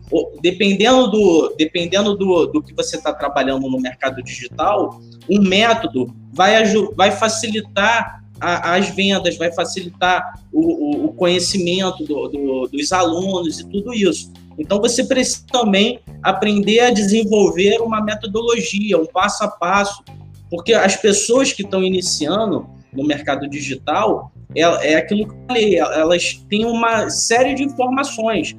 dependendo 0.41 1.07
do, 1.07 1.55
dependendo 1.57 2.15
do, 2.15 2.47
do 2.47 2.61
que 2.61 2.73
você 2.73 2.97
está 2.97 3.13
trabalhando 3.13 3.69
no 3.69 3.79
mercado 3.79 4.21
digital, 4.21 4.99
um 5.29 5.41
método 5.41 6.13
vai, 6.31 6.63
vai 6.95 7.11
facilitar 7.11 8.23
a, 8.39 8.75
as 8.75 8.89
vendas, 8.89 9.37
vai 9.37 9.51
facilitar 9.51 10.41
o, 10.51 10.61
o, 10.61 11.05
o 11.05 11.13
conhecimento 11.13 12.03
do, 12.03 12.27
do, 12.27 12.67
dos 12.67 12.91
alunos 12.91 13.59
e 13.59 13.67
tudo 13.67 13.93
isso. 13.93 14.31
Então 14.57 14.79
você 14.79 15.03
precisa 15.03 15.45
também 15.51 15.99
aprender 16.23 16.79
a 16.79 16.91
desenvolver 16.91 17.81
uma 17.81 18.01
metodologia, 18.01 18.97
um 18.97 19.05
passo 19.05 19.43
a 19.43 19.47
passo, 19.47 20.03
porque 20.49 20.73
as 20.73 20.95
pessoas 20.95 21.51
que 21.51 21.63
estão 21.63 21.83
iniciando 21.83 22.67
no 22.93 23.05
mercado 23.05 23.47
digital, 23.49 24.31
é, 24.55 24.93
é 24.93 24.95
aquilo 24.95 25.27
que 25.27 25.33
eu 25.33 25.45
falei, 25.47 25.77
elas 25.77 26.45
têm 26.49 26.65
uma 26.65 27.09
série 27.09 27.53
de 27.53 27.63
informações 27.63 28.55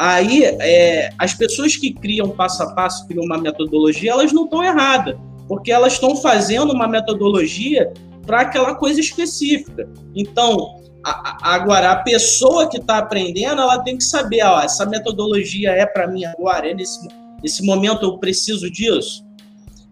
aí 0.00 0.44
é, 0.44 1.10
as 1.18 1.34
pessoas 1.34 1.76
que 1.76 1.92
criam 1.92 2.30
passo 2.30 2.62
a 2.62 2.72
passo, 2.72 3.06
criam 3.06 3.22
uma 3.22 3.36
metodologia, 3.36 4.12
elas 4.12 4.32
não 4.32 4.44
estão 4.44 4.64
erradas, 4.64 5.14
porque 5.46 5.70
elas 5.70 5.92
estão 5.92 6.16
fazendo 6.16 6.72
uma 6.72 6.88
metodologia 6.88 7.92
para 8.26 8.40
aquela 8.40 8.74
coisa 8.74 8.98
específica. 8.98 9.86
Então, 10.14 10.80
a, 11.04 11.54
agora, 11.54 11.90
a 11.90 11.96
pessoa 11.96 12.66
que 12.66 12.78
está 12.78 12.96
aprendendo, 12.96 13.60
ela 13.60 13.78
tem 13.80 13.98
que 13.98 14.04
saber, 14.04 14.42
ó, 14.42 14.60
essa 14.62 14.86
metodologia 14.86 15.70
é 15.70 15.84
para 15.84 16.06
mim 16.06 16.24
agora, 16.24 16.70
é 16.70 16.74
nesse, 16.74 17.06
nesse 17.42 17.62
momento 17.62 18.04
eu 18.04 18.16
preciso 18.16 18.70
disso. 18.70 19.22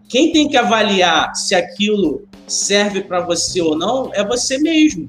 Quem 0.07 0.31
tem 0.31 0.47
que 0.47 0.57
avaliar 0.57 1.35
se 1.35 1.53
aquilo 1.53 2.27
serve 2.47 3.01
para 3.01 3.19
você 3.19 3.61
ou 3.61 3.77
não 3.77 4.09
é 4.13 4.25
você 4.25 4.57
mesmo. 4.57 5.07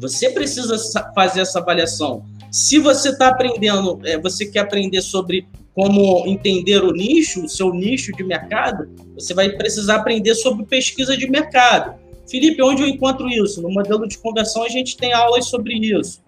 Você 0.00 0.30
precisa 0.30 0.76
fazer 1.14 1.40
essa 1.40 1.58
avaliação. 1.58 2.24
Se 2.50 2.78
você 2.78 3.10
está 3.10 3.28
aprendendo, 3.28 4.00
é, 4.04 4.18
você 4.18 4.46
quer 4.46 4.60
aprender 4.60 5.02
sobre 5.02 5.46
como 5.74 6.26
entender 6.26 6.82
o 6.82 6.92
nicho, 6.92 7.44
o 7.44 7.48
seu 7.48 7.72
nicho 7.72 8.12
de 8.12 8.24
mercado, 8.24 8.88
você 9.14 9.32
vai 9.32 9.50
precisar 9.50 9.96
aprender 9.96 10.34
sobre 10.34 10.64
pesquisa 10.64 11.16
de 11.16 11.30
mercado. 11.30 11.94
Felipe, 12.28 12.62
onde 12.62 12.82
eu 12.82 12.88
encontro 12.88 13.28
isso? 13.28 13.62
No 13.62 13.70
modelo 13.70 14.06
de 14.06 14.18
conversão 14.18 14.64
a 14.64 14.68
gente 14.68 14.96
tem 14.96 15.12
aulas 15.12 15.46
sobre 15.46 15.74
isso. 15.74 16.20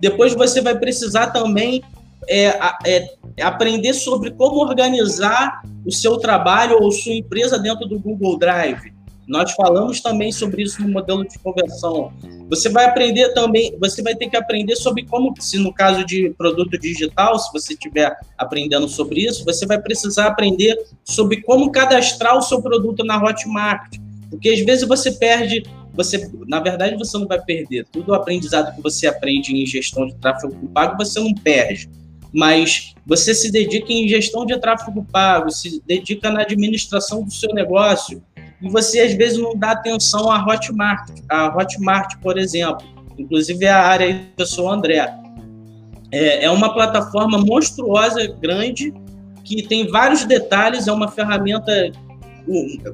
Depois 0.00 0.34
você 0.34 0.60
vai 0.60 0.78
precisar 0.78 1.28
também 1.28 1.82
é, 2.28 2.58
é, 2.86 3.14
aprender 3.40 3.92
sobre 3.94 4.30
como 4.30 4.56
organizar 4.56 5.62
o 5.84 5.90
seu 5.90 6.16
trabalho 6.16 6.80
ou 6.80 6.90
sua 6.90 7.12
empresa 7.12 7.58
dentro 7.58 7.86
do 7.86 7.98
Google 7.98 8.38
Drive. 8.38 8.92
Nós 9.26 9.52
falamos 9.52 10.00
também 10.00 10.32
sobre 10.32 10.62
isso 10.62 10.82
no 10.82 10.88
modelo 10.88 11.26
de 11.26 11.38
conversão. 11.38 12.12
Você 12.48 12.68
vai 12.68 12.86
aprender 12.86 13.32
também, 13.32 13.76
você 13.78 14.02
vai 14.02 14.14
ter 14.14 14.28
que 14.28 14.36
aprender 14.36 14.76
sobre 14.76 15.04
como, 15.04 15.32
se 15.38 15.58
no 15.58 15.72
caso 15.72 16.04
de 16.04 16.30
produto 16.36 16.78
digital, 16.78 17.38
se 17.38 17.52
você 17.52 17.72
estiver 17.72 18.14
aprendendo 18.36 18.88
sobre 18.88 19.24
isso, 19.24 19.44
você 19.44 19.64
vai 19.64 19.80
precisar 19.80 20.26
aprender 20.26 20.76
sobre 21.04 21.40
como 21.42 21.70
cadastrar 21.70 22.36
o 22.36 22.42
seu 22.42 22.60
produto 22.60 23.04
na 23.04 23.22
Hotmart. 23.22 23.96
Porque 24.28 24.48
às 24.48 24.60
vezes 24.60 24.88
você 24.88 25.12
perde, 25.12 25.62
você, 25.94 26.28
na 26.48 26.58
verdade, 26.58 26.96
você 26.96 27.16
não 27.16 27.26
vai 27.26 27.40
perder. 27.40 27.86
Tudo 27.92 28.10
o 28.10 28.14
aprendizado 28.14 28.74
que 28.74 28.82
você 28.82 29.06
aprende 29.06 29.54
em 29.54 29.64
gestão 29.64 30.06
de 30.06 30.14
tráfego 30.16 30.54
pago, 30.68 30.96
você 30.96 31.20
não 31.20 31.32
perde. 31.34 31.88
Mas 32.32 32.94
você 33.06 33.34
se 33.34 33.52
dedica 33.52 33.92
em 33.92 34.08
gestão 34.08 34.46
de 34.46 34.58
tráfego 34.58 35.06
pago, 35.12 35.50
se 35.50 35.82
dedica 35.86 36.30
na 36.30 36.40
administração 36.40 37.22
do 37.22 37.30
seu 37.30 37.52
negócio, 37.52 38.22
e 38.62 38.70
você 38.70 39.00
às 39.00 39.12
vezes 39.14 39.38
não 39.38 39.56
dá 39.56 39.72
atenção 39.72 40.30
à 40.30 40.40
Hotmart, 40.46 41.10
a 41.28 41.48
Hotmart, 41.56 42.16
por 42.22 42.38
exemplo, 42.38 42.86
inclusive 43.18 43.66
a 43.66 43.82
área 43.82 44.14
que 44.14 44.42
eu 44.42 44.46
sou 44.46 44.66
o 44.66 44.70
André. 44.70 45.12
É, 46.12 46.44
é 46.44 46.50
uma 46.50 46.72
plataforma 46.72 47.38
monstruosa, 47.38 48.24
grande, 48.40 48.94
que 49.42 49.62
tem 49.66 49.88
vários 49.88 50.24
detalhes, 50.24 50.86
é 50.86 50.92
uma 50.92 51.08
ferramenta 51.08 51.90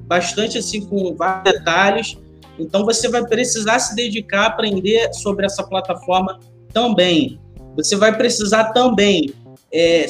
bastante 0.02 0.56
assim 0.56 0.86
com 0.86 1.14
vários 1.14 1.52
detalhes. 1.52 2.18
Então 2.58 2.84
você 2.84 3.08
vai 3.08 3.26
precisar 3.26 3.78
se 3.78 3.94
dedicar 3.94 4.44
a 4.44 4.46
aprender 4.46 5.12
sobre 5.12 5.44
essa 5.44 5.62
plataforma 5.62 6.40
também. 6.72 7.38
Você 7.76 7.94
vai 7.94 8.16
precisar 8.16 8.72
também 8.72 9.34
é, 9.72 10.06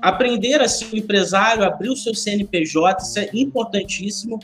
aprender 0.00 0.60
a 0.60 0.68
ser 0.68 0.86
um 0.94 0.96
empresário, 0.96 1.64
abrir 1.64 1.88
o 1.88 1.96
seu 1.96 2.14
CNPJ, 2.14 3.02
isso 3.02 3.18
é 3.18 3.28
importantíssimo 3.34 4.38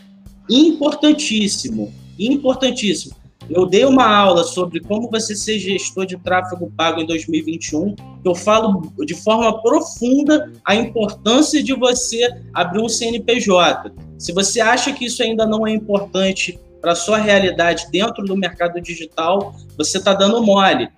importantíssimo, 0.49 1.93
importantíssimo. 2.19 3.15
Eu 3.49 3.65
dei 3.65 3.85
uma 3.85 4.07
aula 4.07 4.43
sobre 4.43 4.81
como 4.81 5.09
você 5.09 5.37
ser 5.37 5.59
gestor 5.59 6.05
de 6.05 6.17
tráfego 6.17 6.73
pago 6.77 7.01
em 7.01 7.07
2021. 7.07 7.95
Eu 8.25 8.35
falo 8.35 8.93
de 9.05 9.15
forma 9.15 9.63
profunda 9.63 10.53
a 10.65 10.75
importância 10.75 11.63
de 11.63 11.73
você 11.73 12.29
abrir 12.53 12.81
um 12.81 12.89
CNPJ. 12.89 13.93
Se 14.19 14.33
você 14.33 14.61
acha 14.61 14.93
que 14.93 15.05
isso 15.05 15.23
ainda 15.23 15.47
não 15.47 15.67
é 15.67 15.73
importante 15.73 16.59
para 16.81 16.95
sua 16.95 17.19
realidade 17.19 17.87
dentro 17.91 18.25
do 18.25 18.37
mercado 18.37 18.81
digital, 18.81 19.55
você 19.77 19.99
está 19.99 20.13
dando 20.13 20.43
mole. 20.43 20.89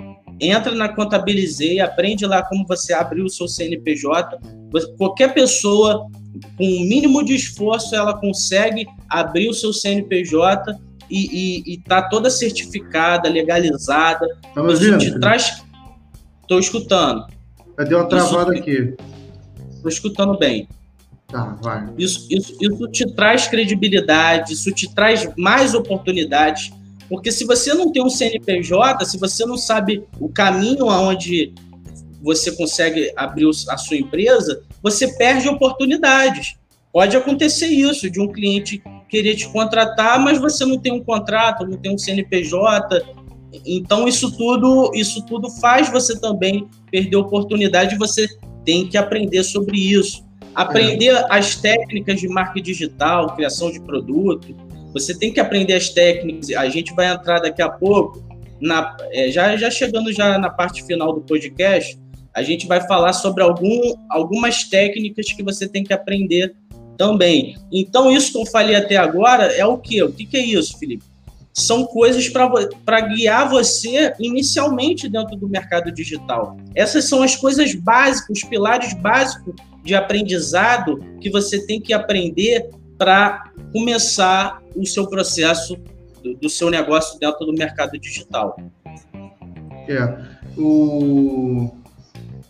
Entra 0.40 0.74
na 0.74 0.88
Contabilizei, 0.88 1.80
aprende 1.80 2.24
lá 2.24 2.42
como 2.42 2.66
você 2.66 2.94
abrir 2.94 3.22
o 3.22 3.28
seu 3.28 3.49
CNPJ. 3.49 4.38
Qualquer 4.96 5.34
pessoa 5.34 6.07
com 6.57 6.64
o 6.64 6.66
um 6.66 6.81
mínimo 6.81 7.24
de 7.24 7.35
esforço, 7.35 7.95
ela 7.95 8.18
consegue 8.18 8.87
abrir 9.09 9.49
o 9.49 9.55
seu 9.55 9.72
CNPJ 9.72 10.79
e, 11.11 11.62
e, 11.66 11.74
e 11.74 11.79
tá 11.79 12.03
toda 12.03 12.31
certificada, 12.31 13.29
legalizada. 13.29 14.26
Tá 14.55 14.62
me 14.62 14.70
ouvindo? 14.70 14.99
Te 14.99 15.18
traz... 15.18 15.62
Tô 16.47 16.59
escutando. 16.59 17.26
Deu 17.89 17.99
uma 17.99 18.09
travada 18.09 18.55
isso... 18.55 18.62
aqui. 18.62 18.97
Tô 19.83 19.89
escutando 19.89 20.39
bem. 20.39 20.68
Tá, 21.29 21.57
vai. 21.61 21.87
Isso, 21.99 22.26
isso, 22.31 22.57
isso 22.59 22.89
te 22.89 23.07
traz 23.14 23.47
credibilidade, 23.47 24.55
isso 24.55 24.72
te 24.72 24.93
traz 24.95 25.29
mais 25.37 25.74
oportunidades. 25.74 26.72
Porque 27.09 27.31
se 27.31 27.45
você 27.45 27.74
não 27.74 27.93
tem 27.93 28.03
um 28.03 28.09
CNPJ, 28.09 29.05
se 29.05 29.18
você 29.18 29.45
não 29.45 29.57
sabe 29.57 30.05
o 30.18 30.29
caminho 30.29 30.89
aonde 30.89 31.53
você 32.22 32.51
consegue 32.53 33.12
abrir 33.16 33.49
a 33.68 33.76
sua 33.76 33.97
empresa, 33.97 34.62
você 34.83 35.16
perde 35.16 35.49
oportunidades. 35.49 36.57
Pode 36.93 37.16
acontecer 37.16 37.66
isso, 37.66 38.11
de 38.11 38.20
um 38.20 38.29
cliente 38.29 38.83
querer 39.09 39.35
te 39.37 39.49
contratar, 39.49 40.18
mas 40.20 40.39
você 40.39 40.64
não 40.64 40.79
tem 40.79 40.93
um 40.93 41.03
contrato, 41.03 41.66
não 41.66 41.76
tem 41.76 41.95
um 41.95 41.99
CNPJ. 41.99 43.03
Então 43.66 44.07
isso 44.07 44.37
tudo, 44.37 44.91
isso 44.95 45.24
tudo 45.26 45.51
faz 45.51 45.91
você 45.91 46.18
também 46.18 46.68
perder 46.91 47.16
oportunidade, 47.16 47.97
você 47.97 48.26
tem 48.64 48.87
que 48.87 48.97
aprender 48.97 49.43
sobre 49.43 49.79
isso. 49.79 50.26
Aprender 50.55 51.14
é. 51.14 51.26
as 51.31 51.55
técnicas 51.57 52.20
de 52.20 52.29
marketing 52.29 52.72
digital, 52.72 53.35
criação 53.35 53.70
de 53.70 53.81
produto. 53.81 54.55
Você 54.93 55.16
tem 55.16 55.33
que 55.33 55.39
aprender 55.39 55.74
as 55.74 55.91
técnicas. 55.91 56.51
A 56.51 56.68
gente 56.68 56.95
vai 56.95 57.07
entrar 57.07 57.41
daqui 57.41 57.62
a 57.62 57.68
pouco 57.68 58.22
na, 58.61 58.97
é, 59.12 59.31
já, 59.31 59.57
já 59.57 59.70
chegando 59.70 60.12
já 60.12 60.39
na 60.39 60.51
parte 60.51 60.85
final 60.85 61.12
do 61.12 61.20
podcast, 61.20 61.99
a 62.35 62.43
gente 62.43 62.66
vai 62.66 62.81
falar 62.87 63.12
sobre 63.12 63.43
algum, 63.43 63.95
algumas 64.11 64.64
técnicas 64.64 65.33
que 65.33 65.43
você 65.43 65.68
tem 65.68 65.83
que 65.83 65.93
aprender 65.93 66.55
também. 66.97 67.57
Então, 67.72 68.11
isso 68.11 68.33
que 68.33 68.39
eu 68.39 68.47
falei 68.47 68.74
até 68.74 68.97
agora 68.97 69.45
é 69.45 69.64
o 69.64 69.79
quê? 69.79 70.03
O 70.03 70.12
que, 70.12 70.26
que 70.26 70.37
é 70.37 70.45
isso, 70.45 70.79
Felipe? 70.79 71.05
São 71.53 71.85
coisas 71.87 72.29
para 72.29 73.01
guiar 73.01 73.49
você 73.49 74.12
inicialmente 74.18 75.09
dentro 75.09 75.37
do 75.37 75.49
mercado 75.49 75.91
digital. 75.91 76.57
Essas 76.74 77.07
são 77.07 77.22
as 77.22 77.35
coisas 77.35 77.74
básicas, 77.74 78.39
os 78.39 78.45
pilares 78.45 78.93
básicos 78.95 79.55
de 79.83 79.95
aprendizado 79.95 80.99
que 81.20 81.31
você 81.31 81.64
tem 81.66 81.81
que 81.81 81.93
aprender 81.93 82.68
para 82.97 83.53
começar 83.72 84.61
o 84.76 84.85
seu 84.85 85.07
processo 85.09 85.76
do, 86.22 86.35
do, 86.35 86.49
seu 86.49 86.70
negócio 86.70 87.18
dentro 87.18 87.47
do 87.47 87.53
mercado 87.53 87.99
digital. 87.99 88.57
É, 89.89 90.19
o, 90.57 91.70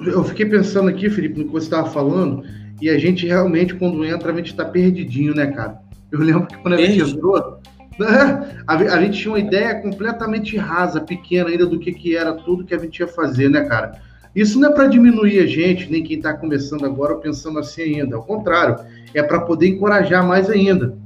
eu 0.01 0.25
fiquei 0.25 0.47
pensando 0.47 0.89
aqui, 0.89 1.11
Felipe, 1.11 1.39
no 1.39 1.47
que 1.47 1.53
você 1.53 1.67
estava 1.67 1.91
falando, 1.91 2.45
e 2.81 2.89
a 2.89 2.99
gente 2.99 3.27
realmente, 3.27 3.75
quando 3.75 4.05
entra, 4.05 4.33
a 4.33 4.37
gente 4.37 4.53
está 4.53 4.65
perdidinho, 4.65 5.35
né, 5.35 5.49
cara? 5.49 5.79
Eu 6.11 6.21
lembro 6.21 6.47
que 6.47 6.57
quando 6.59 6.75
a 6.75 6.77
gente 6.79 7.11
entrou, 7.11 7.61
né, 7.99 8.63
a, 8.67 8.75
a, 8.75 9.03
gente 9.03 9.19
tinha 9.19 9.33
uma 9.33 9.41
ideia 9.41 9.75
completamente 9.81 10.57
rasa, 10.57 11.01
pequena 11.01 11.51
ainda 11.51 11.67
do 11.67 11.79
que, 11.79 11.93
que 11.93 12.17
era 12.17 12.33
tudo 12.33 12.65
que 12.65 12.75
a 12.75 12.79
gente 12.79 12.99
ia 13.01 13.09
fazer, 13.09 13.51
né, 13.51 13.65
cara? 13.65 14.01
Isso 14.35 14.61
não 14.61 14.71
é 14.71 14.73
para 14.73 14.87
diminuir 14.87 15.41
a 15.41 15.47
gente, 15.47 15.91
nem 15.91 16.03
quem 16.03 16.19
está 16.19 16.33
começando 16.33 16.85
agora 16.85 17.15
ou 17.15 17.21
pensando 17.21 17.59
assim 17.59 18.01
ainda. 18.01 18.17
Ao 18.17 18.23
contrário, 18.23 18.77
é 19.13 19.23
para 19.23 19.41
poder 19.41 19.69
encorajar 19.69 20.25
mais 20.25 20.49
ainda. 20.49 20.97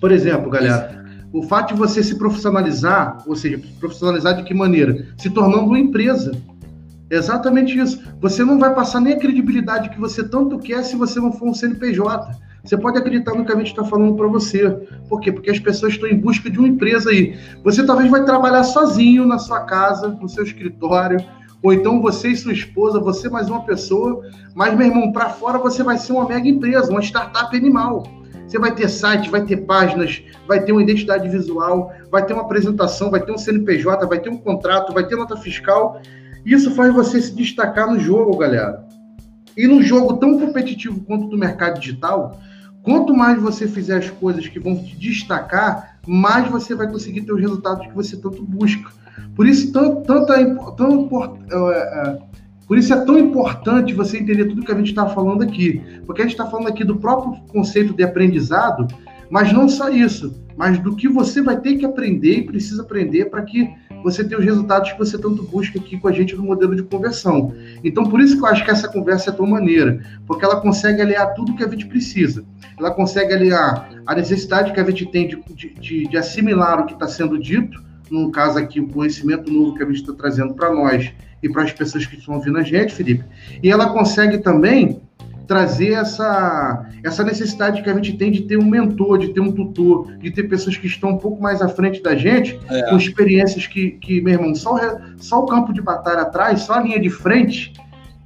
Por 0.00 0.10
exemplo, 0.10 0.50
galera, 0.50 1.04
o 1.32 1.42
fato 1.42 1.74
de 1.74 1.78
você 1.78 2.02
se 2.02 2.18
profissionalizar, 2.18 3.18
ou 3.26 3.36
seja, 3.36 3.60
profissionalizar 3.78 4.36
de 4.36 4.42
que 4.42 4.52
maneira? 4.52 5.06
Se 5.16 5.30
tornando 5.30 5.66
uma 5.66 5.78
empresa. 5.78 6.32
Exatamente 7.10 7.76
isso. 7.76 8.00
Você 8.20 8.44
não 8.44 8.58
vai 8.58 8.72
passar 8.72 9.00
nem 9.00 9.14
a 9.14 9.18
credibilidade 9.18 9.90
que 9.90 9.98
você 9.98 10.22
tanto 10.22 10.58
quer 10.60 10.84
se 10.84 10.94
você 10.94 11.18
não 11.18 11.32
for 11.32 11.48
um 11.48 11.54
CNPJ. 11.54 12.30
Você 12.62 12.76
pode 12.76 12.98
acreditar 12.98 13.34
no 13.34 13.44
que 13.44 13.52
a 13.52 13.56
gente 13.56 13.68
está 13.68 13.82
falando 13.82 14.14
para 14.14 14.28
você. 14.28 14.70
Por 15.08 15.20
quê? 15.20 15.32
Porque 15.32 15.50
as 15.50 15.58
pessoas 15.58 15.94
estão 15.94 16.08
em 16.08 16.16
busca 16.16 16.48
de 16.48 16.58
uma 16.58 16.68
empresa 16.68 17.10
aí. 17.10 17.36
Você 17.64 17.84
talvez 17.84 18.08
vai 18.08 18.24
trabalhar 18.24 18.62
sozinho 18.62 19.26
na 19.26 19.38
sua 19.38 19.60
casa, 19.64 20.08
no 20.08 20.28
seu 20.28 20.44
escritório, 20.44 21.18
ou 21.62 21.72
então 21.72 22.00
você 22.00 22.28
e 22.28 22.36
sua 22.36 22.52
esposa, 22.52 23.00
você 23.00 23.28
mais 23.28 23.50
uma 23.50 23.64
pessoa, 23.64 24.22
mas, 24.54 24.76
meu 24.76 24.86
irmão, 24.86 25.10
para 25.10 25.30
fora 25.30 25.58
você 25.58 25.82
vai 25.82 25.98
ser 25.98 26.12
uma 26.12 26.28
mega 26.28 26.48
empresa, 26.48 26.90
uma 26.90 27.02
startup 27.02 27.54
animal. 27.56 28.04
Você 28.46 28.58
vai 28.58 28.74
ter 28.74 28.88
site, 28.88 29.30
vai 29.30 29.44
ter 29.44 29.58
páginas, 29.58 30.22
vai 30.46 30.60
ter 30.62 30.72
uma 30.72 30.82
identidade 30.82 31.28
visual, 31.28 31.92
vai 32.10 32.24
ter 32.24 32.34
uma 32.34 32.42
apresentação, 32.42 33.10
vai 33.10 33.20
ter 33.20 33.32
um 33.32 33.38
CNPJ, 33.38 34.06
vai 34.06 34.18
ter 34.18 34.28
um 34.28 34.36
contrato, 34.36 34.92
vai 34.92 35.06
ter 35.06 35.16
nota 35.16 35.36
fiscal 35.36 36.00
isso 36.44 36.70
faz 36.72 36.92
você 36.92 37.20
se 37.20 37.34
destacar 37.34 37.90
no 37.90 37.98
jogo, 37.98 38.36
galera. 38.36 38.84
E 39.56 39.66
num 39.66 39.82
jogo 39.82 40.14
tão 40.14 40.38
competitivo 40.38 41.00
quanto 41.00 41.26
do 41.26 41.36
mercado 41.36 41.80
digital, 41.80 42.40
quanto 42.82 43.14
mais 43.14 43.40
você 43.40 43.66
fizer 43.68 43.98
as 43.98 44.10
coisas 44.10 44.46
que 44.48 44.58
vão 44.58 44.76
te 44.76 44.96
destacar, 44.96 45.98
mais 46.06 46.48
você 46.48 46.74
vai 46.74 46.88
conseguir 46.88 47.22
ter 47.22 47.32
os 47.32 47.40
resultados 47.40 47.86
que 47.86 47.94
você 47.94 48.16
tanto 48.16 48.42
busca. 48.42 48.90
Por 49.34 49.46
isso, 49.46 49.72
tanto, 49.72 50.02
tanto, 50.02 50.72
tão, 50.76 51.08
é, 51.50 51.78
é, 51.78 52.18
Por 52.66 52.78
isso 52.78 52.92
é 52.92 53.04
tão 53.04 53.18
importante 53.18 53.94
você 53.94 54.18
entender 54.18 54.46
tudo 54.46 54.64
que 54.64 54.72
a 54.72 54.76
gente 54.76 54.90
está 54.90 55.08
falando 55.08 55.42
aqui. 55.42 55.82
Porque 56.06 56.22
a 56.22 56.24
gente 56.24 56.34
está 56.34 56.46
falando 56.46 56.68
aqui 56.68 56.84
do 56.84 56.96
próprio 56.96 57.42
conceito 57.48 57.92
de 57.92 58.02
aprendizado, 58.02 58.86
mas 59.30 59.52
não 59.52 59.68
só 59.68 59.88
isso, 59.88 60.42
mas 60.60 60.78
do 60.78 60.94
que 60.94 61.08
você 61.08 61.40
vai 61.40 61.58
ter 61.58 61.78
que 61.78 61.86
aprender 61.86 62.40
e 62.40 62.42
precisa 62.44 62.82
aprender 62.82 63.30
para 63.30 63.40
que 63.40 63.66
você 64.04 64.22
tenha 64.22 64.38
os 64.38 64.44
resultados 64.44 64.92
que 64.92 64.98
você 64.98 65.16
tanto 65.16 65.42
busca 65.42 65.78
aqui 65.78 65.98
com 65.98 66.06
a 66.06 66.12
gente 66.12 66.36
no 66.36 66.42
modelo 66.42 66.76
de 66.76 66.82
conversão. 66.82 67.54
Então, 67.82 68.04
por 68.04 68.20
isso 68.20 68.36
que 68.36 68.42
eu 68.42 68.46
acho 68.46 68.62
que 68.62 68.70
essa 68.70 68.86
conversa 68.86 69.30
é 69.30 69.32
tão 69.32 69.46
maneira, 69.46 70.04
porque 70.26 70.44
ela 70.44 70.60
consegue 70.60 71.00
aliar 71.00 71.32
tudo 71.32 71.56
que 71.56 71.64
a 71.64 71.66
gente 71.66 71.86
precisa. 71.86 72.44
Ela 72.78 72.90
consegue 72.90 73.32
aliar 73.32 73.88
a 74.06 74.14
necessidade 74.14 74.74
que 74.74 74.80
a 74.80 74.84
gente 74.84 75.06
tem 75.06 75.28
de, 75.28 75.42
de, 75.80 76.06
de 76.06 76.16
assimilar 76.18 76.80
o 76.80 76.84
que 76.84 76.92
está 76.92 77.08
sendo 77.08 77.38
dito, 77.38 77.82
no 78.10 78.30
caso 78.30 78.58
aqui, 78.58 78.80
o 78.80 78.88
conhecimento 78.88 79.50
novo 79.50 79.74
que 79.74 79.82
a 79.82 79.86
gente 79.86 80.02
está 80.02 80.12
trazendo 80.12 80.52
para 80.52 80.74
nós 80.74 81.10
e 81.42 81.48
para 81.48 81.62
as 81.62 81.72
pessoas 81.72 82.04
que 82.04 82.18
estão 82.18 82.34
ouvindo 82.34 82.58
a 82.58 82.62
gente, 82.62 82.92
Felipe. 82.92 83.24
E 83.62 83.70
ela 83.70 83.94
consegue 83.94 84.36
também 84.36 85.00
trazer 85.50 85.94
essa, 85.94 86.86
essa 87.02 87.24
necessidade 87.24 87.82
que 87.82 87.90
a 87.90 87.94
gente 87.94 88.16
tem 88.16 88.30
de 88.30 88.42
ter 88.42 88.56
um 88.56 88.64
mentor, 88.64 89.18
de 89.18 89.30
ter 89.34 89.40
um 89.40 89.50
tutor, 89.50 90.16
de 90.18 90.30
ter 90.30 90.44
pessoas 90.44 90.76
que 90.76 90.86
estão 90.86 91.10
um 91.10 91.18
pouco 91.18 91.42
mais 91.42 91.60
à 91.60 91.68
frente 91.68 92.00
da 92.00 92.14
gente, 92.14 92.56
é. 92.70 92.88
com 92.88 92.96
experiências 92.96 93.66
que, 93.66 93.90
que, 93.90 94.20
meu 94.20 94.34
irmão, 94.34 94.54
só, 94.54 94.78
só 95.16 95.40
o 95.40 95.46
campo 95.46 95.72
de 95.72 95.82
batalha 95.82 96.20
atrás, 96.20 96.60
só 96.60 96.74
a 96.74 96.80
linha 96.80 97.00
de 97.00 97.10
frente, 97.10 97.72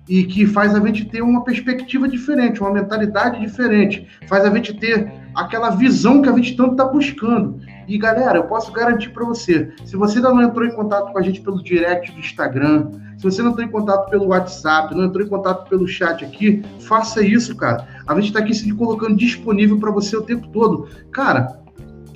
e 0.06 0.24
que 0.24 0.44
faz 0.44 0.74
a 0.74 0.80
gente 0.80 1.06
ter 1.06 1.22
uma 1.22 1.42
perspectiva 1.42 2.06
diferente, 2.06 2.60
uma 2.60 2.74
mentalidade 2.74 3.40
diferente, 3.40 4.06
faz 4.28 4.44
a 4.44 4.55
gente 4.55 4.74
ter 4.74 5.10
aquela 5.34 5.70
visão 5.70 6.20
que 6.20 6.28
a 6.28 6.32
gente 6.32 6.55
tanto 6.55 6.72
está 6.72 6.84
buscando. 6.84 7.59
E 7.86 7.98
galera, 7.98 8.39
eu 8.39 8.44
posso 8.44 8.73
garantir 8.73 9.11
para 9.11 9.24
você, 9.24 9.73
se 9.85 9.97
você 9.97 10.16
ainda 10.16 10.32
não 10.32 10.43
entrou 10.43 10.66
em 10.66 10.73
contato 10.73 11.12
com 11.12 11.19
a 11.19 11.23
gente 11.23 11.40
pelo 11.40 11.62
direct 11.62 12.12
do 12.12 12.19
Instagram, 12.19 12.90
se 13.16 13.24
você 13.24 13.43
não 13.43 13.51
entrou 13.51 13.66
em 13.66 13.70
contato 13.70 14.11
pelo 14.11 14.28
WhatsApp, 14.28 14.94
não 14.94 15.05
entrou 15.05 15.24
em 15.24 15.28
contato 15.28 15.69
pelo 15.69 15.86
chat 15.86 16.24
aqui, 16.24 16.62
faça 16.81 17.23
isso, 17.23 17.55
cara. 17.56 17.86
A 18.06 18.15
gente 18.15 18.27
está 18.27 18.40
aqui 18.40 18.55
se 18.55 18.73
colocando 18.73 19.16
disponível 19.16 19.78
para 19.78 19.90
você 19.90 20.16
o 20.16 20.23
tempo 20.23 20.48
todo. 20.48 20.89
Cara, 21.11 21.63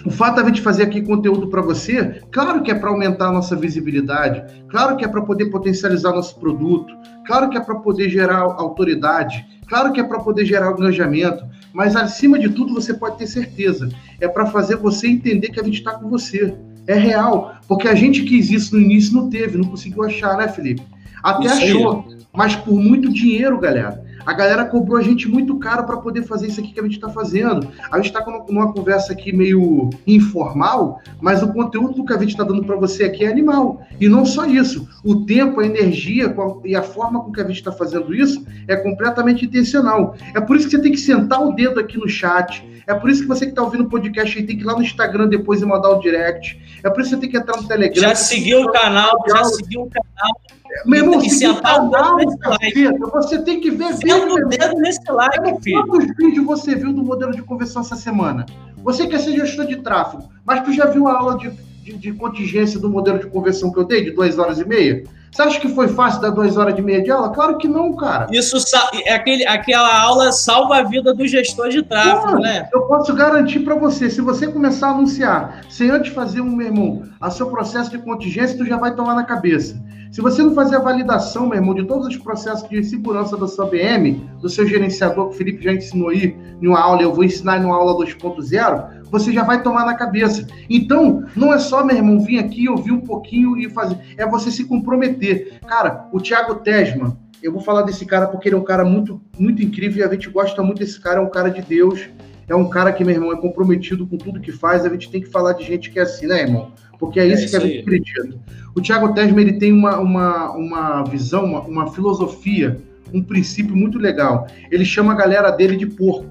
o 0.05 0.11
fato 0.11 0.45
gente 0.45 0.61
fazer 0.61 0.85
aqui 0.85 1.03
conteúdo 1.03 1.49
para 1.49 1.61
você, 1.61 2.21
claro 2.31 2.63
que 2.63 2.71
é 2.71 2.75
para 2.75 2.91
aumentar 2.91 3.29
a 3.29 3.33
nossa 3.33 3.57
visibilidade, 3.57 4.43
claro 4.69 4.97
que 4.97 5.05
é 5.05 5.09
para 5.09 5.23
poder 5.23 5.47
potencializar 5.47 6.13
nosso 6.13 6.39
produto, 6.39 6.95
claro 7.27 7.51
que 7.51 7.57
é 7.57 7.61
para 7.61 7.75
poder 7.77 8.09
gerar 8.09 8.39
autoridade, 8.39 9.45
claro 9.67 9.93
que 9.93 10.01
é 10.01 10.05
para 10.05 10.21
poder 10.21 10.45
gerar 10.45 10.73
engajamento, 10.73 11.45
mas 11.73 11.97
acima 11.97 12.39
de 12.39 12.49
tudo 12.49 12.75
você 12.75 12.95
pode 12.95 13.19
ter 13.19 13.27
certeza, 13.27 13.89
é 14.21 14.29
para 14.29 14.47
fazer 14.47 14.77
você 14.77 15.09
entender 15.09 15.49
que 15.49 15.61
a 15.61 15.65
gente 15.65 15.79
está 15.79 15.93
com 15.93 16.09
você. 16.09 16.55
É 16.87 16.95
real, 16.95 17.57
porque 17.69 17.87
a 17.87 17.95
gente 17.95 18.23
quis 18.23 18.51
isso 18.51 18.75
no 18.75 18.81
início 18.81 19.15
não 19.15 19.29
teve, 19.29 19.59
não 19.59 19.69
conseguiu 19.69 20.03
achar, 20.05 20.39
né, 20.39 20.49
Felipe? 20.49 20.83
Até 21.23 21.45
isso 21.45 21.77
achou, 21.77 22.07
mas 22.33 22.57
por 22.57 22.81
muito 22.81 23.13
dinheiro, 23.13 23.59
galera. 23.59 24.03
A 24.29 24.35
galera 24.35 24.67
cobrou 24.67 24.99
a 24.99 25.03
gente 25.03 25.27
muito 25.27 25.59
caro 25.59 25.85
para 25.85 25.97
poder 25.97 26.23
fazer 26.23 26.49
isso 26.49 26.61
aqui 26.61 26.75
que 26.75 26.79
a 26.79 26.83
gente 26.83 26.97
está 26.97 27.09
fazendo. 27.09 27.67
A 27.91 27.97
gente 27.97 28.09
está 28.09 28.21
com 28.21 28.31
uma 28.51 28.71
conversa 28.75 29.15
aqui 29.15 29.33
meio 29.33 29.89
informal, 30.07 31.01
mas 31.19 31.43
o 31.43 31.51
conteúdo 31.51 32.05
que 32.05 32.13
a 32.13 32.19
gente 32.19 32.33
está 32.33 32.45
dando 32.45 32.63
para 32.63 32.77
você 32.77 33.05
aqui 33.05 33.25
é 33.25 33.29
animal. 33.31 33.81
E 33.99 34.07
não 34.07 34.27
só 34.27 34.45
isso. 34.45 34.87
O 35.03 35.25
tempo, 35.25 35.63
a 35.63 35.67
energia 35.67 36.37
e 36.63 36.77
a 36.77 36.83
forma 36.83 37.25
com 37.25 37.33
que 37.33 37.41
a 37.41 37.45
gente 37.45 37.57
está 37.57 37.73
fazendo 37.73 38.15
isso 38.15 38.45
é 38.67 38.77
completamente 38.77 39.47
intencional. 39.47 40.15
É 40.35 40.43
por 40.43 40.57
isso 40.57 40.67
que 40.67 40.77
você 40.77 40.83
tem 40.83 40.93
que 40.93 41.01
sentar 41.01 41.43
o 41.43 41.55
dedo 41.55 41.81
aqui 41.81 41.97
no 41.97 42.07
chat. 42.07 42.63
É 42.87 42.93
por 42.93 43.09
isso 43.09 43.23
que 43.23 43.29
você 43.29 43.47
que 43.47 43.53
está 43.53 43.63
ouvindo 43.63 43.85
o 43.85 43.89
podcast 43.89 44.37
aí 44.37 44.45
tem 44.45 44.59
que 44.59 44.63
ir 44.63 44.67
lá 44.67 44.75
no 44.75 44.83
Instagram 44.83 45.29
depois 45.29 45.63
e 45.63 45.65
mandar 45.65 45.89
o 45.89 46.01
direct. 46.01 46.61
É 46.85 46.91
por 46.91 47.01
isso 47.01 47.09
que 47.09 47.17
você 47.17 47.21
tem 47.23 47.31
que 47.31 47.39
entrar 47.39 47.57
no 47.57 47.67
Telegram. 47.67 48.03
Já 48.03 48.15
seguiu 48.15 48.61
o 48.61 48.73
canal, 48.73 49.25
já 49.27 49.45
seguiu 49.45 49.85
o 49.85 49.91
canal. 49.91 50.58
Meu 50.85 51.05
irmão, 51.05 51.23
e 51.23 51.31
sentar 51.31 51.85
o 51.85 51.91
dedo 51.91 52.17
nesse 52.17 52.39
like. 52.47 52.99
Você 52.99 53.43
tem 53.43 53.61
que 53.61 53.71
ver 53.71 53.95
Senta 53.95 54.35
o 54.35 54.49
dedo 54.49 54.75
nesse 54.79 55.11
like, 55.11 55.63
filho. 55.63 55.87
Quantos 55.87 56.17
vídeos 56.17 56.47
você 56.47 56.75
viu 56.75 56.93
do 56.93 57.03
modelo 57.03 57.33
de 57.33 57.43
conversão 57.43 57.83
essa 57.83 57.97
semana? 57.97 58.47
Você 58.79 59.07
quer 59.07 59.21
ser 59.21 59.33
gestor 59.33 59.67
de 59.67 59.77
tráfego, 59.77 60.29
mas 60.45 60.63
tu 60.63 60.73
já 60.73 60.87
viu 60.87 61.09
a 61.09 61.19
aula 61.19 61.39
de, 61.39 61.51
de, 61.83 61.93
de 61.95 62.13
contingência 62.13 62.79
do 62.79 62.89
modelo 62.89 63.19
de 63.19 63.27
conversão 63.27 63.73
que 63.73 63.79
eu 63.79 63.85
dei, 63.85 64.05
de 64.05 64.11
duas 64.13 64.39
horas 64.39 64.59
e 64.59 64.65
meia? 64.67 65.05
Você 65.31 65.43
acha 65.43 65.61
que 65.61 65.69
foi 65.69 65.89
fácil 65.89 66.21
dar 66.21 66.31
duas 66.31 66.57
horas 66.57 66.75
de 66.75 66.83
meia 66.83 67.03
de 67.03 67.11
aula? 67.11 67.31
Claro 67.31 67.59
que 67.59 67.69
não, 67.69 67.95
cara. 67.95 68.27
Isso 68.33 68.57
é 69.05 69.15
aquele, 69.15 69.47
aquela 69.47 70.01
aula 70.01 70.33
salva 70.33 70.79
a 70.79 70.83
vida 70.83 71.15
do 71.15 71.27
gestor 71.27 71.69
de 71.69 71.83
tráfego, 71.83 72.39
né? 72.39 72.69
Eu 72.73 72.83
posso 72.83 73.15
garantir 73.15 73.61
para 73.61 73.75
você, 73.75 74.11
se 74.11 74.21
você 74.21 74.47
começar 74.49 74.89
a 74.89 74.91
anunciar 74.91 75.61
sem 75.69 75.91
antes 75.91 76.13
fazer 76.13 76.41
um, 76.41 76.51
meu 76.51 76.67
irmão, 76.67 77.03
a 77.21 77.31
seu 77.31 77.49
processo 77.49 77.91
de 77.91 77.99
contingência, 77.99 78.57
tu 78.57 78.65
já 78.65 78.77
vai 78.77 78.95
tomar 78.95 79.15
na 79.15 79.25
cabeça. 79.25 79.81
Se 80.11 80.23
você 80.23 80.43
não 80.43 80.55
fazer 80.55 80.77
a 80.77 80.81
validação, 80.81 81.47
meu 81.47 81.59
irmão, 81.59 81.75
de 81.75 81.85
todos 81.85 82.07
os 82.07 82.17
processos 82.17 82.67
de 82.69 82.83
segurança 82.83 83.37
da 83.37 83.47
sua 83.47 83.67
BM, 83.67 84.27
do 84.41 84.49
seu 84.49 84.67
gerenciador, 84.67 85.29
que 85.29 85.35
o 85.35 85.39
Felipe 85.39 85.63
já 85.63 85.73
ensinou 85.73 86.09
aí 86.09 86.35
em 86.61 86.67
uma 86.67 86.81
aula, 86.81 87.03
eu 87.03 87.13
vou 87.13 87.25
ensinar 87.25 87.59
em 87.59 87.65
uma 87.65 87.77
aula 87.77 87.95
2.0, 88.05 88.98
você 89.11 89.33
já 89.33 89.43
vai 89.43 89.63
tomar 89.63 89.85
na 89.85 89.95
cabeça. 89.95 90.47
Então, 90.69 91.25
não 91.35 91.53
é 91.53 91.59
só, 91.59 91.85
meu 91.85 91.97
irmão, 91.97 92.21
vir 92.21 92.39
aqui, 92.39 92.69
ouvir 92.69 92.93
um 92.93 93.01
pouquinho 93.01 93.57
e 93.57 93.69
fazer. 93.71 93.99
É 94.17 94.27
você 94.27 94.51
se 94.51 94.65
comprometer. 94.65 95.59
Cara, 95.67 96.09
o 96.13 96.21
Thiago 96.21 96.57
Tesman, 96.57 97.17
eu 97.43 97.53
vou 97.53 97.61
falar 97.61 97.83
desse 97.83 98.05
cara 98.05 98.27
porque 98.27 98.49
ele 98.49 98.57
é 98.57 98.59
um 98.59 98.65
cara 98.65 98.85
muito, 98.85 99.21
muito 99.39 99.63
incrível 99.63 100.05
e 100.05 100.09
a 100.09 100.13
gente 100.13 100.29
gosta 100.29 100.63
muito 100.63 100.79
desse 100.79 101.01
cara, 101.01 101.21
é 101.21 101.23
um 101.23 101.31
cara 101.31 101.51
de 101.51 101.63
Deus. 101.63 102.09
É 102.49 102.55
um 102.55 102.69
cara 102.69 102.93
que, 102.93 103.05
meu 103.05 103.15
irmão, 103.15 103.31
é 103.31 103.37
comprometido 103.37 104.07
com 104.07 104.17
tudo 104.17 104.41
que 104.41 104.51
faz. 104.51 104.85
A 104.85 104.89
gente 104.89 105.11
tem 105.11 105.21
que 105.21 105.29
falar 105.29 105.53
de 105.53 105.65
gente 105.65 105.91
que 105.91 105.99
é 105.99 106.03
assim, 106.03 106.27
né, 106.27 106.41
irmão? 106.41 106.73
Porque 106.99 107.21
é 107.21 107.27
isso, 107.27 107.43
é 107.43 107.45
isso 107.45 107.51
que 107.51 107.57
a 107.57 107.61
gente 107.61 107.81
acredita. 107.81 108.41
O 108.75 108.81
Thiago 108.81 109.13
Tesma 109.13 109.41
ele 109.41 109.59
tem 109.59 109.73
uma, 109.73 109.99
uma, 109.99 110.53
uma 110.53 111.05
visão, 111.05 111.45
uma, 111.45 111.61
uma 111.61 111.93
filosofia, 111.93 112.81
um 113.13 113.23
princípio 113.23 113.77
muito 113.77 113.99
legal. 113.99 114.47
Ele 114.71 114.85
chama 114.85 115.13
a 115.13 115.17
galera 115.17 115.51
dele 115.51 115.77
de 115.77 115.87
porco. 115.87 116.27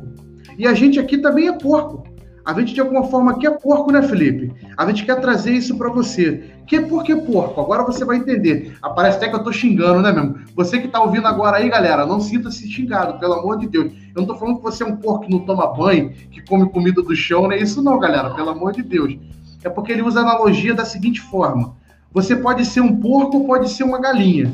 E 0.58 0.66
a 0.66 0.74
gente 0.74 1.00
aqui 1.00 1.20
também 1.20 1.48
é 1.48 1.54
porco. 1.54 2.07
A 2.48 2.54
gente, 2.54 2.74
de 2.74 2.80
alguma 2.80 3.04
forma, 3.04 3.38
é 3.44 3.50
porco, 3.50 3.92
né, 3.92 4.02
Felipe? 4.02 4.54
A 4.78 4.86
gente 4.86 5.04
quer 5.04 5.20
trazer 5.20 5.52
isso 5.52 5.78
para 5.78 5.90
você. 5.90 6.46
Que 6.66 6.80
por 6.80 7.04
que 7.04 7.14
porco? 7.14 7.60
Agora 7.60 7.84
você 7.84 8.06
vai 8.06 8.16
entender. 8.16 8.78
Parece 8.96 9.18
até 9.18 9.28
que 9.28 9.36
eu 9.36 9.44
tô 9.44 9.52
xingando, 9.52 10.02
né, 10.02 10.14
mesmo? 10.14 10.38
Você 10.56 10.80
que 10.80 10.88
tá 10.88 11.02
ouvindo 11.02 11.28
agora 11.28 11.58
aí, 11.58 11.68
galera, 11.70 12.06
não 12.06 12.22
sinta-se 12.22 12.66
xingado, 12.72 13.20
pelo 13.20 13.34
amor 13.34 13.58
de 13.58 13.68
Deus. 13.68 13.92
Eu 14.16 14.22
não 14.22 14.26
tô 14.26 14.36
falando 14.36 14.60
que 14.60 14.64
você 14.64 14.82
é 14.82 14.86
um 14.86 14.96
porco 14.96 15.26
que 15.26 15.30
não 15.30 15.40
toma 15.40 15.76
banho, 15.76 16.12
que 16.32 16.42
come 16.48 16.70
comida 16.70 17.02
do 17.02 17.14
chão, 17.14 17.50
né? 17.50 17.60
Isso 17.60 17.82
não, 17.82 18.00
galera, 18.00 18.30
pelo 18.30 18.52
amor 18.52 18.72
de 18.72 18.82
Deus. 18.82 19.18
É 19.62 19.70
porque 19.70 19.92
ele 19.92 20.04
usa 20.04 20.22
a 20.22 20.24
analogia 20.24 20.74
da 20.74 20.86
seguinte 20.86 21.20
forma: 21.20 21.76
você 22.14 22.34
pode 22.34 22.64
ser 22.64 22.80
um 22.80 22.96
porco 22.96 23.40
ou 23.40 23.46
pode 23.46 23.70
ser 23.70 23.84
uma 23.84 24.00
galinha. 24.00 24.54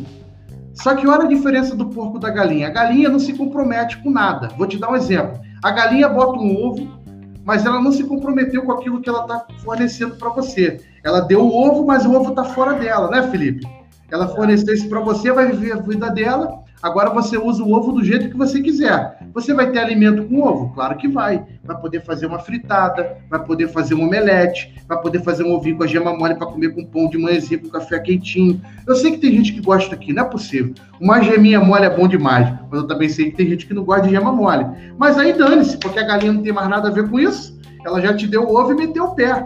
Só 0.73 0.95
que 0.95 1.05
olha 1.05 1.25
a 1.25 1.27
diferença 1.27 1.75
do 1.75 1.85
porco 1.85 2.17
da 2.17 2.31
galinha. 2.31 2.69
A 2.69 2.71
galinha 2.71 3.07
não 3.07 3.19
se 3.19 3.33
compromete 3.33 4.01
com 4.01 4.09
nada. 4.09 4.47
Vou 4.57 4.65
te 4.65 4.79
dar 4.79 4.89
um 4.89 4.95
exemplo. 4.95 5.39
A 5.61 5.69
galinha 5.69 6.09
bota 6.09 6.39
um 6.39 6.57
ovo, 6.57 7.02
mas 7.43 7.65
ela 7.65 7.81
não 7.81 7.91
se 7.91 8.03
comprometeu 8.03 8.63
com 8.63 8.71
aquilo 8.71 9.01
que 9.01 9.09
ela 9.09 9.21
está 9.23 9.45
fornecendo 9.63 10.15
para 10.15 10.29
você. 10.29 10.79
Ela 11.03 11.21
deu 11.21 11.41
o 11.41 11.53
ovo, 11.53 11.85
mas 11.85 12.05
o 12.05 12.13
ovo 12.13 12.29
está 12.29 12.43
fora 12.43 12.73
dela, 12.73 13.09
né, 13.09 13.29
Felipe? 13.29 13.67
Ela 14.09 14.27
forneceu 14.27 14.73
isso 14.73 14.87
para 14.87 14.99
você, 14.99 15.31
vai 15.31 15.47
viver 15.47 15.73
a 15.73 15.81
vida 15.81 16.09
dela. 16.09 16.62
Agora 16.83 17.09
você 17.11 17.37
usa 17.37 17.63
o 17.63 17.71
ovo 17.71 17.93
do 17.93 18.03
jeito 18.03 18.29
que 18.29 18.35
você 18.35 18.61
quiser. 18.61 19.17
Você 19.33 19.53
vai 19.53 19.71
ter 19.71 19.79
alimento 19.79 20.25
com 20.25 20.41
ovo? 20.41 20.73
Claro 20.73 20.97
que 20.97 21.07
vai. 21.07 21.41
Vai 21.63 21.79
poder 21.79 22.01
fazer 22.01 22.25
uma 22.25 22.39
fritada, 22.39 23.19
vai 23.29 23.41
poder 23.41 23.69
fazer 23.69 23.95
um 23.95 24.03
omelete, 24.03 24.75
vai 24.85 25.01
poder 25.01 25.21
fazer 25.21 25.45
um 25.45 25.53
ovinho 25.53 25.77
com 25.77 25.85
a 25.85 25.87
gema 25.87 26.13
mole 26.13 26.35
para 26.35 26.45
comer 26.45 26.75
com 26.75 26.83
pão 26.83 27.07
de 27.07 27.17
manhãzinha, 27.17 27.57
com 27.57 27.69
café 27.69 27.99
quentinho. 27.99 28.61
Eu 28.85 28.95
sei 28.95 29.11
que 29.11 29.19
tem 29.19 29.31
gente 29.31 29.53
que 29.53 29.61
gosta 29.61 29.95
aqui, 29.95 30.11
não 30.11 30.25
é 30.25 30.29
possível. 30.29 30.73
Uma 30.99 31.21
geminha 31.21 31.61
mole 31.61 31.85
é 31.85 31.89
bom 31.89 32.05
demais, 32.05 32.53
mas 32.69 32.81
eu 32.81 32.85
também 32.85 33.07
sei 33.07 33.31
que 33.31 33.37
tem 33.37 33.47
gente 33.47 33.65
que 33.65 33.73
não 33.73 33.85
gosta 33.85 34.03
de 34.03 34.09
gema 34.09 34.33
mole. 34.33 34.65
Mas 34.97 35.17
aí 35.17 35.31
dane-se, 35.31 35.77
porque 35.77 35.99
a 35.99 36.03
galinha 36.05 36.33
não 36.33 36.43
tem 36.43 36.51
mais 36.51 36.67
nada 36.67 36.89
a 36.89 36.91
ver 36.91 37.09
com 37.09 37.17
isso. 37.17 37.57
Ela 37.85 38.01
já 38.01 38.13
te 38.13 38.27
deu 38.27 38.43
o 38.43 38.59
ovo 38.59 38.73
e 38.73 38.75
meteu 38.75 39.05
o 39.05 39.15
pé. 39.15 39.41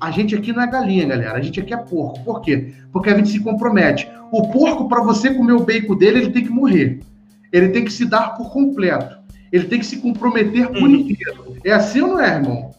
A 0.00 0.12
gente 0.12 0.36
aqui 0.36 0.52
não 0.52 0.62
é 0.62 0.66
galinha, 0.68 1.06
galera. 1.06 1.36
A 1.36 1.40
gente 1.40 1.58
aqui 1.58 1.74
é 1.74 1.76
porco. 1.76 2.22
Por 2.22 2.40
quê? 2.40 2.72
Porque 2.92 3.10
a 3.10 3.16
gente 3.16 3.30
se 3.30 3.40
compromete. 3.40 4.08
O 4.32 4.48
porco, 4.50 4.88
para 4.88 5.02
você 5.02 5.32
comer 5.32 5.52
o 5.52 5.64
bacon 5.64 5.96
dele, 5.96 6.20
ele 6.20 6.30
tem 6.30 6.44
que 6.44 6.50
morrer. 6.50 7.00
Ele 7.52 7.68
tem 7.70 7.84
que 7.84 7.92
se 7.92 8.04
dar 8.04 8.36
por 8.36 8.52
completo. 8.52 9.18
Ele 9.50 9.64
tem 9.64 9.78
que 9.78 9.86
se 9.86 9.98
comprometer 9.98 10.68
por 10.68 10.82
uhum. 10.82 10.94
inteiro. 10.94 11.56
É 11.64 11.72
assim 11.72 12.00
ou 12.00 12.08
não 12.08 12.20
é, 12.20 12.34
irmão? 12.34 12.70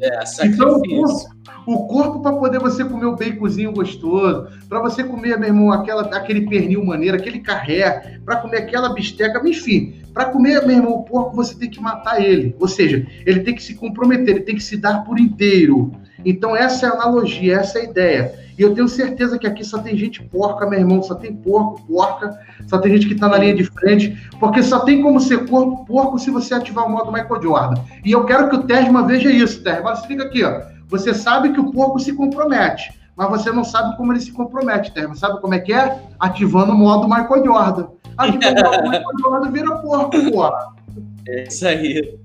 É, 0.00 0.46
então, 0.46 0.78
o 0.78 0.82
corpo, 0.82 1.28
o 1.66 1.86
corpo 1.86 2.20
para 2.20 2.32
poder 2.32 2.58
você 2.58 2.84
comer 2.84 3.06
o 3.06 3.16
baconzinho 3.16 3.72
gostoso, 3.72 4.48
para 4.68 4.80
você 4.80 5.04
comer, 5.04 5.38
meu 5.38 5.48
irmão, 5.48 5.70
aquela, 5.70 6.02
aquele 6.02 6.42
pernil 6.48 6.84
maneiro, 6.84 7.16
aquele 7.16 7.38
carré, 7.38 8.18
para 8.24 8.36
comer 8.36 8.58
aquela 8.58 8.92
bisteca, 8.92 9.40
enfim, 9.48 9.94
para 10.12 10.26
comer, 10.26 10.66
meu 10.66 10.76
irmão, 10.76 10.94
o 10.94 11.04
porco 11.04 11.36
você 11.36 11.54
tem 11.54 11.70
que 11.70 11.80
matar 11.80 12.20
ele. 12.20 12.54
Ou 12.58 12.66
seja, 12.66 13.06
ele 13.24 13.40
tem 13.40 13.54
que 13.54 13.62
se 13.62 13.74
comprometer, 13.74 14.36
ele 14.36 14.44
tem 14.44 14.56
que 14.56 14.62
se 14.62 14.76
dar 14.76 15.04
por 15.04 15.18
inteiro. 15.18 15.92
Então, 16.24 16.56
essa 16.56 16.86
é 16.86 16.88
a 16.88 16.92
analogia, 16.92 17.56
essa 17.56 17.78
é 17.78 17.82
a 17.82 17.84
ideia. 17.84 18.42
E 18.58 18.62
eu 18.62 18.74
tenho 18.74 18.88
certeza 18.88 19.38
que 19.38 19.46
aqui 19.46 19.64
só 19.64 19.78
tem 19.78 19.96
gente 19.96 20.22
porca, 20.22 20.68
meu 20.68 20.78
irmão, 20.78 21.02
só 21.02 21.14
tem 21.14 21.34
porco, 21.34 21.80
porca, 21.86 22.38
só 22.66 22.78
tem 22.78 22.92
gente 22.92 23.06
que 23.06 23.14
está 23.14 23.28
na 23.28 23.38
linha 23.38 23.54
de 23.54 23.64
frente, 23.64 24.30
porque 24.38 24.62
só 24.62 24.80
tem 24.80 25.02
como 25.02 25.20
ser 25.20 25.48
corpo 25.48 25.84
porco 25.86 26.18
se 26.18 26.30
você 26.30 26.54
ativar 26.54 26.86
o 26.86 26.90
modo 26.90 27.10
Michael 27.10 27.42
Jordan. 27.42 27.80
E 28.04 28.12
eu 28.12 28.24
quero 28.24 28.50
que 28.50 28.56
o 28.56 28.62
Tesma 28.64 29.06
veja 29.06 29.30
isso, 29.30 29.62
Tesma. 29.62 29.96
Você 29.96 30.06
fica 30.06 30.24
aqui, 30.24 30.44
ó. 30.44 30.60
Você 30.88 31.14
sabe 31.14 31.52
que 31.52 31.60
o 31.60 31.72
porco 31.72 31.98
se 31.98 32.12
compromete, 32.12 32.92
mas 33.16 33.30
você 33.30 33.50
não 33.50 33.64
sabe 33.64 33.96
como 33.96 34.12
ele 34.12 34.20
se 34.20 34.32
compromete, 34.32 34.92
Tesma. 34.92 35.14
Sabe 35.14 35.40
como 35.40 35.54
é 35.54 35.58
que 35.58 35.72
é? 35.72 35.98
Ativando 36.20 36.72
o 36.72 36.76
modo 36.76 37.08
Michael 37.08 37.44
Jordan. 37.44 37.86
Advogado 38.18 39.50
vira 39.50 39.76
porco, 39.78 40.30
porra. 40.30 40.74
É 41.26 41.44
isso 41.44 41.66
aí. 41.66 42.18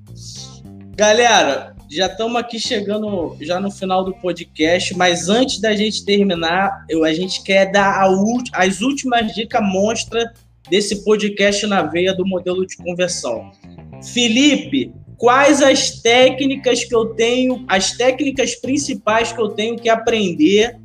Galera, 0.98 1.77
já 1.90 2.08
estamos 2.08 2.36
aqui 2.36 2.60
chegando 2.60 3.38
já 3.40 3.60
no 3.60 3.72
final 3.72 4.04
do 4.04 4.14
podcast, 4.14 4.96
mas 4.96 5.30
antes 5.30 5.60
da 5.60 5.76
gente 5.76 6.04
terminar, 6.04 6.86
eu, 6.90 7.04
a 7.04 7.14
gente 7.14 7.42
quer 7.44 7.72
dar 7.72 8.04
as 8.54 8.82
últimas 8.82 9.34
dicas 9.34 9.62
monstra 9.62 10.34
desse 10.70 11.04
podcast 11.04 11.66
na 11.66 11.82
veia 11.84 12.14
do 12.14 12.26
modelo 12.26 12.66
de 12.66 12.76
conversão. 12.76 13.52
Felipe, 14.14 14.94
quais 15.18 15.62
as 15.62 16.02
técnicas 16.02 16.84
que 16.84 16.94
eu 16.94 17.06
tenho, 17.16 17.64
as 17.68 17.94
técnicas 17.94 18.56
principais 18.56 19.32
que 19.32 19.40
eu 19.40 19.50
tenho 19.50 19.78
que 19.78 19.88
aprender 19.88 20.78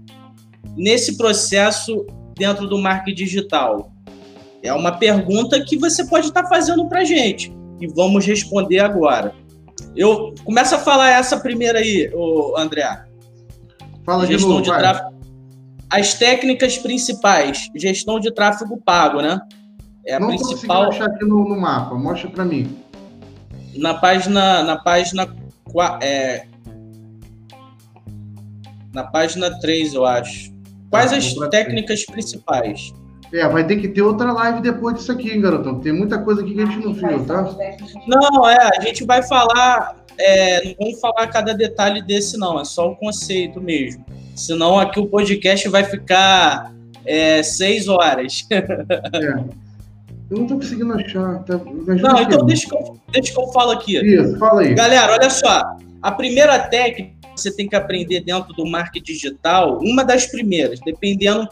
nesse 0.77 1.17
processo 1.17 2.07
dentro 2.37 2.69
do 2.69 2.79
marketing 2.79 3.25
digital? 3.25 3.93
É 4.63 4.73
uma 4.73 4.93
pergunta 4.93 5.61
que 5.65 5.77
você 5.77 6.07
pode 6.07 6.29
estar 6.29 6.47
fazendo 6.47 6.89
para 6.89 7.05
gente 7.05 7.53
e 7.81 7.89
vamos 7.89 8.25
responder 8.25 8.79
agora. 8.79 9.35
Eu 9.97 10.35
começa 10.45 10.77
a 10.77 10.79
falar 10.79 11.11
essa 11.11 11.39
primeira 11.39 11.79
aí, 11.79 12.11
o 12.15 12.57
André. 12.57 13.05
Fala 14.05 14.27
gestão 14.27 14.49
de, 14.49 14.55
novo, 14.55 14.63
de 14.63 14.71
tráfego. 14.71 15.23
As 15.91 16.15
técnicas 16.15 16.79
principais, 16.79 17.69
gestão 17.77 18.19
de 18.19 18.33
tráfego 18.33 18.81
pago, 18.83 19.21
né? 19.21 19.41
É 20.07 20.15
a 20.15 20.21
Não 20.21 20.29
principal. 20.29 20.89
achar 20.89 21.07
aqui 21.07 21.25
no, 21.25 21.49
no 21.49 21.61
mapa. 21.61 21.95
Mostra 21.95 22.29
para 22.31 22.45
mim. 22.45 22.77
Na 23.77 23.95
página, 23.95 24.63
na 24.63 24.77
página 24.77 25.29
é, 26.03 26.47
na 28.93 29.05
página 29.05 29.59
3, 29.61 29.95
eu 29.95 30.05
acho. 30.05 30.53
Quais 30.91 31.13
ah, 31.13 31.17
as 31.17 31.33
técnicas 31.51 32.05
principais? 32.05 32.93
É, 33.33 33.49
vai 33.49 33.67
ter 33.67 33.77
que 33.77 33.89
ter 33.89 34.03
outra 34.03 34.31
live 34.31 34.61
depois 34.61 34.97
disso 34.97 35.11
aqui, 35.11 35.31
hein, 35.31 35.41
garotão? 35.41 35.81
Tem 35.81 35.93
muita 35.93 36.19
coisa 36.19 36.43
aqui 36.43 36.53
que 36.53 36.61
a 36.61 36.67
gente 36.67 36.85
não 36.85 36.93
viu, 36.93 37.25
tá? 37.25 37.43
Não, 38.07 38.49
é, 38.49 38.71
a 38.77 38.81
gente 38.83 39.05
vai 39.05 39.23
falar. 39.23 39.97
É, 40.19 40.67
não 40.67 40.75
vamos 40.79 41.01
falar 41.01 41.27
cada 41.29 41.55
detalhe 41.55 42.03
desse, 42.03 42.37
não. 42.37 42.61
É 42.61 42.65
só 42.65 42.91
o 42.91 42.97
conceito 42.97 43.59
mesmo. 43.61 44.05
Senão 44.37 44.79
aqui 44.79 45.01
o 45.01 45.07
podcast 45.07 45.67
vai 45.71 45.83
ficar 45.85 46.75
é, 47.07 47.43
seis 47.43 47.89
horas. 47.89 48.47
é. 48.53 49.63
Eu 50.31 50.39
não 50.39 50.47
tô 50.47 50.57
conseguindo 50.57 50.93
achar. 50.93 51.43
Tá? 51.45 51.59
Não, 51.59 52.23
então 52.23 52.45
deixa 52.45 52.69
que, 52.69 52.75
eu, 52.75 52.99
deixa 53.11 53.33
que 53.33 53.41
eu 53.41 53.47
falo 53.49 53.73
aqui. 53.73 53.97
Isso, 53.97 54.39
fala 54.39 54.61
aí. 54.61 54.75
Galera, 54.75 55.13
olha 55.13 55.31
só. 55.31 55.77
A 56.03 56.13
primeira 56.13 56.59
técnica 56.59 57.13
que 57.35 57.41
você 57.41 57.55
tem 57.55 57.67
que 57.67 57.77
aprender 57.77 58.21
dentro 58.21 58.53
do 58.53 58.67
marketing 58.67 59.13
digital, 59.13 59.79
uma 59.79 60.05
das 60.05 60.27
primeiras, 60.27 60.81
dependendo 60.81 61.49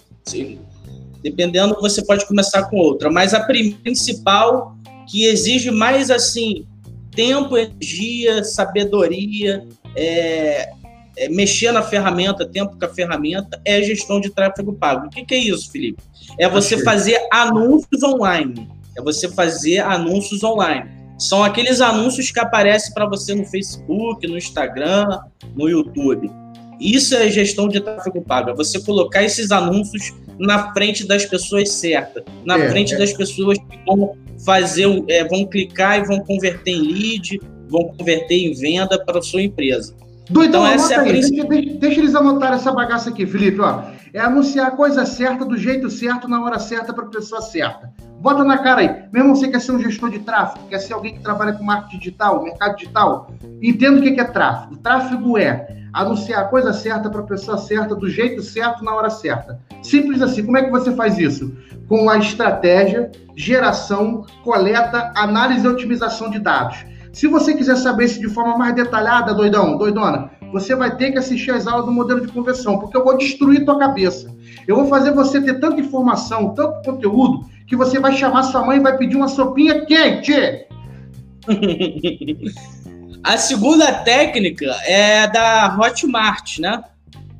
Dependendo, 1.22 1.76
você 1.80 2.04
pode 2.04 2.26
começar 2.26 2.64
com 2.64 2.76
outra. 2.76 3.10
Mas 3.10 3.34
a 3.34 3.40
principal, 3.44 4.76
que 5.08 5.24
exige 5.24 5.70
mais 5.70 6.10
assim 6.10 6.66
tempo, 7.14 7.58
energia, 7.58 8.44
sabedoria, 8.44 9.66
é, 9.96 10.70
é, 11.16 11.28
mexer 11.28 11.72
na 11.72 11.82
ferramenta, 11.82 12.46
tempo 12.46 12.78
com 12.78 12.84
a 12.84 12.88
ferramenta, 12.88 13.60
é 13.64 13.76
a 13.76 13.82
gestão 13.82 14.20
de 14.20 14.30
tráfego 14.30 14.72
pago. 14.72 15.06
O 15.06 15.10
que, 15.10 15.24
que 15.24 15.34
é 15.34 15.38
isso, 15.38 15.70
Felipe? 15.70 16.02
É 16.38 16.48
você 16.48 16.82
fazer 16.82 17.18
anúncios 17.32 18.02
online. 18.02 18.68
É 18.96 19.02
você 19.02 19.28
fazer 19.28 19.80
anúncios 19.80 20.42
online. 20.42 20.88
São 21.18 21.44
aqueles 21.44 21.82
anúncios 21.82 22.30
que 22.30 22.40
aparecem 22.40 22.94
para 22.94 23.06
você 23.06 23.34
no 23.34 23.44
Facebook, 23.44 24.26
no 24.26 24.38
Instagram, 24.38 25.20
no 25.54 25.68
YouTube. 25.68 26.30
Isso 26.80 27.14
é 27.14 27.30
gestão 27.30 27.68
de 27.68 27.80
tráfego 27.80 28.22
pago. 28.22 28.50
É 28.50 28.54
você 28.54 28.80
colocar 28.80 29.22
esses 29.22 29.50
anúncios 29.50 30.14
na 30.38 30.72
frente 30.72 31.06
das 31.06 31.26
pessoas 31.26 31.70
certas, 31.72 32.24
na 32.44 32.58
é, 32.58 32.70
frente 32.70 32.94
é. 32.94 32.98
das 32.98 33.12
pessoas 33.12 33.58
que 33.58 33.78
vão 33.86 34.16
fazer, 34.44 34.86
é, 35.08 35.22
vão 35.22 35.44
clicar 35.44 36.00
e 36.00 36.06
vão 36.06 36.20
converter 36.20 36.70
em 36.70 36.80
lead, 36.80 37.38
vão 37.68 37.88
converter 37.88 38.36
em 38.36 38.54
venda 38.54 38.98
para 39.04 39.18
a 39.18 39.22
sua 39.22 39.42
empresa. 39.42 39.94
Doidão, 40.30 40.64
então, 40.64 40.72
essa 40.72 40.94
é 40.94 40.96
a 40.96 41.00
aí. 41.02 41.12
Deixa, 41.12 41.44
deixa, 41.44 41.78
deixa, 41.78 42.00
eles 42.00 42.14
anotar 42.14 42.52
essa 42.52 42.70
bagaça 42.70 43.10
aqui, 43.10 43.26
Felipe. 43.26 43.60
Ó. 43.60 43.82
É 44.12 44.20
anunciar 44.20 44.68
a 44.68 44.70
coisa 44.70 45.04
certa, 45.04 45.44
do 45.44 45.56
jeito 45.56 45.90
certo, 45.90 46.28
na 46.28 46.42
hora 46.42 46.58
certa, 46.58 46.92
para 46.92 47.04
a 47.04 47.08
pessoa 47.08 47.42
certa. 47.42 47.92
Bota 48.20 48.44
na 48.44 48.58
cara 48.58 48.80
aí. 48.80 49.04
Mesmo 49.12 49.34
você 49.34 49.48
quer 49.48 49.60
ser 49.60 49.72
um 49.72 49.80
gestor 49.80 50.10
de 50.10 50.20
tráfego, 50.20 50.66
quer 50.68 50.78
ser 50.78 50.92
alguém 50.92 51.14
que 51.14 51.20
trabalha 51.20 51.52
com 51.52 51.64
marketing 51.64 51.98
digital, 51.98 52.42
mercado 52.42 52.76
digital, 52.76 53.30
entenda 53.62 53.98
o 53.98 54.02
que 54.02 54.20
é 54.20 54.24
tráfego. 54.24 54.76
Tráfego 54.76 55.38
é 55.38 55.76
anunciar 55.92 56.42
a 56.42 56.48
coisa 56.48 56.72
certa 56.72 57.08
para 57.10 57.20
a 57.20 57.24
pessoa 57.24 57.58
certa, 57.58 57.94
do 57.94 58.08
jeito 58.08 58.42
certo, 58.42 58.84
na 58.84 58.94
hora 58.94 59.10
certa. 59.10 59.58
Simples 59.82 60.22
assim. 60.22 60.44
Como 60.44 60.58
é 60.58 60.62
que 60.62 60.70
você 60.70 60.92
faz 60.92 61.18
isso? 61.18 61.56
Com 61.88 62.08
a 62.08 62.18
estratégia, 62.18 63.10
geração, 63.34 64.24
coleta, 64.44 65.12
análise 65.16 65.64
e 65.64 65.68
otimização 65.68 66.30
de 66.30 66.38
dados. 66.38 66.84
Se 67.12 67.26
você 67.26 67.54
quiser 67.54 67.76
saber 67.76 68.04
isso 68.04 68.20
de 68.20 68.28
forma 68.28 68.56
mais 68.56 68.74
detalhada, 68.74 69.34
doidão, 69.34 69.76
doidona, 69.76 70.30
você 70.52 70.74
vai 70.74 70.96
ter 70.96 71.12
que 71.12 71.18
assistir 71.18 71.50
às 71.50 71.66
aulas 71.66 71.86
do 71.86 71.92
modelo 71.92 72.20
de 72.24 72.32
conversão, 72.32 72.78
porque 72.78 72.96
eu 72.96 73.04
vou 73.04 73.16
destruir 73.16 73.64
tua 73.64 73.78
cabeça. 73.78 74.34
Eu 74.66 74.76
vou 74.76 74.86
fazer 74.86 75.12
você 75.12 75.40
ter 75.40 75.60
tanta 75.60 75.80
informação, 75.80 76.54
tanto 76.54 76.82
conteúdo, 76.84 77.46
que 77.66 77.76
você 77.76 77.98
vai 77.98 78.12
chamar 78.16 78.44
sua 78.44 78.64
mãe 78.64 78.78
e 78.78 78.82
vai 78.82 78.96
pedir 78.96 79.16
uma 79.16 79.28
sopinha 79.28 79.84
quente. 79.86 80.32
A 83.22 83.36
segunda 83.36 83.92
técnica 83.92 84.66
é 84.86 85.26
da 85.26 85.76
Hotmart, 85.78 86.58
né? 86.58 86.82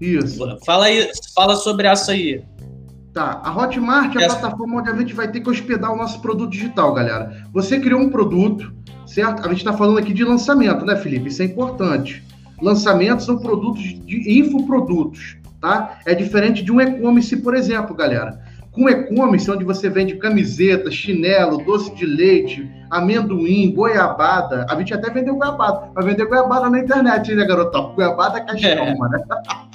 Isso. 0.01 0.59
Fala 0.65 0.87
aí, 0.87 1.11
fala 1.35 1.57
sobre 1.57 1.87
essa 1.87 2.13
aí. 2.13 2.43
Tá, 3.13 3.41
a 3.45 3.57
Hotmart 3.57 4.15
é 4.15 4.23
a 4.23 4.27
essa... 4.27 4.37
plataforma 4.37 4.81
onde 4.81 4.91
a 4.91 4.95
gente 4.95 5.15
vai 5.15 5.27
ter 5.27 5.41
que 5.41 5.51
hospedar 5.51 5.93
o 5.93 5.97
nosso 5.97 6.23
produto 6.23 6.51
digital, 6.51 6.95
galera. 6.95 7.45
Você 7.53 7.81
criou 7.81 8.01
um 8.01 8.09
produto, 8.09 8.73
certo? 9.05 9.45
A 9.45 9.49
gente 9.49 9.59
está 9.59 9.73
falando 9.73 9.99
aqui 9.99 10.13
de 10.13 10.25
lançamento, 10.25 10.85
né, 10.85 10.95
Felipe? 10.97 11.29
Isso 11.29 11.43
é 11.43 11.47
importante. 11.47 12.23
Lançamentos 12.63 13.27
são 13.27 13.39
produtos 13.39 13.83
de 13.83 14.39
infoprodutos, 14.39 15.39
tá? 15.61 15.99
É 16.07 16.15
diferente 16.15 16.63
de 16.63 16.71
um 16.71 16.81
e-commerce, 16.81 17.37
por 17.39 17.55
exemplo, 17.55 17.97
galera. 17.97 18.41
Com 18.71 18.89
e-commerce, 18.89 19.51
onde 19.51 19.65
você 19.65 19.91
vende 19.91 20.15
camiseta, 20.15 20.89
chinelo, 20.89 21.65
doce 21.65 21.93
de 21.97 22.07
leite, 22.07 22.71
amendoim, 22.89 23.73
goiabada. 23.75 24.65
A 24.71 24.77
gente 24.77 24.95
até 24.95 25.11
vendeu 25.11 25.35
goiabada. 25.35 25.91
Vai 25.93 26.05
vender 26.05 26.27
goiabada 26.27 26.71
na 26.71 26.79
internet, 26.79 27.35
né, 27.35 27.45
garotão? 27.45 27.93
Goiabada 27.97 28.39
é 28.39 28.41
cachorro, 28.43 29.07
é. 29.07 29.09
né? 29.09 29.25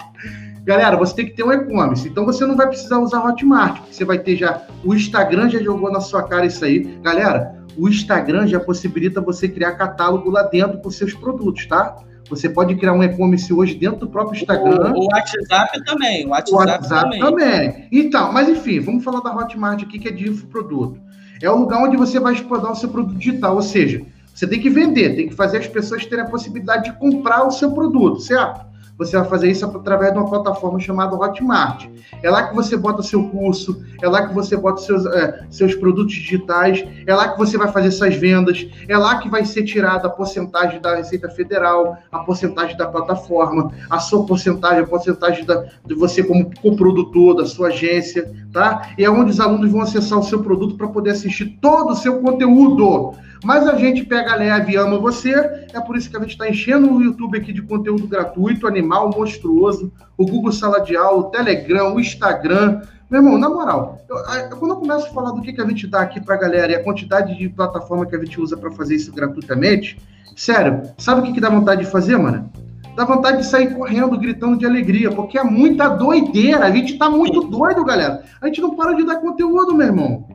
Galera, 0.65 0.97
você 0.97 1.15
tem 1.15 1.25
que 1.25 1.33
ter 1.33 1.43
um 1.43 1.51
e-commerce. 1.51 2.07
Então 2.07 2.25
você 2.25 2.43
não 2.43 2.55
vai 2.55 2.67
precisar 2.67 2.97
usar 2.97 3.23
Hotmart, 3.23 3.79
porque 3.81 3.93
você 3.93 4.03
vai 4.03 4.17
ter 4.17 4.35
já. 4.35 4.63
O 4.83 4.95
Instagram 4.95 5.47
já 5.47 5.59
jogou 5.59 5.91
na 5.91 6.01
sua 6.01 6.23
cara 6.23 6.45
isso 6.47 6.65
aí. 6.65 6.97
Galera, 7.03 7.55
o 7.77 7.87
Instagram 7.87 8.47
já 8.47 8.59
possibilita 8.59 9.21
você 9.21 9.47
criar 9.47 9.73
catálogo 9.73 10.29
lá 10.31 10.41
dentro 10.41 10.79
com 10.79 10.89
seus 10.89 11.13
produtos, 11.13 11.67
tá? 11.67 11.95
Você 12.29 12.49
pode 12.49 12.73
criar 12.75 12.93
um 12.93 13.03
e-commerce 13.03 13.53
hoje 13.53 13.75
dentro 13.75 13.99
do 13.99 14.07
próprio 14.07 14.39
Instagram. 14.39 14.93
O, 14.93 15.01
o 15.01 15.05
WhatsApp 15.05 15.83
também. 15.85 16.25
O 16.25 16.29
WhatsApp, 16.29 16.51
o 16.51 16.55
WhatsApp 16.55 17.19
também. 17.19 17.19
também. 17.19 17.87
Então, 17.91 18.33
mas 18.33 18.49
enfim, 18.49 18.79
vamos 18.79 19.03
falar 19.03 19.19
da 19.19 19.35
Hotmart 19.35 19.83
aqui, 19.83 19.99
que 19.99 20.07
é 20.07 20.11
de 20.11 20.27
infoproduto. 20.29 20.99
É 21.41 21.49
o 21.49 21.55
lugar 21.55 21.83
onde 21.83 21.95
você 21.95 22.19
vai 22.19 22.33
explorar 22.33 22.71
o 22.71 22.75
seu 22.75 22.89
produto 22.89 23.15
digital, 23.15 23.55
ou 23.55 23.61
seja, 23.61 24.01
você 24.33 24.47
tem 24.47 24.59
que 24.59 24.69
vender, 24.69 25.15
tem 25.15 25.29
que 25.29 25.35
fazer 25.35 25.59
as 25.59 25.67
pessoas 25.67 26.05
terem 26.05 26.25
a 26.25 26.27
possibilidade 26.27 26.85
de 26.85 26.97
comprar 26.97 27.45
o 27.45 27.51
seu 27.51 27.71
produto, 27.71 28.19
certo? 28.19 28.65
Você 28.97 29.17
vai 29.17 29.27
fazer 29.27 29.51
isso 29.51 29.65
através 29.65 30.13
de 30.13 30.17
uma 30.17 30.29
plataforma 30.29 30.79
chamada 30.79 31.15
Hotmart. 31.15 31.87
É 32.23 32.29
lá 32.29 32.47
que 32.47 32.55
você 32.55 32.77
bota 32.77 33.03
seu 33.03 33.27
curso, 33.29 33.83
é 34.01 34.07
lá 34.07 34.27
que 34.27 34.33
você 34.33 34.55
bota 34.55 34.81
seus, 34.81 35.05
é, 35.05 35.45
seus 35.49 35.75
produtos 35.75 36.13
digitais, 36.13 36.85
é 37.05 37.13
lá 37.13 37.29
que 37.29 37.37
você 37.37 37.57
vai 37.57 37.71
fazer 37.71 37.91
suas 37.91 38.15
vendas, 38.15 38.67
é 38.87 38.97
lá 38.97 39.19
que 39.19 39.29
vai 39.29 39.43
ser 39.43 39.63
tirada 39.63 40.07
a 40.07 40.09
porcentagem 40.09 40.79
da 40.79 40.95
Receita 40.95 41.29
Federal, 41.29 41.97
a 42.11 42.19
porcentagem 42.19 42.77
da 42.77 42.87
plataforma, 42.87 43.71
a 43.89 43.99
sua 43.99 44.25
porcentagem, 44.25 44.83
a 44.83 44.87
porcentagem 44.87 45.45
da, 45.45 45.65
de 45.85 45.93
você 45.93 46.23
como 46.23 46.49
coprodutor, 46.61 47.35
da 47.35 47.45
sua 47.45 47.67
agência, 47.67 48.31
tá? 48.53 48.89
E 48.97 49.03
é 49.03 49.09
onde 49.09 49.31
os 49.31 49.39
alunos 49.39 49.71
vão 49.71 49.81
acessar 49.81 50.19
o 50.19 50.23
seu 50.23 50.41
produto 50.41 50.77
para 50.77 50.87
poder 50.87 51.11
assistir 51.11 51.57
todo 51.61 51.91
o 51.91 51.95
seu 51.95 52.21
conteúdo. 52.21 53.13
Mas 53.43 53.67
a 53.67 53.75
gente 53.75 54.03
pega 54.03 54.35
leve 54.35 54.73
e 54.73 54.75
ama 54.75 54.97
você. 54.97 55.33
É 55.73 55.79
por 55.79 55.95
isso 55.95 56.09
que 56.09 56.17
a 56.17 56.19
gente 56.19 56.31
está 56.31 56.49
enchendo 56.49 56.91
o 56.91 57.01
YouTube 57.01 57.37
aqui 57.37 57.51
de 57.51 57.61
conteúdo 57.61 58.07
gratuito, 58.07 58.67
animal, 58.67 59.09
monstruoso. 59.09 59.91
O 60.17 60.25
Google 60.25 60.51
Sala 60.51 60.79
de 60.79 60.95
Aula, 60.95 61.19
o 61.19 61.29
Telegram, 61.29 61.93
o 61.93 61.99
Instagram. 61.99 62.81
Meu 63.09 63.21
irmão, 63.21 63.37
na 63.37 63.49
moral, 63.49 63.99
eu, 64.09 64.17
eu, 64.17 64.57
quando 64.57 64.71
eu 64.71 64.77
começo 64.77 65.05
a 65.05 65.09
falar 65.09 65.31
do 65.31 65.41
que, 65.41 65.53
que 65.53 65.61
a 65.61 65.65
gente 65.65 65.85
dá 65.85 66.01
aqui 66.01 66.19
para 66.19 66.35
a 66.35 66.37
galera 66.39 66.71
e 66.71 66.75
a 66.75 66.83
quantidade 66.83 67.37
de 67.37 67.47
plataforma 67.47 68.05
que 68.05 68.15
a 68.15 68.19
gente 68.19 68.41
usa 68.41 68.57
para 68.57 68.71
fazer 68.71 68.95
isso 68.95 69.13
gratuitamente, 69.13 69.99
sério, 70.35 70.81
sabe 70.97 71.21
o 71.21 71.23
que, 71.23 71.33
que 71.33 71.39
dá 71.39 71.49
vontade 71.49 71.85
de 71.85 71.91
fazer, 71.91 72.17
mano? 72.17 72.49
Dá 72.95 73.03
vontade 73.03 73.39
de 73.39 73.45
sair 73.45 73.75
correndo, 73.75 74.17
gritando 74.17 74.57
de 74.57 74.65
alegria, 74.65 75.11
porque 75.11 75.37
é 75.37 75.43
muita 75.43 75.89
doideira. 75.89 76.65
A 76.65 76.71
gente 76.71 76.97
tá 76.97 77.09
muito 77.09 77.41
doido, 77.41 77.83
galera. 77.83 78.23
A 78.41 78.47
gente 78.47 78.61
não 78.61 78.75
para 78.75 78.93
de 78.93 79.05
dar 79.05 79.17
conteúdo, 79.17 79.75
meu 79.75 79.87
irmão. 79.87 80.27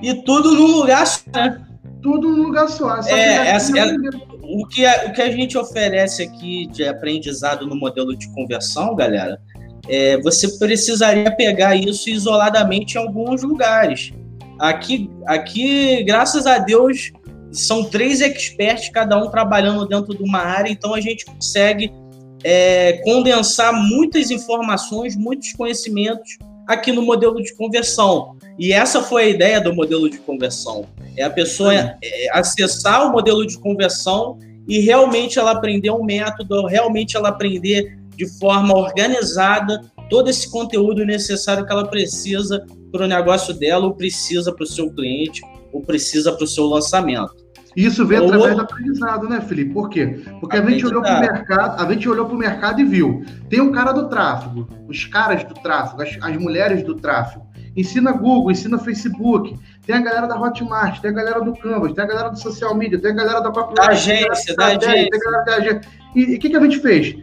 E 0.00 0.14
tudo 0.22 0.52
no 0.52 0.66
lugar, 0.66 1.04
né? 1.34 1.65
Tudo 2.06 2.28
num 2.28 2.44
lugar 2.44 2.68
só. 2.68 3.02
só 3.02 3.08
é, 3.08 3.48
essa, 3.48 3.76
é, 3.76 3.96
o, 4.42 4.64
que 4.68 4.86
a, 4.86 5.06
o 5.06 5.12
que 5.12 5.20
a 5.20 5.30
gente 5.30 5.58
oferece 5.58 6.22
aqui 6.22 6.68
de 6.68 6.86
aprendizado 6.86 7.66
no 7.66 7.74
modelo 7.74 8.16
de 8.16 8.28
conversão, 8.32 8.94
galera, 8.94 9.40
é, 9.88 10.16
você 10.20 10.56
precisaria 10.56 11.34
pegar 11.34 11.74
isso 11.74 12.08
isoladamente 12.08 12.96
em 12.96 13.00
alguns 13.00 13.42
lugares. 13.42 14.12
Aqui, 14.60 15.10
aqui, 15.26 16.04
graças 16.04 16.46
a 16.46 16.58
Deus, 16.58 17.10
são 17.50 17.84
três 17.84 18.20
experts, 18.20 18.88
cada 18.90 19.18
um 19.18 19.28
trabalhando 19.28 19.84
dentro 19.84 20.16
de 20.16 20.22
uma 20.22 20.38
área, 20.38 20.70
então 20.70 20.94
a 20.94 21.00
gente 21.00 21.24
consegue 21.24 21.92
é, 22.44 23.00
condensar 23.02 23.72
muitas 23.74 24.30
informações, 24.30 25.16
muitos 25.16 25.52
conhecimentos 25.54 26.38
aqui 26.68 26.92
no 26.92 27.02
modelo 27.02 27.42
de 27.42 27.52
conversão. 27.54 28.36
E 28.56 28.72
essa 28.72 29.02
foi 29.02 29.24
a 29.24 29.28
ideia 29.28 29.60
do 29.60 29.74
modelo 29.74 30.08
de 30.08 30.18
conversão. 30.18 30.86
É 31.16 31.24
a 31.24 31.30
pessoa 31.30 31.74
é, 31.74 31.96
acessar 32.32 33.06
o 33.06 33.12
modelo 33.12 33.46
de 33.46 33.58
conversão 33.58 34.38
e 34.68 34.80
realmente 34.80 35.38
ela 35.38 35.52
aprender 35.52 35.90
um 35.90 36.04
método, 36.04 36.66
realmente 36.66 37.16
ela 37.16 37.28
aprender 37.28 37.98
de 38.16 38.26
forma 38.38 38.74
organizada 38.76 39.80
todo 40.08 40.28
esse 40.28 40.50
conteúdo 40.50 41.04
necessário 41.04 41.64
que 41.64 41.72
ela 41.72 41.86
precisa 41.86 42.64
para 42.90 43.04
o 43.04 43.08
negócio 43.08 43.52
dela, 43.54 43.86
ou 43.86 43.94
precisa 43.94 44.52
para 44.52 44.64
o 44.64 44.66
seu 44.66 44.90
cliente, 44.90 45.42
ou 45.72 45.82
precisa 45.82 46.32
para 46.32 46.44
o 46.44 46.46
seu 46.46 46.66
lançamento. 46.66 47.46
Isso 47.76 48.06
veio 48.06 48.24
através 48.24 48.54
do 48.54 48.62
aprendizado, 48.62 49.28
né, 49.28 49.38
Felipe? 49.42 49.74
Por 49.74 49.90
quê? 49.90 50.22
Porque 50.40 50.56
a 50.56 50.64
gente 50.64 50.86
olhou 50.86 51.02
para 51.02 51.18
o 51.18 51.20
mercado, 51.20 51.82
a 51.82 51.92
gente 51.92 52.08
olhou 52.08 52.24
para 52.24 52.34
o 52.34 52.38
mercado 52.38 52.80
e 52.80 52.84
viu. 52.84 53.22
Tem 53.50 53.60
um 53.60 53.70
cara 53.70 53.92
do 53.92 54.08
tráfego, 54.08 54.66
os 54.88 55.04
caras 55.04 55.44
do 55.44 55.52
tráfego, 55.52 56.02
as, 56.02 56.16
as 56.22 56.36
mulheres 56.38 56.82
do 56.82 56.94
tráfego. 56.94 57.45
Ensina 57.76 58.12
Google, 58.12 58.50
ensina 58.50 58.78
Facebook. 58.78 59.56
Tem 59.86 59.96
a 59.96 60.00
galera 60.00 60.26
da 60.26 60.40
Hotmart, 60.40 61.00
tem 61.00 61.10
a 61.10 61.14
galera 61.14 61.40
do 61.40 61.52
Canvas, 61.52 61.92
tem 61.92 62.04
a 62.04 62.06
galera 62.06 62.30
do 62.30 62.38
social 62.38 62.74
media, 62.74 62.98
tem 62.98 63.10
a 63.10 63.14
galera 63.14 63.40
da 63.40 63.50
Copyright. 63.50 63.90
Agência, 63.90 64.56
da 64.56 64.66
agência. 64.66 65.10
Tem 65.10 65.20
a 65.20 65.24
galera 65.24 65.44
da 65.44 65.56
agência. 65.56 65.80
E 66.14 66.36
o 66.36 66.38
que, 66.38 66.48
que 66.48 66.56
a 66.56 66.60
gente 66.60 66.80
fez? 66.80 67.16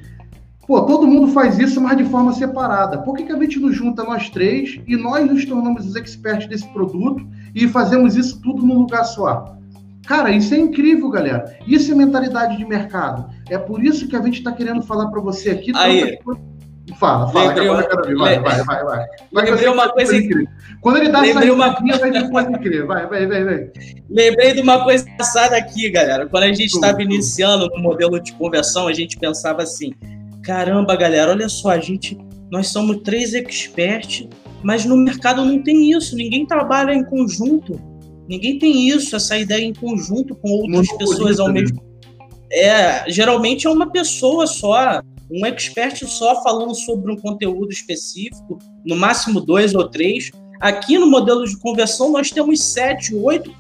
Pô, 0.68 0.82
todo 0.84 1.08
mundo 1.08 1.28
faz 1.34 1.60
isso, 1.60 1.82
mas 1.82 1.98
de 1.98 2.06
forma 2.06 2.32
separada. 2.34 3.00
Por 3.00 3.16
que, 3.18 3.24
que 3.24 3.32
a 3.32 3.38
gente 3.38 3.60
nos 3.60 3.76
junta 3.76 4.04
nós 4.04 4.30
três 4.30 4.80
e 4.88 4.96
nós 4.96 5.30
nos 5.30 5.44
tornamos 5.44 5.86
os 5.86 5.96
experts 5.96 6.48
desse 6.48 6.68
produto 6.70 7.28
e 7.54 7.68
fazemos 7.68 8.16
isso 8.16 8.42
tudo 8.42 8.66
num 8.66 8.80
lugar 8.80 9.04
só? 9.04 9.58
Cara, 10.06 10.32
isso 10.32 10.54
é 10.54 10.58
incrível, 10.58 11.10
galera. 11.10 11.58
Isso 11.66 11.92
é 11.92 11.96
mentalidade 11.96 12.58
de 12.58 12.66
mercado. 12.66 13.30
É 13.50 13.58
por 13.58 13.84
isso 13.84 14.08
que 14.08 14.16
a 14.16 14.22
gente 14.22 14.38
está 14.38 14.52
querendo 14.52 14.82
falar 14.84 15.08
para 15.08 15.22
você 15.22 15.50
aqui. 15.50 15.72
Aí. 15.76 16.18
Fala, 17.00 17.32
fala, 17.32 17.54
lembrei 17.54 17.68
ver. 17.68 18.16
Vai, 18.16 18.40
vai, 18.40 18.64
vai, 18.64 18.84
vai. 18.84 19.06
vai 19.32 19.46
lembrei 19.46 19.68
uma 19.68 19.90
coisa 19.90 20.16
incrível. 20.16 20.48
Quando 20.82 20.98
ele 20.98 21.10
dá 21.10 21.22
lembrei 21.22 21.50
essa 21.50 21.56
uma... 21.56 22.00
vai 22.00 22.12
depois 22.12 22.50
incrível. 22.50 22.88
Vai, 22.88 23.08
vai, 23.08 23.28
vai, 23.28 23.44
vai. 23.44 23.72
Lembrei 24.10 24.54
de 24.54 24.62
uma 24.62 24.84
coisa 24.84 25.10
engraçada 25.10 25.58
aqui, 25.58 25.90
galera. 25.90 26.28
Quando 26.28 26.44
a 26.44 26.48
gente 26.48 26.66
estava 26.66 27.02
iniciando 27.02 27.68
no 27.70 27.82
modelo 27.82 28.20
de 28.20 28.34
conversão, 28.34 28.88
a 28.88 28.94
gente 28.94 29.18
pensava 29.18 29.64
assim: 29.64 29.92
caramba, 30.44 30.96
galera, 30.96 31.32
olha 31.32 31.50
só, 31.50 31.72
a 31.72 31.80
gente, 31.80 32.18
nós 32.52 32.68
somos 32.68 33.02
três 33.04 33.34
experts, 33.34 34.28
mas 34.64 34.86
no 34.86 34.98
mercado 34.98 35.44
não 35.46 35.62
tem 35.62 35.92
isso. 35.92 36.16
Ninguém 36.16 36.46
trabalha 36.46 36.94
em 36.94 37.04
conjunto 37.04 37.80
Ninguém 38.28 38.58
tem 38.58 38.88
isso, 38.90 39.16
essa 39.16 39.38
ideia 39.38 39.64
em 39.64 39.74
conjunto 39.74 40.36
com 40.36 40.50
outras 40.50 40.92
pessoas 40.98 41.40
ao 41.40 41.52
mesmo 41.52 41.78
tempo. 41.78 41.94
É, 42.52 43.10
geralmente 43.10 43.68
é 43.68 43.70
uma 43.70 43.90
pessoa 43.92 44.46
só, 44.46 45.02
um 45.34 45.46
expert 45.46 46.06
só 46.08 46.44
falando 46.44 46.76
sobre 46.76 47.12
um 47.12 47.16
conteúdo 47.16 47.72
específico, 47.72 48.60
no 48.86 48.96
máximo 48.96 49.42
dois 49.42 49.74
ou 49.74 49.90
três. 49.90 50.30
Aqui 50.62 50.98
no 50.98 51.08
modelo 51.08 51.44
de 51.46 51.58
conversão 51.58 52.12
nós 52.12 52.30
temos 52.30 52.62
sete, 52.62 53.16
oito, 53.16 53.52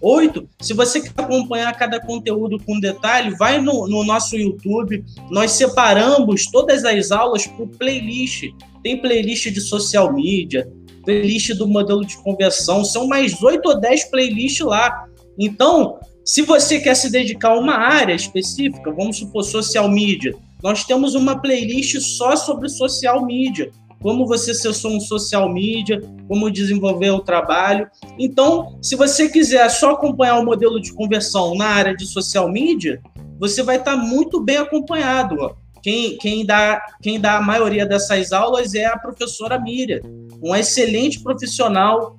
oito. 0.00 0.46
Se 0.60 0.74
você 0.74 1.00
quer 1.00 1.12
acompanhar 1.16 1.74
cada 1.76 1.98
conteúdo 1.98 2.62
com 2.62 2.78
detalhe, 2.78 3.34
vai 3.36 3.60
no, 3.60 3.88
no 3.88 4.04
nosso 4.04 4.36
YouTube. 4.36 5.02
Nós 5.30 5.52
separamos 5.52 6.46
todas 6.50 6.84
as 6.84 7.10
aulas 7.10 7.46
por 7.46 7.66
playlist. 7.68 8.50
Tem 8.82 9.00
playlist 9.00 9.50
de 9.50 9.60
social 9.60 10.12
media, 10.12 10.70
playlist 11.04 11.54
do 11.54 11.66
modelo 11.66 12.04
de 12.04 12.16
conversão, 12.18 12.84
são 12.84 13.06
mais 13.06 13.42
oito 13.42 13.70
ou 13.70 13.80
dez 13.80 14.04
playlists 14.04 14.66
lá. 14.66 15.06
Então, 15.38 15.98
se 16.24 16.42
você 16.42 16.78
quer 16.78 16.94
se 16.94 17.10
dedicar 17.10 17.50
a 17.50 17.58
uma 17.58 17.74
área 17.74 18.14
específica, 18.14 18.92
vamos 18.92 19.18
supor 19.18 19.44
social 19.44 19.88
media, 19.88 20.34
nós 20.62 20.84
temos 20.84 21.14
uma 21.14 21.40
playlist 21.40 22.00
só 22.00 22.36
sobre 22.36 22.68
social 22.68 23.24
media, 23.24 23.70
como 24.00 24.26
você 24.26 24.52
ser 24.52 24.68
um 24.86 25.00
social 25.00 25.48
media, 25.52 26.00
como 26.28 26.50
desenvolver 26.50 27.10
o 27.10 27.20
trabalho. 27.20 27.88
Então, 28.18 28.78
se 28.82 28.96
você 28.96 29.28
quiser 29.28 29.68
só 29.70 29.92
acompanhar 29.92 30.38
o 30.38 30.44
modelo 30.44 30.80
de 30.80 30.92
conversão 30.92 31.54
na 31.54 31.66
área 31.66 31.96
de 31.96 32.06
social 32.06 32.50
media, 32.50 33.00
você 33.38 33.62
vai 33.62 33.76
estar 33.76 33.96
muito 33.96 34.40
bem 34.40 34.56
acompanhado. 34.56 35.56
Quem, 35.82 36.16
quem, 36.18 36.46
dá, 36.46 36.80
quem 37.02 37.20
dá 37.20 37.38
a 37.38 37.42
maioria 37.42 37.84
dessas 37.84 38.32
aulas 38.32 38.72
é 38.74 38.84
a 38.84 38.96
professora 38.96 39.58
Miriam, 39.58 40.00
uma 40.40 40.60
excelente 40.60 41.20
profissional, 41.20 42.16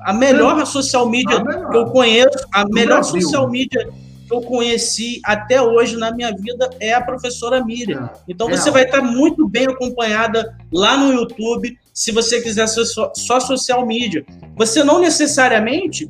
a 0.00 0.14
melhor 0.14 0.64
social 0.64 1.06
media 1.06 1.44
que 1.44 1.76
eu 1.76 1.86
conheço, 1.86 2.38
a 2.52 2.64
melhor 2.70 3.04
social 3.04 3.50
media 3.50 3.86
que 4.30 4.36
eu 4.36 4.40
conheci 4.42 5.20
até 5.24 5.60
hoje 5.60 5.96
na 5.96 6.12
minha 6.12 6.30
vida 6.30 6.70
é 6.78 6.94
a 6.94 7.00
professora 7.00 7.64
Miriam. 7.64 8.04
É, 8.04 8.10
então 8.28 8.48
é. 8.48 8.56
você 8.56 8.70
vai 8.70 8.84
estar 8.84 9.02
muito 9.02 9.48
bem 9.48 9.66
acompanhada 9.66 10.56
lá 10.72 10.96
no 10.96 11.12
YouTube, 11.12 11.76
se 11.92 12.12
você 12.12 12.40
quiser 12.40 12.68
ser 12.68 12.84
só, 12.86 13.12
só 13.16 13.40
social 13.40 13.84
media. 13.84 14.24
Você 14.56 14.84
não 14.84 15.00
necessariamente 15.00 16.08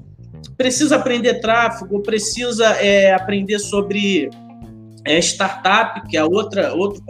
precisa 0.56 0.96
aprender 0.96 1.40
tráfego, 1.40 2.02
precisa 2.02 2.66
é, 2.74 3.14
aprender 3.14 3.58
sobre 3.58 4.28
é 5.06 5.18
startup, 5.18 6.06
que 6.06 6.14
é 6.18 6.22
outra, 6.22 6.74
outro, 6.74 7.02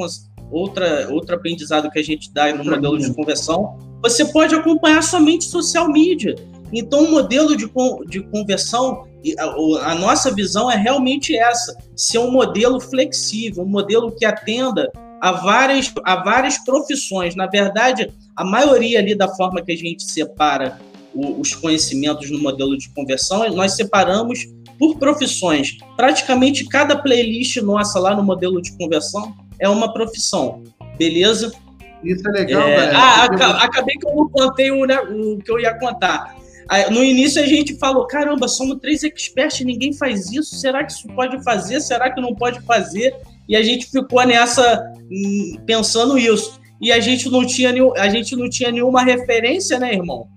outra, 0.53 1.09
outro 1.11 1.35
aprendizado 1.35 1.91
que 1.91 1.99
a 1.99 2.05
gente 2.05 2.33
dá 2.33 2.55
no 2.55 2.65
modelo 2.65 2.97
de 2.97 3.13
conversão. 3.13 3.77
Você 4.01 4.25
pode 4.27 4.55
acompanhar 4.55 5.03
somente 5.03 5.45
social 5.45 5.91
media. 5.91 6.37
Então, 6.73 7.03
o 7.03 7.11
modelo 7.11 7.57
de, 7.57 7.69
de 8.07 8.21
conversão, 8.31 9.09
a, 9.39 9.91
a 9.91 9.95
nossa 9.95 10.35
visão 10.35 10.71
é 10.71 10.77
realmente 10.77 11.37
essa: 11.37 11.77
ser 11.95 12.19
um 12.19 12.31
modelo 12.31 12.81
flexível, 12.81 13.65
um 13.65 13.69
modelo 13.69 14.13
que 14.13 14.25
atenda 14.25 14.91
a 15.21 15.33
várias, 15.33 15.93
a 16.05 16.17
várias 16.17 16.59
profissões. 16.59 17.37
Na 17.37 17.47
verdade, 17.47 18.11
a 18.35 18.45
maioria 18.45 18.99
ali 18.99 19.15
da 19.15 19.29
forma 19.29 19.63
que 19.63 19.73
a 19.73 19.77
gente 19.77 20.03
separa 20.03 20.79
o, 21.15 21.41
os 21.41 21.55
conhecimentos 21.55 22.31
no 22.31 22.39
modelo 22.39 22.77
de 22.77 22.89
conversão, 22.91 23.49
nós 23.55 23.73
separamos 23.73 24.47
por 24.79 24.97
profissões. 24.97 25.77
Praticamente 25.97 26.65
cada 26.67 26.97
playlist 26.97 27.57
nossa 27.59 27.99
lá 27.99 28.15
no 28.15 28.23
modelo 28.23 28.63
de 28.63 28.73
conversão 28.79 29.35
é 29.59 29.69
uma 29.69 29.93
profissão, 29.93 30.63
beleza? 30.97 31.53
Isso 32.03 32.27
é 32.29 32.33
legal, 32.33 32.63
é... 32.63 32.95
Ah, 32.95 33.25
acabei 33.63 33.95
que 33.97 34.09
eu 34.09 34.17
não 34.17 34.29
contei 34.31 34.71
o, 34.71 34.87
né, 34.87 34.99
o 35.01 35.37
que 35.37 35.51
eu 35.51 35.61
ia 35.61 35.79
contar. 35.79 36.35
No 36.91 37.03
início 37.03 37.43
a 37.43 37.47
gente 37.47 37.77
falou, 37.79 38.07
caramba, 38.07 38.47
somos 38.47 38.79
três 38.79 39.03
experts, 39.03 39.61
ninguém 39.61 39.93
faz 39.93 40.31
isso. 40.31 40.55
Será 40.57 40.85
que 40.85 40.93
isso 40.93 41.09
pode 41.09 41.43
fazer? 41.43 41.81
Será 41.81 42.11
que 42.11 42.21
não 42.21 42.35
pode 42.35 42.61
fazer? 42.61 43.15
E 43.49 43.57
a 43.57 43.63
gente 43.63 43.87
ficou 43.91 44.25
nessa 44.25 44.93
hum, 45.11 45.57
pensando 45.67 46.17
isso. 46.17 46.61
E 46.81 46.93
a 46.93 47.01
gente 47.01 47.29
não 47.29 47.45
tinha, 47.45 47.73
a 47.97 48.09
gente 48.09 48.37
não 48.37 48.49
tinha 48.49 48.71
nenhuma 48.71 49.03
referência, 49.03 49.79
né, 49.79 49.93
irmão? 49.93 50.29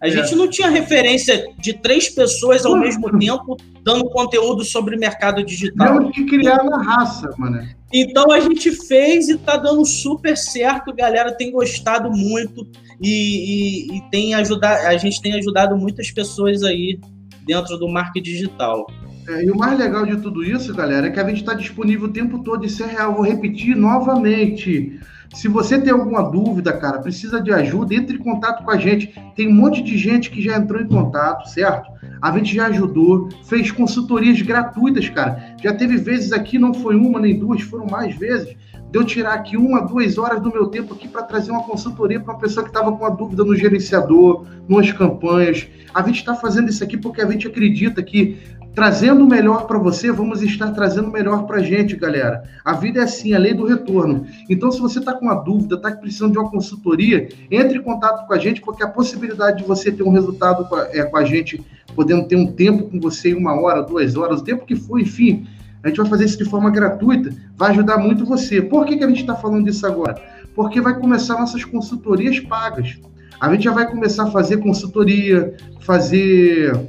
A 0.00 0.08
é. 0.08 0.10
gente 0.10 0.34
não 0.34 0.48
tinha 0.48 0.68
referência 0.68 1.46
de 1.58 1.74
três 1.74 2.08
pessoas 2.08 2.66
ao 2.66 2.76
mesmo 2.76 3.16
tempo 3.18 3.56
dando 3.82 4.10
conteúdo 4.10 4.64
sobre 4.64 4.96
mercado 4.96 5.44
digital. 5.44 5.98
Temos 5.98 6.14
que 6.14 6.24
criar 6.24 6.64
na 6.64 6.82
raça, 6.82 7.30
mano. 7.38 7.62
Então 7.92 8.30
a 8.32 8.40
gente 8.40 8.70
fez 8.70 9.28
e 9.28 9.36
tá 9.36 9.56
dando 9.56 9.84
super 9.84 10.36
certo, 10.36 10.94
galera 10.94 11.32
tem 11.32 11.52
gostado 11.52 12.10
muito 12.10 12.66
e, 13.00 13.90
e, 13.90 13.98
e 13.98 14.10
tem 14.10 14.34
ajudado, 14.34 14.86
a 14.86 14.96
gente 14.96 15.20
tem 15.20 15.34
ajudado 15.34 15.76
muitas 15.76 16.10
pessoas 16.10 16.62
aí 16.62 16.98
dentro 17.46 17.76
do 17.76 17.88
marketing 17.88 18.30
digital. 18.30 18.86
É, 19.28 19.44
e 19.44 19.50
o 19.50 19.56
mais 19.56 19.78
legal 19.78 20.04
de 20.04 20.16
tudo 20.16 20.42
isso, 20.42 20.74
galera, 20.74 21.06
é 21.06 21.10
que 21.10 21.20
a 21.20 21.28
gente 21.28 21.40
está 21.40 21.54
disponível 21.54 22.08
o 22.08 22.12
tempo 22.12 22.42
todo. 22.42 22.64
Isso 22.64 22.82
é 22.82 22.86
real. 22.86 23.14
Vou 23.14 23.24
repetir 23.24 23.76
novamente. 23.76 24.98
Se 25.32 25.48
você 25.48 25.80
tem 25.80 25.92
alguma 25.92 26.22
dúvida, 26.22 26.72
cara, 26.72 26.98
precisa 26.98 27.40
de 27.40 27.52
ajuda, 27.52 27.94
entre 27.94 28.16
em 28.16 28.22
contato 28.22 28.64
com 28.64 28.70
a 28.70 28.76
gente. 28.76 29.14
Tem 29.36 29.48
um 29.48 29.54
monte 29.54 29.82
de 29.82 29.96
gente 29.96 30.30
que 30.30 30.42
já 30.42 30.56
entrou 30.56 30.80
em 30.80 30.88
contato, 30.88 31.48
certo? 31.48 31.90
A 32.22 32.30
gente 32.38 32.54
já 32.54 32.68
ajudou, 32.68 33.28
fez 33.42 33.72
consultorias 33.72 34.40
gratuitas, 34.40 35.08
cara. 35.08 35.56
Já 35.60 35.74
teve 35.74 35.96
vezes 35.96 36.32
aqui, 36.32 36.56
não 36.56 36.72
foi 36.72 36.94
uma 36.94 37.18
nem 37.18 37.36
duas, 37.36 37.62
foram 37.62 37.86
mais 37.86 38.14
vezes, 38.14 38.56
de 38.92 38.98
eu 38.98 39.04
tirar 39.04 39.32
aqui 39.32 39.56
uma, 39.56 39.80
duas 39.80 40.16
horas 40.18 40.40
do 40.40 40.52
meu 40.52 40.68
tempo 40.68 40.94
aqui 40.94 41.08
para 41.08 41.22
trazer 41.22 41.50
uma 41.50 41.64
consultoria 41.64 42.20
para 42.20 42.34
uma 42.34 42.38
pessoa 42.38 42.62
que 42.62 42.70
estava 42.70 42.92
com 42.92 43.04
uma 43.04 43.10
dúvida 43.10 43.44
no 43.44 43.56
gerenciador, 43.56 44.46
nas 44.68 44.92
campanhas. 44.92 45.66
A 45.92 46.02
gente 46.02 46.18
está 46.18 46.34
fazendo 46.34 46.68
isso 46.68 46.84
aqui 46.84 46.96
porque 46.96 47.20
a 47.20 47.28
gente 47.28 47.48
acredita 47.48 48.02
que 48.02 48.38
trazendo 48.74 49.24
o 49.24 49.28
melhor 49.28 49.66
para 49.66 49.78
você, 49.78 50.10
vamos 50.10 50.42
estar 50.42 50.70
trazendo 50.70 51.08
o 51.08 51.12
melhor 51.12 51.46
para 51.46 51.58
a 51.58 51.62
gente, 51.62 51.96
galera. 51.96 52.42
A 52.64 52.72
vida 52.72 53.00
é 53.00 53.02
assim, 53.04 53.34
a 53.34 53.38
lei 53.38 53.52
do 53.52 53.66
retorno. 53.66 54.26
Então, 54.48 54.70
se 54.72 54.80
você 54.80 54.98
está 54.98 55.12
com 55.12 55.26
uma 55.26 55.34
dúvida, 55.34 55.76
está 55.76 55.90
precisando 55.90 56.32
de 56.32 56.38
uma 56.38 56.50
consultoria, 56.50 57.28
entre 57.50 57.78
em 57.78 57.82
contato 57.82 58.26
com 58.26 58.32
a 58.32 58.38
gente, 58.38 58.60
porque 58.60 58.82
a 58.82 58.88
possibilidade 58.88 59.58
de 59.58 59.64
você 59.64 59.92
ter 59.92 60.02
um 60.02 60.10
resultado 60.10 60.64
com 60.68 60.76
a, 60.76 60.88
é, 60.92 61.04
com 61.04 61.16
a 61.16 61.24
gente, 61.24 61.62
podendo 61.94 62.26
ter 62.26 62.36
um 62.36 62.46
tempo 62.46 62.88
com 62.88 62.98
você 62.98 63.34
uma 63.34 63.54
hora, 63.60 63.82
duas 63.82 64.16
horas, 64.16 64.40
o 64.40 64.44
tempo 64.44 64.64
que 64.64 64.74
for, 64.74 64.98
enfim, 64.98 65.46
a 65.82 65.88
gente 65.88 65.98
vai 65.98 66.06
fazer 66.06 66.24
isso 66.24 66.38
de 66.38 66.44
forma 66.44 66.70
gratuita, 66.70 67.30
vai 67.56 67.70
ajudar 67.70 67.98
muito 67.98 68.24
você. 68.24 68.62
Por 68.62 68.86
que, 68.86 68.96
que 68.96 69.04
a 69.04 69.08
gente 69.08 69.20
está 69.20 69.34
falando 69.34 69.64
disso 69.64 69.86
agora? 69.86 70.14
Porque 70.54 70.80
vai 70.80 70.98
começar 70.98 71.38
nossas 71.38 71.64
consultorias 71.64 72.38
pagas. 72.40 72.98
A 73.40 73.52
gente 73.52 73.64
já 73.64 73.72
vai 73.72 73.90
começar 73.90 74.24
a 74.24 74.30
fazer 74.30 74.58
consultoria, 74.58 75.56
fazer. 75.80 76.88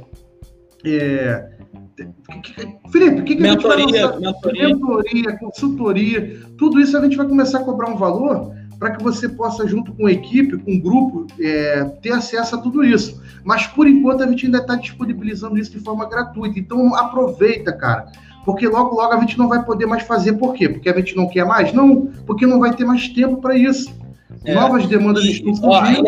É, 0.84 1.53
Felipe, 2.90 3.20
o 3.20 3.24
que, 3.24 3.36
que 3.36 3.42
mentoria, 3.42 3.84
a 3.84 3.88
gente 3.88 4.00
vai 4.00 4.18
mentoria. 4.20 4.68
mentoria, 4.68 5.38
consultoria, 5.38 6.40
tudo 6.58 6.80
isso 6.80 6.96
a 6.96 7.02
gente 7.02 7.16
vai 7.16 7.26
começar 7.26 7.60
a 7.60 7.64
cobrar 7.64 7.90
um 7.90 7.96
valor 7.96 8.52
para 8.78 8.96
que 8.96 9.02
você 9.02 9.28
possa, 9.28 9.66
junto 9.66 9.92
com 9.94 10.06
a 10.06 10.12
equipe, 10.12 10.58
com 10.58 10.74
o 10.74 10.80
grupo, 10.80 11.26
é, 11.40 11.84
ter 12.02 12.12
acesso 12.12 12.56
a 12.56 12.58
tudo 12.58 12.84
isso. 12.84 13.22
Mas 13.44 13.66
por 13.66 13.86
enquanto 13.86 14.22
a 14.22 14.26
gente 14.26 14.46
ainda 14.46 14.58
está 14.58 14.74
disponibilizando 14.74 15.58
isso 15.58 15.70
de 15.70 15.80
forma 15.80 16.08
gratuita. 16.08 16.58
Então 16.58 16.94
aproveita, 16.94 17.72
cara. 17.72 18.10
Porque 18.44 18.66
logo, 18.68 18.94
logo 18.94 19.14
a 19.14 19.20
gente 19.20 19.38
não 19.38 19.48
vai 19.48 19.64
poder 19.64 19.86
mais 19.86 20.02
fazer. 20.02 20.34
Por 20.34 20.54
quê? 20.54 20.68
Porque 20.68 20.88
a 20.88 20.96
gente 20.96 21.16
não 21.16 21.28
quer 21.28 21.46
mais? 21.46 21.72
Não, 21.72 22.06
porque 22.26 22.46
não 22.46 22.58
vai 22.58 22.74
ter 22.74 22.84
mais 22.84 23.08
tempo 23.08 23.38
para 23.38 23.56
isso. 23.56 23.94
É, 24.44 24.54
Novas 24.54 24.86
demandas 24.86 25.24
e, 25.24 25.30
estão 25.30 25.54
surgindo. 25.54 26.04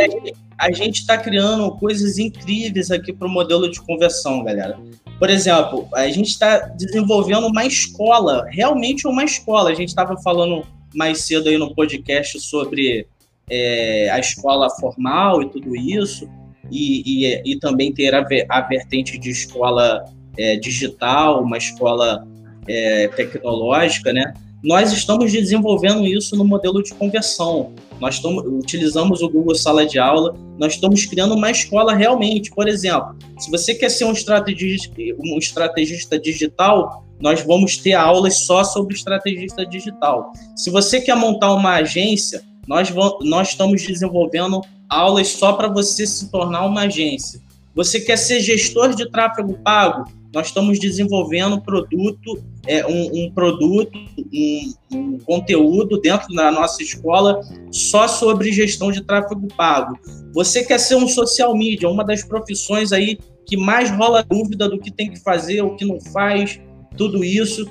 A 0.58 0.70
gente 0.70 1.00
está 1.00 1.18
criando 1.18 1.70
coisas 1.78 2.18
incríveis 2.18 2.90
aqui 2.90 3.12
para 3.12 3.26
o 3.26 3.30
modelo 3.30 3.70
de 3.70 3.80
conversão, 3.80 4.42
galera. 4.42 4.78
Por 5.18 5.30
exemplo, 5.30 5.88
a 5.94 6.08
gente 6.08 6.28
está 6.28 6.58
desenvolvendo 6.58 7.46
uma 7.46 7.64
escola, 7.64 8.46
realmente 8.50 9.06
uma 9.06 9.24
escola. 9.24 9.70
A 9.70 9.74
gente 9.74 9.88
estava 9.88 10.16
falando 10.18 10.66
mais 10.94 11.22
cedo 11.22 11.48
aí 11.48 11.56
no 11.56 11.74
podcast 11.74 12.38
sobre 12.40 13.06
é, 13.50 14.10
a 14.10 14.18
escola 14.18 14.68
formal 14.70 15.42
e 15.42 15.48
tudo 15.48 15.74
isso, 15.74 16.28
e, 16.70 17.24
e, 17.24 17.52
e 17.52 17.58
também 17.58 17.92
ter 17.92 18.14
a, 18.14 18.26
a, 18.48 18.60
vertente 18.62 19.18
de 19.18 19.30
escola 19.30 20.04
é, 20.36 20.56
digital, 20.56 21.42
uma 21.42 21.56
escola 21.56 22.26
é, 22.68 23.08
tecnológica, 23.08 24.12
né? 24.12 24.34
Nós 24.62 24.92
estamos 24.92 25.30
desenvolvendo 25.30 26.04
isso 26.06 26.34
no 26.34 26.44
modelo 26.44 26.82
de 26.82 26.94
conversão. 26.94 27.72
Nós 28.00 28.16
estamos, 28.16 28.44
utilizamos 28.46 29.22
o 29.22 29.28
Google 29.28 29.54
Sala 29.54 29.86
de 29.86 29.98
Aula, 29.98 30.34
nós 30.58 30.74
estamos 30.74 31.04
criando 31.04 31.34
uma 31.34 31.50
escola 31.50 31.94
realmente. 31.94 32.50
Por 32.50 32.66
exemplo, 32.66 33.16
se 33.38 33.50
você 33.50 33.74
quer 33.74 33.90
ser 33.90 34.04
um 34.04 34.12
estrategista, 34.12 34.94
um 35.18 35.38
estrategista 35.38 36.18
digital, 36.18 37.04
nós 37.20 37.42
vamos 37.42 37.76
ter 37.76 37.94
aulas 37.94 38.44
só 38.46 38.64
sobre 38.64 38.94
estrategista 38.94 39.64
digital. 39.64 40.32
Se 40.54 40.70
você 40.70 41.00
quer 41.00 41.16
montar 41.16 41.52
uma 41.54 41.76
agência, 41.76 42.42
nós, 42.66 42.90
vamos, 42.90 43.18
nós 43.22 43.48
estamos 43.48 43.82
desenvolvendo 43.82 44.60
aulas 44.88 45.28
só 45.28 45.52
para 45.52 45.68
você 45.68 46.06
se 46.06 46.30
tornar 46.30 46.64
uma 46.66 46.82
agência. 46.82 47.40
Você 47.74 48.00
quer 48.00 48.16
ser 48.16 48.40
gestor 48.40 48.94
de 48.94 49.10
tráfego 49.10 49.58
pago? 49.58 50.10
Nós 50.36 50.48
estamos 50.48 50.78
desenvolvendo 50.78 51.58
produto, 51.62 52.44
é, 52.66 52.86
um, 52.86 53.24
um 53.24 53.30
produto, 53.30 53.98
um, 54.30 54.74
um, 54.92 55.18
conteúdo 55.20 55.98
dentro 55.98 56.28
da 56.34 56.52
nossa 56.52 56.82
escola 56.82 57.40
só 57.70 58.06
sobre 58.06 58.52
gestão 58.52 58.92
de 58.92 59.00
tráfego 59.00 59.48
pago. 59.56 59.98
Você 60.34 60.62
quer 60.62 60.78
ser 60.78 60.96
um 60.96 61.08
social 61.08 61.56
media, 61.56 61.88
uma 61.88 62.04
das 62.04 62.22
profissões 62.22 62.92
aí 62.92 63.18
que 63.46 63.56
mais 63.56 63.90
rola 63.90 64.22
dúvida 64.22 64.68
do 64.68 64.78
que 64.78 64.90
tem 64.90 65.10
que 65.10 65.18
fazer, 65.18 65.62
o 65.62 65.74
que 65.74 65.86
não 65.86 65.98
faz, 65.98 66.60
tudo 66.98 67.24
isso. 67.24 67.66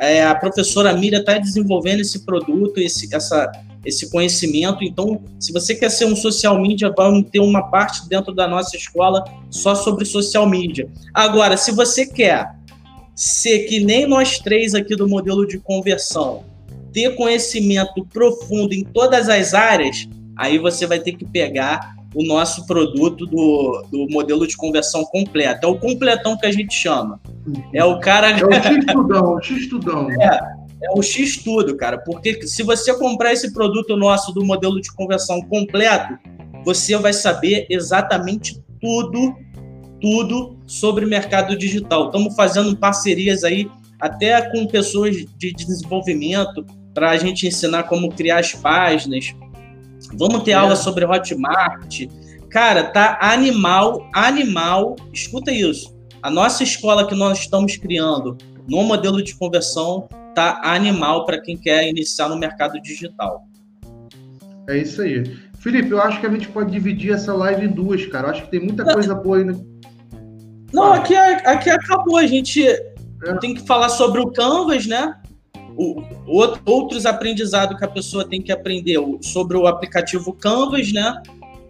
É, 0.00 0.24
a 0.24 0.34
professora 0.34 0.94
Miriam 0.94 1.20
está 1.20 1.36
desenvolvendo 1.36 2.00
esse 2.00 2.24
produto, 2.24 2.78
esse, 2.78 3.14
essa, 3.14 3.52
esse 3.84 4.10
conhecimento. 4.10 4.82
Então, 4.82 5.22
se 5.38 5.52
você 5.52 5.74
quer 5.74 5.90
ser 5.90 6.06
um 6.06 6.16
social 6.16 6.60
media, 6.60 6.92
vamos 6.96 7.28
ter 7.30 7.40
uma 7.40 7.62
parte 7.70 8.08
dentro 8.08 8.34
da 8.34 8.48
nossa 8.48 8.76
escola 8.76 9.24
só 9.50 9.74
sobre 9.74 10.04
social 10.04 10.46
media. 10.46 10.88
Agora, 11.12 11.56
se 11.56 11.72
você 11.72 12.06
quer 12.06 12.54
ser 13.14 13.60
que 13.60 13.80
nem 13.80 14.06
nós 14.06 14.38
três 14.38 14.74
aqui 14.74 14.96
do 14.96 15.08
modelo 15.08 15.46
de 15.46 15.58
conversão, 15.58 16.44
ter 16.92 17.14
conhecimento 17.16 18.04
profundo 18.12 18.72
em 18.72 18.84
todas 18.84 19.28
as 19.28 19.54
áreas, 19.54 20.08
aí 20.36 20.58
você 20.58 20.86
vai 20.86 20.98
ter 20.98 21.12
que 21.12 21.24
pegar 21.24 21.94
o 22.14 22.24
nosso 22.24 22.64
produto 22.66 23.26
do, 23.26 23.84
do 23.90 24.06
modelo 24.08 24.46
de 24.46 24.56
conversão 24.56 25.04
completo. 25.04 25.66
É 25.66 25.68
o 25.68 25.76
completão 25.76 26.36
que 26.36 26.46
a 26.46 26.52
gente 26.52 26.72
chama. 26.72 27.20
É 27.72 27.84
o 27.84 27.98
cara. 27.98 28.30
É 28.30 28.44
o 28.44 28.52
X-Tudão, 28.52 29.34
o 29.34 29.42
X-Tudão. 29.42 30.10
É, 30.12 30.63
é 30.84 30.98
o 30.98 31.02
X-Tudo, 31.02 31.76
cara. 31.76 31.98
Porque 31.98 32.46
se 32.46 32.62
você 32.62 32.96
comprar 32.98 33.32
esse 33.32 33.52
produto 33.52 33.96
nosso 33.96 34.32
do 34.32 34.44
modelo 34.44 34.80
de 34.80 34.92
conversão 34.92 35.40
completo, 35.42 36.18
você 36.64 36.96
vai 36.96 37.12
saber 37.12 37.66
exatamente 37.70 38.62
tudo, 38.80 39.34
tudo 40.00 40.56
sobre 40.66 41.06
mercado 41.06 41.56
digital. 41.56 42.06
Estamos 42.06 42.34
fazendo 42.34 42.76
parcerias 42.76 43.44
aí 43.44 43.70
até 44.00 44.50
com 44.50 44.66
pessoas 44.66 45.16
de 45.16 45.52
desenvolvimento 45.52 46.64
para 46.92 47.10
a 47.10 47.16
gente 47.16 47.46
ensinar 47.46 47.84
como 47.84 48.12
criar 48.12 48.38
as 48.38 48.52
páginas, 48.52 49.34
Vamos 50.12 50.42
ter 50.42 50.52
é. 50.52 50.54
aula 50.54 50.76
sobre 50.76 51.04
Hotmart. 51.04 52.06
Cara, 52.50 52.84
tá 52.84 53.18
animal, 53.20 54.08
animal. 54.12 54.96
Escuta 55.12 55.50
isso. 55.50 55.94
A 56.22 56.30
nossa 56.30 56.62
escola 56.62 57.06
que 57.06 57.14
nós 57.14 57.40
estamos 57.40 57.76
criando 57.76 58.36
no 58.68 58.82
modelo 58.84 59.22
de 59.22 59.34
conversão 59.34 60.08
tá 60.34 60.60
animal 60.62 61.24
para 61.24 61.40
quem 61.40 61.56
quer 61.56 61.88
iniciar 61.88 62.28
no 62.28 62.38
mercado 62.38 62.80
digital. 62.80 63.46
É 64.68 64.78
isso 64.78 65.02
aí. 65.02 65.24
Felipe, 65.58 65.90
eu 65.90 66.00
acho 66.00 66.20
que 66.20 66.26
a 66.26 66.30
gente 66.30 66.48
pode 66.48 66.70
dividir 66.70 67.12
essa 67.12 67.32
live 67.32 67.66
em 67.66 67.70
duas, 67.70 68.04
cara. 68.06 68.28
Eu 68.28 68.30
acho 68.32 68.42
que 68.42 68.50
tem 68.50 68.60
muita 68.60 68.84
coisa 68.84 69.14
boa 69.14 69.38
aí. 69.38 69.44
Né? 69.44 69.54
Não, 70.72 70.92
aqui, 70.92 71.14
é, 71.14 71.48
aqui 71.48 71.70
acabou. 71.70 72.16
A 72.16 72.26
gente 72.26 72.66
é. 72.66 72.94
tem 73.40 73.54
que 73.54 73.66
falar 73.66 73.88
sobre 73.88 74.20
o 74.20 74.30
Canvas, 74.30 74.86
né? 74.86 75.14
o, 75.76 76.02
outros 76.64 77.06
aprendizados 77.06 77.78
que 77.78 77.84
a 77.84 77.88
pessoa 77.88 78.28
tem 78.28 78.40
que 78.40 78.52
aprender 78.52 78.96
sobre 79.20 79.56
o 79.56 79.66
aplicativo 79.66 80.32
Canvas, 80.32 80.92
né? 80.92 81.20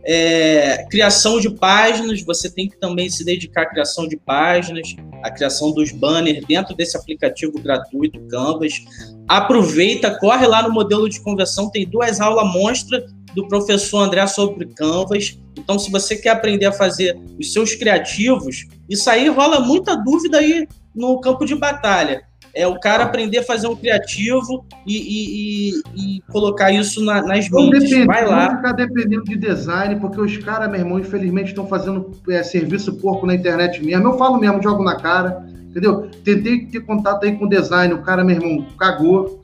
É, 0.07 0.87
criação 0.91 1.41
de 1.41 1.49
páginas, 1.51 2.23
você 2.23 2.51
tem 2.51 2.69
que 2.69 2.79
também 2.79 3.09
se 3.09 3.25
dedicar 3.25 3.63
à 3.63 3.67
criação 3.67 4.07
de 4.07 4.17
páginas, 4.17 4.95
à 5.23 5.31
criação 5.31 5.73
dos 5.73 5.91
banners 5.93 6.45
dentro 6.47 6.75
desse 6.75 6.97
aplicativo 6.97 7.53
gratuito 7.61 8.21
Canvas. 8.29 8.85
Aproveita, 9.27 10.19
corre 10.19 10.47
lá 10.47 10.63
no 10.63 10.75
modelo 10.75 11.09
de 11.09 11.21
conversão, 11.21 11.71
tem 11.71 11.89
duas 11.89 12.21
aulas 12.21 12.53
monstra 12.53 13.05
do 13.35 13.49
professor 13.49 14.03
André 14.03 14.27
sobre 14.27 14.67
Canvas. 14.67 15.39
Então, 15.59 15.79
se 15.79 15.91
você 15.91 16.17
quer 16.17 16.31
aprender 16.31 16.67
a 16.67 16.73
fazer 16.73 17.19
os 17.39 17.53
seus 17.53 17.75
criativos, 17.75 18.67
isso 18.89 19.09
aí 19.09 19.29
rola 19.29 19.61
muita 19.61 19.97
dúvida 19.97 20.39
aí 20.39 20.69
no 20.95 21.21
campo 21.21 21.45
de 21.45 21.55
batalha. 21.55 22.23
É 22.55 22.67
o 22.67 22.79
cara 22.79 23.05
aprender 23.05 23.39
a 23.39 23.43
fazer 23.43 23.67
um 23.67 23.75
criativo 23.75 24.65
e, 24.87 24.97
e, 24.97 25.73
e, 25.97 26.17
e 26.19 26.21
colocar 26.31 26.71
isso 26.71 27.05
na, 27.05 27.21
nas 27.21 27.51
não 27.51 27.69
mídias. 27.69 28.07
Vai 28.07 28.25
lá. 28.25 28.49
Não 28.49 28.57
ficar 28.57 28.73
dependendo 28.73 29.25
de 29.25 29.37
design, 29.37 29.97
porque 29.97 30.21
os 30.21 30.37
caras, 30.39 30.71
meu 30.71 30.81
irmão, 30.81 30.99
infelizmente 30.99 31.49
estão 31.49 31.67
fazendo 31.67 32.13
é, 32.29 32.43
serviço 32.43 32.95
porco 32.97 33.27
na 33.27 33.35
internet 33.35 33.85
mesmo. 33.85 34.09
Eu 34.09 34.19
falo 34.19 34.39
mesmo, 34.39 34.63
jogo 34.63 34.85
na 34.85 34.97
cara, 34.97 35.45
entendeu? 35.69 36.09
Tentei 36.23 36.67
ter 36.67 36.81
contato 36.81 37.25
aí 37.25 37.37
com 37.37 37.49
design, 37.49 37.93
o 37.93 38.03
cara, 38.03 38.23
meu 38.23 38.37
irmão, 38.37 38.67
cagou, 38.79 39.44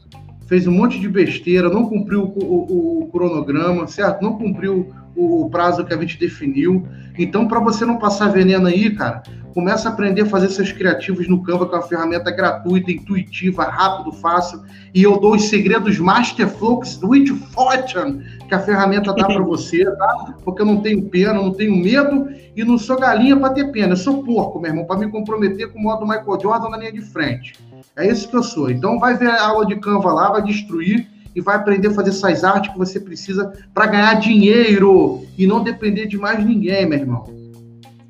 fez 0.51 0.67
um 0.67 0.73
monte 0.73 0.99
de 0.99 1.09
besteira, 1.09 1.71
não 1.71 1.89
cumpriu 1.89 2.25
o, 2.25 2.45
o, 2.45 3.03
o 3.05 3.07
cronograma, 3.07 3.87
certo? 3.87 4.21
Não 4.21 4.37
cumpriu 4.37 4.93
o, 5.15 5.47
o 5.47 5.49
prazo 5.49 5.85
que 5.85 5.95
a 5.95 5.97
gente 5.97 6.19
definiu. 6.19 6.85
Então, 7.17 7.47
para 7.47 7.61
você 7.61 7.87
não 7.87 7.99
passar 7.99 8.33
veneno 8.33 8.67
aí, 8.67 8.91
cara, 8.91 9.23
começa 9.55 9.89
a 9.89 9.93
aprender 9.93 10.23
a 10.23 10.27
fazer 10.27 10.49
seus 10.49 10.73
criativos 10.73 11.29
no 11.29 11.41
Canva, 11.45 11.69
que 11.69 11.75
é 11.77 11.79
uma 11.79 11.87
ferramenta 11.87 12.33
gratuita, 12.33 12.91
intuitiva, 12.91 13.63
rápido, 13.63 14.11
fácil. 14.11 14.61
E 14.93 15.05
eu 15.05 15.21
dou 15.21 15.37
os 15.37 15.45
segredos 15.45 16.01
Masterflux 16.01 16.99
It 17.13 17.33
Fortune, 17.53 18.25
que 18.49 18.55
a 18.55 18.59
ferramenta 18.59 19.15
dá 19.15 19.27
para 19.27 19.45
você, 19.45 19.85
tá? 19.85 20.35
Porque 20.45 20.63
eu 20.63 20.67
não 20.67 20.81
tenho 20.81 21.09
pena, 21.09 21.35
não 21.35 21.53
tenho 21.53 21.77
medo 21.77 22.29
e 22.57 22.65
não 22.65 22.77
sou 22.77 22.99
galinha 22.99 23.37
para 23.37 23.55
ter 23.55 23.71
pena. 23.71 23.93
Eu 23.93 23.97
sou 23.97 24.25
porco, 24.25 24.59
meu 24.59 24.73
irmão, 24.73 24.85
para 24.85 24.99
me 24.99 25.09
comprometer 25.09 25.73
com 25.73 25.79
o 25.79 25.83
modo 25.83 26.05
Michael 26.05 26.41
Jordan 26.43 26.71
na 26.71 26.77
linha 26.77 26.93
de 26.93 27.03
frente. 27.03 27.53
É 27.97 28.07
isso 28.07 28.29
que 28.29 28.37
eu 28.37 28.43
sou. 28.43 28.71
Então, 28.71 28.99
vai 28.99 29.17
ver 29.17 29.29
a 29.29 29.47
aula 29.47 29.67
de 29.67 29.77
Canva 29.77 30.13
lá, 30.13 30.31
vai 30.31 30.43
destruir 30.43 31.09
e 31.35 31.41
vai 31.41 31.57
aprender 31.57 31.89
a 31.89 31.95
fazer 31.95 32.11
essas 32.11 32.45
artes 32.45 32.73
que 32.73 32.79
você 32.79 32.99
precisa 32.99 33.53
para 33.73 33.87
ganhar 33.87 34.15
dinheiro 34.15 35.25
e 35.39 35.47
não 35.47 35.63
depender 35.63 36.07
de 36.07 36.19
mais 36.19 36.45
ninguém, 36.45 36.87
meu 36.87 36.99
irmão. 36.99 37.25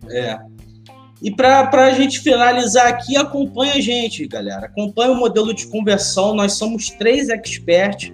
É. 0.08 0.38
E 1.22 1.30
para 1.30 1.68
a 1.70 1.90
gente 1.90 2.20
finalizar 2.20 2.86
aqui, 2.86 3.16
acompanha 3.16 3.74
a 3.74 3.80
gente, 3.80 4.26
galera. 4.26 4.66
Acompanha 4.66 5.12
o 5.12 5.16
modelo 5.16 5.52
de 5.52 5.66
conversão. 5.66 6.34
Nós 6.34 6.54
somos 6.54 6.88
três 6.90 7.28
experts. 7.28 8.10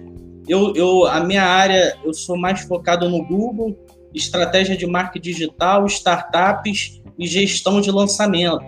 Eu, 0.47 0.73
eu, 0.75 1.05
a 1.05 1.21
minha 1.21 1.43
área, 1.43 1.97
eu 2.03 2.13
sou 2.13 2.37
mais 2.37 2.61
focado 2.61 3.09
no 3.09 3.25
Google, 3.25 3.77
estratégia 4.13 4.75
de 4.75 4.85
marketing 4.85 5.31
digital, 5.31 5.85
startups 5.85 7.01
e 7.17 7.25
gestão 7.25 7.79
de 7.79 7.91
lançamento. 7.91 8.59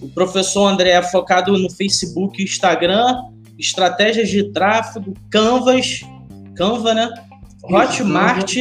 O 0.00 0.08
professor 0.08 0.66
André 0.66 0.90
é 0.90 1.02
focado 1.02 1.56
no 1.58 1.70
Facebook 1.70 2.40
e 2.40 2.44
Instagram 2.44 3.22
estratégias 3.58 4.28
de 4.28 4.52
tráfego, 4.52 5.12
Canvas, 5.30 6.02
Canva, 6.54 6.94
né? 6.94 7.12
Hotmart 7.64 8.56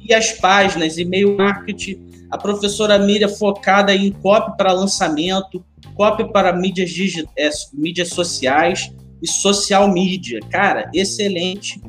e 0.00 0.12
as 0.12 0.32
páginas, 0.32 0.98
e-mail 0.98 1.36
marketing. 1.36 2.04
A 2.30 2.36
professora 2.36 2.98
Miriam 2.98 3.28
focada 3.28 3.94
em 3.94 4.10
copy 4.10 4.56
para 4.56 4.72
lançamento, 4.72 5.64
copy 5.94 6.30
para 6.32 6.52
mídias, 6.52 6.92
é, 7.38 7.48
mídias 7.72 8.08
sociais 8.08 8.92
e 9.22 9.28
social 9.28 9.90
media. 9.92 10.40
Cara, 10.50 10.90
excelente 10.92 11.80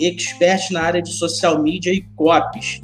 expert 0.00 0.70
na 0.70 0.82
área 0.82 1.02
de 1.02 1.12
social 1.12 1.60
media 1.60 1.92
e 1.92 2.00
copies. 2.16 2.80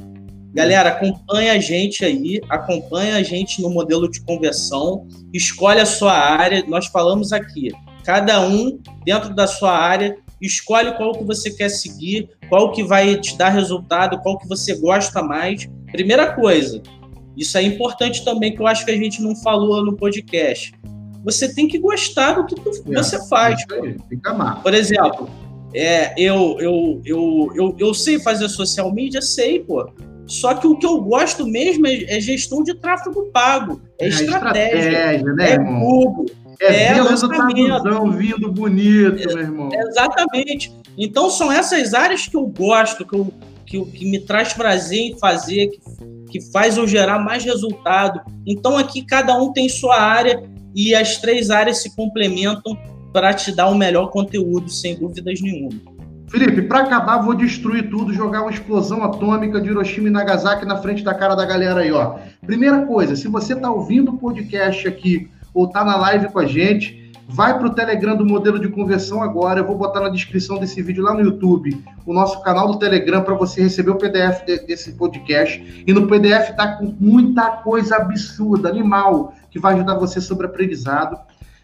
Galera, 0.53 0.89
acompanha 0.89 1.53
a 1.53 1.59
gente 1.59 2.03
aí, 2.03 2.41
acompanha 2.49 3.15
a 3.15 3.23
gente 3.23 3.61
no 3.61 3.69
modelo 3.69 4.09
de 4.09 4.21
conversão, 4.21 5.07
escolhe 5.33 5.79
a 5.79 5.85
sua 5.85 6.13
área. 6.13 6.63
Nós 6.67 6.87
falamos 6.87 7.31
aqui, 7.31 7.71
cada 8.03 8.41
um 8.41 8.79
dentro 9.05 9.33
da 9.33 9.45
sua 9.45 9.77
área 9.77 10.17
escolhe 10.41 10.95
qual 10.95 11.13
que 11.13 11.23
você 11.23 11.51
quer 11.51 11.69
seguir, 11.69 12.29
qual 12.47 12.71
que 12.71 12.83
vai 12.83 13.15
te 13.17 13.37
dar 13.37 13.49
resultado, 13.49 14.19
qual 14.19 14.37
que 14.37 14.47
você 14.47 14.75
gosta 14.75 15.21
mais. 15.21 15.69
Primeira 15.91 16.33
coisa, 16.33 16.81
isso 17.35 17.57
é 17.57 17.61
importante 17.61 18.23
também 18.23 18.55
que 18.55 18.61
eu 18.61 18.67
acho 18.67 18.85
que 18.85 18.91
a 18.91 18.97
gente 18.97 19.21
não 19.21 19.35
falou 19.35 19.85
no 19.85 19.95
podcast. 19.95 20.73
Você 21.23 21.53
tem 21.53 21.67
que 21.67 21.77
gostar 21.77 22.33
do 22.33 22.45
que 22.45 22.55
tu, 22.55 22.69
é, 22.69 22.95
você 22.95 23.27
faz. 23.27 23.65
Por 24.63 24.73
exemplo, 24.73 25.29
é, 25.73 26.13
eu, 26.17 26.57
eu, 26.59 27.01
eu, 27.03 27.51
eu, 27.55 27.75
eu 27.77 27.93
sei 27.93 28.19
fazer 28.19 28.47
social 28.47 28.93
media, 28.93 29.21
sei, 29.21 29.59
pô. 29.59 29.89
Só 30.29 30.53
que 30.53 30.67
o 30.67 30.77
que 30.77 30.85
eu 30.85 31.01
gosto 31.01 31.45
mesmo 31.47 31.87
é, 31.87 32.03
é 32.03 32.21
gestão 32.21 32.63
de 32.63 32.75
tráfego 32.75 33.31
pago, 33.33 33.81
é, 33.99 34.05
é 34.05 34.09
estratégia, 34.09 34.77
estratégia 34.77 35.33
né, 35.33 35.51
é 35.53 35.57
Google, 35.57 36.25
é, 36.61 36.83
é 36.83 36.93
resultado 37.01 37.51
vindo 38.11 38.51
bonito, 38.51 39.27
meu 39.27 39.39
irmão. 39.39 39.69
Exatamente. 39.73 40.71
Então 40.95 41.31
são 41.31 41.51
essas 41.51 41.95
áreas 41.95 42.27
que 42.27 42.37
eu 42.37 42.45
gosto, 42.45 43.03
que, 43.03 43.15
eu, 43.15 43.33
que, 43.65 43.83
que 43.85 44.05
me 44.05 44.19
traz 44.19 44.53
prazer 44.53 44.99
em 44.99 45.17
fazer, 45.17 45.67
que, 45.69 45.79
que 46.29 46.51
faz 46.51 46.77
eu 46.77 46.87
gerar 46.87 47.17
mais 47.17 47.43
resultado. 47.43 48.21
Então 48.45 48.77
aqui 48.77 49.01
cada 49.01 49.35
um 49.35 49.51
tem 49.51 49.67
sua 49.67 49.99
área 49.99 50.43
e 50.75 50.93
as 50.93 51.17
três 51.17 51.49
áreas 51.49 51.81
se 51.81 51.95
complementam 51.95 52.77
para 53.11 53.33
te 53.33 53.51
dar 53.51 53.67
o 53.67 53.75
melhor 53.75 54.11
conteúdo, 54.11 54.69
sem 54.69 54.95
dúvidas 54.95 55.41
nenhuma. 55.41 55.88
Felipe, 56.29 56.61
para 56.61 56.81
acabar, 56.81 57.17
vou 57.17 57.33
destruir 57.33 57.89
tudo, 57.89 58.13
jogar 58.13 58.41
uma 58.41 58.51
explosão 58.51 59.03
atômica 59.03 59.59
de 59.59 59.69
Hiroshima 59.69 60.09
e 60.09 60.11
Nagasaki 60.11 60.63
na 60.63 60.77
frente 60.77 61.03
da 61.03 61.13
cara 61.13 61.33
da 61.33 61.43
galera 61.43 61.81
aí, 61.81 61.91
ó. 61.91 62.19
Primeira 62.45 62.85
coisa, 62.85 63.15
se 63.15 63.27
você 63.27 63.53
está 63.53 63.71
ouvindo 63.71 64.11
o 64.11 64.17
podcast 64.17 64.87
aqui 64.87 65.29
ou 65.53 65.65
está 65.65 65.83
na 65.83 65.95
live 65.97 66.29
com 66.29 66.37
a 66.37 66.45
gente, 66.45 67.11
vai 67.27 67.57
para 67.57 67.67
o 67.67 67.73
Telegram 67.73 68.15
do 68.15 68.23
modelo 68.23 68.59
de 68.59 68.69
conversão 68.69 69.23
agora. 69.23 69.59
Eu 69.59 69.65
vou 69.65 69.75
botar 69.75 70.01
na 70.01 70.09
descrição 70.09 70.59
desse 70.59 70.81
vídeo 70.83 71.03
lá 71.03 71.15
no 71.15 71.21
YouTube 71.21 71.83
o 72.05 72.13
nosso 72.13 72.41
canal 72.43 72.67
do 72.67 72.77
Telegram 72.77 73.23
para 73.23 73.33
você 73.33 73.63
receber 73.63 73.89
o 73.89 73.95
PDF 73.95 74.45
de, 74.45 74.59
desse 74.67 74.93
podcast. 74.93 75.83
E 75.85 75.91
no 75.91 76.07
PDF 76.07 76.55
tá 76.55 76.77
com 76.77 76.93
muita 76.99 77.49
coisa 77.51 77.95
absurda, 77.95 78.69
animal, 78.69 79.33
que 79.49 79.59
vai 79.59 79.73
ajudar 79.73 79.95
você 79.95 80.21
sobre 80.21 80.45
aprendizado. 80.45 81.17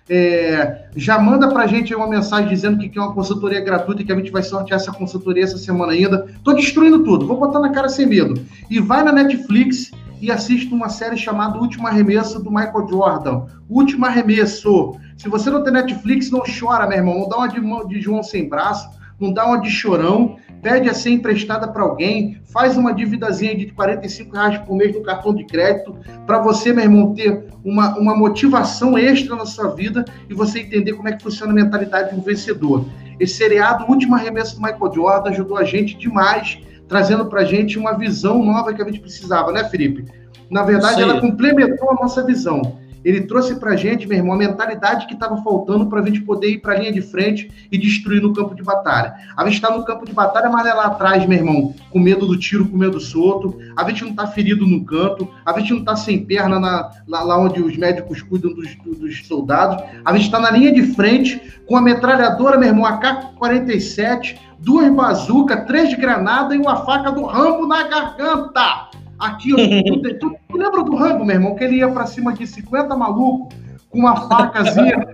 É, 0.07 0.88
já 0.95 1.18
manda 1.18 1.49
para 1.49 1.64
a 1.64 1.68
gente 1.68 1.94
uma 1.95 2.07
mensagem 2.07 2.48
dizendo 2.48 2.77
que 2.77 2.90
quer 2.90 2.99
uma 2.99 3.14
consultoria 3.14 3.60
gratuita 3.60 4.02
e 4.02 4.06
que 4.06 4.11
a 4.11 4.15
gente 4.15 4.32
vai 4.32 4.44
sortear 4.44 4.80
essa 4.80 4.91
consultoria 4.91 5.44
essa 5.44 5.57
semana 5.57 5.94
ainda. 5.94 6.27
Tô 6.44 6.53
destruindo 6.53 7.03
tudo, 7.03 7.26
vou 7.26 7.40
botar 7.40 7.60
na 7.60 7.72
cara 7.72 7.90
sem 7.90 8.06
medo. 8.06 8.40
E 8.69 8.80
vai 8.80 9.03
na 9.03 9.11
Netflix 9.11 9.91
e 10.22 10.32
assiste 10.32 10.73
uma 10.73 10.90
série 10.90 11.18
chamada 11.18 11.60
Último 11.60 11.88
Arremesso 11.88 12.41
do 12.41 12.52
Michael 12.52 12.88
Jordan. 12.88 13.45
Último 13.69 14.06
Arremesso. 14.06 14.95
Se 15.18 15.27
você 15.27 15.49
não 15.49 15.64
tem 15.64 15.73
Netflix, 15.73 16.30
não 16.30 16.44
chora, 16.60 16.88
meu 16.88 16.98
irmão. 16.98 17.19
Não 17.19 17.30
dá 17.30 17.38
uma 17.38 17.48
de, 17.48 17.88
de 17.88 18.02
João 18.02 18.22
sem 18.22 18.48
braço, 18.48 18.88
não 19.19 19.34
dá 19.34 19.45
uma 19.45 19.60
de 19.60 19.69
chorão 19.69 20.38
pede 20.61 20.90
a 20.90 20.94
ser 20.94 21.11
emprestada 21.11 21.68
para 21.68 21.84
alguém, 21.84 22.41
faz 22.52 22.77
uma 22.77 22.94
dívidazinha 22.94 23.56
de 23.56 23.68
45 23.68 24.34
reais 24.34 24.57
por 24.60 24.76
mês 24.76 24.94
no 24.95 25.03
cartão 25.03 25.34
de 25.34 25.45
crédito, 25.45 25.95
para 26.26 26.40
você, 26.40 26.73
meu 26.73 26.84
irmão, 26.84 27.14
ter 27.14 27.45
uma, 27.64 27.98
uma 27.98 28.15
motivação 28.15 28.98
extra 28.98 29.36
na 29.36 29.45
sua 29.45 29.69
vida 29.69 30.06
e 30.30 30.34
você 30.34 30.60
entender 30.60 30.94
como 30.94 31.07
é 31.07 31.14
que 31.14 31.23
funciona 31.23 31.52
a 31.52 31.56
mentalidade 31.56 32.14
de 32.14 32.19
um 32.19 32.23
vencedor. 32.23 32.86
Esse 33.19 33.36
seriado, 33.36 33.86
Última 33.90 34.18
Arremesso 34.18 34.56
do 34.56 34.61
Michael 34.61 34.94
Jordan, 34.94 35.30
ajudou 35.30 35.57
a 35.57 35.64
gente 35.64 35.98
demais, 35.98 36.60
trazendo 36.88 37.26
para 37.26 37.41
a 37.41 37.45
gente 37.45 37.80
uma 37.80 37.98
visão 37.98 38.44
nova 38.44 38.73
que 38.73 38.82
a 38.82 38.86
gente 38.86 38.99
precisava, 38.99 39.52
né, 39.52 39.64
Felipe? 39.65 40.06
Na 40.49 40.64
verdade, 40.64 41.02
ela 41.02 41.19
complementou 41.19 41.91
a 41.91 41.95
nossa 41.95 42.23
visão. 42.23 42.77
Ele 43.06 43.22
trouxe 43.22 43.60
para 43.60 43.73
a 43.73 43.76
gente, 43.76 44.07
meu 44.07 44.18
irmão, 44.18 44.34
a 44.34 44.38
mentalidade 44.38 45.06
que 45.06 45.14
estava 45.14 45.38
faltando 45.44 45.86
para 45.86 46.02
a 46.02 46.06
gente 46.06 46.22
poder 46.22 46.49
ir 46.49 46.57
para 46.57 46.73
a 46.73 46.80
linha 46.80 46.91
de 46.91 47.02
frente 47.02 47.52
e 47.72 47.77
destruir 47.77 48.19
no 48.19 48.34
campo 48.34 48.56
de 48.56 48.64
batalha. 48.64 49.14
A 49.38 49.45
gente 49.45 49.53
está 49.53 49.69
no 49.69 49.86
campo 49.86 50.07
de 50.07 50.11
batalha, 50.11 50.49
mas 50.49 50.65
é 50.65 50.73
lá 50.73 50.88
atrás, 50.88 51.23
meu 51.27 51.38
irmão, 51.38 51.76
com 51.91 51.99
medo 51.99 52.26
do 52.26 52.36
tiro, 52.36 52.68
com 52.68 52.76
medo 52.76 52.94
do 52.94 52.99
solto. 52.99 53.60
A 53.77 53.88
gente 53.88 54.03
não 54.03 54.11
está 54.11 54.26
ferido 54.26 54.65
no 54.65 54.84
canto. 54.84 55.30
A 55.45 55.57
gente 55.60 55.72
não 55.72 55.80
está 55.82 55.95
sem 55.95 56.26
perna 56.26 56.60
na, 56.60 56.90
lá, 57.07 57.22
lá, 57.22 57.38
onde 57.38 57.61
os 57.61 57.77
médicos 57.77 58.22
cuidam 58.23 58.53
dos, 58.53 58.76
dos 58.76 59.27
soldados. 59.27 59.84
A 60.03 60.11
gente 60.14 60.26
está 60.26 60.40
na 60.40 60.49
linha 60.49 60.72
de 60.72 60.82
frente 60.94 61.60
com 61.68 61.77
a 61.77 61.82
metralhadora, 61.82 62.57
meu 62.57 62.69
irmão, 62.69 62.86
AK-47, 62.86 64.38
duas 64.60 64.91
bazucas, 64.91 65.65
três 65.65 65.94
granadas 65.94 66.56
e 66.56 66.60
uma 66.60 66.86
faca 66.86 67.11
do 67.11 67.26
Rambo 67.26 67.68
na 67.68 67.84
garganta. 67.84 68.90
Aqui, 69.19 69.49
tu, 69.49 70.19
tu, 70.19 70.35
tu, 70.49 70.57
lembra 70.57 70.83
do 70.83 70.95
Rambo, 70.95 71.23
meu 71.23 71.35
irmão? 71.35 71.55
Que 71.55 71.63
ele 71.63 71.77
ia 71.77 71.89
pra 71.89 72.05
cima 72.05 72.33
de 72.33 72.45
50 72.45 72.93
malucos 72.95 73.55
com 73.89 73.99
uma 73.99 74.27
facazinha. 74.27 74.97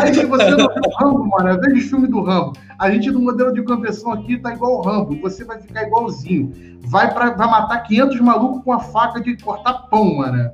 Aí, 0.00 0.14
se 0.14 0.24
você 0.24 0.50
não 0.50 0.56
viu 0.56 0.80
o 0.86 0.96
Rambo, 0.98 1.28
mano, 1.28 1.60
veja 1.60 1.76
o 1.76 1.88
filme 1.88 2.08
do 2.08 2.22
Rambo. 2.22 2.54
A 2.78 2.90
gente, 2.90 3.10
no 3.10 3.20
modelo 3.20 3.52
de 3.52 3.62
conversão 3.62 4.12
aqui, 4.12 4.38
tá 4.38 4.54
igual 4.54 4.78
o 4.78 4.80
Rambo. 4.80 5.20
Você 5.20 5.44
vai 5.44 5.60
ficar 5.60 5.82
igualzinho. 5.82 6.50
Vai, 6.82 7.12
pra, 7.12 7.28
vai 7.30 7.50
matar 7.50 7.80
500 7.80 8.20
malucos 8.20 8.64
com 8.64 8.72
a 8.72 8.80
faca 8.80 9.20
de 9.20 9.36
cortar 9.36 9.74
pão, 9.90 10.16
mano. 10.16 10.50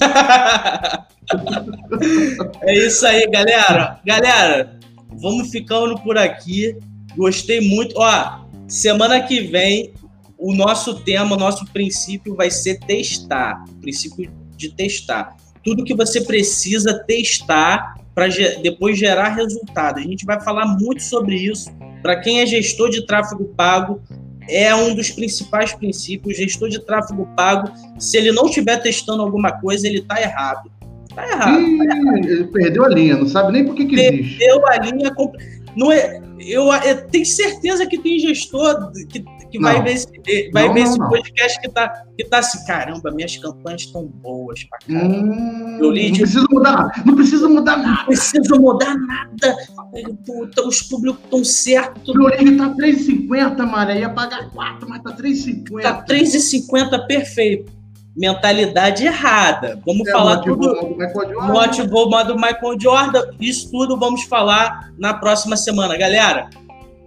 é 2.62 2.74
isso 2.74 3.06
aí, 3.06 3.28
galera. 3.30 4.00
Galera, 4.06 4.78
vamos 5.20 5.50
ficando 5.50 6.00
por 6.00 6.16
aqui. 6.16 6.78
Gostei 7.14 7.60
muito. 7.60 7.94
Ó, 7.98 8.38
semana 8.66 9.20
que 9.20 9.42
vem 9.42 9.92
o 10.38 10.54
nosso 10.54 11.00
tema, 11.00 11.36
o 11.36 11.38
nosso 11.38 11.64
princípio 11.66 12.34
vai 12.34 12.50
ser 12.50 12.78
testar, 12.80 13.64
o 13.68 13.80
princípio 13.80 14.30
de 14.56 14.70
testar. 14.70 15.36
Tudo 15.62 15.84
que 15.84 15.94
você 15.94 16.20
precisa 16.20 17.02
testar 17.06 17.94
para 18.14 18.28
depois 18.62 18.98
gerar 18.98 19.30
resultado. 19.30 19.98
A 19.98 20.02
gente 20.02 20.24
vai 20.24 20.40
falar 20.40 20.66
muito 20.66 21.02
sobre 21.02 21.36
isso. 21.36 21.70
Para 22.02 22.20
quem 22.20 22.40
é 22.40 22.46
gestor 22.46 22.90
de 22.90 23.06
tráfego 23.06 23.44
pago, 23.56 24.00
é 24.48 24.74
um 24.74 24.94
dos 24.94 25.10
principais 25.10 25.72
princípios. 25.72 26.36
Gestor 26.36 26.68
de 26.68 26.78
tráfego 26.80 27.28
pago, 27.34 27.72
se 27.98 28.16
ele 28.16 28.30
não 28.30 28.46
estiver 28.46 28.76
testando 28.82 29.22
alguma 29.22 29.52
coisa, 29.52 29.86
ele 29.86 29.98
está 29.98 30.20
errado. 30.20 30.70
Está 31.08 31.26
errado, 31.26 31.78
tá 31.78 31.84
errado. 31.84 32.28
Ele 32.28 32.44
perdeu 32.44 32.84
a 32.84 32.88
linha, 32.88 33.16
não 33.16 33.26
sabe 33.26 33.52
nem 33.52 33.64
por 33.64 33.74
que, 33.74 33.86
que 33.86 33.96
perdeu 33.96 34.20
existe. 34.20 34.38
Perdeu 34.38 34.66
a 34.66 34.76
linha. 34.78 35.12
Não 35.76 35.90
é, 35.90 36.20
eu, 36.40 36.72
eu 36.72 37.06
tenho 37.08 37.26
certeza 37.26 37.86
que 37.86 37.98
tem 37.98 38.18
gestor 38.18 38.92
que 39.08 39.24
que 39.54 39.60
não. 39.60 39.72
vai 39.72 39.82
ver 39.82 39.92
esse, 39.92 40.50
vai 40.52 40.66
não, 40.66 40.74
ver 40.74 40.80
não, 40.80 40.90
esse 40.90 40.98
podcast 40.98 41.60
que 41.60 41.68
tá, 41.68 42.04
que 42.18 42.24
tá 42.24 42.38
assim, 42.38 42.66
caramba, 42.66 43.12
minhas 43.12 43.36
campanhas 43.36 43.82
estão 43.82 44.04
boas 44.04 44.64
pra 44.64 44.78
caramba. 44.80 45.14
Hum, 45.14 45.78
eu 45.80 45.90
li, 45.92 46.10
não 46.10 46.18
precisa 46.18 46.46
mudar, 46.50 47.02
não 47.06 47.14
precisa 47.14 47.48
mudar 47.48 47.76
nada. 47.76 47.98
Não 47.98 48.04
precisa 48.06 48.56
mudar 48.56 48.96
nada. 48.96 49.56
Puta, 50.26 50.66
os 50.66 50.82
públicos 50.82 51.22
estão 51.22 51.44
certos. 51.44 52.14
Meu 52.16 52.28
livro 52.30 52.56
tá 52.56 52.74
3,50, 52.74 53.64
Maré. 53.64 54.00
Ia 54.00 54.10
pagar 54.10 54.50
4, 54.50 54.88
mas 54.88 55.02
tá 55.02 55.12
3,50. 55.12 55.82
Tá 55.82 56.04
3,50, 56.04 57.06
perfeito. 57.06 57.72
Mentalidade 58.16 59.06
errada. 59.06 59.80
Vamos 59.86 60.08
é, 60.08 60.10
falar 60.10 60.38
tudo. 60.38 60.96
Motivou 61.46 62.06
o 62.06 62.10
modo 62.10 62.34
Michael 62.34 62.80
Jordan. 62.80 63.22
Isso 63.38 63.70
tudo 63.70 63.96
vamos 63.96 64.24
falar 64.24 64.92
na 64.98 65.14
próxima 65.14 65.56
semana, 65.56 65.96
galera. 65.96 66.50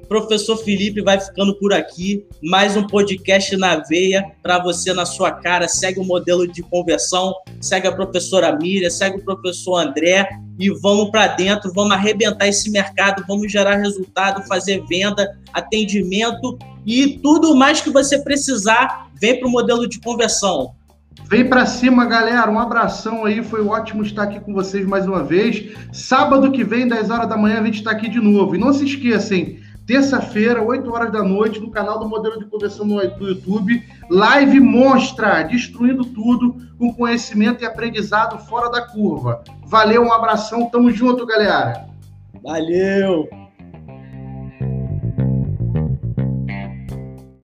Professor 0.08 0.56
Felipe 0.58 1.02
vai 1.02 1.20
ficando 1.20 1.54
por 1.56 1.74
aqui. 1.74 2.26
Mais 2.42 2.78
um 2.78 2.88
podcast 2.88 3.56
na 3.58 3.78
veia 3.78 4.32
para 4.42 4.58
você 4.60 4.94
na 4.94 5.06
sua 5.06 5.32
cara. 5.32 5.68
Segue 5.68 6.00
o 6.00 6.04
modelo 6.04 6.48
de 6.48 6.64
conversão, 6.64 7.36
segue 7.60 7.88
a 7.88 7.92
professora 7.92 8.56
Miriam, 8.56 8.90
segue 8.90 9.18
o 9.18 9.24
professor 9.24 9.80
André 9.80 10.28
e 10.58 10.70
vamos 10.70 11.12
para 11.12 11.28
dentro, 11.28 11.72
vamos 11.74 11.92
arrebentar 11.92 12.48
esse 12.48 12.70
mercado, 12.72 13.24
vamos 13.28 13.52
gerar 13.52 13.76
resultado, 13.76 14.48
fazer 14.48 14.84
venda, 14.88 15.38
atendimento 15.54 16.58
e 16.86 17.20
tudo 17.20 17.54
mais 17.54 17.82
que 17.82 17.90
você 17.90 18.20
precisar, 18.20 19.10
vem 19.20 19.40
para 19.40 19.48
o 19.48 19.52
modelo 19.52 19.88
de 19.88 20.00
conversão. 20.00 20.74
Vem 21.30 21.50
para 21.50 21.66
cima, 21.66 22.06
galera. 22.06 22.50
Um 22.50 22.60
abração 22.60 23.26
aí. 23.26 23.44
Foi 23.44 23.62
ótimo 23.62 24.02
estar 24.02 24.24
aqui 24.24 24.40
com 24.40 24.54
vocês 24.54 24.86
mais 24.86 25.06
uma 25.06 25.24
vez. 25.24 25.76
Sábado 25.92 26.52
que 26.52 26.64
vem, 26.64 26.88
10 26.88 27.10
horas 27.10 27.28
da 27.28 27.36
manhã, 27.36 27.60
a 27.60 27.66
gente 27.66 27.80
está 27.80 27.92
aqui 27.92 28.08
de 28.08 28.22
novo. 28.22 28.56
E 28.56 28.58
não 28.58 28.72
se 28.72 28.86
esqueçam, 28.86 29.46
terça-feira, 29.88 30.62
8 30.62 30.94
horas 30.94 31.12
da 31.12 31.24
noite, 31.24 31.62
no 31.62 31.72
canal 31.72 31.98
do 31.98 32.08
Modelo 32.08 32.38
de 32.38 32.46
Conversão 32.46 32.86
no 32.86 33.02
YouTube. 33.02 33.82
Live 34.10 34.60
monstra, 34.60 35.42
destruindo 35.44 36.04
tudo 36.04 36.58
com 36.78 36.94
conhecimento 36.94 37.64
e 37.64 37.66
aprendizado 37.66 38.38
fora 38.48 38.70
da 38.70 38.86
curva. 38.86 39.42
Valeu, 39.66 40.04
um 40.04 40.12
abração, 40.12 40.70
tamo 40.70 40.92
junto, 40.92 41.26
galera. 41.26 41.88
Valeu! 42.44 43.47